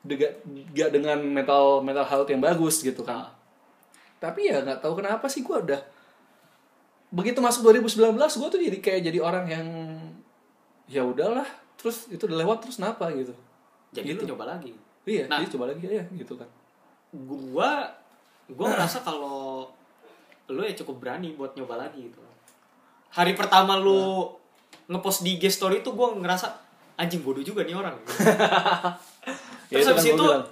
juga 0.05 0.29
gak 0.71 0.89
dengan 0.93 1.17
mental 1.19 1.81
mental 1.81 2.05
health 2.05 2.29
yang 2.29 2.39
bagus 2.39 2.79
gitu 2.85 3.01
kan. 3.01 3.25
Ah. 3.25 3.29
tapi 4.15 4.47
ya 4.47 4.63
nggak 4.63 4.79
tahu 4.79 5.03
kenapa 5.03 5.27
sih 5.27 5.43
gue 5.43 5.53
udah 5.53 5.81
begitu 7.13 7.37
masuk 7.43 7.67
2019 7.67 8.15
gue 8.15 8.47
tuh 8.49 8.61
jadi 8.61 8.77
kayak 8.81 9.01
jadi 9.11 9.19
orang 9.21 9.45
yang 9.45 9.67
ya 10.85 11.01
udahlah 11.01 11.45
terus 11.75 12.07
itu 12.07 12.23
udah 12.23 12.37
lewat 12.39 12.57
terus 12.61 12.77
kenapa 12.77 13.09
gitu 13.11 13.33
jadi 13.91 14.11
Gitu. 14.11 14.25
nyoba 14.25 14.45
lagi 14.47 14.71
iya 15.03 15.25
Nah. 15.25 15.39
jadi 15.39 15.49
coba 15.51 15.69
lagi 15.69 15.85
ya 15.85 16.03
gitu 16.11 16.33
kan 16.33 16.49
gua 17.13 17.89
gua 18.47 18.67
ngerasa 18.73 19.01
kalau 19.01 19.69
lu 20.45 20.61
ya 20.61 20.73
cukup 20.75 20.99
berani 20.99 21.33
buat 21.33 21.53
nyoba 21.53 21.79
lagi 21.79 22.05
gitu 22.05 22.21
hari 23.09 23.33
pertama 23.33 23.75
lu 23.75 24.29
ngepost 24.85 25.21
di 25.21 25.35
IG 25.35 25.49
story 25.49 25.79
itu 25.79 25.89
gua 25.91 26.13
ngerasa 26.13 26.53
anjing 26.95 27.21
bodoh 27.21 27.41
juga 27.41 27.61
nih 27.61 27.73
orang 27.73 27.95
Ya, 29.65 29.81
terus 29.81 29.89
itu 29.89 29.89
kan 29.89 29.97
habis 29.97 30.05
gua 30.05 30.13
itu 30.13 30.23
bilang. 30.23 30.45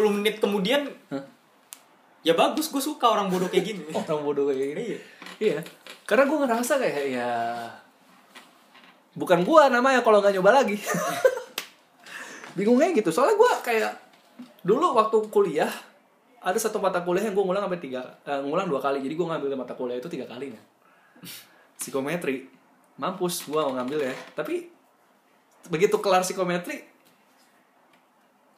30 0.08 0.16
menit 0.16 0.34
kemudian 0.38 0.88
Hah? 1.08 1.20
ya 2.20 2.32
bagus 2.32 2.66
gue 2.66 2.80
suka 2.80 3.04
orang 3.06 3.28
bodoh 3.28 3.46
kayak 3.46 3.64
gini 3.66 3.84
orang 4.00 4.20
bodoh 4.22 4.48
kayak 4.48 4.72
gini 4.72 4.82
Iya. 4.82 4.98
iya 5.38 5.58
karena 6.02 6.24
gue 6.24 6.38
ngerasa 6.40 6.72
kayak 6.76 7.04
ya 7.12 7.30
bukan 9.18 9.42
gue 9.42 9.62
namanya 9.74 10.00
kalau 10.06 10.22
nggak 10.22 10.38
nyoba 10.38 10.62
lagi. 10.62 10.78
Bingungnya 12.56 12.94
gitu. 12.94 13.10
Soalnya 13.10 13.34
gue 13.34 13.50
kayak 13.66 13.92
dulu 14.62 14.94
waktu 14.94 15.18
kuliah 15.34 15.70
ada 16.38 16.54
satu 16.54 16.78
mata 16.78 17.02
kuliah 17.02 17.26
yang 17.26 17.34
gue 17.34 17.42
ngulang 17.42 17.66
sampai 17.66 17.82
tiga 17.82 18.02
eh, 18.22 18.38
ngulang 18.38 18.70
dua 18.70 18.78
kali. 18.78 19.02
Jadi 19.02 19.14
gue 19.18 19.26
ngambil 19.26 19.58
mata 19.58 19.74
kuliah 19.74 19.98
itu 19.98 20.06
tiga 20.06 20.30
kali 20.30 20.54
kan 20.54 20.62
psikometri. 21.82 22.46
Mampus 22.98 23.42
gue 23.50 23.58
ngambil 23.58 23.98
ya. 24.06 24.14
Tapi 24.38 24.70
begitu 25.66 25.98
kelar 25.98 26.22
psikometri 26.22 26.86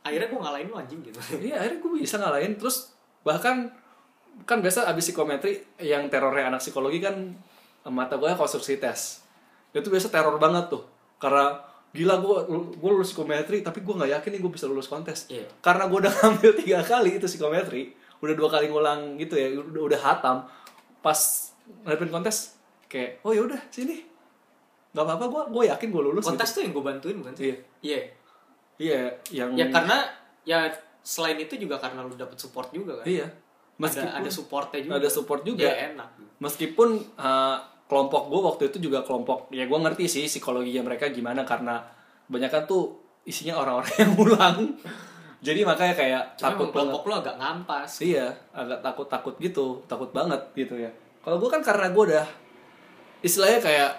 akhirnya 0.00 0.28
gue 0.32 0.40
ngalahin 0.40 0.68
lu 0.68 0.76
anjing 0.76 1.00
gitu. 1.00 1.18
Iya 1.48 1.64
akhirnya 1.64 1.78
gue 1.80 1.90
bisa 1.96 2.16
ngalahin. 2.20 2.52
Terus 2.60 2.92
bahkan 3.24 3.72
kan 4.44 4.60
biasa 4.64 4.88
abis 4.88 5.12
psikometri 5.12 5.64
yang 5.80 6.08
terornya 6.12 6.52
anak 6.52 6.60
psikologi 6.64 7.00
kan 7.00 7.32
mata 7.88 8.20
gue 8.20 8.28
konstruksi 8.36 8.76
tes 8.80 9.19
itu 9.74 9.88
biasa 9.90 10.08
teror 10.10 10.36
banget 10.42 10.72
tuh. 10.72 10.82
Karena 11.20 11.62
gila 11.90 12.22
gue 12.22 12.36
gue 12.78 12.90
lulus 12.90 13.10
psikometri 13.10 13.66
tapi 13.66 13.82
gue 13.82 13.94
nggak 13.94 14.10
yakin 14.20 14.30
nih 14.38 14.40
gue 14.40 14.52
bisa 14.54 14.66
lulus 14.70 14.86
kontes. 14.86 15.26
Iya. 15.26 15.46
karena 15.58 15.90
gue 15.90 15.98
udah 16.06 16.12
ngambil 16.22 16.50
tiga 16.62 16.78
kali 16.86 17.18
itu 17.18 17.26
psikometri 17.26 17.98
udah 18.22 18.34
dua 18.36 18.48
kali 18.52 18.70
ngulang 18.70 19.18
gitu 19.18 19.34
ya 19.34 19.50
udah, 19.58 19.82
udah 19.90 20.00
hatam. 20.00 20.36
Pas 21.02 21.18
ngadepin 21.82 22.10
kontes 22.14 22.54
kayak 22.86 23.22
oh 23.26 23.34
ya 23.34 23.42
udah 23.42 23.58
sini. 23.74 24.06
Nggak 24.94 25.04
apa-apa 25.06 25.24
gue 25.26 25.42
gue 25.50 25.64
yakin 25.74 25.88
gue 25.90 26.02
lulus 26.02 26.24
kontes 26.26 26.50
tuh 26.54 26.62
yang 26.62 26.72
gue 26.74 26.84
bantuin 26.84 27.16
bukan 27.18 27.34
sih? 27.34 27.50
Iya. 27.50 27.56
iya. 27.82 28.00
Iya 28.80 29.00
yang 29.28 29.50
ya 29.60 29.68
karena 29.68 30.08
ya 30.48 30.72
selain 31.04 31.36
itu 31.36 31.52
juga 31.60 31.76
karena 31.76 32.00
lu 32.00 32.16
dapet 32.16 32.40
support 32.40 32.72
juga 32.72 33.02
kan? 33.02 33.06
Iya. 33.06 33.28
Ada 33.80 34.20
ada 34.20 34.30
supportnya 34.30 34.80
juga. 34.84 34.94
Ada 35.00 35.08
support 35.08 35.42
juga. 35.44 35.64
Ya 35.64 35.92
enak. 35.92 36.08
Meskipun 36.40 37.00
uh, 37.16 37.58
kelompok 37.90 38.30
gue 38.30 38.40
waktu 38.40 38.62
itu 38.70 38.78
juga 38.86 39.02
kelompok 39.02 39.50
ya 39.50 39.66
gue 39.66 39.78
ngerti 39.82 40.06
sih 40.06 40.24
psikologinya 40.30 40.86
mereka 40.86 41.10
gimana 41.10 41.42
karena 41.42 41.82
kebanyakan 42.30 42.62
tuh 42.70 42.94
isinya 43.26 43.58
orang-orang 43.58 43.94
yang 43.98 44.12
ulang 44.22 44.58
jadi 45.40 45.64
makanya 45.64 45.94
kayak 45.96 46.22
Cuma 46.36 46.52
takut 46.52 46.68
kelompok 46.68 47.08
lu 47.08 47.14
agak 47.16 47.40
ngampas. 47.40 48.04
Iya 48.04 48.28
agak 48.52 48.84
takut 48.84 49.08
takut 49.08 49.34
gitu 49.40 49.80
takut 49.88 50.12
banget 50.12 50.40
gitu 50.52 50.76
ya. 50.76 50.92
Kalau 51.24 51.40
gue 51.40 51.48
kan 51.48 51.64
karena 51.64 51.88
gue 51.88 52.02
udah 52.12 52.26
istilahnya 53.24 53.60
kayak 53.64 53.90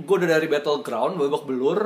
gue 0.00 0.14
udah 0.16 0.30
dari 0.32 0.48
battleground 0.48 1.20
babak 1.20 1.44
belur 1.44 1.80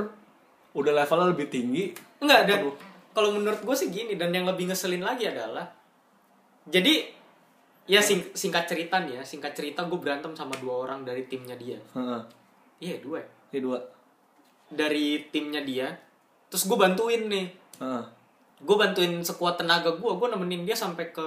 udah 0.79 0.93
levelnya 1.03 1.35
lebih 1.35 1.51
tinggi. 1.51 1.91
Enggak 2.23 2.47
dan 2.47 2.59
Perlu. 2.63 2.73
kalau 3.11 3.29
menurut 3.35 3.61
gue 3.67 3.75
sih 3.75 3.91
gini 3.91 4.15
dan 4.15 4.31
yang 4.31 4.47
lebih 4.47 4.71
ngeselin 4.71 5.03
lagi 5.03 5.27
adalah 5.27 5.67
jadi 6.71 7.11
ya 7.87 7.99
sing- 7.99 8.31
singkat 8.33 8.67
cerita 8.67 8.99
nih 8.99 9.19
ya. 9.19 9.23
Singkat 9.23 9.53
cerita 9.53 9.83
gue 9.83 9.97
berantem 9.97 10.31
sama 10.33 10.55
dua 10.59 10.85
orang 10.85 11.03
dari 11.03 11.25
timnya 11.25 11.55
dia. 11.55 11.79
Heeh. 11.95 12.21
iya 12.79 12.97
dua 13.01 13.19
ya. 13.19 13.29
ini 13.51 13.61
dua. 13.63 13.79
Dari 14.67 15.31
timnya 15.31 15.63
dia. 15.63 15.89
Terus 16.47 16.67
gue 16.67 16.77
bantuin 16.77 17.23
nih. 17.27 17.47
Heeh. 17.79 18.05
gue 18.57 18.73
bantuin 18.73 19.21
sekuat 19.21 19.61
tenaga 19.61 19.93
gue 19.93 20.09
gue 20.09 20.29
nemenin 20.33 20.65
dia 20.65 20.73
sampai 20.73 21.13
ke 21.13 21.21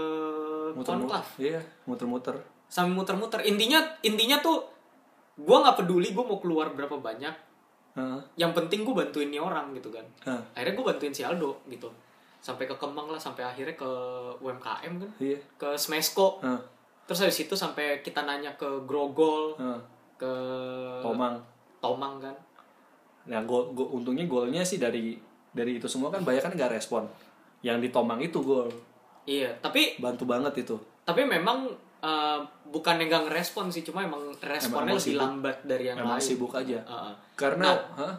muter-muter. 0.74 1.14
Konklav 1.14 1.28
iya 1.38 1.62
muter-muter. 1.86 2.36
Sampai 2.66 2.90
muter-muter. 2.92 3.46
Intinya 3.46 3.78
intinya 4.02 4.42
tuh 4.42 4.66
gue 5.38 5.54
nggak 5.56 5.78
peduli 5.78 6.10
gue 6.10 6.26
mau 6.26 6.42
keluar 6.42 6.74
berapa 6.74 6.98
banyak. 6.98 7.36
Heeh. 7.90 8.22
yang 8.36 8.54
penting 8.54 8.82
gue 8.82 8.94
bantuin 8.94 9.30
nih 9.30 9.42
orang 9.42 9.74
gitu 9.74 9.90
kan. 9.90 10.06
Heeh. 10.26 10.42
akhirnya 10.54 10.74
gue 10.74 10.86
bantuin 10.86 11.14
si 11.14 11.22
Aldo 11.22 11.62
gitu 11.70 11.90
sampai 12.40 12.64
ke 12.64 12.76
Kemang 12.76 13.08
lah 13.08 13.18
sampai 13.18 13.44
akhirnya 13.44 13.74
ke 13.74 13.92
UMKM 14.38 14.94
kan 14.98 15.10
iya 15.20 15.38
ke 15.56 15.76
Smesco 15.76 16.40
Heeh. 16.40 16.60
terus 17.04 17.20
habis 17.22 17.40
itu 17.40 17.54
sampai 17.54 18.00
kita 18.00 18.24
nanya 18.24 18.56
ke 18.56 18.68
Grogol 18.84 19.56
Heeh. 19.56 19.80
ke 20.16 20.34
Tomang 21.00 21.36
Tomang 21.78 22.18
kan 22.18 22.36
Nah, 23.22 23.44
gol, 23.44 23.70
gol- 23.72 23.94
untungnya 23.94 24.26
golnya 24.26 24.64
sih 24.64 24.76
dari 24.76 25.14
dari 25.48 25.78
itu 25.78 25.86
semua 25.86 26.10
kan 26.10 26.24
banyak 26.24 26.42
kan 26.42 26.50
nggak 26.50 26.72
respon. 26.72 27.06
Yang 27.62 27.78
di 27.80 27.90
Tomang 27.90 28.18
itu 28.20 28.40
gol 28.40 28.66
iya 29.24 29.54
tapi 29.60 29.94
bantu 29.96 30.26
banget 30.26 30.54
itu. 30.60 30.74
tapi 31.04 31.22
memang 31.24 31.70
eh, 32.00 32.40
bukan 32.66 32.96
yang 32.98 33.12
gak 33.12 33.26
ngerespon 33.28 33.68
sih 33.68 33.84
cuma 33.84 34.02
emang 34.02 34.24
responnya 34.40 34.58
Emang 34.88 34.98
lebih 34.98 35.04
sibuk. 35.06 35.22
lambat 35.22 35.58
dari 35.62 35.84
yang 35.86 35.98
Emang 36.00 36.16
lain 36.16 36.24
sibuk 36.24 36.52
aja. 36.52 36.80
Heeh. 36.80 37.14
Karena, 37.36 37.70
Nah. 37.70 37.78
hah? 38.00 38.14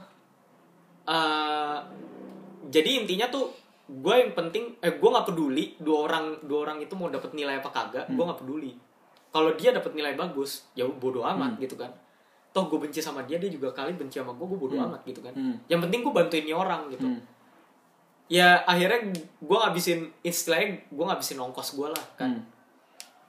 Eh, 1.06 1.78
jadi 2.68 2.90
intinya 2.96 3.26
tuh 3.28 3.50
gue 3.91 4.14
yang 4.14 4.32
penting 4.38 4.78
eh 4.78 4.95
gue 4.95 5.09
nggak 5.11 5.26
peduli 5.26 5.74
dua 5.82 6.07
orang 6.07 6.38
dua 6.47 6.70
orang 6.70 6.78
itu 6.78 6.95
mau 6.95 7.11
dapat 7.11 7.34
nilai 7.34 7.59
apa 7.59 7.70
kagak 7.74 8.07
gue 8.07 8.22
nggak 8.22 8.41
peduli. 8.47 8.72
Kalau 9.30 9.51
dia 9.59 9.74
dapat 9.74 9.95
nilai 9.95 10.14
bagus 10.14 10.70
ya 10.78 10.86
bodoh 10.86 11.26
amat 11.26 11.59
gitu 11.59 11.74
kan. 11.74 11.91
Toh 12.55 12.70
gue 12.70 12.78
benci 12.78 13.03
sama 13.03 13.26
dia 13.26 13.43
dia 13.43 13.51
juga 13.51 13.74
kali 13.74 13.99
benci 13.99 14.22
sama 14.22 14.30
gue 14.38 14.47
gue 14.47 14.59
bodoh 14.59 14.78
amat 14.78 15.03
gitu 15.03 15.18
kan. 15.26 15.34
Hmm. 15.34 15.59
yang 15.66 15.82
penting 15.82 16.07
gue 16.07 16.14
bantuin 16.14 16.47
orang 16.55 16.86
gitu. 16.95 17.07
Hmm. 17.07 17.22
ya 18.30 18.62
akhirnya 18.62 19.11
gue 19.43 19.59
ngabisin 19.59 20.06
istilahnya 20.23 20.86
gue 20.86 21.05
ngabisin 21.10 21.39
ongkos 21.43 21.74
gue 21.74 21.89
lah 21.90 22.06
kan. 22.14 22.39
Hmm. 22.39 22.43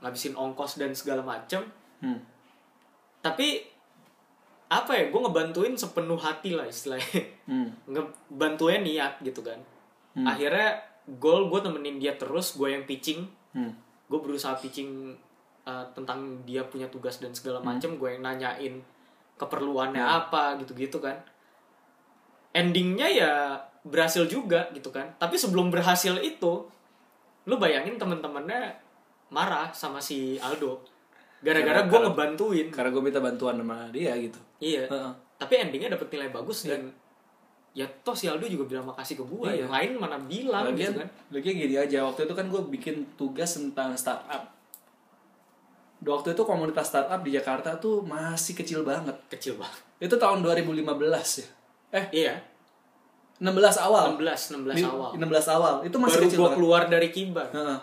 ngabisin 0.05 0.37
ongkos 0.37 0.77
dan 0.77 0.93
segala 0.93 1.25
macem. 1.25 1.65
Hmm. 2.01 2.21
tapi 3.21 3.65
apa 4.69 4.93
ya 4.97 5.03
gue 5.09 5.21
ngebantuin 5.21 5.73
sepenuh 5.77 6.17
hati 6.17 6.53
lah 6.53 6.69
istilahnya. 6.69 7.21
Hmm. 7.49 7.73
ngebantuin 7.93 8.85
niat 8.85 9.17
gitu 9.25 9.41
kan 9.41 9.57
Hmm. 10.11 10.27
akhirnya 10.27 10.75
goal 11.17 11.47
gue 11.47 11.59
temenin 11.61 11.97
dia 11.97 12.13
terus 12.13 12.53
gue 12.53 12.67
yang 12.69 12.83
pitching 12.83 13.23
Hmm. 13.51 13.71
gue 14.07 14.19
berusaha 14.19 14.55
pitching 14.55 15.11
uh, 15.63 15.83
tentang 15.91 16.19
dia 16.41 16.63
punya 16.63 16.87
tugas 16.87 17.17
dan 17.17 17.31
segala 17.31 17.59
Hmm. 17.59 17.75
macem 17.75 17.95
gue 17.95 18.09
yang 18.09 18.21
nanyain 18.21 18.79
keperluannya 19.35 19.99
apa 19.99 20.55
gitu-gitu 20.57 20.97
kan 20.97 21.17
endingnya 22.51 23.07
ya 23.07 23.33
berhasil 23.81 24.23
juga 24.25 24.69
gitu 24.71 24.87
kan 24.89 25.09
tapi 25.17 25.35
sebelum 25.35 25.67
berhasil 25.67 26.13
itu 26.19 26.67
lu 27.43 27.55
bayangin 27.57 27.97
temen-temennya 27.97 28.77
marah 29.29 29.71
sama 29.71 29.97
si 29.97 30.37
Aldo 30.37 30.83
gara-gara 31.41 31.81
gue 31.83 31.99
ngebantuin 31.99 32.67
Karena 32.69 32.89
gue 32.91 33.01
minta 33.01 33.17
bantuan 33.17 33.57
sama 33.57 33.89
dia 33.89 34.13
gitu. 34.13 34.37
iya 34.59 34.85
Heeh. 34.85 35.11
tapi 35.35 35.53
endingnya 35.57 35.89
dapet 35.91 36.11
nilai 36.11 36.29
bagus 36.29 36.69
dan 36.69 36.93
ya 37.71 37.87
toh 38.03 38.11
si 38.11 38.27
Aldo 38.27 38.43
juga 38.45 38.67
bilang 38.67 38.83
makasih 38.85 39.15
ke 39.15 39.23
gue 39.23 39.47
Iya. 39.47 39.63
yang 39.63 39.71
lain 39.71 39.89
mana 39.95 40.17
bilang 40.19 40.67
Lagian, 40.67 40.91
gitu 40.91 40.99
kan 40.99 41.09
lagian 41.31 41.55
gini 41.55 41.75
aja 41.75 42.03
waktu 42.03 42.21
itu 42.23 42.33
kan 42.33 42.45
gue 42.45 42.61
bikin 42.69 42.95
tugas 43.15 43.55
tentang 43.55 43.95
startup. 43.95 44.43
Waktu 46.01 46.33
itu 46.33 46.41
komunitas 46.41 46.89
startup 46.89 47.21
di 47.21 47.31
Jakarta 47.31 47.77
tuh 47.77 48.01
masih 48.01 48.57
kecil 48.57 48.81
banget. 48.81 49.13
kecil 49.29 49.55
banget 49.55 49.77
Itu 50.01 50.17
tahun 50.17 50.41
2015 50.41 50.83
ya. 51.37 51.47
Eh, 51.93 52.05
iya 52.17 52.33
16 53.37 53.53
awal. 53.79 54.17
16 54.17 54.51
16 54.51 54.75
Di- 54.75 54.83
awal 54.83 55.09
16 55.15 55.47
awal. 55.47 55.73
Itu 55.81 55.95
masih 55.95 56.17
baru 56.17 56.25
kecil 56.25 56.37
gue 56.37 56.43
banget. 56.43 56.57
keluar 56.57 56.81
dari 56.89 57.07
kibar 57.07 57.47
Heeh. 57.49 57.79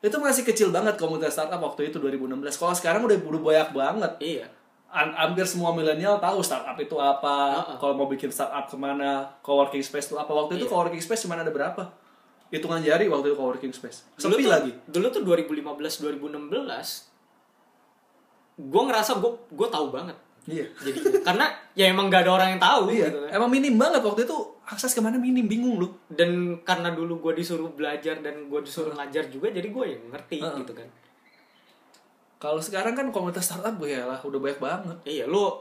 Itu 0.00 0.16
masih 0.18 0.42
kecil 0.44 0.68
banget 0.68 0.96
komunitas 0.96 1.32
startup 1.32 1.60
waktu 1.60 1.88
itu 1.88 1.96
2016. 1.96 2.28
Kalau 2.56 2.74
sekarang 2.74 3.04
udah 3.04 3.16
banyak 3.16 3.68
banget. 3.70 4.12
iya 4.20 4.46
hampir 4.90 5.44
semua 5.44 5.70
milenial 5.70 6.18
tahu 6.18 6.38
startup 6.40 6.74
itu 6.76 6.94
apa. 6.94 7.62
Heeh. 7.62 7.76
Kalau 7.76 7.94
mau 7.94 8.06
bikin 8.06 8.28
startup 8.28 8.64
ke 8.64 8.74
mana, 8.74 9.30
coworking 9.40 9.80
space 9.80 10.06
itu 10.06 10.16
apa. 10.16 10.28
Waktu 10.28 10.56
itu 10.56 10.64
Iya. 10.64 10.70
coworking 10.70 10.98
space 10.98 11.24
cuma 11.24 11.34
ada 11.34 11.48
berapa? 11.48 11.86
Hitungan 12.48 12.80
jari 12.80 13.06
waktu 13.06 13.30
itu 13.30 13.36
coworking 13.36 13.70
space. 13.70 14.02
dulu 14.16 14.34
Sepi 14.34 14.42
tuh, 14.42 14.50
lagi. 14.50 14.70
dulu 14.84 15.06
tuh 15.08 15.22
2015 15.22 16.02
2016 16.02 17.06
gue 18.60 18.82
ngerasa 18.82 19.16
gue 19.16 19.30
gue 19.48 19.68
tahu 19.68 19.88
banget 19.88 20.16
Iya. 20.42 20.66
jadi 20.74 20.98
karena 21.22 21.46
ya 21.72 21.86
emang 21.86 22.08
gak 22.08 22.24
ada 22.24 22.32
orang 22.34 22.48
yang 22.50 22.60
tahu 22.60 22.90
Iya. 22.90 23.06
gitu 23.06 23.18
kan 23.22 23.30
Emang 23.30 23.48
minim 23.48 23.74
banget 23.76 24.00
waktu 24.00 24.24
itu 24.24 24.36
akses 24.64 24.90
ke 24.90 25.00
mana 25.00 25.16
minim 25.16 25.44
bingung 25.44 25.76
lu 25.76 25.88
dan 26.08 26.28
karena 26.60 26.90
dulu 26.90 27.20
gue 27.20 27.32
disuruh 27.36 27.70
belajar 27.70 28.18
dan 28.18 28.46
gue 28.46 28.60
disuruh 28.60 28.92
ngajar 28.92 29.28
juga 29.28 29.48
jadi 29.48 29.64
gue 29.64 29.84
yang 29.86 30.02
ngerti 30.10 30.38
Heeh. 30.40 30.56
gitu 30.58 30.72
kan 30.74 30.88
kalau 32.40 32.56
sekarang 32.58 32.96
kan 32.96 33.06
komunitas 33.12 33.44
startup 33.44 33.76
gue 33.76 33.92
ya 33.92 34.08
lah 34.08 34.16
udah 34.16 34.40
banyak 34.40 34.58
banget. 34.58 34.96
Iya 35.04 35.28
lu 35.28 35.52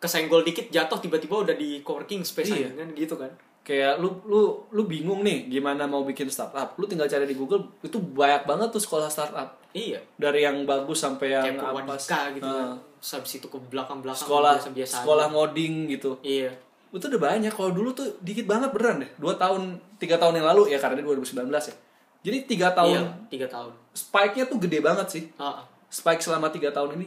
kesenggol 0.00 0.40
dikit 0.40 0.72
jatuh 0.72 0.96
tiba-tiba 0.96 1.44
udah 1.44 1.54
di 1.54 1.84
coworking 1.84 2.24
space 2.24 2.48
Iya. 2.50 2.72
kan 2.72 2.88
gitu 2.96 3.14
kan. 3.20 3.28
Kayak 3.60 4.00
lu 4.00 4.08
lu 4.24 4.40
lu 4.72 4.82
bingung 4.84 5.20
nih 5.20 5.48
gimana 5.48 5.84
mau 5.84 6.00
bikin 6.00 6.28
startup. 6.32 6.76
Lu 6.80 6.88
tinggal 6.88 7.08
cari 7.08 7.28
di 7.28 7.36
Google 7.36 7.76
itu 7.80 8.00
banyak 8.00 8.48
banget 8.48 8.68
tuh 8.72 8.80
sekolah 8.80 9.08
startup. 9.08 9.60
Iya. 9.76 10.00
Dari 10.16 10.44
yang 10.44 10.64
bagus 10.64 11.04
sampai 11.04 11.28
yang 11.32 11.60
kayak 11.60 11.60
apa 11.60 11.96
gitu 12.32 12.44
kan. 12.44 12.72
Nah, 12.72 12.76
Terus 13.04 13.10
habis 13.20 13.32
itu 13.36 13.46
ke 13.52 13.58
belakang-belakang 13.68 14.24
sekolah 14.24 14.52
biasa-biasa 14.56 14.94
sekolah 15.04 15.26
aja. 15.28 15.32
ngoding 15.36 15.74
gitu. 15.92 16.16
Iya. 16.24 16.52
Itu 16.88 17.04
udah 17.08 17.20
banyak. 17.20 17.52
Kalau 17.52 17.68
dulu 17.72 17.92
tuh 17.92 18.16
dikit 18.24 18.48
banget 18.48 18.72
beneran 18.72 19.04
deh. 19.04 19.10
Dua 19.20 19.36
tahun 19.36 19.76
tiga 20.00 20.16
tahun 20.16 20.40
yang 20.40 20.48
lalu 20.56 20.72
ya 20.72 20.80
karena 20.80 21.00
dia 21.00 21.04
2019 21.04 21.52
ya. 21.52 21.76
Jadi 22.24 22.38
tiga 22.48 22.72
tahun 22.72 22.96
iya 22.96 23.04
tiga 23.28 23.46
tahun. 23.52 23.72
spike-nya 23.92 24.48
tuh 24.48 24.56
gede 24.56 24.80
banget 24.80 25.06
sih. 25.12 25.24
Ah, 25.36 25.60
ah. 25.60 25.64
Spike 25.94 26.18
selama 26.18 26.50
tiga 26.50 26.74
tahun 26.74 26.98
ini 26.98 27.06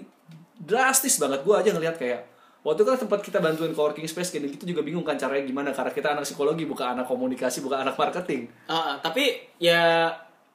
drastis 0.57 1.19
banget 1.19 1.43
gue 1.43 1.51
aja 1.53 1.69
ngelihat 1.69 1.99
kayak 1.99 2.21
waktu 2.63 2.81
itu 2.81 2.89
kan 2.89 2.99
tempat 2.99 3.19
kita 3.21 3.37
bantuin 3.37 3.71
coworking 3.71 4.07
space 4.07 4.31
gini 4.31 4.47
gitu 4.47 4.63
juga 4.65 4.81
bingung 4.81 5.03
kan 5.03 5.15
caranya 5.15 5.43
gimana 5.43 5.69
karena 5.71 5.91
kita 5.91 6.07
anak 6.09 6.23
psikologi 6.23 6.63
bukan 6.63 6.95
anak 6.95 7.05
komunikasi 7.05 7.59
bukan 7.59 7.83
anak 7.83 7.95
marketing 7.95 8.47
ah. 8.65 8.95
tapi 8.97 9.51
ya 9.57 10.07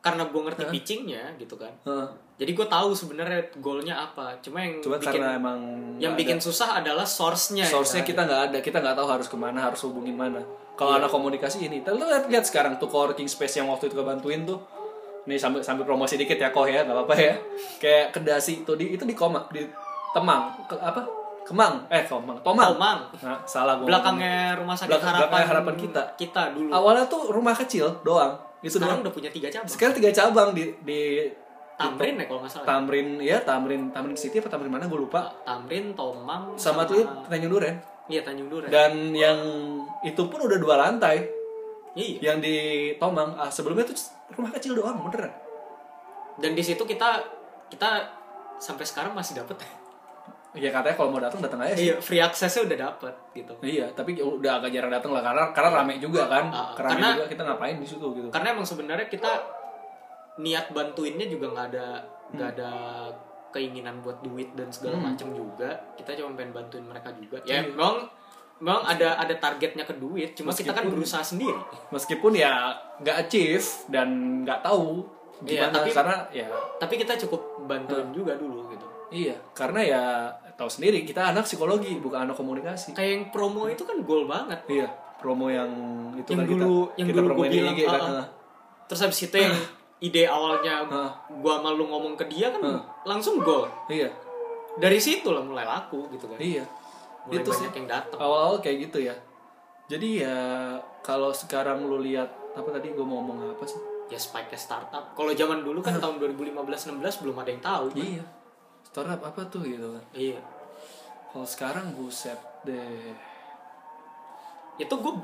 karena 0.02 0.26
gue 0.26 0.40
ngerti 0.42 0.64
pitchingnya 0.66 1.38
gitu 1.38 1.54
kan 1.54 1.70
Heeh. 1.86 2.08
jadi 2.36 2.50
gue 2.52 2.66
tahu 2.66 2.90
sebenarnya 2.90 3.38
goalnya 3.62 3.94
apa 4.02 4.34
cuma 4.42 4.58
yang 4.58 4.82
Cuma 4.82 4.98
bikin 4.98 5.22
karena 5.22 5.38
emang 5.38 5.58
yang 6.02 6.18
bikin 6.18 6.42
ada- 6.42 6.44
susah 6.44 6.82
adalah 6.82 7.06
source-nya 7.06 7.62
ya 7.62 7.70
source-nya 7.70 8.02
kan? 8.02 8.10
kita 8.10 8.20
nggak 8.26 8.42
ada 8.50 8.58
kita 8.58 8.76
nggak 8.82 8.96
tahu 8.98 9.08
harus 9.08 9.28
ke 9.30 9.36
mana 9.38 9.62
harus 9.62 9.80
hubungin 9.86 10.18
mana 10.18 10.42
kalau 10.74 10.98
Iya. 10.98 11.06
anak 11.06 11.10
komunikasi 11.14 11.56
ini 11.62 11.86
lu 11.86 12.02
lihat 12.02 12.26
lihat 12.26 12.44
sekarang 12.44 12.82
tuh 12.82 12.90
coworking 12.90 13.30
space 13.30 13.62
yang 13.62 13.70
waktu 13.70 13.86
itu 13.86 13.94
gue 13.94 14.02
bantuin 14.02 14.42
tuh 14.42 14.58
nih 15.22 15.38
sambil 15.38 15.62
sambil 15.62 15.86
promosi 15.86 16.18
dikit 16.18 16.34
ya 16.34 16.50
koh 16.50 16.66
ya 16.66 16.82
nggak 16.82 16.94
apa-apa 16.94 17.14
ya. 17.14 17.34
Kayak 17.78 18.10
kedasi 18.10 18.66
tuh 18.66 18.74
di 18.74 18.94
itu 18.94 19.02
di 19.02 19.14
koma 19.14 19.46
di 19.50 19.62
temang. 20.10 20.50
Ke, 20.66 20.74
apa? 20.76 21.02
Kemang? 21.42 21.82
Eh 21.90 22.06
kemang 22.06 22.38
tomang. 22.40 22.70
Tomang. 22.70 22.98
nah, 23.18 23.38
salah 23.42 23.74
gua 23.74 23.82
ngomongnya. 23.82 23.86
belakangnya 23.90 24.36
rumah 24.54 24.76
sakit 24.78 24.90
Belakang- 24.94 25.10
harapan 25.10 25.26
belakangnya 25.26 25.48
harapan 25.50 25.74
kita. 25.74 26.02
kita 26.14 26.42
dulu. 26.54 26.70
Awalnya 26.70 27.04
tuh 27.10 27.22
rumah 27.34 27.54
kecil 27.54 27.86
doang. 28.06 28.32
Itu 28.62 28.78
sekarang 28.78 29.02
doang. 29.02 29.10
udah 29.10 29.12
punya 29.12 29.30
tiga 29.30 29.50
cabang. 29.50 29.66
Sekarang 29.66 29.94
tiga 29.98 30.10
cabang 30.14 30.48
di 30.54 30.70
di 30.86 31.00
Tamrin 31.74 32.14
ya 32.14 32.24
kalau 32.30 32.40
nggak 32.46 32.52
salah. 32.52 32.66
Tamrin 32.68 33.08
ya 33.18 33.42
Tamrin 33.42 33.82
Tamrin 33.90 34.14
City 34.14 34.38
apa 34.38 34.54
Tamrin 34.54 34.70
mana? 34.70 34.86
Gue 34.86 35.02
lupa. 35.02 35.34
Tamrin 35.42 35.90
Tomang 35.98 36.54
sama 36.54 36.86
tuh 36.86 37.02
Tanjung 37.26 37.50
Duren. 37.50 37.74
Iya 38.06 38.22
Tanjung 38.22 38.46
Duren. 38.46 38.70
Dan 38.70 39.10
yang 39.10 39.38
itu 40.06 40.22
pun 40.30 40.46
udah 40.46 40.58
dua 40.62 40.78
lantai 40.78 41.26
iya. 41.94 42.18
Yang 42.22 42.38
di 42.40 42.56
Tomang 42.96 43.34
ah, 43.34 43.48
sebelumnya 43.48 43.84
tuh 43.84 43.96
rumah 44.32 44.50
kecil 44.50 44.72
doang 44.72 45.00
beneran. 45.00 45.32
Dan 46.34 46.52
di 46.52 46.60
situ 46.60 46.80
kita 46.80 47.20
kita 47.66 47.88
sampai 48.56 48.82
sekarang 48.82 49.12
masih 49.12 49.36
dapet. 49.36 49.58
Ya 50.52 50.68
katanya 50.68 50.92
kalau 50.92 51.08
mau 51.08 51.16
datang 51.16 51.40
datang 51.40 51.64
aja 51.64 51.72
sih. 51.72 51.88
Iya 51.88 51.96
free 51.96 52.20
accessnya 52.20 52.68
udah 52.68 52.78
dapet 52.82 53.14
gitu. 53.32 53.56
Iya 53.62 53.88
tapi 53.90 54.12
udah 54.14 54.60
agak 54.60 54.68
jarang 54.70 54.92
datang 54.92 55.08
lah 55.10 55.24
karena 55.24 55.48
karena 55.50 55.70
rame 55.74 55.96
juga 55.96 56.28
kan. 56.28 56.44
Ah, 56.46 56.76
karena 56.76 56.92
karena- 56.92 57.12
juga 57.16 57.26
kita 57.26 57.42
ngapain 57.42 57.76
di 57.76 57.88
situ 57.88 58.06
gitu. 58.12 58.28
karena 58.28 58.52
emang 58.52 58.68
sebenarnya 58.68 59.08
kita 59.08 59.32
niat 60.36 60.68
bantuinnya 60.68 61.24
juga 61.24 61.56
nggak 61.56 61.66
ada 61.72 61.86
nggak 62.30 62.48
Hmm. 62.48 62.56
ada 62.60 62.70
keinginan 63.48 64.00
buat 64.00 64.20
duit 64.20 64.52
dan 64.52 64.68
segala 64.68 65.00
macam 65.02 65.32
juga. 65.32 65.72
Kita 65.96 66.12
cuma 66.16 66.32
pengen 66.34 66.52
bantuin 66.52 66.84
mereka 66.84 67.08
juga. 67.12 67.40
Ya 67.44 67.64
Iya. 67.64 67.72
memang 67.72 68.12
memang 68.62 68.86
ada 68.86 69.18
ada 69.18 69.34
targetnya 69.34 69.82
ke 69.82 69.94
duit 69.94 70.32
cuma 70.32 70.50
kita 70.50 70.70
kan 70.70 70.86
Meskipun- 70.86 70.94
berusaha 70.94 71.24
sendiri. 71.24 71.58
Meskipun 71.90 72.32
ya 72.32 72.70
nggak 72.96 73.16
achieve 73.20 73.66
dan 73.88 74.08
nggak 74.40 74.62
tahu 74.62 75.02
Iya, 75.42 75.66
gimana 75.66 75.74
tapi- 75.76 75.90
karena 75.92 76.16
ya 76.30 76.46
tapi 76.78 76.94
kita 76.96 77.18
cukup 77.18 77.42
bantuin 77.64 78.08
juga 78.08 78.32
dulu 78.34 78.70
gitu. 78.70 78.86
Iya 79.10 79.34
karena 79.52 79.80
ya 79.82 80.02
tahu 80.54 80.70
sendiri 80.70 81.02
kita 81.02 81.28
anak 81.28 81.42
psikologi 81.42 81.98
bukan 81.98 82.22
anak 82.24 82.38
komunikasi. 82.38 82.94
Kayak 82.94 83.10
yang 83.10 83.24
promo 83.28 83.66
itu 83.66 83.82
kan 83.82 83.98
goal 84.00 84.24
banget. 84.24 84.62
Iya 84.66 84.86
promo 85.18 85.46
yang 85.46 85.70
itu 86.14 86.30
Yang 86.30 86.38
kan 86.38 86.46
dulu- 86.48 86.62
kita 86.88 86.94
yang 86.94 87.06
kita 87.08 87.20
dulu 87.20 87.34
di 87.34 87.50
bilang, 87.52 87.74
IG 87.74 87.80
kan 87.84 88.00
ah. 88.16 88.26
terus 88.84 89.00
habis 89.00 89.18
itu 89.20 89.36
yang 89.36 89.54
ide 89.98 90.22
awalnya 90.24 90.74
Ah. 90.84 91.10
gua 91.32 91.58
sama 91.58 91.70
lu 91.72 91.84
ngomong 91.84 92.14
ke 92.14 92.26
dia 92.26 92.48
kan 92.48 92.62
Ah. 92.62 92.78
langsung 93.02 93.38
goal. 93.38 93.66
Iya. 93.86 94.06
Dari 94.74 94.96
situ 94.96 95.26
lah 95.26 95.42
mulai 95.42 95.62
laku 95.62 96.06
gitu 96.08 96.26
kan. 96.26 96.38
Iya 96.38 96.62
mulai 97.26 97.42
itu 97.42 97.50
sih. 97.54 97.66
banyak 97.66 97.74
yang 97.82 97.88
datang 97.88 98.18
awal-awal 98.18 98.58
kayak 98.58 98.90
gitu 98.90 98.98
ya. 99.06 99.14
Jadi 99.86 100.24
ya 100.24 100.38
kalau 101.04 101.30
sekarang 101.30 101.86
lu 101.86 102.02
lihat 102.02 102.30
apa 102.56 102.68
tadi 102.72 102.92
gue 102.92 103.04
mau 103.04 103.22
ngomong 103.22 103.54
apa 103.54 103.64
sih? 103.66 103.78
Ya 104.10 104.18
spike 104.18 104.52
startup. 104.58 105.14
Kalau 105.14 105.32
zaman 105.32 105.64
dulu 105.64 105.80
kan 105.80 105.96
tahun 105.96 106.20
2015-16 106.20 107.22
belum 107.24 107.36
ada 107.38 107.50
yang 107.50 107.62
tahu 107.62 107.84
kan? 107.94 107.96
iya. 107.96 108.24
Startup 108.84 109.20
apa 109.22 109.40
tuh 109.48 109.62
gitu 109.64 109.88
kan. 109.96 110.04
Iya. 110.12 110.40
Kalau 111.32 111.46
sekarang 111.48 111.96
buset 111.96 112.38
deh. 112.66 113.14
Itu 114.76 114.94
gue 114.98 115.14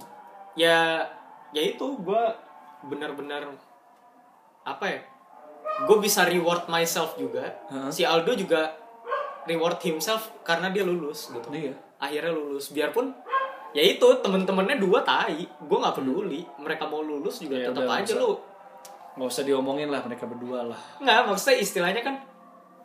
ya 0.57 1.05
ya 1.53 1.63
itu 1.65 1.87
gue 2.01 2.23
benar-benar 2.87 3.49
apa 4.63 4.85
ya 4.87 5.01
gue 5.79 5.97
bisa 5.99 6.25
reward 6.27 6.71
myself 6.71 7.19
juga. 7.19 7.59
Hah? 7.71 7.91
si 7.91 8.07
Aldo 8.07 8.35
juga 8.39 8.73
reward 9.49 9.81
himself 9.85 10.33
karena 10.47 10.71
dia 10.73 10.85
lulus 10.85 11.29
gitu. 11.33 11.49
Iya 11.53 11.88
akhirnya 11.99 12.33
lulus. 12.33 12.71
Biarpun 12.71 13.11
ya 13.77 13.83
itu 13.85 14.07
temen-temennya 14.25 14.79
dua 14.81 15.03
tai. 15.05 15.45
Gue 15.45 15.79
nggak 15.79 15.97
peduli. 15.99 16.41
Mereka 16.59 16.89
mau 16.89 17.03
lulus 17.05 17.43
juga 17.43 17.59
Ya 17.59 17.69
tetap 17.71 17.87
aja 17.87 18.15
lu. 18.17 18.39
Nggak 19.19 19.29
usah 19.29 19.45
diomongin 19.45 19.91
lah 19.91 20.01
mereka 20.07 20.25
berdua 20.25 20.71
lah. 20.71 20.81
Nggak 21.03 21.19
maksudnya 21.29 21.57
istilahnya 21.61 22.03
kan 22.03 22.17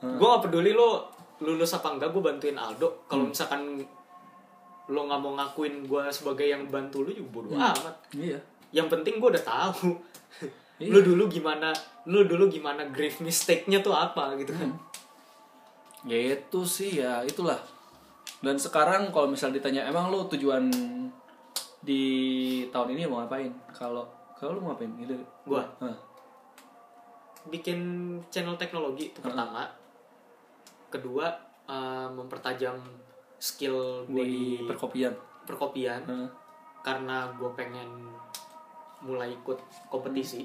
gue 0.03 0.27
nggak 0.27 0.43
peduli 0.49 0.75
lu 0.75 0.99
lulus 1.39 1.71
apa 1.75 1.95
enggak 1.95 2.11
gue 2.11 2.21
bantuin 2.21 2.57
Aldo. 2.57 3.07
Kalau 3.07 3.29
misalkan 3.29 3.79
lo 4.91 4.99
nggak 5.07 5.21
mau 5.23 5.31
ngakuin 5.39 5.87
gue 5.87 6.03
sebagai 6.11 6.43
yang 6.43 6.67
bantu 6.67 7.07
lu 7.07 7.11
juga 7.15 7.29
bodo 7.39 7.55
amat. 7.55 7.95
Iya. 8.11 8.39
Yang 8.73 8.87
penting 8.99 9.21
gue 9.21 9.29
udah 9.31 9.45
tahu. 9.45 9.89
Iya. 10.81 10.89
lu 10.89 10.99
dulu 11.05 11.29
gimana 11.29 11.69
lu 12.09 12.25
dulu 12.25 12.49
gimana 12.49 12.89
grave 12.89 13.21
mistake-nya 13.21 13.85
tuh 13.85 13.93
apa 13.93 14.33
gitu 14.41 14.57
kan. 14.57 14.73
Ya 16.03 16.33
itu 16.33 16.59
sih 16.65 16.97
ya 16.99 17.21
itulah 17.21 17.61
dan 18.43 18.59
sekarang 18.59 19.07
kalau 19.15 19.31
misal 19.31 19.55
ditanya 19.55 19.87
emang 19.87 20.11
lu 20.11 20.27
tujuan 20.27 20.67
di 21.79 22.03
tahun 22.67 22.91
ini 22.95 23.07
mau 23.07 23.23
ngapain? 23.23 23.51
Kalau 23.71 24.03
kalau 24.35 24.59
lu 24.59 24.67
mau 24.67 24.75
ngapain? 24.75 24.91
Gitu. 24.99 25.15
Gua? 25.47 25.63
Hah. 25.79 25.97
bikin 27.43 27.79
channel 28.31 28.55
teknologi 28.55 29.11
itu 29.11 29.19
pertama. 29.19 29.67
Kedua 30.87 31.27
eh, 31.67 32.07
mempertajam 32.11 32.79
skill 33.35 34.07
gue 34.07 34.23
di 34.23 34.63
di 34.63 34.67
perkopian. 34.67 35.11
perkopian. 35.43 36.01
Hah. 36.07 36.29
karena 36.83 37.31
gue 37.39 37.47
pengen 37.55 38.11
mulai 39.07 39.31
ikut 39.31 39.55
kompetisi. 39.87 40.43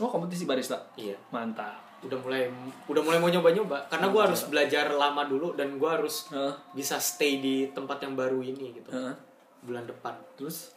Oh 0.00 0.08
kompetisi 0.08 0.48
barista? 0.48 0.80
Iya. 0.96 1.20
Mantap 1.28 1.87
udah 1.98 2.18
mulai 2.22 2.46
udah 2.86 3.02
mulai 3.02 3.18
mau 3.18 3.30
nyoba-nyoba. 3.30 3.90
Karena 3.90 4.06
gue 4.10 4.22
harus 4.22 4.46
belajar 4.46 4.86
lama 4.94 5.26
dulu 5.26 5.58
dan 5.58 5.74
gue 5.74 5.90
harus 5.90 6.30
Hah. 6.30 6.54
bisa 6.70 7.02
stay 7.02 7.42
di 7.42 7.70
tempat 7.74 7.98
yang 8.06 8.14
baru 8.14 8.38
ini 8.42 8.78
gitu. 8.78 8.90
Hah. 8.94 9.14
bulan 9.58 9.90
depan. 9.90 10.14
Terus? 10.38 10.70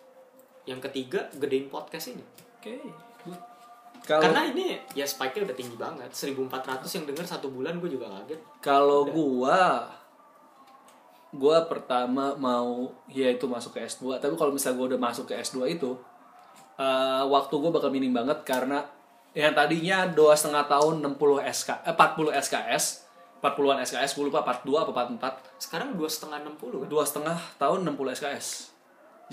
Yang 0.65 0.89
ketiga 0.89 1.29
gedein 1.37 1.69
podcast 1.69 2.17
ini. 2.17 2.25
Oke. 2.57 2.81
Good. 3.21 3.41
kalau 4.01 4.25
karena 4.25 4.49
ini 4.49 4.81
ya 4.97 5.05
spike-nya 5.05 5.45
udah 5.45 5.57
tinggi 5.57 5.77
banget. 5.77 6.09
1400 6.09 6.81
yang 6.97 7.05
denger 7.05 7.25
satu 7.29 7.53
bulan 7.53 7.77
gue 7.77 7.93
juga 7.93 8.09
kaget. 8.09 8.41
Kalau 8.57 9.05
gua 9.05 9.85
gua 11.31 11.63
pertama 11.69 12.33
mau 12.35 12.91
ya 13.07 13.29
itu 13.29 13.45
masuk 13.45 13.77
ke 13.77 13.85
S2, 13.85 14.17
tapi 14.17 14.33
kalau 14.35 14.51
misalnya 14.51 14.77
gua 14.81 14.87
udah 14.97 15.01
masuk 15.01 15.29
ke 15.29 15.37
S2 15.37 15.77
itu 15.77 15.93
eh, 16.81 17.23
waktu 17.29 17.53
gua 17.55 17.71
bakal 17.71 17.93
minim 17.93 18.11
banget 18.11 18.41
karena 18.41 18.83
yang 19.31 19.55
tadinya 19.55 20.07
dua 20.11 20.35
setengah 20.35 20.67
tahun 20.67 20.99
60 21.15 21.15
SK 21.47 21.69
eh, 21.87 21.95
40 21.95 22.35
SKS 22.35 22.85
40-an 23.41 23.81
SKS, 23.81 24.13
gue 24.21 24.29
lupa 24.29 24.45
42 24.45 24.85
apa 24.85 24.91
44 25.17 25.57
sekarang 25.57 25.97
dua 25.97 26.05
setengah 26.05 26.45
enam 26.45 26.53
puluh 26.61 26.85
kan? 26.85 26.87
Dua 26.93 27.01
setengah 27.01 27.37
tahun 27.57 27.89
60 27.89 28.21
SKS 28.21 28.69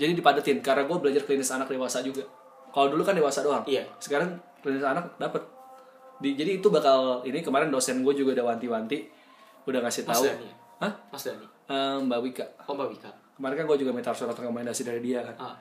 jadi 0.01 0.17
dipadetin 0.17 0.63
karena 0.65 0.87
gue 0.87 0.97
belajar 0.97 1.21
klinis 1.27 1.51
anak 1.51 1.67
dewasa 1.67 1.99
juga. 1.99 2.23
Kalau 2.71 2.87
dulu 2.87 3.03
kan 3.03 3.11
dewasa 3.11 3.43
doang. 3.43 3.67
Iya. 3.67 3.83
sekarang 3.99 4.39
klinis 4.63 4.79
anak 4.79 5.19
dapet. 5.19 5.43
Di, 6.23 6.39
jadi 6.39 6.63
itu 6.63 6.71
bakal 6.71 7.21
ini 7.27 7.43
kemarin 7.43 7.67
dosen 7.67 7.99
gue 7.99 8.15
juga 8.15 8.39
udah 8.39 8.55
wanti-wanti 8.55 9.11
udah 9.67 9.79
ngasih 9.83 10.07
Mas 10.07 10.11
tahu. 10.15 10.23
Dani 10.23 10.47
ya? 10.47 10.55
Hah? 10.87 10.93
Mas 11.11 11.23
Dani 11.27 11.45
Eh, 11.69 11.97
Mbak 12.01 12.19
Wika. 12.23 12.45
Oh 12.65 12.73
Mbak 12.79 12.87
Wika. 12.95 13.11
Kemarin 13.35 13.55
kan 13.59 13.65
gue 13.67 13.77
juga 13.83 13.91
minta 13.91 14.15
surat 14.15 14.33
rekomendasi 14.33 14.81
dari 14.87 15.03
dia 15.03 15.19
kan. 15.21 15.35
Ah 15.35 15.55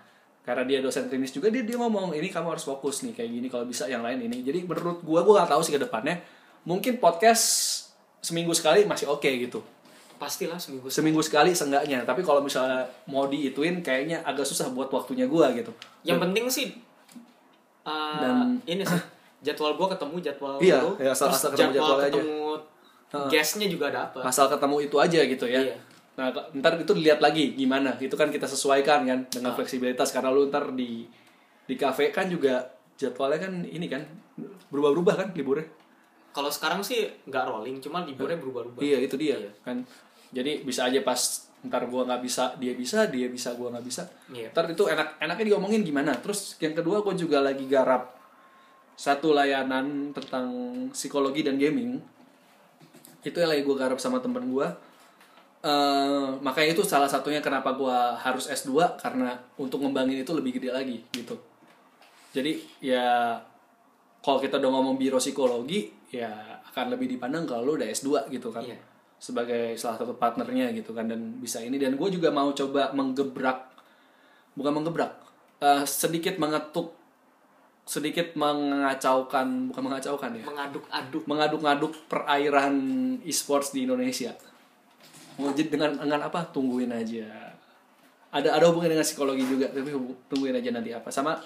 karena 0.49 0.65
dia 0.65 0.81
dosen 0.81 1.13
klinis 1.13 1.29
juga 1.29 1.53
dia 1.53 1.61
dia 1.61 1.77
ngomong 1.77 2.17
ini 2.17 2.33
kamu 2.33 2.57
harus 2.57 2.65
fokus 2.65 3.05
nih 3.05 3.13
kayak 3.13 3.29
gini 3.29 3.47
kalau 3.47 3.69
bisa 3.69 3.85
yang 3.85 4.01
lain 4.01 4.25
ini. 4.25 4.41
Jadi 4.41 4.65
menurut 4.65 5.05
gue 5.05 5.21
gue 5.21 5.35
gak 5.37 5.53
tahu 5.53 5.61
sih 5.61 5.77
ke 5.77 5.81
depannya. 5.81 6.17
Mungkin 6.65 6.97
podcast 6.97 7.45
seminggu 8.25 8.57
sekali 8.57 8.89
masih 8.89 9.13
oke 9.13 9.29
gitu. 9.29 9.61
Pastilah 10.17 10.57
seminggu 10.57 10.89
seminggu 10.89 11.21
sekali 11.21 11.53
seenggaknya 11.53 12.03
tapi 12.03 12.25
kalau 12.25 12.41
misalnya 12.41 12.83
mau 13.05 13.29
diituin 13.29 13.85
kayaknya 13.85 14.25
agak 14.25 14.43
susah 14.43 14.73
buat 14.73 14.89
waktunya 14.89 15.29
gua 15.29 15.53
gitu. 15.53 15.71
Yang 16.03 16.19
penting 16.25 16.45
sih 16.49 16.67
uh, 17.85 18.19
Dan- 18.19 18.59
ini 18.65 18.83
sih 18.83 19.01
jadwal 19.47 19.77
gua 19.77 19.93
ketemu 19.93 20.17
jadwal 20.19 20.57
Iya, 20.59 20.81
lu, 20.83 20.91
ya, 20.99 21.13
asal- 21.13 21.29
terus 21.31 21.39
asal 21.39 21.51
ketemu 21.53 21.73
jadwal 21.77 21.95
aja. 21.95 22.05
ketemu 22.09 22.39
Heeh. 23.09 23.29
guestnya 23.33 23.67
juga 23.71 23.87
dapat 23.89 24.21
asal 24.21 24.47
ketemu 24.49 24.77
itu 24.85 24.97
aja 24.99 25.21
gitu 25.25 25.45
ya. 25.47 25.61
Iya. 25.65 25.77
Nah 26.19 26.35
ntar 26.35 26.75
itu 26.77 26.93
dilihat 26.99 27.23
lagi 27.23 27.55
gimana 27.55 27.95
itu 27.97 28.19
kan 28.19 28.27
kita 28.29 28.45
sesuaikan 28.45 29.07
kan 29.07 29.21
dengan 29.31 29.55
fleksibilitas 29.55 30.11
karena 30.11 30.35
lu 30.35 30.51
ntar 30.51 30.75
di 30.75 31.07
di 31.63 31.75
kafe 31.79 32.11
kan 32.11 32.27
juga 32.27 32.67
jadwalnya 32.99 33.47
kan 33.47 33.63
ini 33.63 33.87
kan 33.87 34.03
berubah-berubah 34.69 35.15
kan 35.15 35.29
liburnya 35.31 35.71
kalau 36.29 36.51
sekarang 36.51 36.83
sih 36.83 37.07
nggak 37.27 37.45
rolling 37.47 37.79
cuma 37.79 38.05
liburnya 38.05 38.39
berubah-ubah 38.39 38.79
Iya 38.79 38.99
itu 39.03 39.19
dia 39.19 39.35
Iya. 39.35 39.51
kan. 39.65 39.83
Jadi 40.31 40.63
bisa 40.63 40.87
aja 40.87 41.01
pas 41.03 41.19
ntar 41.67 41.89
gua 41.91 42.07
nggak 42.07 42.23
bisa 42.23 42.55
dia 42.61 42.79
bisa 42.79 43.09
dia 43.11 43.27
bisa 43.27 43.57
gua 43.59 43.75
nggak 43.75 43.83
bisa. 43.83 44.07
Iya. 44.31 44.55
Ntar 44.55 44.71
itu 44.71 44.87
enak 44.87 45.19
enaknya 45.19 45.57
diomongin 45.57 45.83
gimana. 45.83 46.15
Terus 46.21 46.55
yang 46.63 46.79
kedua 46.79 47.01
gua 47.03 47.17
juga 47.17 47.43
lagi 47.43 47.67
garap 47.67 48.15
satu 48.95 49.35
layanan 49.35 50.15
tentang 50.15 50.47
psikologi 50.93 51.43
dan 51.43 51.59
gaming. 51.59 51.99
Itu 53.25 53.43
yang 53.43 53.51
lagi 53.51 53.63
gua 53.67 53.77
garap 53.89 53.99
sama 53.99 54.23
temen 54.23 54.47
gua. 54.47 54.79
Eh 55.69 56.27
makanya 56.41 56.73
itu 56.73 56.83
salah 56.87 57.11
satunya 57.11 57.45
kenapa 57.45 57.77
gua 57.77 58.17
harus 58.17 58.49
S2 58.49 58.97
karena 58.97 59.37
untuk 59.61 59.85
ngembangin 59.85 60.25
itu 60.25 60.33
lebih 60.33 60.57
gede 60.57 60.73
lagi 60.73 60.97
gitu. 61.13 61.37
Jadi 62.33 62.57
ya 62.81 63.37
kalau 64.25 64.41
kita 64.41 64.57
udah 64.57 64.71
ngomong 64.73 64.97
biro 64.97 65.21
psikologi 65.21 65.93
ya 66.09 66.33
akan 66.73 66.97
lebih 66.97 67.13
dipandang 67.13 67.45
kalau 67.45 67.69
lu 67.69 67.73
udah 67.77 67.89
S2 67.89 68.33
gitu 68.33 68.49
kan. 68.49 68.65
Iya. 68.65 68.81
sebagai 69.19 69.75
salah 69.75 69.99
satu 69.99 70.15
partnernya 70.15 70.71
gitu 70.79 70.95
kan 70.95 71.11
dan 71.11 71.43
bisa 71.43 71.59
ini. 71.59 71.75
Dan 71.75 71.99
gue 71.99 72.07
juga 72.07 72.31
mau 72.31 72.55
coba 72.55 72.95
menggebrak 72.95 73.67
bukan 74.55 74.79
menggebrak 74.79 75.11
eh, 75.59 75.83
sedikit 75.83 76.39
mengetuk 76.39 76.95
sedikit 77.83 78.39
mengacaukan 78.39 79.75
bukan 79.75 79.83
mengacaukan 79.91 80.39
ya. 80.39 80.45
Mengaduk-aduk. 80.47 81.23
Mengaduk-aduk 81.27 81.93
perairan 82.07 82.79
e-sports 83.27 83.75
di 83.75 83.91
Indonesia 83.91 84.39
mau 85.39 85.51
jadi 85.51 85.71
dengan 85.71 85.91
dengan 85.97 86.21
apa? 86.23 86.45
Tungguin 86.51 86.91
aja. 86.91 87.27
Ada 88.29 88.61
ada 88.61 88.65
hubungannya 88.69 88.99
dengan 88.99 89.07
psikologi 89.07 89.41
juga 89.43 89.73
tapi 89.73 89.89
tungguin 90.29 90.53
aja 90.53 90.69
nanti 90.69 90.91
apa. 90.93 91.09
Sama 91.09 91.39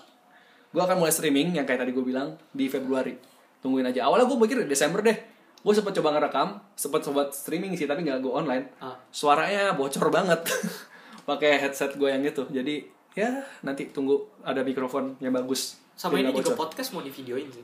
gue 0.73 0.81
akan 0.81 0.97
mulai 0.99 1.13
streaming 1.13 1.53
yang 1.53 1.63
kayak 1.63 1.85
tadi 1.85 1.93
gue 1.93 2.03
bilang 2.03 2.35
di 2.51 2.67
Februari. 2.67 3.15
Tungguin 3.63 3.87
aja. 3.87 4.09
Awalnya 4.09 4.27
gue 4.27 4.39
mikir 4.41 4.57
Desember 4.67 4.99
deh. 5.01 5.15
Gue 5.63 5.73
sempet 5.73 5.95
coba 5.95 6.11
ngerekam 6.11 6.59
sempet 6.75 7.07
sobat 7.07 7.31
streaming 7.31 7.79
sih 7.79 7.87
tapi 7.87 8.03
nggak 8.03 8.19
gue 8.19 8.33
online. 8.33 8.67
Ah. 8.83 8.99
suaranya 9.15 9.79
bocor 9.79 10.11
banget. 10.11 10.43
Pakai 11.29 11.63
headset 11.63 11.95
gue 11.95 12.11
yang 12.11 12.25
itu. 12.27 12.43
Jadi 12.51 12.83
ya 13.15 13.45
nanti 13.63 13.93
tunggu 13.95 14.19
ada 14.43 14.67
mikrofon 14.67 15.15
yang 15.23 15.31
bagus. 15.31 15.79
Sama 15.95 16.19
ini 16.19 16.35
juga 16.35 16.57
bocor. 16.57 16.67
podcast 16.67 16.91
mau 16.91 17.05
di 17.05 17.13
videoin 17.15 17.47
sih. 17.47 17.63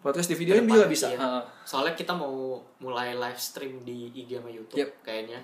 Podcast 0.00 0.30
di 0.30 0.36
videoin 0.38 0.62
Ke 0.62 0.64
depan, 0.64 0.76
juga 0.78 0.86
bisa. 0.86 1.06
iya. 1.10 1.42
Soalnya 1.66 1.92
kita 1.92 2.14
mau 2.14 2.56
mulai 2.78 3.18
live 3.18 3.36
stream 3.36 3.82
di 3.82 4.14
IG 4.14 4.38
sama 4.38 4.48
YouTube 4.48 4.78
Yep. 4.78 4.90
kayaknya 5.02 5.40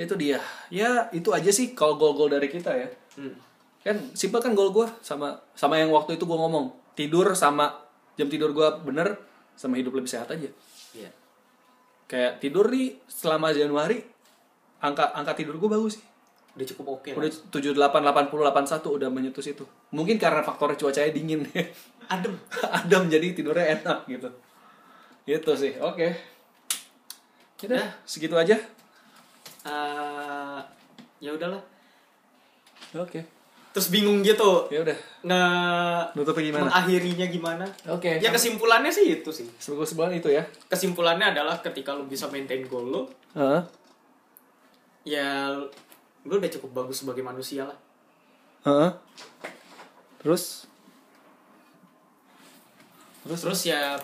itu 0.00 0.14
dia. 0.16 0.40
Ya 0.72 1.12
itu 1.12 1.28
aja 1.28 1.52
sih 1.52 1.76
kalau 1.76 2.00
gol-gol 2.00 2.32
dari 2.32 2.48
kita 2.48 2.72
ya. 2.72 2.88
Hmm. 3.20 3.36
kan 3.80 3.96
simpel 4.12 4.44
kan 4.44 4.52
gol 4.52 4.76
gue 4.76 4.84
sama 5.00 5.40
sama 5.56 5.80
yang 5.80 5.92
waktu 5.92 6.16
itu 6.16 6.24
gue 6.24 6.38
ngomong. 6.40 6.72
Tidur 6.96 7.32
sama 7.36 7.68
jam 8.16 8.28
tidur 8.28 8.52
gue 8.52 8.68
bener 8.84 9.16
sama 9.56 9.76
hidup 9.76 9.96
lebih 9.96 10.08
sehat 10.08 10.32
aja. 10.32 10.48
Iya. 10.96 11.10
kayak 12.10 12.42
tidur 12.42 12.66
nih 12.66 12.98
selama 13.06 13.54
Januari 13.54 14.02
angka 14.82 15.14
angka 15.14 15.36
tidur 15.36 15.60
gue 15.60 15.68
bagus 15.68 16.00
sih. 16.00 16.04
Udah 16.58 16.66
cukup 16.66 16.86
oke 16.98 17.14
lah. 17.14 17.22
udah 17.22 17.30
78 17.30 17.78
80 17.78 18.82
81 18.82 18.96
udah 18.98 19.08
menyentuh 19.08 19.44
situ. 19.44 19.64
Mungkin 19.94 20.18
karena 20.18 20.42
faktor 20.42 20.74
cuacanya 20.74 21.14
dingin. 21.14 21.46
Adem. 22.12 22.34
Adem 22.66 23.06
jadi 23.06 23.32
tidurnya 23.32 23.80
enak 23.80 24.08
gitu. 24.10 24.28
Gitu 25.24 25.50
sih 25.54 25.72
oke. 25.78 26.08
Udah, 27.60 27.76
Dah. 27.76 27.88
segitu 28.08 28.34
aja 28.34 28.56
ya 31.20 31.30
udahlah. 31.36 31.60
Oke. 32.96 33.22
Terus 33.70 33.86
bingung 33.94 34.18
gitu. 34.26 34.66
Ya 34.72 34.82
udah. 34.82 34.98
Nge 35.22 35.42
nutupnya 36.18 36.44
gimana? 36.50 36.62
mengakhirinya 36.66 37.26
gimana? 37.30 37.66
Oke. 37.86 38.18
Ya 38.18 38.34
kesimpulannya 38.34 38.90
sih 38.90 39.22
itu 39.22 39.30
sih. 39.30 39.46
Sebulan 39.62 40.10
itu 40.10 40.26
ya. 40.26 40.42
Kesimpulannya 40.66 41.30
adalah 41.30 41.62
ketika 41.62 41.94
lu 41.94 42.10
bisa 42.10 42.26
maintain 42.32 42.66
goal 42.66 42.86
lu 42.90 43.02
Heeh. 43.30 43.62
ya 45.06 45.54
lu 46.26 46.34
udah 46.34 46.50
cukup 46.50 46.82
bagus 46.82 47.06
sebagai 47.06 47.22
manusia 47.22 47.62
lah. 47.70 47.78
Heeh. 48.66 48.90
Terus? 50.18 50.66
Terus? 53.22 53.40
terus 53.46 53.60
ya 53.70 53.94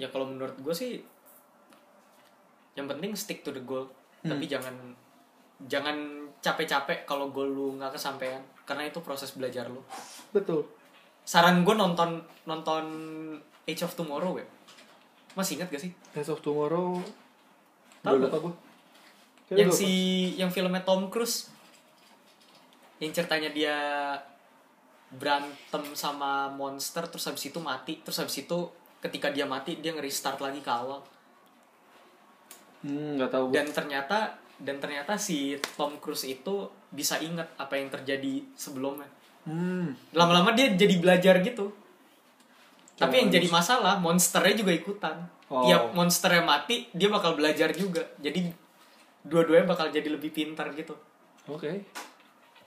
ya 0.00 0.08
kalau 0.08 0.26
menurut 0.26 0.56
gue 0.58 0.74
sih 0.74 1.04
yang 2.74 2.88
penting 2.88 3.12
stick 3.12 3.44
to 3.44 3.52
the 3.52 3.60
goal. 3.60 3.92
Tapi 4.24 4.48
jangan 4.48 4.72
jangan 5.70 6.26
capek-capek 6.42 7.06
kalau 7.06 7.30
goal 7.30 7.48
lu 7.48 7.66
nggak 7.78 7.94
kesampaian 7.94 8.42
karena 8.66 8.90
itu 8.90 8.98
proses 9.00 9.32
belajar 9.34 9.70
lu. 9.70 9.80
Betul. 10.34 10.66
saran 11.24 11.64
gue 11.64 11.72
nonton 11.72 12.20
nonton 12.44 12.84
Age 13.64 13.88
of 13.88 13.96
Tomorrow 13.96 14.36
ya 14.36 14.44
masih 15.34 15.58
ingat 15.58 15.68
gak 15.70 15.82
sih? 15.82 15.92
Days 16.14 16.30
of 16.30 16.40
Tomorrow. 16.40 17.02
Tahu 18.06 18.16
lupa 18.22 18.38
gua. 18.38 18.54
Kayaknya 19.50 19.60
yang 19.60 19.70
si 19.74 19.90
yang 20.38 20.50
filmnya 20.50 20.82
Tom 20.86 21.10
Cruise. 21.10 21.50
Yang 23.02 23.22
ceritanya 23.22 23.50
dia 23.50 23.76
berantem 25.14 25.82
sama 25.94 26.50
monster 26.50 27.06
terus 27.10 27.26
habis 27.26 27.50
itu 27.50 27.58
mati. 27.58 27.98
Terus 28.06 28.22
habis 28.22 28.46
itu 28.46 28.58
ketika 29.02 29.34
dia 29.34 29.44
mati 29.44 29.82
dia 29.82 29.90
nge-restart 29.92 30.38
lagi 30.38 30.62
ke 30.62 30.70
awal. 30.70 31.02
Hmm, 32.86 33.18
nggak 33.18 33.32
tahu 33.32 33.44
dan 33.50 33.66
ternyata 33.72 34.38
dan 34.60 34.78
ternyata 34.78 35.18
si 35.18 35.58
Tom 35.74 35.98
Cruise 35.98 36.26
itu 36.26 36.68
bisa 36.90 37.18
ingat 37.18 37.50
apa 37.58 37.74
yang 37.78 37.90
terjadi 37.90 38.44
sebelumnya. 38.54 39.08
Hmm. 39.44 39.92
lama-lama 40.16 40.56
dia 40.56 40.72
jadi 40.72 40.96
belajar 40.96 41.44
gitu. 41.44 41.68
Tapi 42.96 43.20
yang 43.20 43.28
jadi 43.28 43.44
masalah 43.52 44.00
monsternya 44.00 44.64
juga 44.64 44.72
ikutan. 44.72 45.16
Oh. 45.52 45.68
tiap 45.68 45.92
monsternya 45.92 46.40
mati 46.40 46.88
dia 46.96 47.12
bakal 47.12 47.36
belajar 47.36 47.68
juga. 47.76 48.00
Jadi 48.16 48.48
dua-duanya 49.20 49.68
bakal 49.68 49.92
jadi 49.92 50.08
lebih 50.08 50.32
pintar 50.32 50.72
gitu. 50.72 50.96
Oke. 51.44 51.84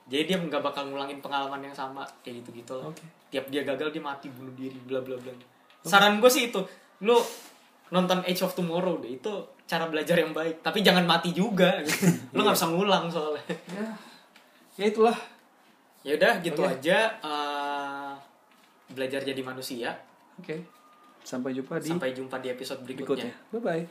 jadi 0.07 0.23
dia 0.23 0.37
nggak 0.39 0.63
bakal 0.63 0.87
ngulangin 0.87 1.19
pengalaman 1.19 1.59
yang 1.67 1.75
sama 1.75 2.05
kayak 2.23 2.39
gitu 2.39 2.63
gitu 2.63 2.79
lah 2.79 2.87
Oke. 2.87 3.03
tiap 3.27 3.43
dia 3.51 3.67
gagal 3.67 3.91
dia 3.91 3.99
mati 3.99 4.31
bunuh 4.31 4.55
diri 4.55 4.79
bla 4.87 5.03
bla 5.03 5.19
bla 5.19 5.35
saran 5.83 6.23
gue 6.23 6.31
sih 6.31 6.47
itu 6.47 6.63
lu 7.03 7.19
nonton 7.89 8.23
Age 8.25 8.43
of 8.43 8.55
Tomorrow 8.55 9.03
deh. 9.03 9.19
Itu 9.19 9.47
cara 9.67 9.85
belajar 9.85 10.15
yang 10.15 10.31
baik 10.31 10.63
tapi 10.63 10.79
jangan 10.79 11.03
mati 11.03 11.35
juga 11.35 11.83
gitu. 11.83 12.07
lu 12.35 12.41
nggak 12.41 12.55
bisa 12.55 12.67
ngulang 12.71 13.05
soalnya 13.11 13.43
Ya. 13.67 13.87
Ya 14.77 14.85
itulah. 14.87 15.17
ya 16.01 16.15
udah 16.15 16.33
gitu 16.39 16.61
Oke. 16.63 16.71
aja 16.73 16.97
eh, 17.19 18.11
belajar 18.89 19.21
jadi 19.21 19.41
manusia 19.43 19.91
Oke. 20.39 20.63
Sampai 21.19 21.51
jumpa 21.51 21.75
di 21.77 21.91
sampai 21.91 22.15
jumpa 22.15 22.39
di 22.39 22.47
episode 22.47 22.79
berikutnya 22.81 23.27
berikutnya. 23.27 23.33
Bye 23.51 23.59
bye. 23.59 23.83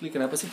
Ini 0.00 0.08
kenapa 0.08 0.32
sih? 0.32 0.48